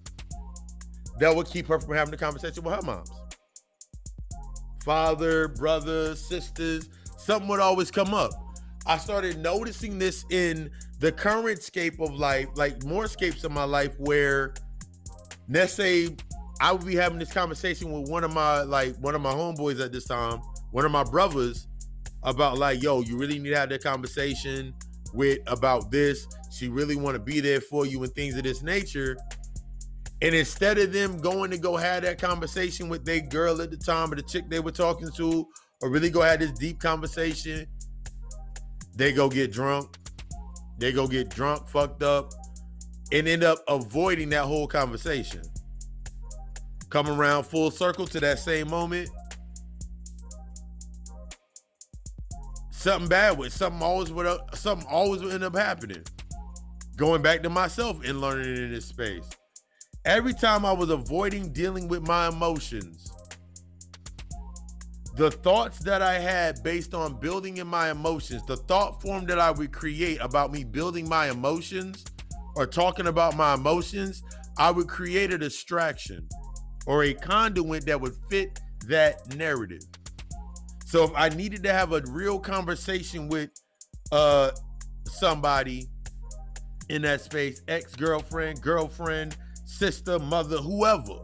that 1.21 1.35
would 1.35 1.47
keep 1.47 1.67
her 1.69 1.79
from 1.79 1.95
having 1.95 2.11
the 2.11 2.17
conversation 2.17 2.63
with 2.65 2.75
her 2.75 2.83
moms. 2.83 3.11
Father, 4.85 5.49
brothers, 5.49 6.27
sisters, 6.27 6.89
something 7.25 7.49
would 7.49 7.61
always 7.61 7.91
come 7.91 8.15
up. 8.15 8.31
I 8.87 8.99
started 8.99 9.39
noticing 9.39 9.99
this 9.99 10.25
in 10.31 10.71
the 11.01 11.11
current 11.11 11.63
scape 11.63 12.01
of 12.01 12.15
life, 12.15 12.49
like 12.55 12.85
more 12.85 13.07
scapes 13.07 13.45
of 13.45 13.53
my 13.53 13.65
life, 13.65 13.95
where 13.99 14.55
let's 15.49 15.73
say 15.73 16.15
I 16.61 16.73
would 16.73 16.87
be 16.87 16.95
having 16.95 17.19
this 17.19 17.33
conversation 17.33 17.91
with 17.93 18.11
one 18.11 18.25
of 18.25 18.33
my 18.33 18.63
like 18.63 18.97
one 18.97 19.15
of 19.15 19.23
my 19.23 19.33
homeboys 19.33 19.83
at 19.83 19.93
this 19.93 20.05
time, 20.05 20.41
one 20.71 20.85
of 20.85 20.93
my 20.93 21.05
brothers, 21.05 21.67
about 22.25 22.59
like, 22.59 22.83
yo, 22.83 23.01
you 23.01 23.17
really 23.17 23.39
need 23.39 23.51
to 23.51 23.57
have 23.57 23.71
that 23.71 23.83
conversation 23.83 24.75
with 25.15 25.39
about 25.47 25.91
this. 25.91 26.27
She 26.51 26.69
really 26.69 26.97
want 26.97 27.15
to 27.15 27.23
be 27.23 27.41
there 27.41 27.61
for 27.61 27.87
you 27.87 28.03
and 28.03 28.13
things 28.15 28.37
of 28.37 28.43
this 28.43 28.63
nature. 28.63 29.17
And 30.23 30.35
instead 30.35 30.79
of 30.79 30.93
them 30.93 31.19
going 31.19 31.51
to 31.51 31.59
go 31.59 31.77
have 31.77 32.03
that 32.03 32.19
conversation 32.19 32.89
with 32.89 33.05
their 33.05 33.21
girl 33.21 33.61
at 33.61 33.71
the 33.71 33.77
time 33.77 34.13
or 34.13 34.17
the 34.17 34.23
chick 34.23 34.49
they 34.49 34.61
were 34.61 34.71
talking 34.71 35.11
to, 35.17 35.47
or 35.83 35.91
really 35.91 36.11
go 36.11 36.23
have 36.23 36.41
this 36.41 36.53
deep 36.53 36.81
conversation, 36.81 37.67
they 38.97 39.13
go 39.13 39.29
get 39.29 39.53
drunk. 39.53 39.97
They 40.79 40.93
go 40.93 41.07
get 41.07 41.31
drunk, 41.31 41.69
fucked 41.69 42.03
up, 42.03 42.33
and 43.13 43.29
end 43.29 43.45
up 43.45 43.59
avoiding 43.69 44.29
that 44.31 44.45
whole 44.45 44.67
conversation. 44.67 45.43
Come 46.91 47.09
around 47.09 47.45
full 47.45 47.71
circle 47.71 48.07
to 48.09 48.21
that 48.21 48.39
same 48.39 48.71
moment. 48.71 49.09
Something 52.71 53.09
bad 53.09 53.39
with 53.39 53.53
something 53.53 53.83
always 53.83 54.13
would 54.13 54.39
something 54.55 54.87
always 54.89 55.23
would 55.23 55.33
end 55.33 55.45
up 55.45 55.57
happening. 55.57 56.03
Going 56.97 57.23
back 57.23 57.43
to 57.43 57.51
myself 57.51 58.05
and 58.05 58.21
learning 58.21 58.57
in 58.57 58.71
this 58.71 58.85
space. 58.85 59.29
Every 60.05 60.35
time 60.35 60.67
I 60.67 60.73
was 60.73 60.91
avoiding 60.91 61.53
dealing 61.53 61.89
with 61.89 62.07
my 62.07 62.29
emotions, 62.29 63.11
the 65.17 65.31
thoughts 65.31 65.79
that 65.81 66.03
I 66.03 66.19
had 66.19 66.63
based 66.63 66.93
on 66.93 67.21
building 67.21 67.59
in 67.59 67.67
my 67.67 67.91
emotions, 67.91 68.45
the 68.47 68.57
thought 68.57 69.01
form 69.01 69.27
that 69.27 69.39
I 69.39 69.51
would 69.51 69.73
create 69.73 70.19
about 70.21 70.53
me 70.53 70.65
building 70.65 71.09
my 71.09 71.31
emotions 71.31 72.05
or 72.57 72.67
talking 72.67 73.07
about 73.07 73.37
my 73.37 73.55
emotions, 73.55 74.23
I 74.59 74.71
would 74.71 74.89
create 74.89 75.33
a 75.33 75.39
distraction 75.39 76.29
or 76.87 77.05
a 77.05 77.15
conduit 77.15 77.87
that 77.87 78.01
would 78.01 78.17
fit 78.29 78.61
that 78.89 79.37
narrative. 79.37 79.83
So 80.85 81.05
if 81.05 81.13
I 81.15 81.29
needed 81.29 81.63
to 81.65 81.73
have 81.73 81.93
a 81.93 82.03
real 82.09 82.39
conversation 82.39 83.29
with 83.29 83.51
uh 84.13 84.51
somebody 85.07 85.89
in 86.89 87.03
that 87.03 87.21
space, 87.21 87.63
ex-girlfriend, 87.69 88.61
girlfriend, 88.61 89.37
sister, 89.65 90.19
mother, 90.19 90.59
whoever, 90.59 91.21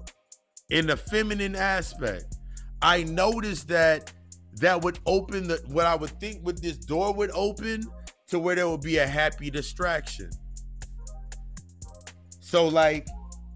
in 0.70 0.86
the 0.86 0.96
feminine 0.96 1.56
aspect, 1.56 2.36
I 2.82 3.04
noticed 3.04 3.68
that 3.68 4.12
that 4.54 4.82
would 4.82 4.98
open 5.06 5.48
the 5.48 5.62
what 5.66 5.86
I 5.86 5.94
would 5.94 6.18
think 6.20 6.44
with 6.44 6.60
this 6.60 6.76
door 6.76 7.12
would 7.14 7.30
open 7.32 7.84
to 8.28 8.38
where 8.38 8.54
there 8.54 8.68
would 8.68 8.80
be 8.80 8.98
a 8.98 9.06
happy 9.06 9.50
distraction. 9.50 10.30
So 12.40 12.68
like 12.68 13.06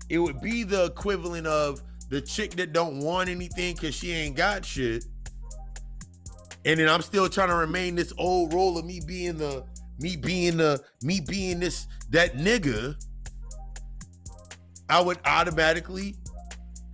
it 0.08 0.18
would 0.18 0.40
be 0.40 0.62
the 0.62 0.84
equivalent 0.84 1.46
of 1.46 1.82
the 2.10 2.20
chick 2.20 2.52
that 2.56 2.72
don't 2.72 3.00
want 3.00 3.28
anything 3.28 3.74
because 3.74 3.94
she 3.94 4.12
ain't 4.12 4.36
got 4.36 4.64
shit. 4.64 5.04
And 6.64 6.80
then 6.80 6.88
I'm 6.88 7.02
still 7.02 7.28
trying 7.28 7.48
to 7.48 7.56
remain 7.56 7.94
this 7.94 8.12
old 8.18 8.52
role 8.52 8.78
of 8.78 8.84
me 8.84 9.00
being 9.06 9.36
the 9.36 9.64
me 9.98 10.16
being 10.16 10.56
the 10.56 10.82
me 11.02 11.20
being 11.20 11.60
this 11.60 11.86
that 12.10 12.36
nigga. 12.36 12.96
I 14.88 15.00
would 15.00 15.18
automatically 15.24 16.14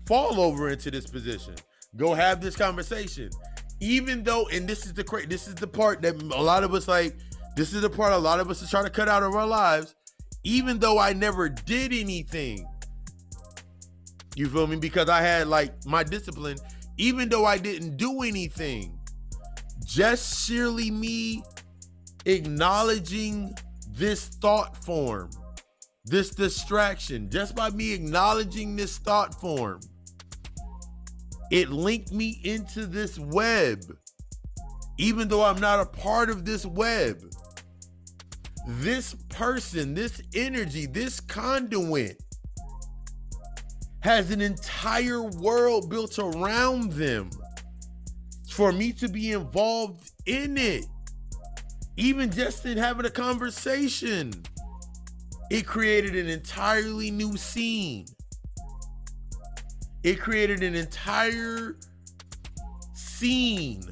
fall 0.07 0.40
over 0.40 0.70
into 0.70 0.90
this 0.90 1.07
position. 1.07 1.55
Go 1.97 2.15
have 2.15 2.41
this 2.41 2.57
conversation. 2.57 3.31
Even 3.81 4.23
though, 4.23 4.47
and 4.49 4.69
this 4.69 4.87
is 4.87 4.95
the 4.95 5.05
cra- 5.05 5.27
this 5.27 5.49
is 5.49 5.55
the 5.55 5.67
part 5.67 6.03
that 6.03 6.23
a 6.23 6.43
lot 6.43 6.62
of 6.62 6.75
us 6.75 6.87
like, 6.87 7.17
this 7.57 7.73
is 7.73 7.83
the 7.83 7.91
part 7.91 8.12
a 8.12 8.19
lot 8.19 8.41
of 8.41 8.51
us 8.51 8.62
are 8.62 8.69
trying 8.69 8.85
to 8.85 8.91
cut 8.91 9.09
out 9.09 9.23
of 9.23 9.35
our 9.35 9.47
lives. 9.47 9.95
Even 10.45 10.79
though 10.79 10.99
I 10.99 11.12
never 11.12 11.49
did 11.49 11.93
anything, 11.93 12.67
you 14.37 14.49
feel 14.49 14.67
me? 14.67 14.77
Because 14.77 15.09
I 15.09 15.21
had 15.21 15.49
like 15.49 15.85
my 15.85 16.05
discipline, 16.05 16.57
even 16.97 17.29
though 17.29 17.45
I 17.45 17.59
didn't 17.59 17.97
do 17.97 18.23
anything, 18.23 18.99
just 19.85 20.47
sheerly 20.47 20.91
me 20.91 21.43
acknowledging 22.27 23.55
this 23.89 24.29
thought 24.29 24.83
form, 24.85 25.31
this 26.05 26.31
distraction, 26.31 27.29
just 27.31 27.55
by 27.55 27.71
me 27.71 27.93
acknowledging 27.93 28.77
this 28.77 28.99
thought 28.99 29.39
form, 29.41 29.81
it 31.51 31.71
linked 31.71 32.13
me 32.13 32.41
into 32.45 32.87
this 32.87 33.19
web, 33.19 33.83
even 34.99 35.29
though 35.29 35.43
I'm 35.45 35.61
not 35.61 35.81
a 35.81 35.87
part 35.87 36.31
of 36.31 36.45
this 36.45 36.65
web. 36.65 37.21
This 38.67 39.15
person, 39.31 39.95
this 39.95 40.23
energy, 40.35 40.87
this 40.87 41.19
conduit 41.19 42.23
has 44.01 44.31
an 44.31 44.41
entire 44.41 45.23
world 45.23 45.91
built 45.91 46.19
around 46.19 46.93
them 46.93 47.31
for 48.49 48.73
me 48.73 48.93
to 48.93 49.09
be 49.09 49.33
involved 49.33 50.13
in 50.27 50.57
it. 50.57 50.85
Even 51.97 52.31
just 52.31 52.65
in 52.65 52.79
having 52.79 53.07
a 53.07 53.11
conversation, 53.11 54.33
it 55.51 55.67
created 55.67 56.15
an 56.15 56.29
entirely 56.29 57.11
new 57.11 57.37
scene. 57.37 58.07
It 60.03 60.19
created 60.19 60.63
an 60.63 60.75
entire 60.75 61.77
scene 62.95 63.85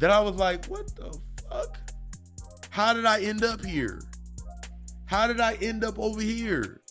that 0.00 0.10
I 0.10 0.20
was 0.20 0.36
like, 0.36 0.66
what 0.66 0.94
the 0.96 1.16
fuck? 1.48 1.78
How 2.70 2.92
did 2.92 3.04
I 3.04 3.20
end 3.20 3.44
up 3.44 3.64
here? 3.64 4.02
How 5.06 5.26
did 5.28 5.40
I 5.40 5.54
end 5.54 5.84
up 5.84 5.98
over 5.98 6.20
here? 6.20 6.82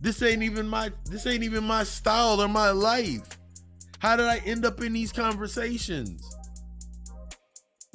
This 0.00 0.22
ain't 0.22 0.42
even 0.42 0.68
my 0.68 0.92
this 1.06 1.26
ain't 1.26 1.42
even 1.42 1.64
my 1.64 1.82
style 1.82 2.40
or 2.40 2.48
my 2.48 2.70
life. 2.70 3.38
How 3.98 4.16
did 4.16 4.26
I 4.26 4.38
end 4.38 4.64
up 4.64 4.80
in 4.80 4.92
these 4.92 5.12
conversations? 5.12 6.22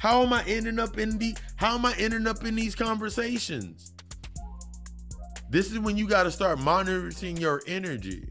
How 0.01 0.23
am 0.23 0.33
I 0.33 0.43
ending 0.45 0.79
up 0.79 0.97
in 0.97 1.17
the 1.17 1.35
how 1.55 1.75
am 1.75 1.85
I 1.85 1.93
ending 1.97 2.27
up 2.27 2.43
in 2.43 2.55
these 2.55 2.75
conversations? 2.75 3.93
This 5.49 5.71
is 5.71 5.79
when 5.79 5.97
you 5.97 6.07
got 6.07 6.23
to 6.23 6.31
start 6.31 6.59
monitoring 6.59 7.37
your 7.37 7.61
energy. 7.65 8.29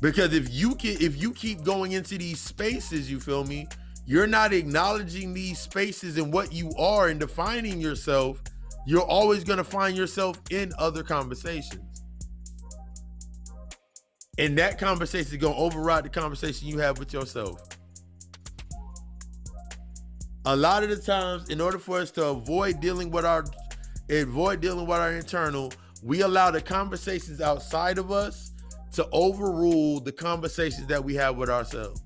Because 0.00 0.32
if 0.34 0.52
you 0.52 0.74
can 0.74 0.96
if 1.00 1.20
you 1.20 1.32
keep 1.32 1.62
going 1.62 1.92
into 1.92 2.18
these 2.18 2.40
spaces, 2.40 3.10
you 3.10 3.20
feel 3.20 3.44
me? 3.44 3.66
You're 4.06 4.26
not 4.26 4.52
acknowledging 4.52 5.32
these 5.32 5.58
spaces 5.58 6.18
and 6.18 6.32
what 6.32 6.52
you 6.52 6.70
are 6.78 7.08
and 7.08 7.18
defining 7.18 7.80
yourself. 7.80 8.42
You're 8.86 9.02
always 9.02 9.44
going 9.44 9.56
to 9.56 9.64
find 9.64 9.96
yourself 9.96 10.38
in 10.50 10.72
other 10.78 11.02
conversations. 11.02 12.02
And 14.36 14.58
that 14.58 14.78
conversation 14.78 15.32
is 15.32 15.36
going 15.36 15.54
to 15.54 15.60
override 15.60 16.04
the 16.04 16.08
conversation 16.10 16.68
you 16.68 16.78
have 16.78 16.98
with 16.98 17.12
yourself. 17.12 17.60
A 20.44 20.54
lot 20.54 20.82
of 20.82 20.90
the 20.90 20.96
times, 20.96 21.48
in 21.48 21.60
order 21.60 21.78
for 21.78 21.98
us 21.98 22.10
to 22.12 22.26
avoid 22.26 22.80
dealing 22.80 23.10
with 23.10 23.24
our 23.24 23.44
avoid 24.08 24.60
dealing 24.60 24.86
with 24.86 24.98
our 24.98 25.12
internal, 25.12 25.72
we 26.02 26.20
allow 26.20 26.50
the 26.50 26.60
conversations 26.60 27.40
outside 27.40 27.98
of 27.98 28.10
us 28.12 28.52
to 28.92 29.08
overrule 29.10 30.00
the 30.00 30.12
conversations 30.12 30.86
that 30.86 31.02
we 31.02 31.14
have 31.14 31.36
with 31.36 31.50
ourselves. 31.50 32.02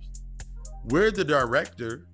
We're 0.84 1.10
the 1.10 1.24
director. 1.24 2.06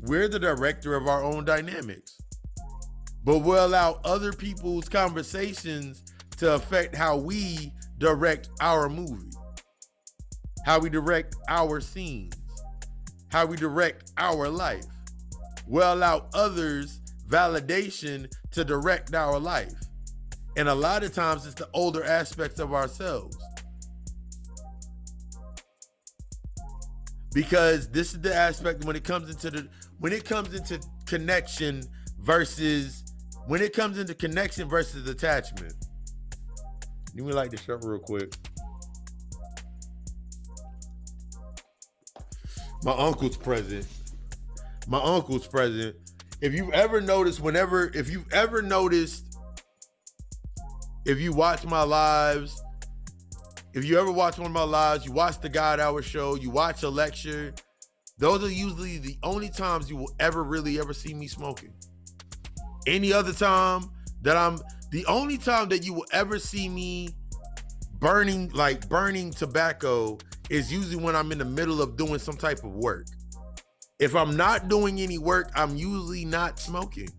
We're 0.00 0.28
the 0.28 0.38
director 0.38 0.94
of 0.94 1.06
our 1.06 1.22
own 1.22 1.44
dynamics. 1.44 2.16
But 3.22 3.38
we'll 3.38 3.66
allow 3.66 4.00
other 4.04 4.32
people's 4.32 4.88
conversations 4.88 6.02
to 6.38 6.54
affect 6.54 6.94
how 6.94 7.18
we 7.18 7.72
direct 7.98 8.48
our 8.60 8.88
movie, 8.88 9.30
how 10.64 10.78
we 10.78 10.88
direct 10.88 11.36
our 11.48 11.82
scenes, 11.82 12.34
how 13.28 13.44
we 13.44 13.58
direct 13.58 14.12
our 14.16 14.48
life. 14.48 14.86
We'll 15.66 15.92
allow 15.92 16.28
others 16.32 16.99
validation 17.30 18.30
to 18.50 18.64
direct 18.64 19.14
our 19.14 19.38
life. 19.38 19.72
And 20.56 20.68
a 20.68 20.74
lot 20.74 21.04
of 21.04 21.14
times 21.14 21.46
it's 21.46 21.54
the 21.54 21.68
older 21.72 22.04
aspects 22.04 22.58
of 22.58 22.74
ourselves. 22.74 23.36
Because 27.32 27.88
this 27.88 28.12
is 28.12 28.20
the 28.20 28.34
aspect 28.34 28.84
when 28.84 28.96
it 28.96 29.04
comes 29.04 29.30
into 29.30 29.50
the 29.50 29.68
when 30.00 30.12
it 30.12 30.24
comes 30.24 30.52
into 30.52 30.80
connection 31.06 31.82
versus 32.18 33.04
when 33.46 33.62
it 33.62 33.72
comes 33.72 33.98
into 33.98 34.14
connection 34.14 34.68
versus 34.68 35.08
attachment. 35.08 35.74
Let 37.14 37.24
me 37.24 37.32
light 37.32 37.52
the 37.52 37.56
shirt 37.56 37.84
real 37.84 38.00
quick. 38.00 38.34
My 42.82 42.92
uncle's 42.92 43.36
present. 43.36 43.86
My 44.88 45.00
uncle's 45.00 45.46
present. 45.46 45.94
If 46.40 46.54
you've 46.54 46.72
ever 46.72 47.00
noticed, 47.00 47.40
whenever, 47.40 47.90
if 47.94 48.10
you've 48.10 48.32
ever 48.32 48.62
noticed, 48.62 49.38
if 51.04 51.20
you 51.20 51.32
watch 51.32 51.64
my 51.64 51.82
lives, 51.82 52.62
if 53.74 53.84
you 53.84 53.98
ever 53.98 54.10
watch 54.10 54.38
one 54.38 54.46
of 54.46 54.52
my 54.52 54.62
lives, 54.62 55.04
you 55.04 55.12
watch 55.12 55.40
the 55.40 55.48
God 55.48 55.80
Hour 55.80 56.00
show, 56.02 56.36
you 56.36 56.50
watch 56.50 56.82
a 56.82 56.88
lecture, 56.88 57.54
those 58.18 58.42
are 58.42 58.50
usually 58.50 58.98
the 58.98 59.18
only 59.22 59.48
times 59.50 59.90
you 59.90 59.96
will 59.96 60.14
ever 60.18 60.42
really 60.42 60.78
ever 60.78 60.92
see 60.92 61.14
me 61.14 61.26
smoking. 61.26 61.72
Any 62.86 63.12
other 63.12 63.32
time 63.32 63.90
that 64.22 64.36
I'm 64.36 64.58
the 64.90 65.06
only 65.06 65.38
time 65.38 65.68
that 65.68 65.84
you 65.84 65.94
will 65.94 66.06
ever 66.12 66.38
see 66.38 66.68
me 66.68 67.14
burning 67.98 68.50
like 68.50 68.88
burning 68.88 69.30
tobacco 69.30 70.18
is 70.48 70.72
usually 70.72 70.96
when 71.02 71.14
I'm 71.14 71.32
in 71.32 71.38
the 71.38 71.44
middle 71.44 71.80
of 71.80 71.96
doing 71.96 72.18
some 72.18 72.36
type 72.36 72.64
of 72.64 72.72
work. 72.72 73.06
If 74.00 74.16
I'm 74.16 74.36
not 74.36 74.68
doing 74.68 74.98
any 75.00 75.18
work, 75.18 75.50
I'm 75.54 75.76
usually 75.76 76.24
not 76.24 76.58
smoking. 76.58 77.10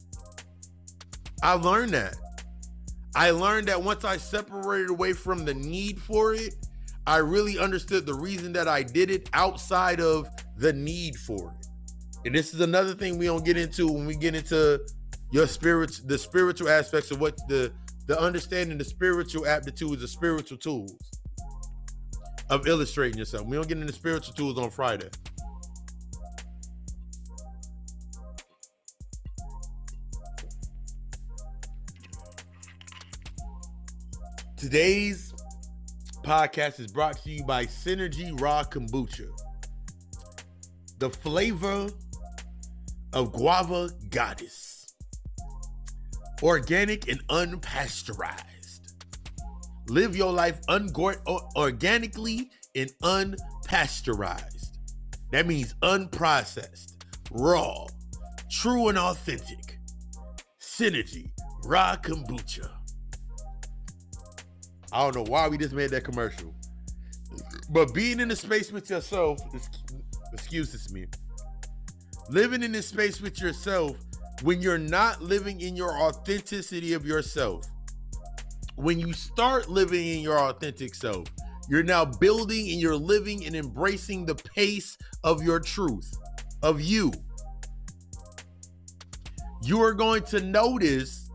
I 1.44 1.54
learned 1.54 1.94
that. 1.94 2.16
I 3.16 3.32
learned 3.32 3.68
that 3.68 3.82
once 3.82 4.04
I 4.04 4.18
separated 4.18 4.90
away 4.90 5.14
from 5.14 5.46
the 5.46 5.54
need 5.54 6.02
for 6.02 6.34
it, 6.34 6.56
I 7.06 7.18
really 7.18 7.60
understood 7.60 8.06
the 8.06 8.14
reason 8.14 8.52
that 8.54 8.68
I 8.68 8.84
did 8.84 9.12
it 9.12 9.30
outside 9.34 10.00
of 10.00 10.28
the 10.58 10.74
need 10.74 11.16
for 11.18 11.54
it. 11.60 11.68
And 12.26 12.36
this 12.36 12.54
is 12.54 12.62
another 12.62 12.94
thing 12.94 13.18
we 13.18 13.26
don't 13.26 13.46
get 13.46 13.58
into 13.58 13.88
when 13.88 14.06
we 14.06 14.16
get 14.16 14.36
into 14.36 14.82
your 15.32 15.48
spirits, 15.48 16.00
the 16.00 16.18
spiritual 16.18 16.70
aspects 16.70 17.12
of 17.12 17.20
what 17.20 17.38
the 17.48 17.72
the 18.08 18.20
understanding 18.20 18.78
the 18.78 18.84
spiritual 18.84 19.48
aptitudes, 19.48 20.02
the 20.02 20.08
spiritual 20.08 20.58
tools 20.58 20.96
of 22.50 22.68
illustrating 22.68 23.18
yourself. 23.18 23.46
We 23.46 23.56
don't 23.56 23.68
get 23.68 23.78
into 23.78 23.94
spiritual 23.94 24.34
tools 24.34 24.58
on 24.58 24.70
Friday. 24.70 25.10
Today's 34.62 35.34
podcast 36.24 36.80
is 36.80 36.92
brought 36.92 37.18
to 37.24 37.32
you 37.32 37.44
by 37.44 37.66
Synergy 37.66 38.40
Raw 38.40 38.62
Kombucha. 38.62 39.28
The 41.00 41.10
flavor 41.10 41.88
of 43.12 43.32
guava 43.32 43.90
goddess. 44.12 44.94
Organic 46.44 47.10
and 47.10 47.28
unpasteurized. 47.30 48.94
Live 49.90 50.16
your 50.16 50.32
life 50.32 50.60
organically 50.70 52.52
and 52.76 52.92
unpasteurized. 53.02 54.78
That 55.32 55.48
means 55.48 55.74
unprocessed, 55.82 56.98
raw, 57.32 57.88
true 58.52 58.90
and 58.90 59.00
authentic. 59.00 59.80
Synergy 60.60 61.32
Raw 61.66 61.96
Kombucha. 61.96 62.81
I 64.92 65.04
don't 65.04 65.16
know 65.16 65.32
why 65.32 65.48
we 65.48 65.58
just 65.58 65.74
made 65.74 65.92
that 65.92 66.04
commercial. 66.04 66.54
But 67.70 67.94
being 67.94 68.20
in 68.20 68.30
the 68.30 68.36
space 68.36 68.72
with 68.72 68.90
yourself, 68.90 69.40
excuses 70.34 70.94
me. 70.94 71.08
Living 72.30 72.64
in 72.64 72.72
this 72.72 72.88
space 72.88 73.22
with 73.22 73.42
yourself 73.42 73.98
when 74.44 74.62
you're 74.62 74.78
not 74.78 75.22
living 75.22 75.62
in 75.62 75.76
your 75.76 75.98
authenticity 76.00 76.94
of 76.94 77.06
yourself. 77.06 77.66
when 78.76 79.00
you 79.00 79.14
start 79.14 79.70
living 79.70 80.08
in 80.08 80.20
your 80.20 80.40
authentic 80.40 80.96
self, 80.96 81.28
you're 81.70 81.84
now 81.84 82.06
building 82.06 82.72
and 82.72 82.82
you're 82.82 82.96
living 82.96 83.46
and 83.46 83.56
embracing 83.56 84.26
the 84.26 84.36
pace 84.36 84.98
of 85.24 85.44
your 85.44 85.60
truth, 85.60 86.14
of 86.64 86.82
you. 86.82 87.12
You 89.64 89.82
are 89.84 89.94
going 89.94 90.24
to 90.26 90.42
notice 90.42 91.30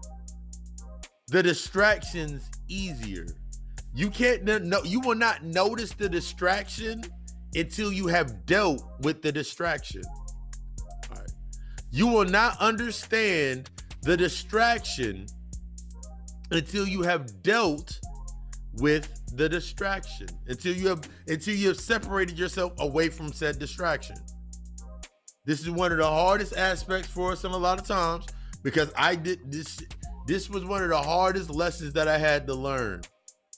the 1.29 1.43
distractions 1.43 2.51
easier. 2.69 3.27
You 3.97 4.11
can't 4.11 4.45
no 4.45 4.83
you 4.85 5.01
will 5.01 5.15
not 5.15 5.43
notice 5.43 5.95
the 5.95 6.07
distraction 6.07 7.03
until 7.55 7.91
you 7.91 8.09
have 8.09 8.45
dealt 8.45 8.85
with 9.01 9.23
the 9.23 9.33
distraction. 9.33 10.03
All 11.11 11.17
right. 11.17 11.31
You 11.91 12.07
will 12.07 12.27
not 12.27 12.61
understand 12.61 13.71
the 14.03 14.15
distraction 14.15 15.27
until 16.51 16.87
you 16.87 17.03
have 17.03 17.43
dealt 17.43 17.99
with 18.75 19.11
the 19.35 19.49
distraction 19.49 20.29
until 20.47 20.75
you 20.75 20.89
have 20.89 21.09
until 21.27 21.55
you 21.55 21.69
have 21.69 21.81
separated 21.81 22.39
yourself 22.39 22.73
away 22.79 23.09
from 23.09 23.33
said 23.33 23.59
distraction 23.59 24.17
this 25.47 25.61
is 25.61 25.71
one 25.71 25.91
of 25.91 25.99
the 25.99 26.07
hardest 26.07 26.55
aspects 26.57 27.09
for 27.09 27.33
us 27.33 27.45
in 27.45 27.51
a 27.51 27.57
lot 27.57 27.81
of 27.81 27.87
times 27.87 28.27
because 28.63 28.93
i 28.97 29.15
did 29.15 29.41
this 29.51 29.79
this 30.27 30.51
was 30.51 30.65
one 30.65 30.83
of 30.83 30.91
the 30.91 31.03
hardest 31.03 31.51
lessons 31.51 31.93
that 31.95 32.07
i 32.07 32.19
had 32.19 32.47
to 32.47 32.55
learn 32.55 33.01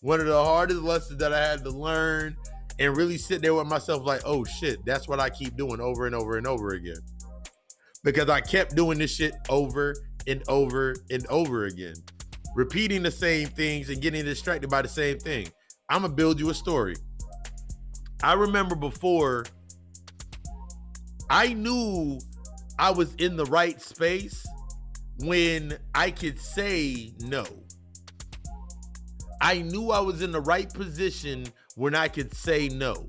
one 0.00 0.20
of 0.20 0.26
the 0.26 0.44
hardest 0.44 0.80
lessons 0.80 1.18
that 1.18 1.32
i 1.32 1.46
had 1.46 1.64
to 1.64 1.70
learn 1.70 2.36
and 2.78 2.96
really 2.96 3.18
sit 3.18 3.42
there 3.42 3.54
with 3.54 3.66
myself 3.66 4.04
like 4.04 4.20
oh 4.24 4.44
shit 4.44 4.84
that's 4.84 5.08
what 5.08 5.20
i 5.20 5.28
keep 5.28 5.56
doing 5.56 5.80
over 5.80 6.06
and 6.06 6.14
over 6.14 6.36
and 6.36 6.46
over 6.46 6.70
again 6.70 7.00
because 8.04 8.28
i 8.28 8.40
kept 8.40 8.74
doing 8.74 8.98
this 8.98 9.14
shit 9.14 9.34
over 9.48 9.94
and 10.26 10.42
over 10.48 10.94
and 11.10 11.26
over 11.28 11.64
again 11.66 11.94
repeating 12.58 13.04
the 13.04 13.10
same 13.10 13.46
things 13.46 13.88
and 13.88 14.00
getting 14.00 14.24
distracted 14.24 14.68
by 14.68 14.82
the 14.82 14.88
same 14.88 15.16
thing. 15.18 15.48
I'm 15.88 16.02
gonna 16.02 16.12
build 16.12 16.40
you 16.40 16.50
a 16.50 16.54
story. 16.54 16.96
I 18.20 18.32
remember 18.32 18.74
before 18.74 19.46
I 21.30 21.52
knew 21.52 22.18
I 22.76 22.90
was 22.90 23.14
in 23.14 23.36
the 23.36 23.44
right 23.44 23.80
space 23.80 24.44
when 25.20 25.78
I 25.94 26.10
could 26.10 26.40
say 26.40 27.14
no. 27.20 27.44
I 29.40 29.62
knew 29.62 29.90
I 29.90 30.00
was 30.00 30.22
in 30.22 30.32
the 30.32 30.40
right 30.40 30.72
position 30.72 31.46
when 31.76 31.94
I 31.94 32.08
could 32.08 32.34
say 32.34 32.68
no. 32.68 33.08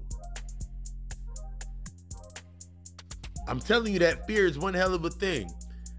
I'm 3.47 3.59
telling 3.59 3.93
you 3.93 3.99
that 3.99 4.27
fear 4.27 4.45
is 4.45 4.59
one 4.59 4.75
hell 4.75 4.93
of 4.93 5.05
a 5.05 5.09
thing 5.09 5.51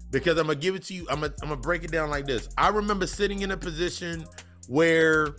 because 0.09 0.37
I'm 0.37 0.47
gonna 0.47 0.57
give 0.57 0.75
it 0.75 0.83
to 0.83 0.93
you. 0.93 1.05
I'm 1.09 1.19
gonna, 1.19 1.33
I'm 1.41 1.49
gonna 1.49 1.61
break 1.61 1.83
it 1.83 1.91
down 1.91 2.09
like 2.09 2.25
this. 2.25 2.47
I 2.57 2.69
remember 2.69 3.07
sitting 3.07 3.41
in 3.41 3.51
a 3.51 3.57
position 3.57 4.25
where 4.67 5.35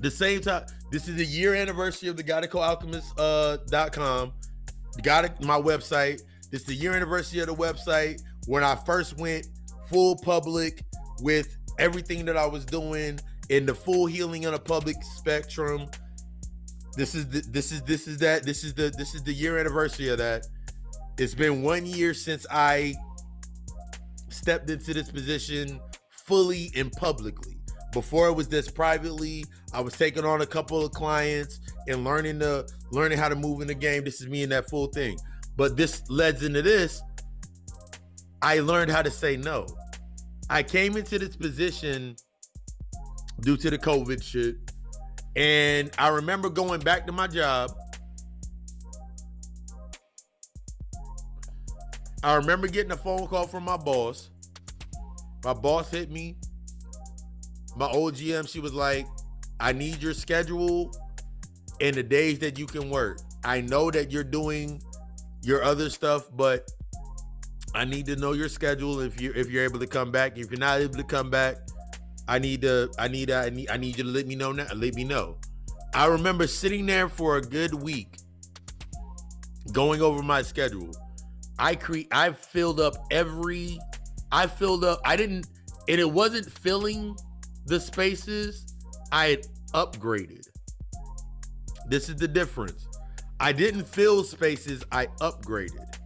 the 0.00 0.10
same 0.10 0.40
time. 0.40 0.66
This 0.90 1.08
is 1.08 1.16
the 1.16 1.24
year 1.24 1.54
anniversary 1.54 2.08
of 2.08 2.16
the 2.16 2.24
GottaCoAlchemist.com. 2.24 4.28
Uh, 4.28 5.00
got 5.02 5.44
my 5.44 5.60
website. 5.60 6.22
This 6.50 6.62
is 6.62 6.66
the 6.66 6.74
year 6.74 6.92
anniversary 6.92 7.40
of 7.40 7.48
the 7.48 7.54
website 7.54 8.22
when 8.46 8.62
I 8.62 8.74
first 8.74 9.18
went 9.18 9.48
full 9.88 10.16
public 10.16 10.84
with 11.20 11.56
everything 11.78 12.24
that 12.26 12.36
I 12.36 12.46
was 12.46 12.64
doing 12.64 13.18
in 13.48 13.66
the 13.66 13.74
full 13.74 14.06
healing 14.06 14.46
on 14.46 14.54
a 14.54 14.58
public 14.58 14.96
spectrum. 15.02 15.88
This 16.96 17.14
is 17.14 17.28
the, 17.28 17.40
this 17.50 17.72
is 17.72 17.82
this 17.82 18.08
is 18.08 18.18
that 18.18 18.44
this 18.44 18.64
is 18.64 18.74
the 18.74 18.92
this 18.96 19.14
is 19.14 19.22
the 19.22 19.32
year 19.32 19.58
anniversary 19.58 20.08
of 20.08 20.18
that. 20.18 20.46
It's 21.18 21.34
been 21.34 21.62
one 21.62 21.86
year 21.86 22.14
since 22.14 22.46
I 22.50 22.94
stepped 24.28 24.70
into 24.70 24.92
this 24.92 25.10
position 25.10 25.80
fully 26.10 26.70
and 26.76 26.92
publicly. 26.92 27.56
Before 27.92 28.28
it 28.28 28.32
was 28.32 28.48
this 28.48 28.70
privately, 28.70 29.44
I 29.72 29.80
was 29.80 29.94
taking 29.96 30.24
on 30.24 30.42
a 30.42 30.46
couple 30.46 30.84
of 30.84 30.92
clients 30.92 31.60
and 31.88 32.04
learning 32.04 32.38
the 32.38 32.68
learning 32.92 33.18
how 33.18 33.28
to 33.28 33.36
move 33.36 33.60
in 33.60 33.68
the 33.68 33.74
game. 33.74 34.04
This 34.04 34.20
is 34.20 34.28
me 34.28 34.42
in 34.42 34.50
that 34.50 34.68
full 34.68 34.86
thing. 34.88 35.16
But 35.56 35.76
this 35.76 36.02
leads 36.10 36.42
into 36.42 36.62
this. 36.62 37.02
I 38.42 38.60
learned 38.60 38.90
how 38.90 39.02
to 39.02 39.10
say 39.10 39.36
no. 39.36 39.66
I 40.50 40.62
came 40.62 40.96
into 40.96 41.18
this 41.18 41.36
position 41.36 42.16
due 43.40 43.56
to 43.56 43.70
the 43.70 43.78
COVID 43.78 44.22
shit. 44.22 44.56
And 45.34 45.90
I 45.98 46.08
remember 46.08 46.48
going 46.48 46.80
back 46.80 47.06
to 47.06 47.12
my 47.12 47.26
job. 47.26 47.72
I 52.22 52.34
remember 52.34 52.66
getting 52.66 52.92
a 52.92 52.96
phone 52.96 53.26
call 53.26 53.46
from 53.46 53.64
my 53.64 53.76
boss 53.76 54.30
my 55.46 55.52
boss 55.52 55.92
hit 55.92 56.10
me. 56.10 56.36
My 57.76 57.86
old 57.86 58.14
GM, 58.14 58.48
she 58.48 58.58
was 58.58 58.74
like, 58.74 59.06
I 59.60 59.72
need 59.72 60.02
your 60.02 60.12
schedule 60.12 60.90
and 61.80 61.94
the 61.94 62.02
days 62.02 62.40
that 62.40 62.58
you 62.58 62.66
can 62.66 62.90
work. 62.90 63.20
I 63.44 63.60
know 63.60 63.92
that 63.92 64.10
you're 64.10 64.24
doing 64.24 64.82
your 65.44 65.62
other 65.62 65.88
stuff, 65.88 66.28
but 66.34 66.68
I 67.76 67.84
need 67.84 68.06
to 68.06 68.16
know 68.16 68.32
your 68.32 68.48
schedule 68.48 68.98
if 68.98 69.20
you 69.20 69.32
if 69.36 69.48
you're 69.48 69.62
able 69.62 69.78
to 69.78 69.86
come 69.86 70.10
back. 70.10 70.36
If 70.36 70.50
you're 70.50 70.58
not 70.58 70.80
able 70.80 70.94
to 70.94 71.04
come 71.04 71.30
back, 71.30 71.58
I 72.28 72.38
need 72.38 72.62
to 72.62 72.90
I 72.98 73.08
need 73.08 73.30
I 73.30 73.50
need 73.50 73.70
I 73.70 73.76
need 73.76 73.98
you 73.98 74.04
to 74.04 74.10
let 74.10 74.26
me 74.26 74.34
know 74.34 74.52
now. 74.52 74.66
Let 74.74 74.94
me 74.94 75.04
know. 75.04 75.36
I 75.94 76.06
remember 76.06 76.46
sitting 76.46 76.86
there 76.86 77.08
for 77.08 77.36
a 77.36 77.40
good 77.40 77.74
week 77.74 78.18
going 79.72 80.02
over 80.02 80.22
my 80.22 80.42
schedule. 80.42 80.90
I 81.58 81.74
cre 81.74 82.00
I 82.12 82.32
filled 82.32 82.80
up 82.80 82.94
every 83.10 83.78
I 84.32 84.46
filled 84.46 84.84
up. 84.84 85.00
I 85.04 85.16
didn't, 85.16 85.46
and 85.88 86.00
it 86.00 86.10
wasn't 86.10 86.50
filling 86.50 87.16
the 87.66 87.78
spaces. 87.80 88.74
I 89.12 89.28
had 89.28 89.46
upgraded. 89.72 90.46
This 91.88 92.08
is 92.08 92.16
the 92.16 92.28
difference. 92.28 92.88
I 93.38 93.52
didn't 93.52 93.84
fill 93.84 94.24
spaces. 94.24 94.84
I 94.90 95.06
upgraded, 95.20 95.96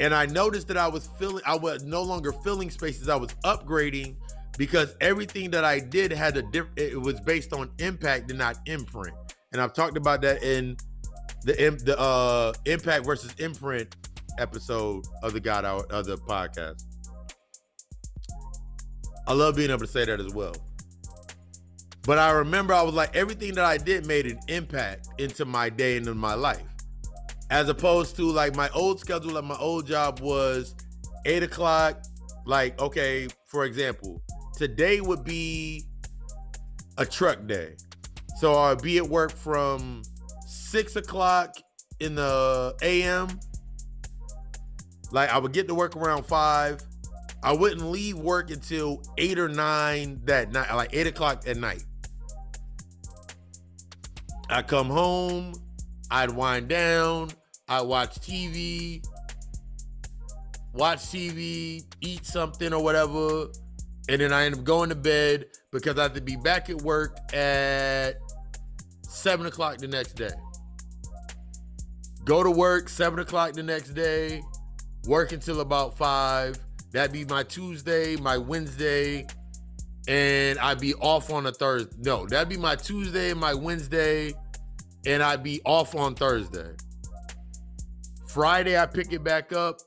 and 0.00 0.14
I 0.14 0.26
noticed 0.26 0.68
that 0.68 0.76
I 0.76 0.88
was 0.88 1.08
filling. 1.18 1.42
I 1.46 1.54
was 1.54 1.84
no 1.84 2.02
longer 2.02 2.32
filling 2.32 2.70
spaces. 2.70 3.08
I 3.08 3.16
was 3.16 3.30
upgrading 3.44 4.16
because 4.58 4.94
everything 5.00 5.50
that 5.50 5.64
I 5.64 5.80
did 5.80 6.12
had 6.12 6.36
a 6.36 6.42
different. 6.42 6.78
It 6.78 7.00
was 7.00 7.20
based 7.20 7.52
on 7.52 7.70
impact 7.78 8.30
and 8.30 8.38
not 8.38 8.58
imprint. 8.66 9.16
And 9.52 9.60
I've 9.60 9.72
talked 9.72 9.96
about 9.96 10.22
that 10.22 10.42
in 10.42 10.76
the 11.44 11.52
the 11.84 11.98
uh 11.98 12.52
impact 12.66 13.04
versus 13.04 13.34
imprint 13.38 13.96
episode 14.38 15.04
of 15.22 15.32
the 15.32 15.40
God 15.40 15.64
Hour 15.64 15.84
of 15.90 16.06
the 16.06 16.16
podcast. 16.16 16.84
I 19.26 19.34
love 19.34 19.56
being 19.56 19.70
able 19.70 19.80
to 19.80 19.86
say 19.86 20.04
that 20.04 20.20
as 20.20 20.32
well. 20.34 20.54
But 22.04 22.18
I 22.18 22.32
remember 22.32 22.74
I 22.74 22.82
was 22.82 22.94
like, 22.94 23.14
everything 23.14 23.54
that 23.54 23.64
I 23.64 23.76
did 23.76 24.06
made 24.06 24.26
an 24.26 24.40
impact 24.48 25.08
into 25.18 25.44
my 25.44 25.68
day 25.68 25.96
and 25.96 26.06
in 26.08 26.16
my 26.16 26.34
life. 26.34 26.66
As 27.50 27.68
opposed 27.68 28.16
to 28.16 28.24
like 28.24 28.56
my 28.56 28.68
old 28.70 28.98
schedule 28.98 29.38
at 29.38 29.44
my 29.44 29.56
old 29.58 29.86
job 29.86 30.20
was 30.20 30.74
eight 31.26 31.42
o'clock. 31.42 32.02
Like, 32.44 32.80
okay, 32.80 33.28
for 33.46 33.64
example, 33.64 34.20
today 34.54 35.00
would 35.00 35.24
be 35.24 35.84
a 36.98 37.06
truck 37.06 37.46
day. 37.46 37.76
So 38.38 38.54
I'd 38.54 38.82
be 38.82 38.98
at 38.98 39.08
work 39.08 39.32
from 39.32 40.02
six 40.46 40.96
o'clock 40.96 41.56
in 42.00 42.14
the 42.14 42.74
AM. 42.82 43.38
Like 45.10 45.30
I 45.30 45.38
would 45.38 45.52
get 45.52 45.68
to 45.68 45.74
work 45.74 45.96
around 45.96 46.24
five. 46.24 46.82
I 47.42 47.52
wouldn't 47.52 47.82
leave 47.82 48.18
work 48.18 48.50
until 48.50 49.02
eight 49.18 49.38
or 49.38 49.48
nine 49.48 50.20
that 50.24 50.52
night, 50.52 50.72
like 50.74 50.90
eight 50.92 51.06
o'clock 51.08 51.42
at 51.46 51.56
night. 51.56 51.84
I 54.48 54.62
come 54.62 54.88
home, 54.88 55.54
I'd 56.10 56.30
wind 56.30 56.68
down, 56.68 57.30
I 57.68 57.80
watch 57.80 58.16
TV, 58.20 59.04
watch 60.74 60.98
TV, 60.98 61.84
eat 62.00 62.26
something 62.26 62.72
or 62.72 62.82
whatever, 62.82 63.48
and 64.08 64.20
then 64.20 64.32
I 64.32 64.44
end 64.44 64.56
up 64.56 64.64
going 64.64 64.88
to 64.88 64.94
bed 64.94 65.46
because 65.70 65.98
I 65.98 66.04
have 66.04 66.14
to 66.14 66.20
be 66.20 66.36
back 66.36 66.70
at 66.70 66.82
work 66.82 67.16
at 67.34 68.14
seven 69.02 69.46
o'clock 69.46 69.78
the 69.78 69.88
next 69.88 70.14
day. 70.14 70.30
Go 72.24 72.42
to 72.42 72.50
work 72.50 72.88
seven 72.88 73.18
o'clock 73.18 73.52
the 73.52 73.62
next 73.62 73.90
day, 73.90 74.42
work 75.06 75.32
until 75.32 75.60
about 75.60 75.96
five 75.96 76.58
That'd 76.92 77.12
be 77.12 77.24
my 77.24 77.42
Tuesday, 77.42 78.16
my 78.16 78.36
Wednesday, 78.36 79.26
and 80.06 80.58
I'd 80.58 80.78
be 80.78 80.92
off 80.94 81.32
on 81.32 81.46
a 81.46 81.52
Thursday. 81.52 81.96
No, 81.98 82.26
that'd 82.26 82.50
be 82.50 82.58
my 82.58 82.76
Tuesday, 82.76 83.32
my 83.32 83.54
Wednesday, 83.54 84.34
and 85.06 85.22
I'd 85.22 85.42
be 85.42 85.62
off 85.64 85.94
on 85.94 86.14
Thursday. 86.14 86.70
Friday, 88.28 88.78
I 88.78 88.84
pick 88.84 89.12
it 89.12 89.24
back 89.24 89.54
up. 89.54 89.78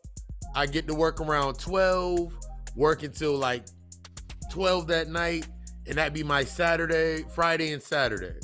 I 0.56 0.66
get 0.66 0.88
to 0.88 0.96
work 0.96 1.22
around 1.22 1.60
12, 1.60 2.34
work 2.76 3.04
until 3.04 3.38
like 3.38 3.66
12 4.56 4.88
that 4.88 5.10
night, 5.10 5.46
and 5.86 5.98
that'd 5.98 6.14
be 6.14 6.24
my 6.24 6.46
Saturday, 6.46 7.26
Friday, 7.36 7.74
and 7.74 7.84
Saturday. 7.84 8.40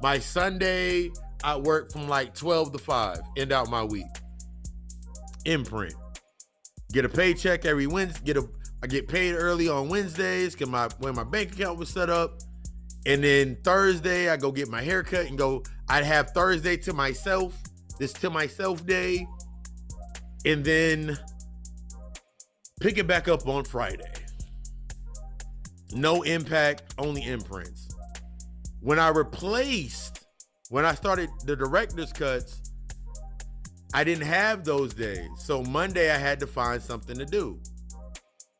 My 0.00 0.18
Sunday, 0.18 1.10
I 1.44 1.54
work 1.58 1.92
from 1.92 2.08
like 2.08 2.34
12 2.34 2.72
to 2.72 2.78
5, 2.78 3.18
end 3.36 3.52
out 3.52 3.68
my 3.68 3.84
week. 3.84 4.06
Imprint. 5.44 5.92
Get 6.92 7.04
a 7.04 7.10
paycheck 7.10 7.66
every 7.66 7.86
Wednesday. 7.86 8.20
Get 8.24 8.38
a 8.38 8.48
I 8.82 8.86
get 8.86 9.06
paid 9.06 9.34
early 9.34 9.68
on 9.68 9.90
Wednesdays 9.90 10.54
because 10.54 10.70
my 10.70 10.88
when 10.98 11.14
my 11.14 11.24
bank 11.24 11.52
account 11.52 11.78
was 11.78 11.90
set 11.90 12.08
up. 12.08 12.40
And 13.04 13.22
then 13.22 13.58
Thursday, 13.62 14.30
I 14.30 14.38
go 14.38 14.50
get 14.50 14.68
my 14.68 14.80
haircut 14.80 15.26
and 15.26 15.36
go. 15.36 15.62
I'd 15.90 16.04
have 16.04 16.30
Thursday 16.30 16.78
to 16.78 16.94
myself, 16.94 17.54
this 17.98 18.14
to 18.14 18.30
myself 18.30 18.86
day, 18.86 19.26
and 20.46 20.64
then 20.64 21.18
pick 22.80 22.96
it 22.96 23.06
back 23.06 23.28
up 23.28 23.46
on 23.46 23.64
Friday. 23.64 24.10
No 25.92 26.22
impact, 26.22 26.94
only 26.98 27.24
imprints. 27.24 27.88
When 28.80 28.98
I 28.98 29.08
replaced, 29.08 30.26
when 30.70 30.84
I 30.84 30.94
started 30.94 31.30
the 31.44 31.56
director's 31.56 32.12
cuts, 32.12 32.60
I 33.94 34.04
didn't 34.04 34.26
have 34.26 34.64
those 34.64 34.92
days. 34.92 35.28
So 35.38 35.62
Monday, 35.62 36.10
I 36.10 36.18
had 36.18 36.40
to 36.40 36.46
find 36.46 36.80
something 36.82 37.16
to 37.18 37.24
do. 37.24 37.58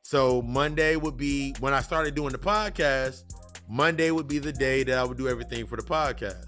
So 0.02 0.40
Monday 0.40 0.96
would 0.96 1.18
be 1.18 1.54
when 1.60 1.74
I 1.74 1.80
started 1.80 2.14
doing 2.14 2.32
the 2.32 2.38
podcast. 2.38 3.24
Monday 3.68 4.10
would 4.10 4.26
be 4.26 4.38
the 4.38 4.52
day 4.52 4.82
that 4.84 4.98
I 4.98 5.04
would 5.04 5.18
do 5.18 5.28
everything 5.28 5.66
for 5.66 5.76
the 5.76 5.82
podcast. 5.82 6.46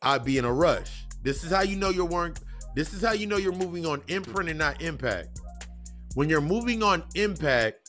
I'd 0.00 0.24
be 0.24 0.38
in 0.38 0.44
a 0.44 0.52
rush. 0.52 1.06
This 1.22 1.42
is 1.42 1.50
how 1.50 1.62
you 1.62 1.74
know 1.74 1.90
you're 1.90 2.04
working. 2.04 2.44
This 2.76 2.92
is 2.92 3.02
how 3.02 3.12
you 3.12 3.26
know 3.26 3.36
you're 3.36 3.52
moving 3.52 3.84
on 3.84 4.02
imprint 4.06 4.48
and 4.48 4.58
not 4.58 4.80
impact. 4.80 5.40
When 6.14 6.28
you're 6.28 6.40
moving 6.40 6.84
on 6.84 7.02
impact, 7.16 7.83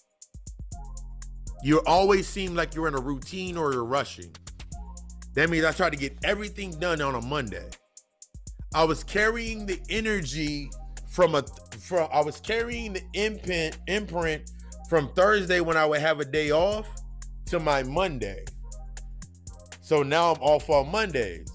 you 1.65 1.81
always 1.87 2.27
seem 2.27 2.53
like 2.53 2.75
you're 2.75 2.87
in 2.87 2.93
a 2.93 3.01
routine 3.01 3.57
or 3.57 3.73
you're 3.73 3.83
rushing. 3.83 4.31
That 5.33 5.49
means 5.49 5.65
I 5.65 5.71
try 5.71 5.89
to 5.89 5.97
get 5.97 6.15
everything 6.23 6.69
done 6.79 7.01
on 7.01 7.15
a 7.15 7.21
Monday. 7.21 7.67
I 8.75 8.83
was 8.83 9.03
carrying 9.03 9.65
the 9.65 9.81
energy 9.89 10.69
from 11.09 11.33
a 11.33 11.43
from 11.79 12.07
I 12.13 12.21
was 12.21 12.39
carrying 12.39 12.93
the 12.93 13.01
imprint 13.15 13.79
imprint 13.87 14.51
from 14.89 15.11
Thursday 15.13 15.59
when 15.59 15.75
I 15.75 15.87
would 15.87 16.01
have 16.01 16.19
a 16.19 16.25
day 16.25 16.51
off 16.51 16.87
to 17.47 17.59
my 17.59 17.81
Monday. 17.81 18.45
So 19.81 20.03
now 20.03 20.33
I'm 20.33 20.41
off 20.43 20.69
on 20.69 20.91
Mondays. 20.91 21.47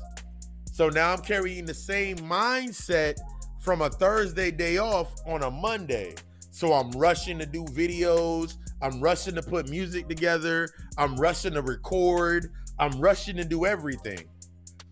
So 0.73 0.89
now 0.89 1.12
I'm 1.12 1.23
carrying 1.23 1.66
the 1.66 1.74
same 1.74 2.16
mindset 2.16 3.15
from 3.61 3.81
a 3.81 3.89
Thursday 3.89 4.51
day 4.51 4.78
off 4.78 5.12
on 5.24 5.45
a 5.45 5.51
Monday. 5.53 6.16
So 6.51 6.73
I'm 6.73 6.91
rushing 6.93 7.39
to 7.39 7.47
do 7.47 7.65
videos. 7.66 8.57
I'm 8.82 9.01
rushing 9.01 9.35
to 9.35 9.43
put 9.43 9.69
music 9.69 10.09
together. 10.09 10.69
I'm 10.97 11.16
rushing 11.16 11.55
to 11.55 11.62
record. 11.62 12.52
I'm 12.78 13.01
rushing 13.01 13.36
to 13.36 13.44
do 13.44 13.66
everything. 13.66 14.24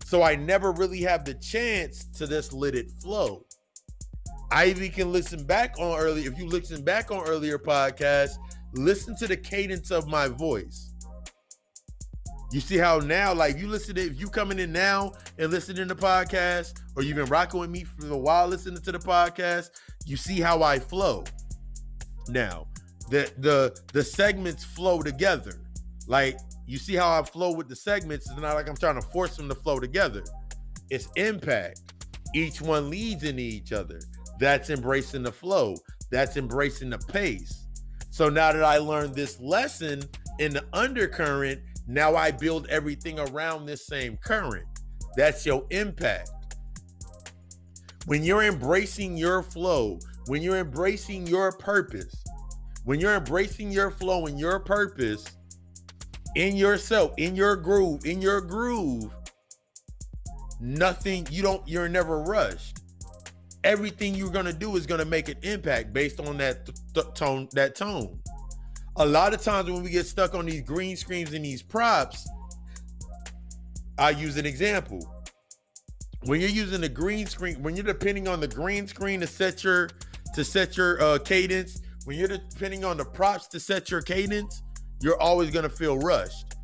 So 0.05 0.23
I 0.23 0.35
never 0.35 0.71
really 0.71 1.01
have 1.01 1.25
the 1.25 1.35
chance 1.35 2.05
to 2.17 2.27
just 2.27 2.53
let 2.53 2.75
it 2.75 2.91
flow. 3.01 3.45
Ivy 4.51 4.89
can 4.89 5.11
listen 5.11 5.43
back 5.45 5.75
on 5.79 5.99
early. 5.99 6.23
If 6.25 6.37
you 6.37 6.47
listen 6.47 6.83
back 6.83 7.11
on 7.11 7.27
earlier 7.27 7.59
podcasts, 7.59 8.37
listen 8.73 9.15
to 9.17 9.27
the 9.27 9.37
cadence 9.37 9.91
of 9.91 10.07
my 10.07 10.27
voice. 10.27 10.93
You 12.51 12.59
see 12.59 12.77
how 12.77 12.97
now, 12.97 13.31
like 13.31 13.59
you 13.59 13.67
listen 13.67 13.93
to 13.95 14.01
if 14.01 14.19
you 14.19 14.27
coming 14.27 14.57
in 14.57 14.71
now 14.71 15.11
and 15.37 15.51
listening 15.51 15.87
to 15.87 15.95
podcast, 15.95 16.81
or 16.95 17.03
you've 17.03 17.17
been 17.17 17.25
rocking 17.25 17.59
with 17.59 17.69
me 17.69 17.83
for 17.83 18.07
a 18.07 18.17
while 18.17 18.47
listening 18.47 18.81
to 18.81 18.91
the 18.91 18.97
podcast, 18.97 19.69
you 20.07 20.17
see 20.17 20.39
how 20.39 20.63
I 20.63 20.79
flow. 20.79 21.23
Now, 22.27 22.67
the 23.09 23.31
the 23.37 23.79
the 23.93 24.03
segments 24.03 24.63
flow 24.63 25.01
together. 25.01 25.61
Like 26.07 26.37
you 26.65 26.77
see 26.77 26.95
how 26.95 27.19
I 27.19 27.23
flow 27.23 27.53
with 27.53 27.67
the 27.67 27.75
segments. 27.75 28.29
It's 28.29 28.39
not 28.39 28.55
like 28.55 28.69
I'm 28.69 28.77
trying 28.77 29.01
to 29.01 29.07
force 29.07 29.35
them 29.35 29.49
to 29.49 29.55
flow 29.55 29.79
together. 29.79 30.23
It's 30.89 31.07
impact. 31.15 31.93
Each 32.35 32.61
one 32.61 32.89
leads 32.89 33.23
into 33.23 33.41
each 33.41 33.73
other. 33.73 33.99
That's 34.39 34.69
embracing 34.69 35.23
the 35.23 35.31
flow. 35.31 35.75
That's 36.11 36.37
embracing 36.37 36.91
the 36.91 36.99
pace. 36.99 37.65
So 38.11 38.29
now 38.29 38.51
that 38.51 38.63
I 38.63 38.77
learned 38.77 39.15
this 39.15 39.39
lesson 39.39 40.03
in 40.39 40.53
the 40.53 40.63
undercurrent, 40.73 41.61
now 41.87 42.15
I 42.15 42.31
build 42.31 42.67
everything 42.67 43.19
around 43.19 43.65
this 43.65 43.87
same 43.87 44.17
current. 44.17 44.65
That's 45.15 45.45
your 45.45 45.65
impact. 45.69 46.31
When 48.05 48.23
you're 48.23 48.43
embracing 48.43 49.17
your 49.17 49.43
flow, 49.43 49.99
when 50.27 50.41
you're 50.41 50.57
embracing 50.57 51.27
your 51.27 51.51
purpose, 51.51 52.18
when 52.89 52.99
you're 52.99 53.13
embracing 53.13 53.71
your 53.71 53.91
flow 53.91 54.25
and 54.25 54.39
your 54.39 54.59
purpose 54.59 55.23
in 56.33 56.55
yourself, 56.55 57.13
in 57.17 57.35
your 57.35 57.55
groove, 57.55 58.03
in 58.03 58.19
your 58.19 58.41
groove, 58.41 59.13
nothing, 60.59 61.27
you 61.29 61.43
don't, 61.43 61.61
you're 61.67 61.87
never 61.87 62.23
rushed. 62.23 62.79
Everything 63.63 64.15
you're 64.15 64.31
to 64.45 64.53
do 64.53 64.75
is 64.75 64.87
to 64.97 65.05
make 65.05 65.29
an 65.29 65.35
impact 65.43 65.93
based 65.93 66.19
on 66.19 66.37
that 66.37 66.65
th- 66.65 66.79
th- 66.95 67.13
tone 67.13 67.47
that 67.53 67.75
tone. 67.75 68.17
A 68.95 69.05
lot 69.05 69.35
of 69.35 69.43
times 69.43 69.69
when 69.69 69.83
we 69.83 69.91
get 69.91 70.07
stuck 70.07 70.33
on 70.33 70.47
these 70.47 70.61
green 70.61 70.97
screens 70.97 71.31
and 71.33 71.45
these 71.45 71.61
props 71.61 72.27
i 73.99 74.09
use 74.09 74.35
an 74.35 74.47
example. 74.47 74.99
When 76.23 76.41
you're 76.41 76.49
using 76.49 76.81
the 76.81 76.89
green 76.89 77.27
screen 77.27 77.61
when 77.61 77.75
you're 77.75 77.85
depending 77.85 78.27
on 78.27 78.39
the 78.39 78.47
green 78.47 78.87
screen 78.87 79.19
to 79.19 79.27
set 79.27 79.63
your 79.63 79.91
to 80.33 80.43
set 80.43 80.75
your 80.75 80.99
uh, 80.99 81.19
cadence 81.19 81.81
when 82.05 82.17
you're 82.17 82.27
depending 82.27 82.83
on 82.83 82.97
the 82.97 83.05
props 83.05 83.47
to 83.47 83.59
set 83.59 83.91
your 83.91 84.01
cadence 84.01 84.61
you're 85.01 85.19
always 85.21 85.51
going 85.51 85.63
to 85.63 85.69
feel 85.69 85.97
rushed 85.97 86.55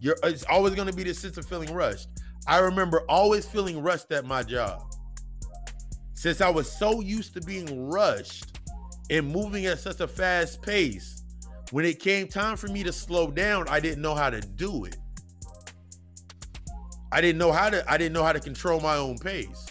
you're 0.00 0.16
it's 0.24 0.44
always 0.44 0.74
going 0.74 0.88
to 0.88 0.94
be 0.94 1.02
this 1.02 1.18
sense 1.18 1.36
of 1.36 1.46
feeling 1.46 1.72
rushed 1.72 2.08
i 2.46 2.58
remember 2.58 3.02
always 3.08 3.46
feeling 3.46 3.82
rushed 3.82 4.10
at 4.12 4.24
my 4.24 4.42
job 4.42 4.90
since 6.20 6.42
I 6.42 6.50
was 6.50 6.70
so 6.70 7.00
used 7.00 7.32
to 7.32 7.40
being 7.40 7.88
rushed 7.88 8.58
and 9.08 9.26
moving 9.26 9.64
at 9.64 9.78
such 9.78 10.00
a 10.00 10.06
fast 10.06 10.60
pace, 10.60 11.22
when 11.70 11.86
it 11.86 11.98
came 11.98 12.28
time 12.28 12.58
for 12.58 12.68
me 12.68 12.82
to 12.82 12.92
slow 12.92 13.30
down, 13.30 13.66
I 13.70 13.80
didn't 13.80 14.02
know 14.02 14.14
how 14.14 14.28
to 14.28 14.38
do 14.38 14.84
it. 14.84 14.98
I 17.10 17.22
didn't 17.22 17.38
know 17.38 17.52
how 17.52 17.70
to 17.70 17.90
I 17.90 17.96
didn't 17.96 18.12
know 18.12 18.22
how 18.22 18.34
to 18.34 18.38
control 18.38 18.80
my 18.80 18.96
own 18.96 19.16
pace. 19.16 19.66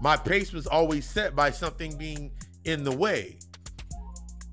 My 0.00 0.16
pace 0.16 0.54
was 0.54 0.66
always 0.66 1.06
set 1.06 1.36
by 1.36 1.50
something 1.50 1.98
being 1.98 2.32
in 2.64 2.82
the 2.82 2.96
way. 2.96 3.38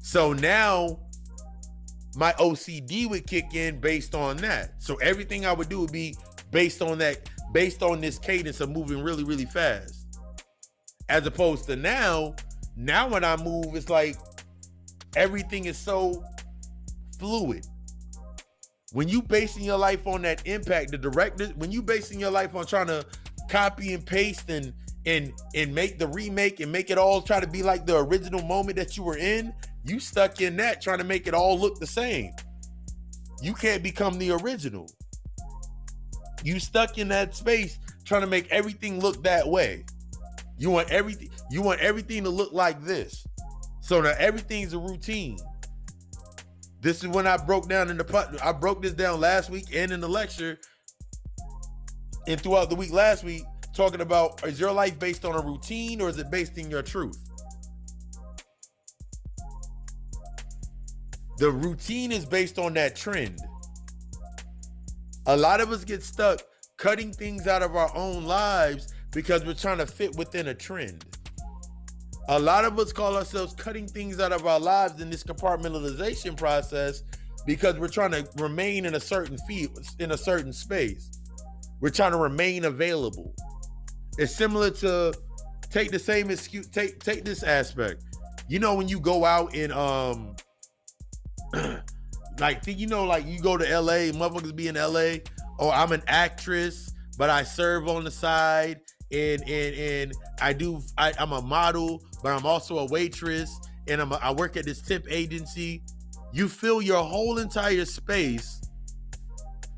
So 0.01 0.33
now 0.33 0.99
my 2.15 2.33
OCD 2.33 3.09
would 3.09 3.25
kick 3.27 3.53
in 3.53 3.79
based 3.79 4.15
on 4.15 4.37
that. 4.37 4.73
So 4.81 4.95
everything 4.95 5.45
I 5.45 5.53
would 5.53 5.69
do 5.69 5.79
would 5.81 5.91
be 5.91 6.15
based 6.51 6.81
on 6.81 6.97
that, 6.97 7.29
based 7.53 7.81
on 7.81 8.01
this 8.01 8.19
cadence 8.19 8.59
of 8.59 8.69
moving 8.69 9.01
really, 9.01 9.23
really 9.23 9.45
fast. 9.45 10.05
As 11.07 11.25
opposed 11.25 11.65
to 11.65 11.75
now, 11.75 12.35
now 12.75 13.07
when 13.07 13.23
I 13.23 13.37
move, 13.37 13.75
it's 13.75 13.89
like 13.89 14.17
everything 15.15 15.65
is 15.65 15.77
so 15.77 16.23
fluid. 17.19 17.65
When 18.93 19.07
you 19.07 19.21
basing 19.21 19.63
your 19.63 19.77
life 19.77 20.05
on 20.05 20.23
that 20.23 20.45
impact, 20.45 20.91
the 20.91 20.97
director, 20.97 21.47
when 21.55 21.71
you 21.71 21.81
basing 21.81 22.19
your 22.19 22.31
life 22.31 22.55
on 22.55 22.65
trying 22.65 22.87
to 22.87 23.05
copy 23.49 23.93
and 23.93 24.05
paste 24.05 24.49
and 24.49 24.73
and 25.05 25.33
and 25.55 25.73
make 25.73 25.97
the 25.97 26.07
remake 26.07 26.59
and 26.59 26.71
make 26.71 26.89
it 26.89 26.97
all 26.97 27.21
try 27.21 27.39
to 27.39 27.47
be 27.47 27.63
like 27.63 27.85
the 27.85 27.97
original 27.97 28.43
moment 28.43 28.75
that 28.77 28.97
you 28.97 29.03
were 29.03 29.17
in, 29.17 29.53
you 29.83 29.99
stuck 29.99 30.41
in 30.41 30.57
that 30.57 30.81
trying 30.81 30.99
to 30.99 31.03
make 31.03 31.27
it 31.27 31.33
all 31.33 31.59
look 31.59 31.79
the 31.79 31.87
same. 31.87 32.31
You 33.41 33.53
can't 33.53 33.81
become 33.81 34.19
the 34.19 34.31
original. 34.31 34.87
You 36.43 36.59
stuck 36.59 36.97
in 36.97 37.07
that 37.09 37.35
space 37.35 37.79
trying 38.05 38.21
to 38.21 38.27
make 38.27 38.49
everything 38.49 38.99
look 38.99 39.23
that 39.23 39.47
way. 39.47 39.85
You 40.57 40.69
want 40.69 40.91
everything. 40.91 41.29
You 41.49 41.61
want 41.61 41.79
everything 41.81 42.23
to 42.23 42.29
look 42.29 42.53
like 42.53 42.83
this. 42.83 43.25
So 43.81 44.01
now 44.01 44.13
everything's 44.17 44.73
a 44.73 44.79
routine. 44.79 45.37
This 46.81 47.03
is 47.03 47.09
when 47.09 47.27
I 47.27 47.37
broke 47.37 47.67
down 47.67 47.89
in 47.89 47.97
the 47.97 48.39
I 48.43 48.51
broke 48.51 48.81
this 48.81 48.93
down 48.93 49.19
last 49.19 49.49
week 49.49 49.65
and 49.73 49.91
in 49.91 50.01
the 50.01 50.09
lecture, 50.09 50.59
and 52.27 52.39
throughout 52.39 52.69
the 52.69 52.75
week 52.75 52.91
last 52.91 53.23
week, 53.23 53.43
talking 53.73 54.01
about 54.01 54.45
is 54.45 54.59
your 54.59 54.71
life 54.71 54.97
based 54.99 55.25
on 55.25 55.35
a 55.35 55.41
routine 55.41 56.01
or 56.01 56.09
is 56.09 56.17
it 56.17 56.29
based 56.29 56.57
in 56.57 56.69
your 56.69 56.81
truth? 56.81 57.17
The 61.41 61.49
routine 61.49 62.11
is 62.11 62.23
based 62.23 62.59
on 62.59 62.75
that 62.75 62.95
trend. 62.95 63.39
A 65.25 65.35
lot 65.35 65.59
of 65.59 65.71
us 65.71 65.83
get 65.83 66.03
stuck 66.03 66.39
cutting 66.77 67.11
things 67.11 67.47
out 67.47 67.63
of 67.63 67.75
our 67.75 67.89
own 67.97 68.25
lives 68.25 68.93
because 69.11 69.43
we're 69.43 69.55
trying 69.55 69.79
to 69.79 69.87
fit 69.87 70.15
within 70.15 70.49
a 70.49 70.53
trend. 70.53 71.03
A 72.29 72.37
lot 72.37 72.63
of 72.63 72.77
us 72.77 72.93
call 72.93 73.17
ourselves 73.17 73.55
cutting 73.55 73.87
things 73.87 74.19
out 74.19 74.31
of 74.31 74.45
our 74.45 74.59
lives 74.59 75.01
in 75.01 75.09
this 75.09 75.23
compartmentalization 75.23 76.37
process 76.37 77.01
because 77.47 77.75
we're 77.79 77.87
trying 77.87 78.11
to 78.11 78.29
remain 78.35 78.85
in 78.85 78.93
a 78.93 78.99
certain 78.99 79.39
field, 79.47 79.83
in 79.97 80.11
a 80.11 80.17
certain 80.17 80.53
space. 80.53 81.09
We're 81.79 81.89
trying 81.89 82.11
to 82.11 82.19
remain 82.19 82.65
available. 82.65 83.33
It's 84.19 84.35
similar 84.35 84.69
to 84.69 85.11
take 85.71 85.89
the 85.89 85.97
same 85.97 86.29
excuse, 86.29 86.67
take 86.67 86.99
take 86.99 87.25
this 87.25 87.41
aspect. 87.41 88.03
You 88.47 88.59
know, 88.59 88.75
when 88.75 88.87
you 88.87 88.99
go 88.99 89.25
out 89.25 89.55
and 89.55 89.71
um 89.73 90.35
like 92.39 92.63
think 92.63 92.79
you 92.79 92.87
know, 92.87 93.05
like 93.05 93.25
you 93.25 93.39
go 93.39 93.57
to 93.57 93.79
LA, 93.79 94.11
motherfuckers 94.11 94.55
be 94.55 94.67
in 94.67 94.75
LA, 94.75 95.19
or 95.59 95.67
oh, 95.67 95.71
I'm 95.71 95.91
an 95.91 96.03
actress, 96.07 96.93
but 97.17 97.29
I 97.29 97.43
serve 97.43 97.87
on 97.87 98.03
the 98.03 98.11
side 98.11 98.81
and 99.11 99.41
and 99.47 99.75
and 99.75 100.13
I 100.41 100.53
do 100.53 100.81
I, 100.97 101.13
I'm 101.19 101.33
a 101.33 101.41
model, 101.41 102.03
but 102.23 102.31
I'm 102.31 102.45
also 102.45 102.79
a 102.79 102.85
waitress, 102.85 103.59
and 103.87 104.01
I'm 104.01 104.11
a, 104.11 104.15
I 104.15 104.31
work 104.31 104.57
at 104.57 104.65
this 104.65 104.81
tip 104.81 105.05
agency. 105.09 105.83
You 106.33 106.47
fill 106.47 106.81
your 106.81 107.03
whole 107.03 107.39
entire 107.39 107.85
space, 107.85 108.61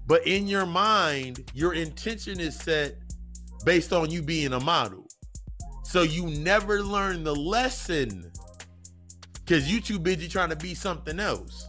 but 0.05 0.25
in 0.27 0.47
your 0.47 0.65
mind, 0.65 1.51
your 1.53 1.73
intention 1.73 2.39
is 2.39 2.55
set 2.55 2.95
based 3.65 3.91
on 3.91 4.11
you 4.11 4.21
being 4.21 4.53
a 4.53 4.59
model. 4.59 5.07
So 5.83 6.03
you 6.03 6.27
never 6.27 6.81
learn 6.81 7.23
the 7.23 7.35
lesson 7.35 8.31
because 9.45 9.71
you 9.71 9.81
too 9.81 9.99
busy 9.99 10.27
trying 10.27 10.49
to 10.49 10.55
be 10.55 10.73
something 10.73 11.19
else. 11.19 11.67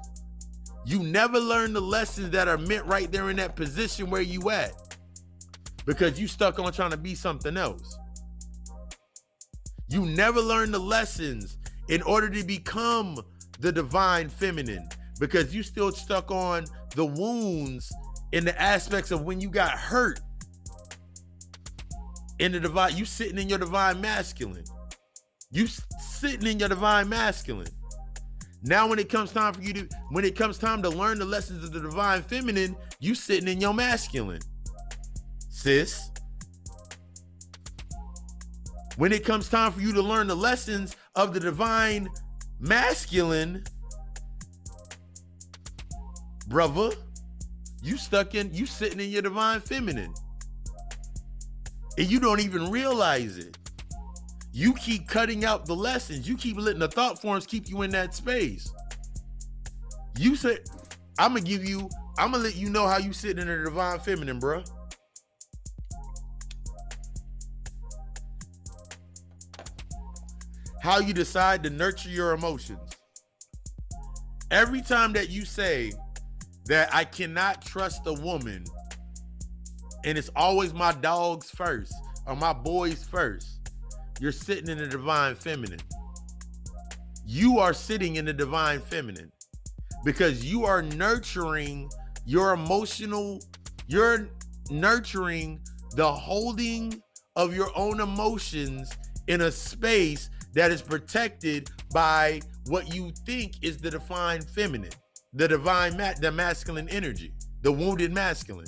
You 0.87 1.03
never 1.03 1.41
learn 1.41 1.73
the 1.73 1.81
lessons 1.81 2.31
that 2.31 2.47
are 2.47 2.59
meant 2.59 2.85
right 2.87 3.11
there 3.11 3.31
in 3.31 3.37
that 3.37 3.57
position 3.57 4.11
where 4.11 4.21
you 4.21 4.51
at 4.51 4.73
because 5.87 6.21
you 6.21 6.27
stuck 6.27 6.59
on 6.59 6.73
trying 6.73 6.91
to 6.91 6.97
be 6.97 7.15
something 7.15 7.57
else. 7.57 7.99
You 9.89 10.07
never 10.07 10.41
learn 10.41 10.71
the 10.71 10.79
lessons 10.79 11.59
in 11.89 12.03
order 12.03 12.29
to 12.31 12.45
become 12.45 13.21
the 13.61 13.73
divine 13.73 14.29
feminine 14.29 14.89
because 15.19 15.55
you 15.55 15.63
still 15.63 15.93
stuck 15.93 16.31
on 16.31 16.65
the 16.95 17.05
wounds 17.05 17.93
in 18.33 18.45
the 18.45 18.61
aspects 18.61 19.11
of 19.11 19.23
when 19.23 19.41
you 19.41 19.49
got 19.49 19.73
hurt 19.73 20.21
in 22.41 22.53
the 22.53 22.61
divine 22.61 22.97
you 22.97 23.05
sitting 23.05 23.39
in 23.39 23.49
your 23.49 23.59
divine 23.59 24.01
masculine 24.01 24.65
you 25.55 25.67
sitting 25.67 26.47
in 26.47 26.59
your 26.59 26.69
divine 26.69 27.09
masculine. 27.09 27.69
Now 28.63 28.89
when 28.89 28.99
it 28.99 29.09
comes 29.09 29.33
time 29.33 29.55
for 29.55 29.63
you 29.63 29.73
to 29.75 29.89
when 30.11 30.25
it 30.25 30.37
comes 30.37 30.59
time 30.59 30.83
to 30.83 30.91
learn 30.91 31.19
the 31.19 31.25
lessons 31.25 31.63
of 31.63 31.73
the 31.73 31.81
divine 31.81 32.23
feminine 32.23 32.77
you 32.99 33.15
sitting 33.15 33.49
in 33.49 33.61
your 33.61 33.73
masculine. 33.73 34.41
Sis. 35.49 36.11
When 38.97 39.13
it 39.13 39.25
comes 39.25 39.49
time 39.49 39.73
for 39.73 39.81
you 39.81 39.93
to 39.93 40.03
learn 40.03 40.27
the 40.27 40.35
lessons 40.35 40.97
of 41.15 41.33
the 41.33 41.41
divine 41.41 42.09
masculine 42.59 43.65
brother 46.49 46.91
you 47.83 47.99
stuck 47.99 48.35
in 48.35 48.53
you 48.53 48.65
sitting 48.65 48.99
in 48.99 49.11
your 49.11 49.23
divine 49.23 49.61
feminine. 49.61 50.13
And 51.99 52.11
you 52.11 52.19
don't 52.19 52.41
even 52.41 52.71
realize 52.71 53.37
it. 53.37 53.59
You 54.57 54.73
keep 54.75 55.09
cutting 55.09 55.45
out 55.45 55.67
the 55.67 55.75
lessons. 55.75 56.29
You 56.29 56.37
keep 56.37 56.57
letting 56.57 56.79
the 56.79 56.87
thought 56.87 57.21
forms 57.21 57.45
keep 57.45 57.69
you 57.69 57.83
in 57.83 57.91
that 57.91 58.15
space. 58.15 58.73
You 60.17 60.37
said, 60.37 60.61
I'm 61.19 61.35
gonna 61.35 61.45
give 61.45 61.65
you, 61.65 61.91
I'm 62.19 62.31
gonna 62.31 62.45
let 62.45 62.55
you 62.55 62.71
know 62.71 62.87
how 62.87 62.99
you 62.99 63.13
sit 63.13 63.37
in 63.37 63.49
the 63.49 63.65
divine 63.65 63.99
feminine, 63.99 64.39
bro. 64.39 64.63
How 70.81 71.01
you 71.01 71.13
decide 71.13 71.65
to 71.65 71.71
nurture 71.71 72.11
your 72.11 72.31
emotions. 72.31 72.93
Every 74.53 74.83
time 74.83 75.13
that 75.15 75.31
you 75.31 75.45
say 75.45 75.91
that 76.67 76.95
I 76.95 77.03
cannot 77.03 77.67
trust 77.67 78.03
a 78.07 78.13
woman 78.13 78.63
and 80.05 80.17
it's 80.17 80.31
always 80.37 80.73
my 80.73 80.93
dogs 80.93 81.51
first 81.51 81.93
or 82.25 82.37
my 82.37 82.53
boys 82.53 83.03
first, 83.03 83.54
you're 84.21 84.33
sitting 84.33 84.69
in 84.69 84.79
the 84.79 84.87
divine 84.87 85.35
feminine. 85.35 85.81
You 87.27 87.59
are 87.59 87.73
sitting 87.73 88.17
in 88.17 88.25
the 88.25 88.33
divine 88.33 88.81
feminine 88.81 89.33
because 90.05 90.45
you 90.45 90.65
are 90.65 90.83
nurturing 90.83 91.91
your 92.27 92.53
emotional, 92.53 93.41
you're 93.87 94.29
nurturing 94.71 95.61
the 95.97 96.11
holding 96.11 97.03
of 97.37 97.55
your 97.55 97.71
own 97.77 98.01
emotions 98.01 98.91
in 99.27 99.43
a 99.43 99.51
space 99.51 100.31
that 100.55 100.71
is 100.71 100.83
protected 100.83 101.71
by 101.93 102.41
what 102.67 102.95
you 102.95 103.13
think 103.27 103.55
is 103.63 103.79
the 103.79 103.91
divine 103.91 104.41
feminine, 104.41 104.91
the 105.33 105.49
divine, 105.49 105.97
ma- 105.97 106.13
the 106.21 106.31
masculine 106.31 106.89
energy, 106.89 107.33
the 107.63 107.73
wounded 107.73 108.13
masculine. 108.13 108.67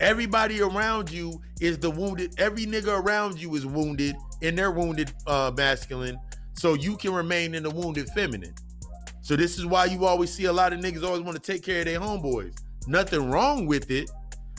Everybody 0.00 0.62
around 0.62 1.10
you 1.10 1.40
is 1.60 1.78
the 1.78 1.90
wounded. 1.90 2.34
Every 2.38 2.64
nigga 2.64 3.02
around 3.02 3.40
you 3.40 3.54
is 3.54 3.66
wounded 3.66 4.16
and 4.42 4.56
they're 4.56 4.70
wounded 4.70 5.12
uh, 5.26 5.52
masculine. 5.54 6.18
So 6.54 6.74
you 6.74 6.96
can 6.96 7.12
remain 7.12 7.54
in 7.54 7.62
the 7.62 7.70
wounded 7.70 8.08
feminine. 8.10 8.54
So 9.20 9.36
this 9.36 9.58
is 9.58 9.66
why 9.66 9.84
you 9.84 10.06
always 10.06 10.32
see 10.32 10.46
a 10.46 10.52
lot 10.52 10.72
of 10.72 10.80
niggas 10.80 11.04
always 11.04 11.20
want 11.20 11.42
to 11.42 11.52
take 11.52 11.62
care 11.62 11.80
of 11.80 11.84
their 11.84 12.00
homeboys. 12.00 12.56
Nothing 12.86 13.30
wrong 13.30 13.66
with 13.66 13.90
it, 13.90 14.10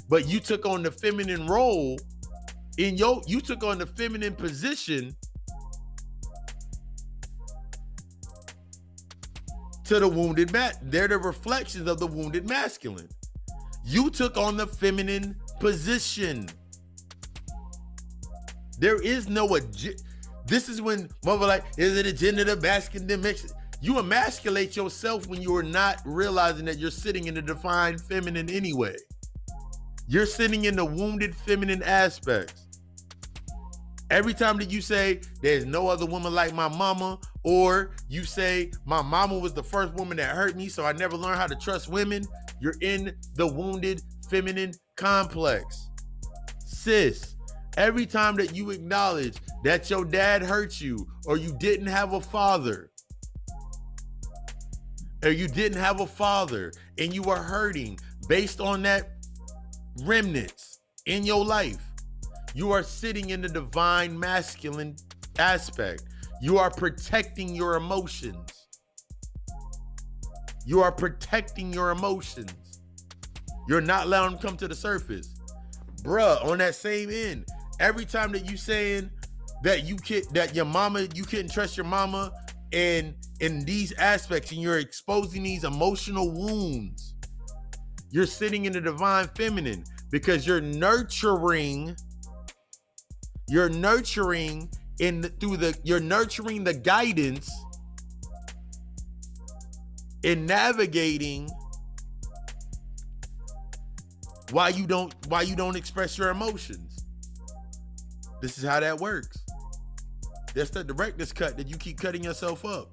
but 0.07 0.27
you 0.27 0.39
took 0.39 0.65
on 0.65 0.83
the 0.83 0.91
feminine 0.91 1.47
role 1.47 1.97
in 2.77 2.95
your 2.95 3.21
you 3.25 3.41
took 3.41 3.63
on 3.63 3.79
the 3.79 3.85
feminine 3.85 4.35
position 4.35 5.15
to 9.85 9.99
the 9.99 10.07
wounded 10.07 10.53
man. 10.53 10.73
They're 10.83 11.07
the 11.07 11.17
reflections 11.17 11.89
of 11.89 11.99
the 11.99 12.07
wounded 12.07 12.47
masculine. 12.47 13.09
You 13.91 14.09
took 14.09 14.37
on 14.37 14.55
the 14.55 14.65
feminine 14.65 15.35
position. 15.59 16.47
There 18.79 19.01
is 19.01 19.27
no 19.27 19.53
agenda. 19.55 20.01
This 20.47 20.69
is 20.69 20.81
when 20.81 21.09
mother 21.25 21.45
like, 21.45 21.65
is 21.77 21.97
it 21.97 22.05
a 22.05 22.13
gender 22.13 22.55
masculine 22.55 23.05
dimension? 23.05 23.49
You 23.81 23.99
emasculate 23.99 24.77
yourself 24.77 25.27
when 25.27 25.41
you 25.41 25.53
are 25.57 25.63
not 25.63 26.01
realizing 26.05 26.63
that 26.65 26.79
you're 26.79 26.89
sitting 26.89 27.27
in 27.27 27.33
the 27.33 27.41
divine 27.41 27.97
feminine 27.97 28.49
anyway. 28.49 28.95
You're 30.07 30.25
sitting 30.25 30.63
in 30.63 30.77
the 30.77 30.85
wounded 30.85 31.35
feminine 31.35 31.83
aspects. 31.83 32.67
Every 34.09 34.33
time 34.33 34.57
that 34.59 34.71
you 34.71 34.79
say 34.79 35.19
there's 35.41 35.65
no 35.65 35.89
other 35.89 36.05
woman 36.05 36.33
like 36.33 36.53
my 36.53 36.69
mama, 36.69 37.19
or 37.43 37.91
you 38.07 38.23
say 38.23 38.71
my 38.85 39.01
mama 39.01 39.37
was 39.37 39.53
the 39.53 39.63
first 39.63 39.93
woman 39.95 40.15
that 40.17 40.33
hurt 40.33 40.55
me, 40.55 40.69
so 40.69 40.85
I 40.85 40.93
never 40.93 41.17
learned 41.17 41.39
how 41.39 41.47
to 41.47 41.55
trust 41.55 41.89
women, 41.89 42.23
you're 42.61 42.75
in 42.81 43.13
the 43.35 43.47
wounded 43.47 44.01
feminine 44.29 44.73
complex. 44.95 45.89
Sis, 46.63 47.35
every 47.75 48.05
time 48.05 48.35
that 48.37 48.55
you 48.55 48.69
acknowledge 48.69 49.35
that 49.63 49.89
your 49.89 50.05
dad 50.05 50.41
hurt 50.41 50.79
you, 50.79 51.07
or 51.25 51.37
you 51.37 51.53
didn't 51.59 51.87
have 51.87 52.13
a 52.13 52.21
father, 52.21 52.91
or 55.23 55.31
you 55.31 55.47
didn't 55.47 55.79
have 55.79 55.99
a 55.99 56.07
father, 56.07 56.71
and 56.97 57.13
you 57.13 57.23
are 57.25 57.41
hurting 57.41 57.99
based 58.27 58.61
on 58.61 58.81
that 58.83 59.11
remnants 60.03 60.79
in 61.05 61.23
your 61.23 61.43
life, 61.43 61.81
you 62.53 62.71
are 62.71 62.83
sitting 62.83 63.31
in 63.31 63.41
the 63.41 63.49
divine 63.49 64.17
masculine 64.17 64.95
aspect. 65.39 66.03
You 66.41 66.57
are 66.57 66.69
protecting 66.69 67.55
your 67.55 67.75
emotions. 67.75 68.60
You 70.65 70.81
are 70.81 70.91
protecting 70.91 71.73
your 71.73 71.91
emotions. 71.91 72.53
You're 73.67 73.81
not 73.81 74.05
allowing 74.05 74.33
them 74.33 74.41
come 74.41 74.57
to 74.57 74.67
the 74.67 74.75
surface. 74.75 75.39
Bruh, 76.03 76.43
on 76.45 76.57
that 76.59 76.75
same 76.75 77.09
end, 77.09 77.45
every 77.79 78.05
time 78.05 78.31
that 78.33 78.49
you 78.49 78.57
saying 78.57 79.09
that 79.63 79.85
you 79.85 79.95
kid 79.97 80.25
that 80.33 80.55
your 80.55 80.65
mama, 80.65 81.07
you 81.13 81.23
couldn't 81.23 81.51
trust 81.51 81.77
your 81.77 81.85
mama, 81.85 82.31
and 82.73 83.15
in 83.39 83.65
these 83.65 83.91
aspects, 83.93 84.51
and 84.51 84.61
you're 84.61 84.79
exposing 84.79 85.43
these 85.43 85.63
emotional 85.63 86.31
wounds, 86.31 87.15
you're 88.09 88.25
sitting 88.25 88.65
in 88.65 88.73
the 88.73 88.81
divine 88.81 89.27
feminine 89.35 89.83
because 90.09 90.45
you're 90.47 90.61
nurturing, 90.61 91.95
you're 93.47 93.69
nurturing 93.69 94.69
in 94.99 95.21
the, 95.21 95.29
through 95.29 95.57
the 95.57 95.77
you're 95.83 95.99
nurturing 95.99 96.63
the 96.63 96.73
guidance 96.73 97.49
in 100.23 100.45
navigating 100.45 101.49
why 104.51 104.69
you 104.69 104.85
don't 104.85 105.13
why 105.27 105.41
you 105.41 105.55
don't 105.55 105.75
express 105.75 106.17
your 106.17 106.29
emotions. 106.29 107.05
This 108.41 108.57
is 108.57 108.63
how 108.63 108.79
that 108.79 108.99
works. 108.99 109.37
That's 110.53 110.69
the 110.69 110.83
director's 110.83 111.31
cut 111.31 111.57
that 111.57 111.67
you 111.67 111.77
keep 111.77 111.99
cutting 111.99 112.23
yourself 112.23 112.65
up. 112.65 112.91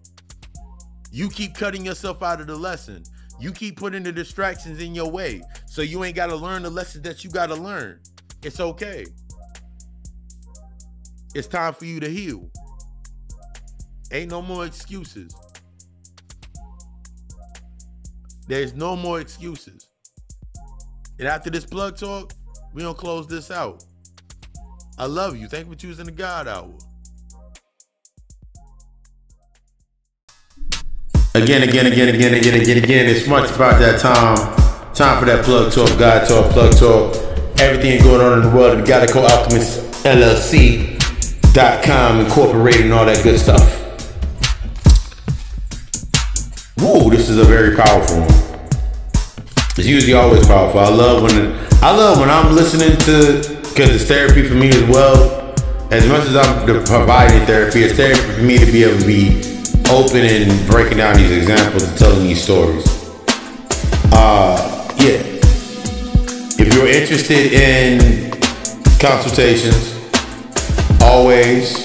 You 1.11 1.29
keep 1.29 1.55
cutting 1.55 1.85
yourself 1.85 2.23
out 2.23 2.41
of 2.41 2.47
the 2.47 2.57
lesson. 2.57 3.03
You 3.41 3.53
keep 3.53 3.77
putting 3.77 4.03
the 4.03 4.13
distractions 4.13 4.81
in 4.81 4.95
your 4.95 5.11
way. 5.11 5.43
So 5.67 5.83
you 5.83 6.05
ain't 6.05 6.17
got 6.17 6.27
to 6.27 6.37
learn 6.37 6.63
the 6.63 6.71
lessons 6.71 7.05
that 7.05 7.25
you 7.25 7.31
got 7.31 7.47
to 7.47 7.55
learn. 7.55 8.01
It's 8.43 8.61
okay. 8.61 9.07
It's 11.35 11.47
time 11.49 11.73
for 11.75 11.85
you 11.85 12.01
to 12.01 12.09
heal. 12.09 12.51
Ain't 14.13 14.31
no 14.31 14.43
more 14.43 14.67
excuses. 14.67 15.35
There's 18.49 18.75
no 18.75 18.97
more 18.97 19.21
excuses. 19.21 19.89
And 21.19 21.29
after 21.29 21.51
this 21.51 21.67
plug 21.67 21.99
talk, 21.99 22.33
we 22.73 22.81
gonna 22.83 22.95
close 22.95 23.27
this 23.27 23.51
out. 23.51 23.85
I 24.97 25.05
love 25.05 25.37
you. 25.37 25.49
Thank 25.49 25.67
you 25.67 25.73
for 25.73 25.79
choosing 25.79 26.07
the 26.07 26.13
God 26.13 26.49
Hour. 26.49 26.73
Again, 31.35 31.63
again, 31.63 31.87
again, 31.87 32.15
again, 32.15 32.35
again, 32.35 32.61
again, 32.61 32.83
again. 32.83 33.07
It's 33.07 33.29
much 33.29 33.51
about 33.51 33.79
that 33.81 34.01
time. 34.01 34.39
Time 34.95 35.21
for 35.21 35.27
that 35.27 35.45
plug 35.45 35.71
talk, 35.71 35.99
God 35.99 36.27
talk, 36.27 36.51
plug 36.51 36.75
talk. 36.77 37.15
Everything 37.61 38.03
going 38.03 38.23
on 38.23 38.39
in 38.39 38.45
the 38.49 38.57
world. 38.57 38.81
We 38.81 38.87
gotta 38.87 39.13
go 39.13 39.27
Alchemist 39.27 39.81
LLC.com, 40.05 41.01
incorporating 42.21 42.93
all 42.93 43.05
that 43.05 43.23
good 43.23 43.39
stuff. 43.39 43.78
Whoa, 46.81 47.11
this 47.11 47.29
is 47.29 47.39
a 47.39 47.45
very 47.45 47.75
powerful 47.75 48.21
one. 48.21 48.31
It's 49.77 49.87
usually 49.87 50.13
always 50.13 50.47
powerful. 50.47 50.79
I 50.79 50.89
love 50.89 51.23
when 51.23 51.59
I 51.83 51.91
love 51.91 52.21
when 52.21 52.31
I'm 52.31 52.55
listening 52.55 52.97
to 52.99 53.59
because 53.63 53.91
it's 53.91 54.05
therapy 54.05 54.47
for 54.47 54.55
me 54.55 54.69
as 54.69 54.83
well. 54.85 55.55
As 55.91 56.07
much 56.07 56.27
as 56.29 56.37
I'm 56.37 56.67
providing 56.67 57.45
therapy, 57.47 57.83
it's 57.83 57.95
therapy 57.95 58.21
for 58.21 58.43
me 58.43 58.59
to 58.59 58.67
be 58.71 58.85
able 58.85 59.01
to 59.01 59.07
be 59.07 59.41
open 59.91 60.19
and 60.19 60.71
breaking 60.71 60.99
down 60.99 61.17
these 61.17 61.33
examples 61.33 61.83
and 61.83 61.99
telling 61.99 62.23
these 62.23 62.43
stories. 62.43 62.87
Uh, 64.13 64.89
yeah. 64.99 65.23
If 66.61 66.75
you're 66.75 66.87
interested 66.87 67.53
in 67.55 68.31
consultations, 69.01 69.97
always 71.03 71.83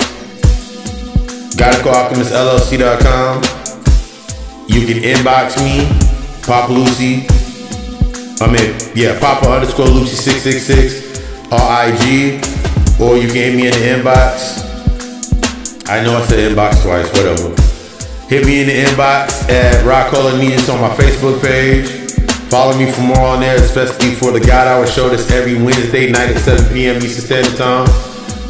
gotta 1.56 1.84
go 1.84 1.92
GottaGoAlchemistLLC.com. 1.92 3.63
You 4.74 4.88
can 4.88 5.04
inbox 5.04 5.62
me, 5.62 5.86
Papa 6.42 6.74
Lucy. 6.74 7.28
I 8.44 8.52
mean, 8.52 8.76
yeah, 8.96 9.20
Papa 9.20 9.48
underscore 9.48 9.86
Lucy 9.86 10.16
six 10.16 10.42
six 10.42 10.64
six 10.64 11.22
on 11.52 11.62
IG, 11.62 12.42
or 13.00 13.16
you 13.16 13.28
can 13.28 13.36
hit 13.36 13.56
me 13.56 13.68
in 13.68 13.74
the 13.74 13.86
inbox. 13.94 14.66
I 15.88 16.04
know 16.04 16.18
I 16.18 16.26
said 16.26 16.52
inbox 16.52 16.82
twice, 16.82 17.08
whatever. 17.14 17.54
Hit 18.28 18.48
me 18.48 18.62
in 18.62 18.68
the 18.68 18.74
inbox 18.74 19.48
at 19.48 19.86
Rock 19.86 20.12
Needs 20.40 20.68
on 20.70 20.82
my 20.82 20.90
Facebook 20.96 21.40
page. 21.40 21.88
Follow 22.50 22.76
me 22.76 22.92
for 22.92 23.02
more 23.02 23.28
on 23.28 23.42
there, 23.42 23.58
especially 23.58 24.16
for 24.16 24.32
the 24.32 24.40
God 24.40 24.68
Hour 24.68 24.88
show 24.88 25.08
that's 25.08 25.30
every 25.30 25.54
Wednesday 25.54 26.10
night 26.10 26.30
at 26.32 26.38
7 26.38 26.74
p.m. 26.74 26.98
Eastern 26.98 27.26
Standard 27.26 27.58
Time. 27.58 27.86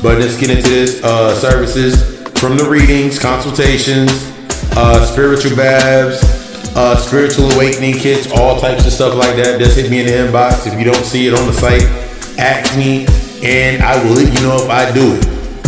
But 0.02 0.20
let's 0.20 0.40
get 0.40 0.52
into 0.52 0.70
this 0.70 1.04
uh, 1.04 1.36
services 1.36 2.22
from 2.40 2.58
the 2.58 2.70
readings, 2.70 3.20
consultations, 3.20 4.33
uh, 4.76 5.06
spiritual 5.06 5.56
baths, 5.56 6.24
uh, 6.76 6.96
spiritual 6.98 7.52
awakening 7.52 7.94
kits, 7.94 8.32
all 8.32 8.60
types 8.60 8.86
of 8.86 8.92
stuff 8.92 9.16
like 9.16 9.36
that. 9.36 9.60
Just 9.60 9.78
hit 9.78 9.90
me 9.90 10.00
in 10.00 10.08
the 10.08 10.14
inbox. 10.14 10.66
If 10.66 10.78
you 10.78 10.86
don't 10.86 11.06
see 11.06 11.28
it 11.28 11.38
on 11.38 11.46
the 11.48 11.54
site, 11.54 11.84
ask 12.40 12.76
me, 12.78 13.06
and 13.44 13.84
I 13.84 14.04
will 14.04 14.16
let 14.16 14.34
you 14.34 14.46
know 14.46 14.56
if 14.56 14.70
I 14.70 14.92
do 14.92 15.16
it. 15.16 15.24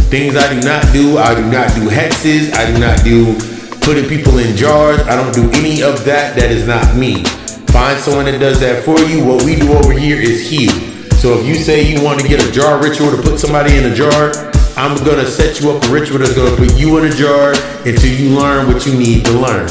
Things 0.10 0.36
I 0.36 0.54
do 0.54 0.62
not 0.66 0.84
do, 0.94 1.18
I 1.18 1.36
do 1.36 1.44
not 1.50 1.74
do 1.76 1.90
hexes. 1.90 2.54
I 2.54 2.72
do 2.72 2.80
not 2.80 3.04
do 3.04 3.36
putting 3.82 4.08
people 4.10 4.38
in 4.40 4.56
jars. 4.56 5.02
I 5.02 5.16
don't 5.16 5.34
do 5.34 5.50
any 5.60 5.84
of 5.84 6.06
that. 6.06 6.36
That 6.36 6.52
is 6.52 6.68
not 6.68 6.96
me. 6.96 7.24
Find 7.70 8.00
someone 8.00 8.26
that 8.26 8.40
does 8.40 8.60
that 8.62 8.86
for 8.86 9.00
you. 9.02 9.26
What 9.26 9.44
we 9.44 9.56
do 9.56 9.74
over 9.74 9.92
here 9.92 10.20
is 10.20 10.50
heal. 10.50 10.72
So 11.20 11.38
if 11.38 11.46
you 11.46 11.56
say 11.56 11.82
you 11.84 12.04
want 12.04 12.20
to 12.20 12.28
get 12.28 12.44
a 12.44 12.52
jar 12.52 12.82
ritual 12.82 13.12
to 13.12 13.22
put 13.22 13.40
somebody 13.40 13.78
in 13.78 13.92
a 13.92 13.96
jar, 13.96 14.32
I'm 14.78 14.98
gonna 15.06 15.26
set 15.26 15.62
you 15.62 15.72
up 15.72 15.82
a 15.86 15.88
ritual 15.88 16.20
that's 16.20 16.36
gonna 16.36 16.54
put 16.58 16.76
you 16.76 16.98
in 16.98 17.06
a 17.06 17.12
jar 17.16 17.54
until 17.86 18.12
you 18.12 18.38
learn 18.38 18.68
what 18.68 18.86
you 18.86 18.94
need 18.94 19.24
to 19.24 19.32
learn. 19.32 19.68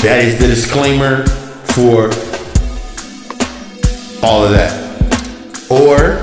That 0.00 0.24
is 0.24 0.38
the 0.38 0.46
disclaimer 0.46 1.26
for 1.74 2.10
all 4.24 4.44
of 4.44 4.52
that. 4.52 4.72
Or 5.70 6.14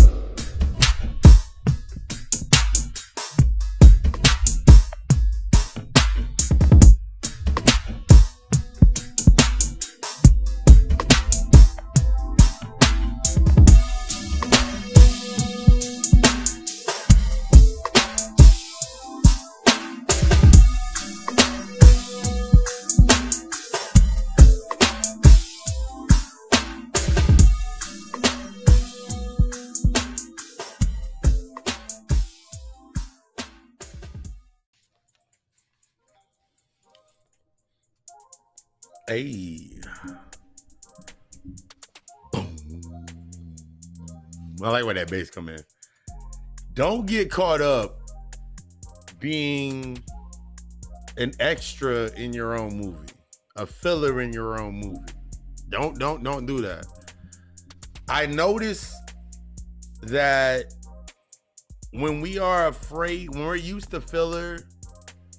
I 44.64 44.70
like 44.70 44.86
where 44.86 44.94
that 44.94 45.10
bass 45.10 45.30
come 45.30 45.50
in. 45.50 45.60
Don't 46.74 47.06
get 47.06 47.30
caught 47.30 47.62
up 47.62 48.00
being 49.20 50.02
an 51.18 51.32
extra 51.40 52.12
in 52.12 52.34
your 52.34 52.58
own 52.60 52.78
movie, 52.78 53.14
a 53.56 53.66
filler 53.66 54.22
in 54.22 54.32
your 54.32 54.62
own 54.62 54.76
movie. 54.76 55.14
Don't 55.70 55.98
don't 55.98 56.24
don't 56.24 56.46
do 56.46 56.62
that. 56.62 56.86
I 58.08 58.26
notice 58.26 58.96
that 60.02 60.74
when 61.94 62.22
we 62.22 62.40
are 62.40 62.68
afraid, 62.68 63.30
when 63.30 63.46
we're 63.46 63.56
used 63.56 63.92
to 63.92 64.02
filler, 64.02 64.60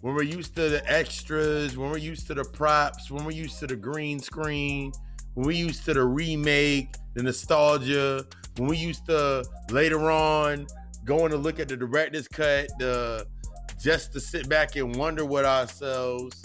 when 0.01 0.15
we're 0.15 0.23
used 0.23 0.55
to 0.57 0.69
the 0.69 0.91
extras, 0.91 1.77
when 1.77 1.91
we're 1.91 1.99
used 1.99 2.27
to 2.27 2.35
the 2.35 2.45
props, 2.45 3.11
when 3.11 3.25
we're 3.25 3.31
used 3.31 3.59
to 3.61 3.67
the 3.67 3.77
green 3.77 4.19
screen, 4.19 4.93
when 5.35 5.47
we're 5.47 5.53
used 5.53 5.85
to 5.87 5.95
the 5.95 6.05
remake, 6.05 6.95
the 7.15 7.23
nostalgia, 7.23 8.25
when 8.57 8.69
we 8.69 8.77
used 8.77 9.07
to 9.07 9.45
later 9.71 10.11
on 10.11 10.67
going 11.05 11.31
to 11.31 11.37
look 11.37 11.59
at 11.59 11.69
the 11.69 11.77
director's 11.77 12.29
cut, 12.29 12.69
the 12.79 13.27
just 13.81 14.13
to 14.13 14.21
sit 14.21 14.49
back 14.49 14.77
and 14.77 14.95
wonder 14.97 15.25
with 15.25 15.45
ourselves. 15.45 16.41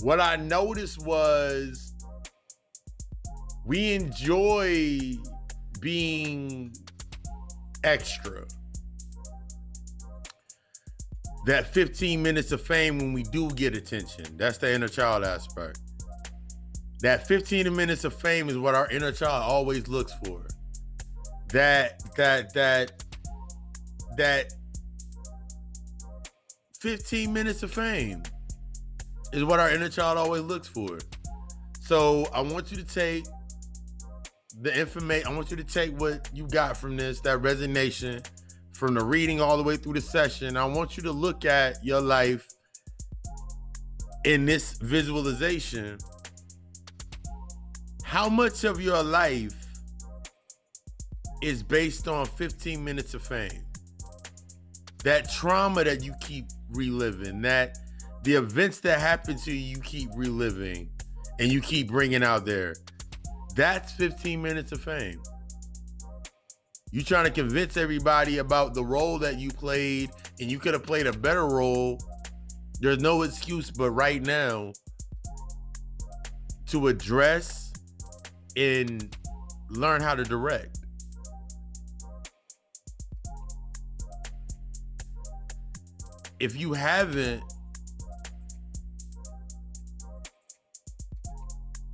What 0.00 0.20
I 0.20 0.36
noticed 0.36 1.04
was 1.04 1.94
we 3.66 3.94
enjoy 3.94 5.12
being 5.80 6.72
extra 7.82 8.46
that 11.46 11.66
15 11.72 12.22
minutes 12.22 12.52
of 12.52 12.60
fame 12.60 12.98
when 12.98 13.12
we 13.12 13.22
do 13.24 13.50
get 13.50 13.74
attention. 13.76 14.36
That's 14.36 14.58
the 14.58 14.72
inner 14.72 14.88
child 14.88 15.24
aspect. 15.24 15.80
That 17.00 17.26
15 17.26 17.74
minutes 17.74 18.04
of 18.04 18.14
fame 18.14 18.48
is 18.48 18.58
what 18.58 18.74
our 18.74 18.90
inner 18.90 19.12
child 19.12 19.44
always 19.44 19.88
looks 19.88 20.12
for. 20.24 20.46
That 21.52 22.02
that 22.16 22.52
that 22.54 23.04
that 24.16 24.52
15 26.80 27.32
minutes 27.32 27.62
of 27.62 27.72
fame 27.72 28.22
is 29.32 29.44
what 29.44 29.60
our 29.60 29.70
inner 29.70 29.88
child 29.88 30.18
always 30.18 30.42
looks 30.42 30.68
for. 30.68 30.98
So 31.80 32.26
I 32.32 32.40
want 32.40 32.70
you 32.70 32.76
to 32.76 32.84
take 32.84 33.24
the 34.60 34.78
information. 34.78 35.26
I 35.26 35.34
want 35.34 35.50
you 35.50 35.56
to 35.56 35.64
take 35.64 35.98
what 35.98 36.28
you 36.32 36.46
got 36.48 36.76
from 36.76 36.96
this, 36.96 37.20
that 37.22 37.38
resignation, 37.38 38.22
from 38.74 38.94
the 38.94 39.04
reading 39.04 39.40
all 39.40 39.56
the 39.56 39.62
way 39.62 39.76
through 39.76 39.94
the 39.94 40.00
session. 40.00 40.56
I 40.56 40.64
want 40.64 40.96
you 40.96 41.02
to 41.04 41.12
look 41.12 41.44
at 41.44 41.82
your 41.84 42.00
life 42.00 42.46
in 44.24 44.44
this 44.44 44.78
visualization. 44.78 45.98
How 48.04 48.28
much 48.28 48.64
of 48.64 48.80
your 48.80 49.02
life 49.02 49.57
is 51.40 51.62
based 51.62 52.08
on 52.08 52.26
15 52.26 52.82
minutes 52.82 53.14
of 53.14 53.22
fame? 53.22 53.64
That 55.04 55.30
trauma 55.30 55.84
that 55.84 56.02
you 56.02 56.14
keep 56.20 56.46
reliving, 56.70 57.42
that 57.42 57.78
the 58.24 58.34
events 58.34 58.80
that 58.80 59.00
happen 59.00 59.38
to 59.38 59.52
you, 59.52 59.76
you 59.76 59.80
keep 59.80 60.10
reliving 60.14 60.90
and 61.38 61.52
you 61.52 61.60
keep 61.60 61.88
bringing 61.88 62.22
out 62.22 62.44
there. 62.44 62.74
That's 63.54 63.92
15 63.92 64.42
minutes 64.42 64.72
of 64.72 64.80
fame. 64.80 65.20
You 66.90 67.02
trying 67.02 67.24
to 67.24 67.30
convince 67.30 67.76
everybody 67.76 68.38
about 68.38 68.74
the 68.74 68.84
role 68.84 69.18
that 69.18 69.38
you 69.38 69.50
played 69.50 70.10
and 70.40 70.50
you 70.50 70.58
could 70.58 70.74
have 70.74 70.84
played 70.84 71.06
a 71.06 71.12
better 71.12 71.46
role. 71.46 71.98
There's 72.80 73.00
no 73.00 73.22
excuse 73.22 73.70
but 73.70 73.90
right 73.90 74.22
now 74.22 74.72
to 76.66 76.88
address 76.88 77.72
and 78.56 79.14
learn 79.70 80.00
how 80.00 80.14
to 80.14 80.24
direct. 80.24 80.77
If 86.40 86.56
you 86.56 86.72
haven't 86.72 87.42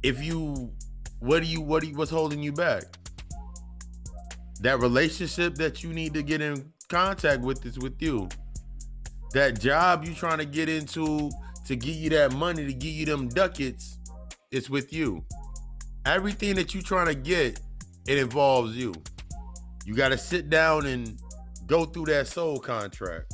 if 0.02 0.22
you 0.22 0.70
what 1.20 1.42
do 1.42 1.48
you 1.48 1.60
what 1.62 1.82
do 1.82 1.88
you, 1.88 1.96
what's 1.96 2.10
holding 2.10 2.42
you 2.42 2.52
back? 2.52 2.84
That 4.60 4.80
relationship 4.80 5.54
that 5.56 5.82
you 5.82 5.92
need 5.92 6.14
to 6.14 6.22
get 6.22 6.40
in 6.40 6.72
contact 6.88 7.42
with 7.42 7.64
is 7.64 7.78
with 7.78 8.00
you. 8.00 8.28
That 9.32 9.60
job 9.60 10.04
you 10.04 10.14
trying 10.14 10.38
to 10.38 10.44
get 10.44 10.68
into 10.68 11.30
to 11.66 11.76
get 11.76 11.96
you 11.96 12.10
that 12.10 12.32
money, 12.34 12.66
to 12.66 12.72
get 12.74 12.90
you 12.90 13.06
them 13.06 13.28
ducats, 13.28 13.98
it's 14.50 14.68
with 14.68 14.92
you. 14.92 15.24
Everything 16.04 16.54
that 16.56 16.74
you 16.74 16.82
trying 16.82 17.06
to 17.06 17.14
get, 17.14 17.58
it 18.06 18.18
involves 18.18 18.76
you. 18.76 18.92
You 19.86 19.94
got 19.94 20.10
to 20.10 20.18
sit 20.18 20.50
down 20.50 20.84
and 20.84 21.18
go 21.66 21.86
through 21.86 22.06
that 22.06 22.26
soul 22.26 22.58
contract. 22.58 23.32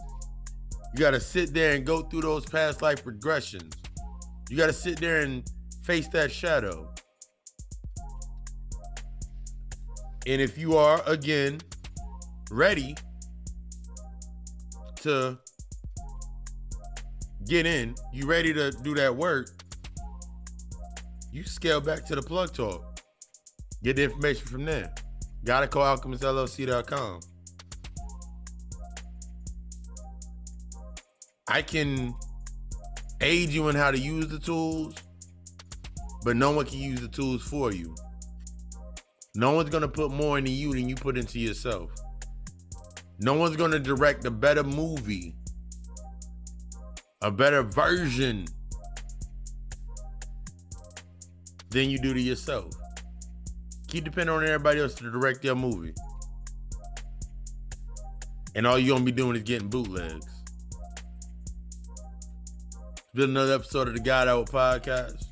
You 0.92 0.98
got 0.98 1.12
to 1.12 1.20
sit 1.20 1.54
there 1.54 1.74
and 1.74 1.84
go 1.84 2.02
through 2.02 2.22
those 2.22 2.44
past 2.44 2.82
life 2.82 3.04
regressions. 3.04 3.74
You 4.48 4.56
got 4.56 4.66
to 4.66 4.72
sit 4.72 4.98
there 4.98 5.20
and 5.20 5.44
face 5.84 6.08
that 6.08 6.32
shadow. 6.32 6.92
And 10.26 10.40
if 10.40 10.58
you 10.58 10.76
are, 10.76 11.02
again, 11.06 11.60
ready 12.50 12.96
to 15.02 15.38
get 17.46 17.66
in, 17.66 17.94
you 18.12 18.26
ready 18.26 18.52
to 18.52 18.70
do 18.70 18.94
that 18.94 19.14
work, 19.14 19.50
you 21.32 21.44
scale 21.44 21.80
back 21.80 22.04
to 22.06 22.14
the 22.14 22.22
plug 22.22 22.52
talk. 22.52 23.00
Get 23.82 23.96
the 23.96 24.04
information 24.04 24.46
from 24.46 24.64
there. 24.64 24.92
Gotta 25.44 25.68
call 25.68 25.96
alchemistllc.com. 25.96 27.20
I 31.50 31.62
can 31.62 32.14
aid 33.20 33.48
you 33.48 33.68
in 33.68 33.74
how 33.74 33.90
to 33.90 33.98
use 33.98 34.28
the 34.28 34.38
tools, 34.38 34.94
but 36.22 36.36
no 36.36 36.52
one 36.52 36.64
can 36.64 36.78
use 36.78 37.00
the 37.00 37.08
tools 37.08 37.42
for 37.42 37.72
you. 37.72 37.92
No 39.34 39.50
one's 39.52 39.68
gonna 39.68 39.88
put 39.88 40.12
more 40.12 40.38
into 40.38 40.52
you 40.52 40.72
than 40.72 40.88
you 40.88 40.94
put 40.94 41.18
into 41.18 41.40
yourself. 41.40 41.90
No 43.18 43.34
one's 43.34 43.56
gonna 43.56 43.80
direct 43.80 44.24
a 44.26 44.30
better 44.30 44.62
movie, 44.62 45.34
a 47.20 47.32
better 47.32 47.64
version 47.64 48.46
than 51.70 51.90
you 51.90 51.98
do 51.98 52.14
to 52.14 52.20
yourself. 52.20 52.72
Keep 53.88 54.04
depending 54.04 54.36
on 54.36 54.44
everybody 54.44 54.78
else 54.78 54.94
to 54.94 55.10
direct 55.10 55.44
your 55.44 55.56
movie. 55.56 55.94
And 58.54 58.68
all 58.68 58.78
you're 58.78 58.94
gonna 58.94 59.04
be 59.04 59.10
doing 59.10 59.34
is 59.34 59.42
getting 59.42 59.68
bootlegs. 59.68 60.29
It's 63.12 63.16
been 63.16 63.30
another 63.30 63.54
episode 63.54 63.88
of 63.88 63.94
the 63.94 64.00
God 64.00 64.28
Hour 64.28 64.44
Podcast. 64.44 65.24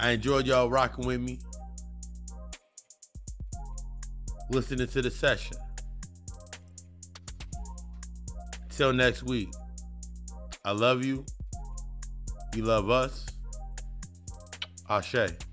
I 0.00 0.10
enjoyed 0.10 0.48
y'all 0.48 0.68
rocking 0.68 1.06
with 1.06 1.20
me, 1.20 1.38
listening 4.50 4.88
to 4.88 5.02
the 5.02 5.10
session. 5.12 5.56
Till 8.68 8.92
next 8.92 9.22
week, 9.22 9.50
I 10.64 10.72
love 10.72 11.04
you. 11.04 11.24
You 12.56 12.64
love 12.64 12.90
us. 12.90 13.24
Ashe. 14.90 15.45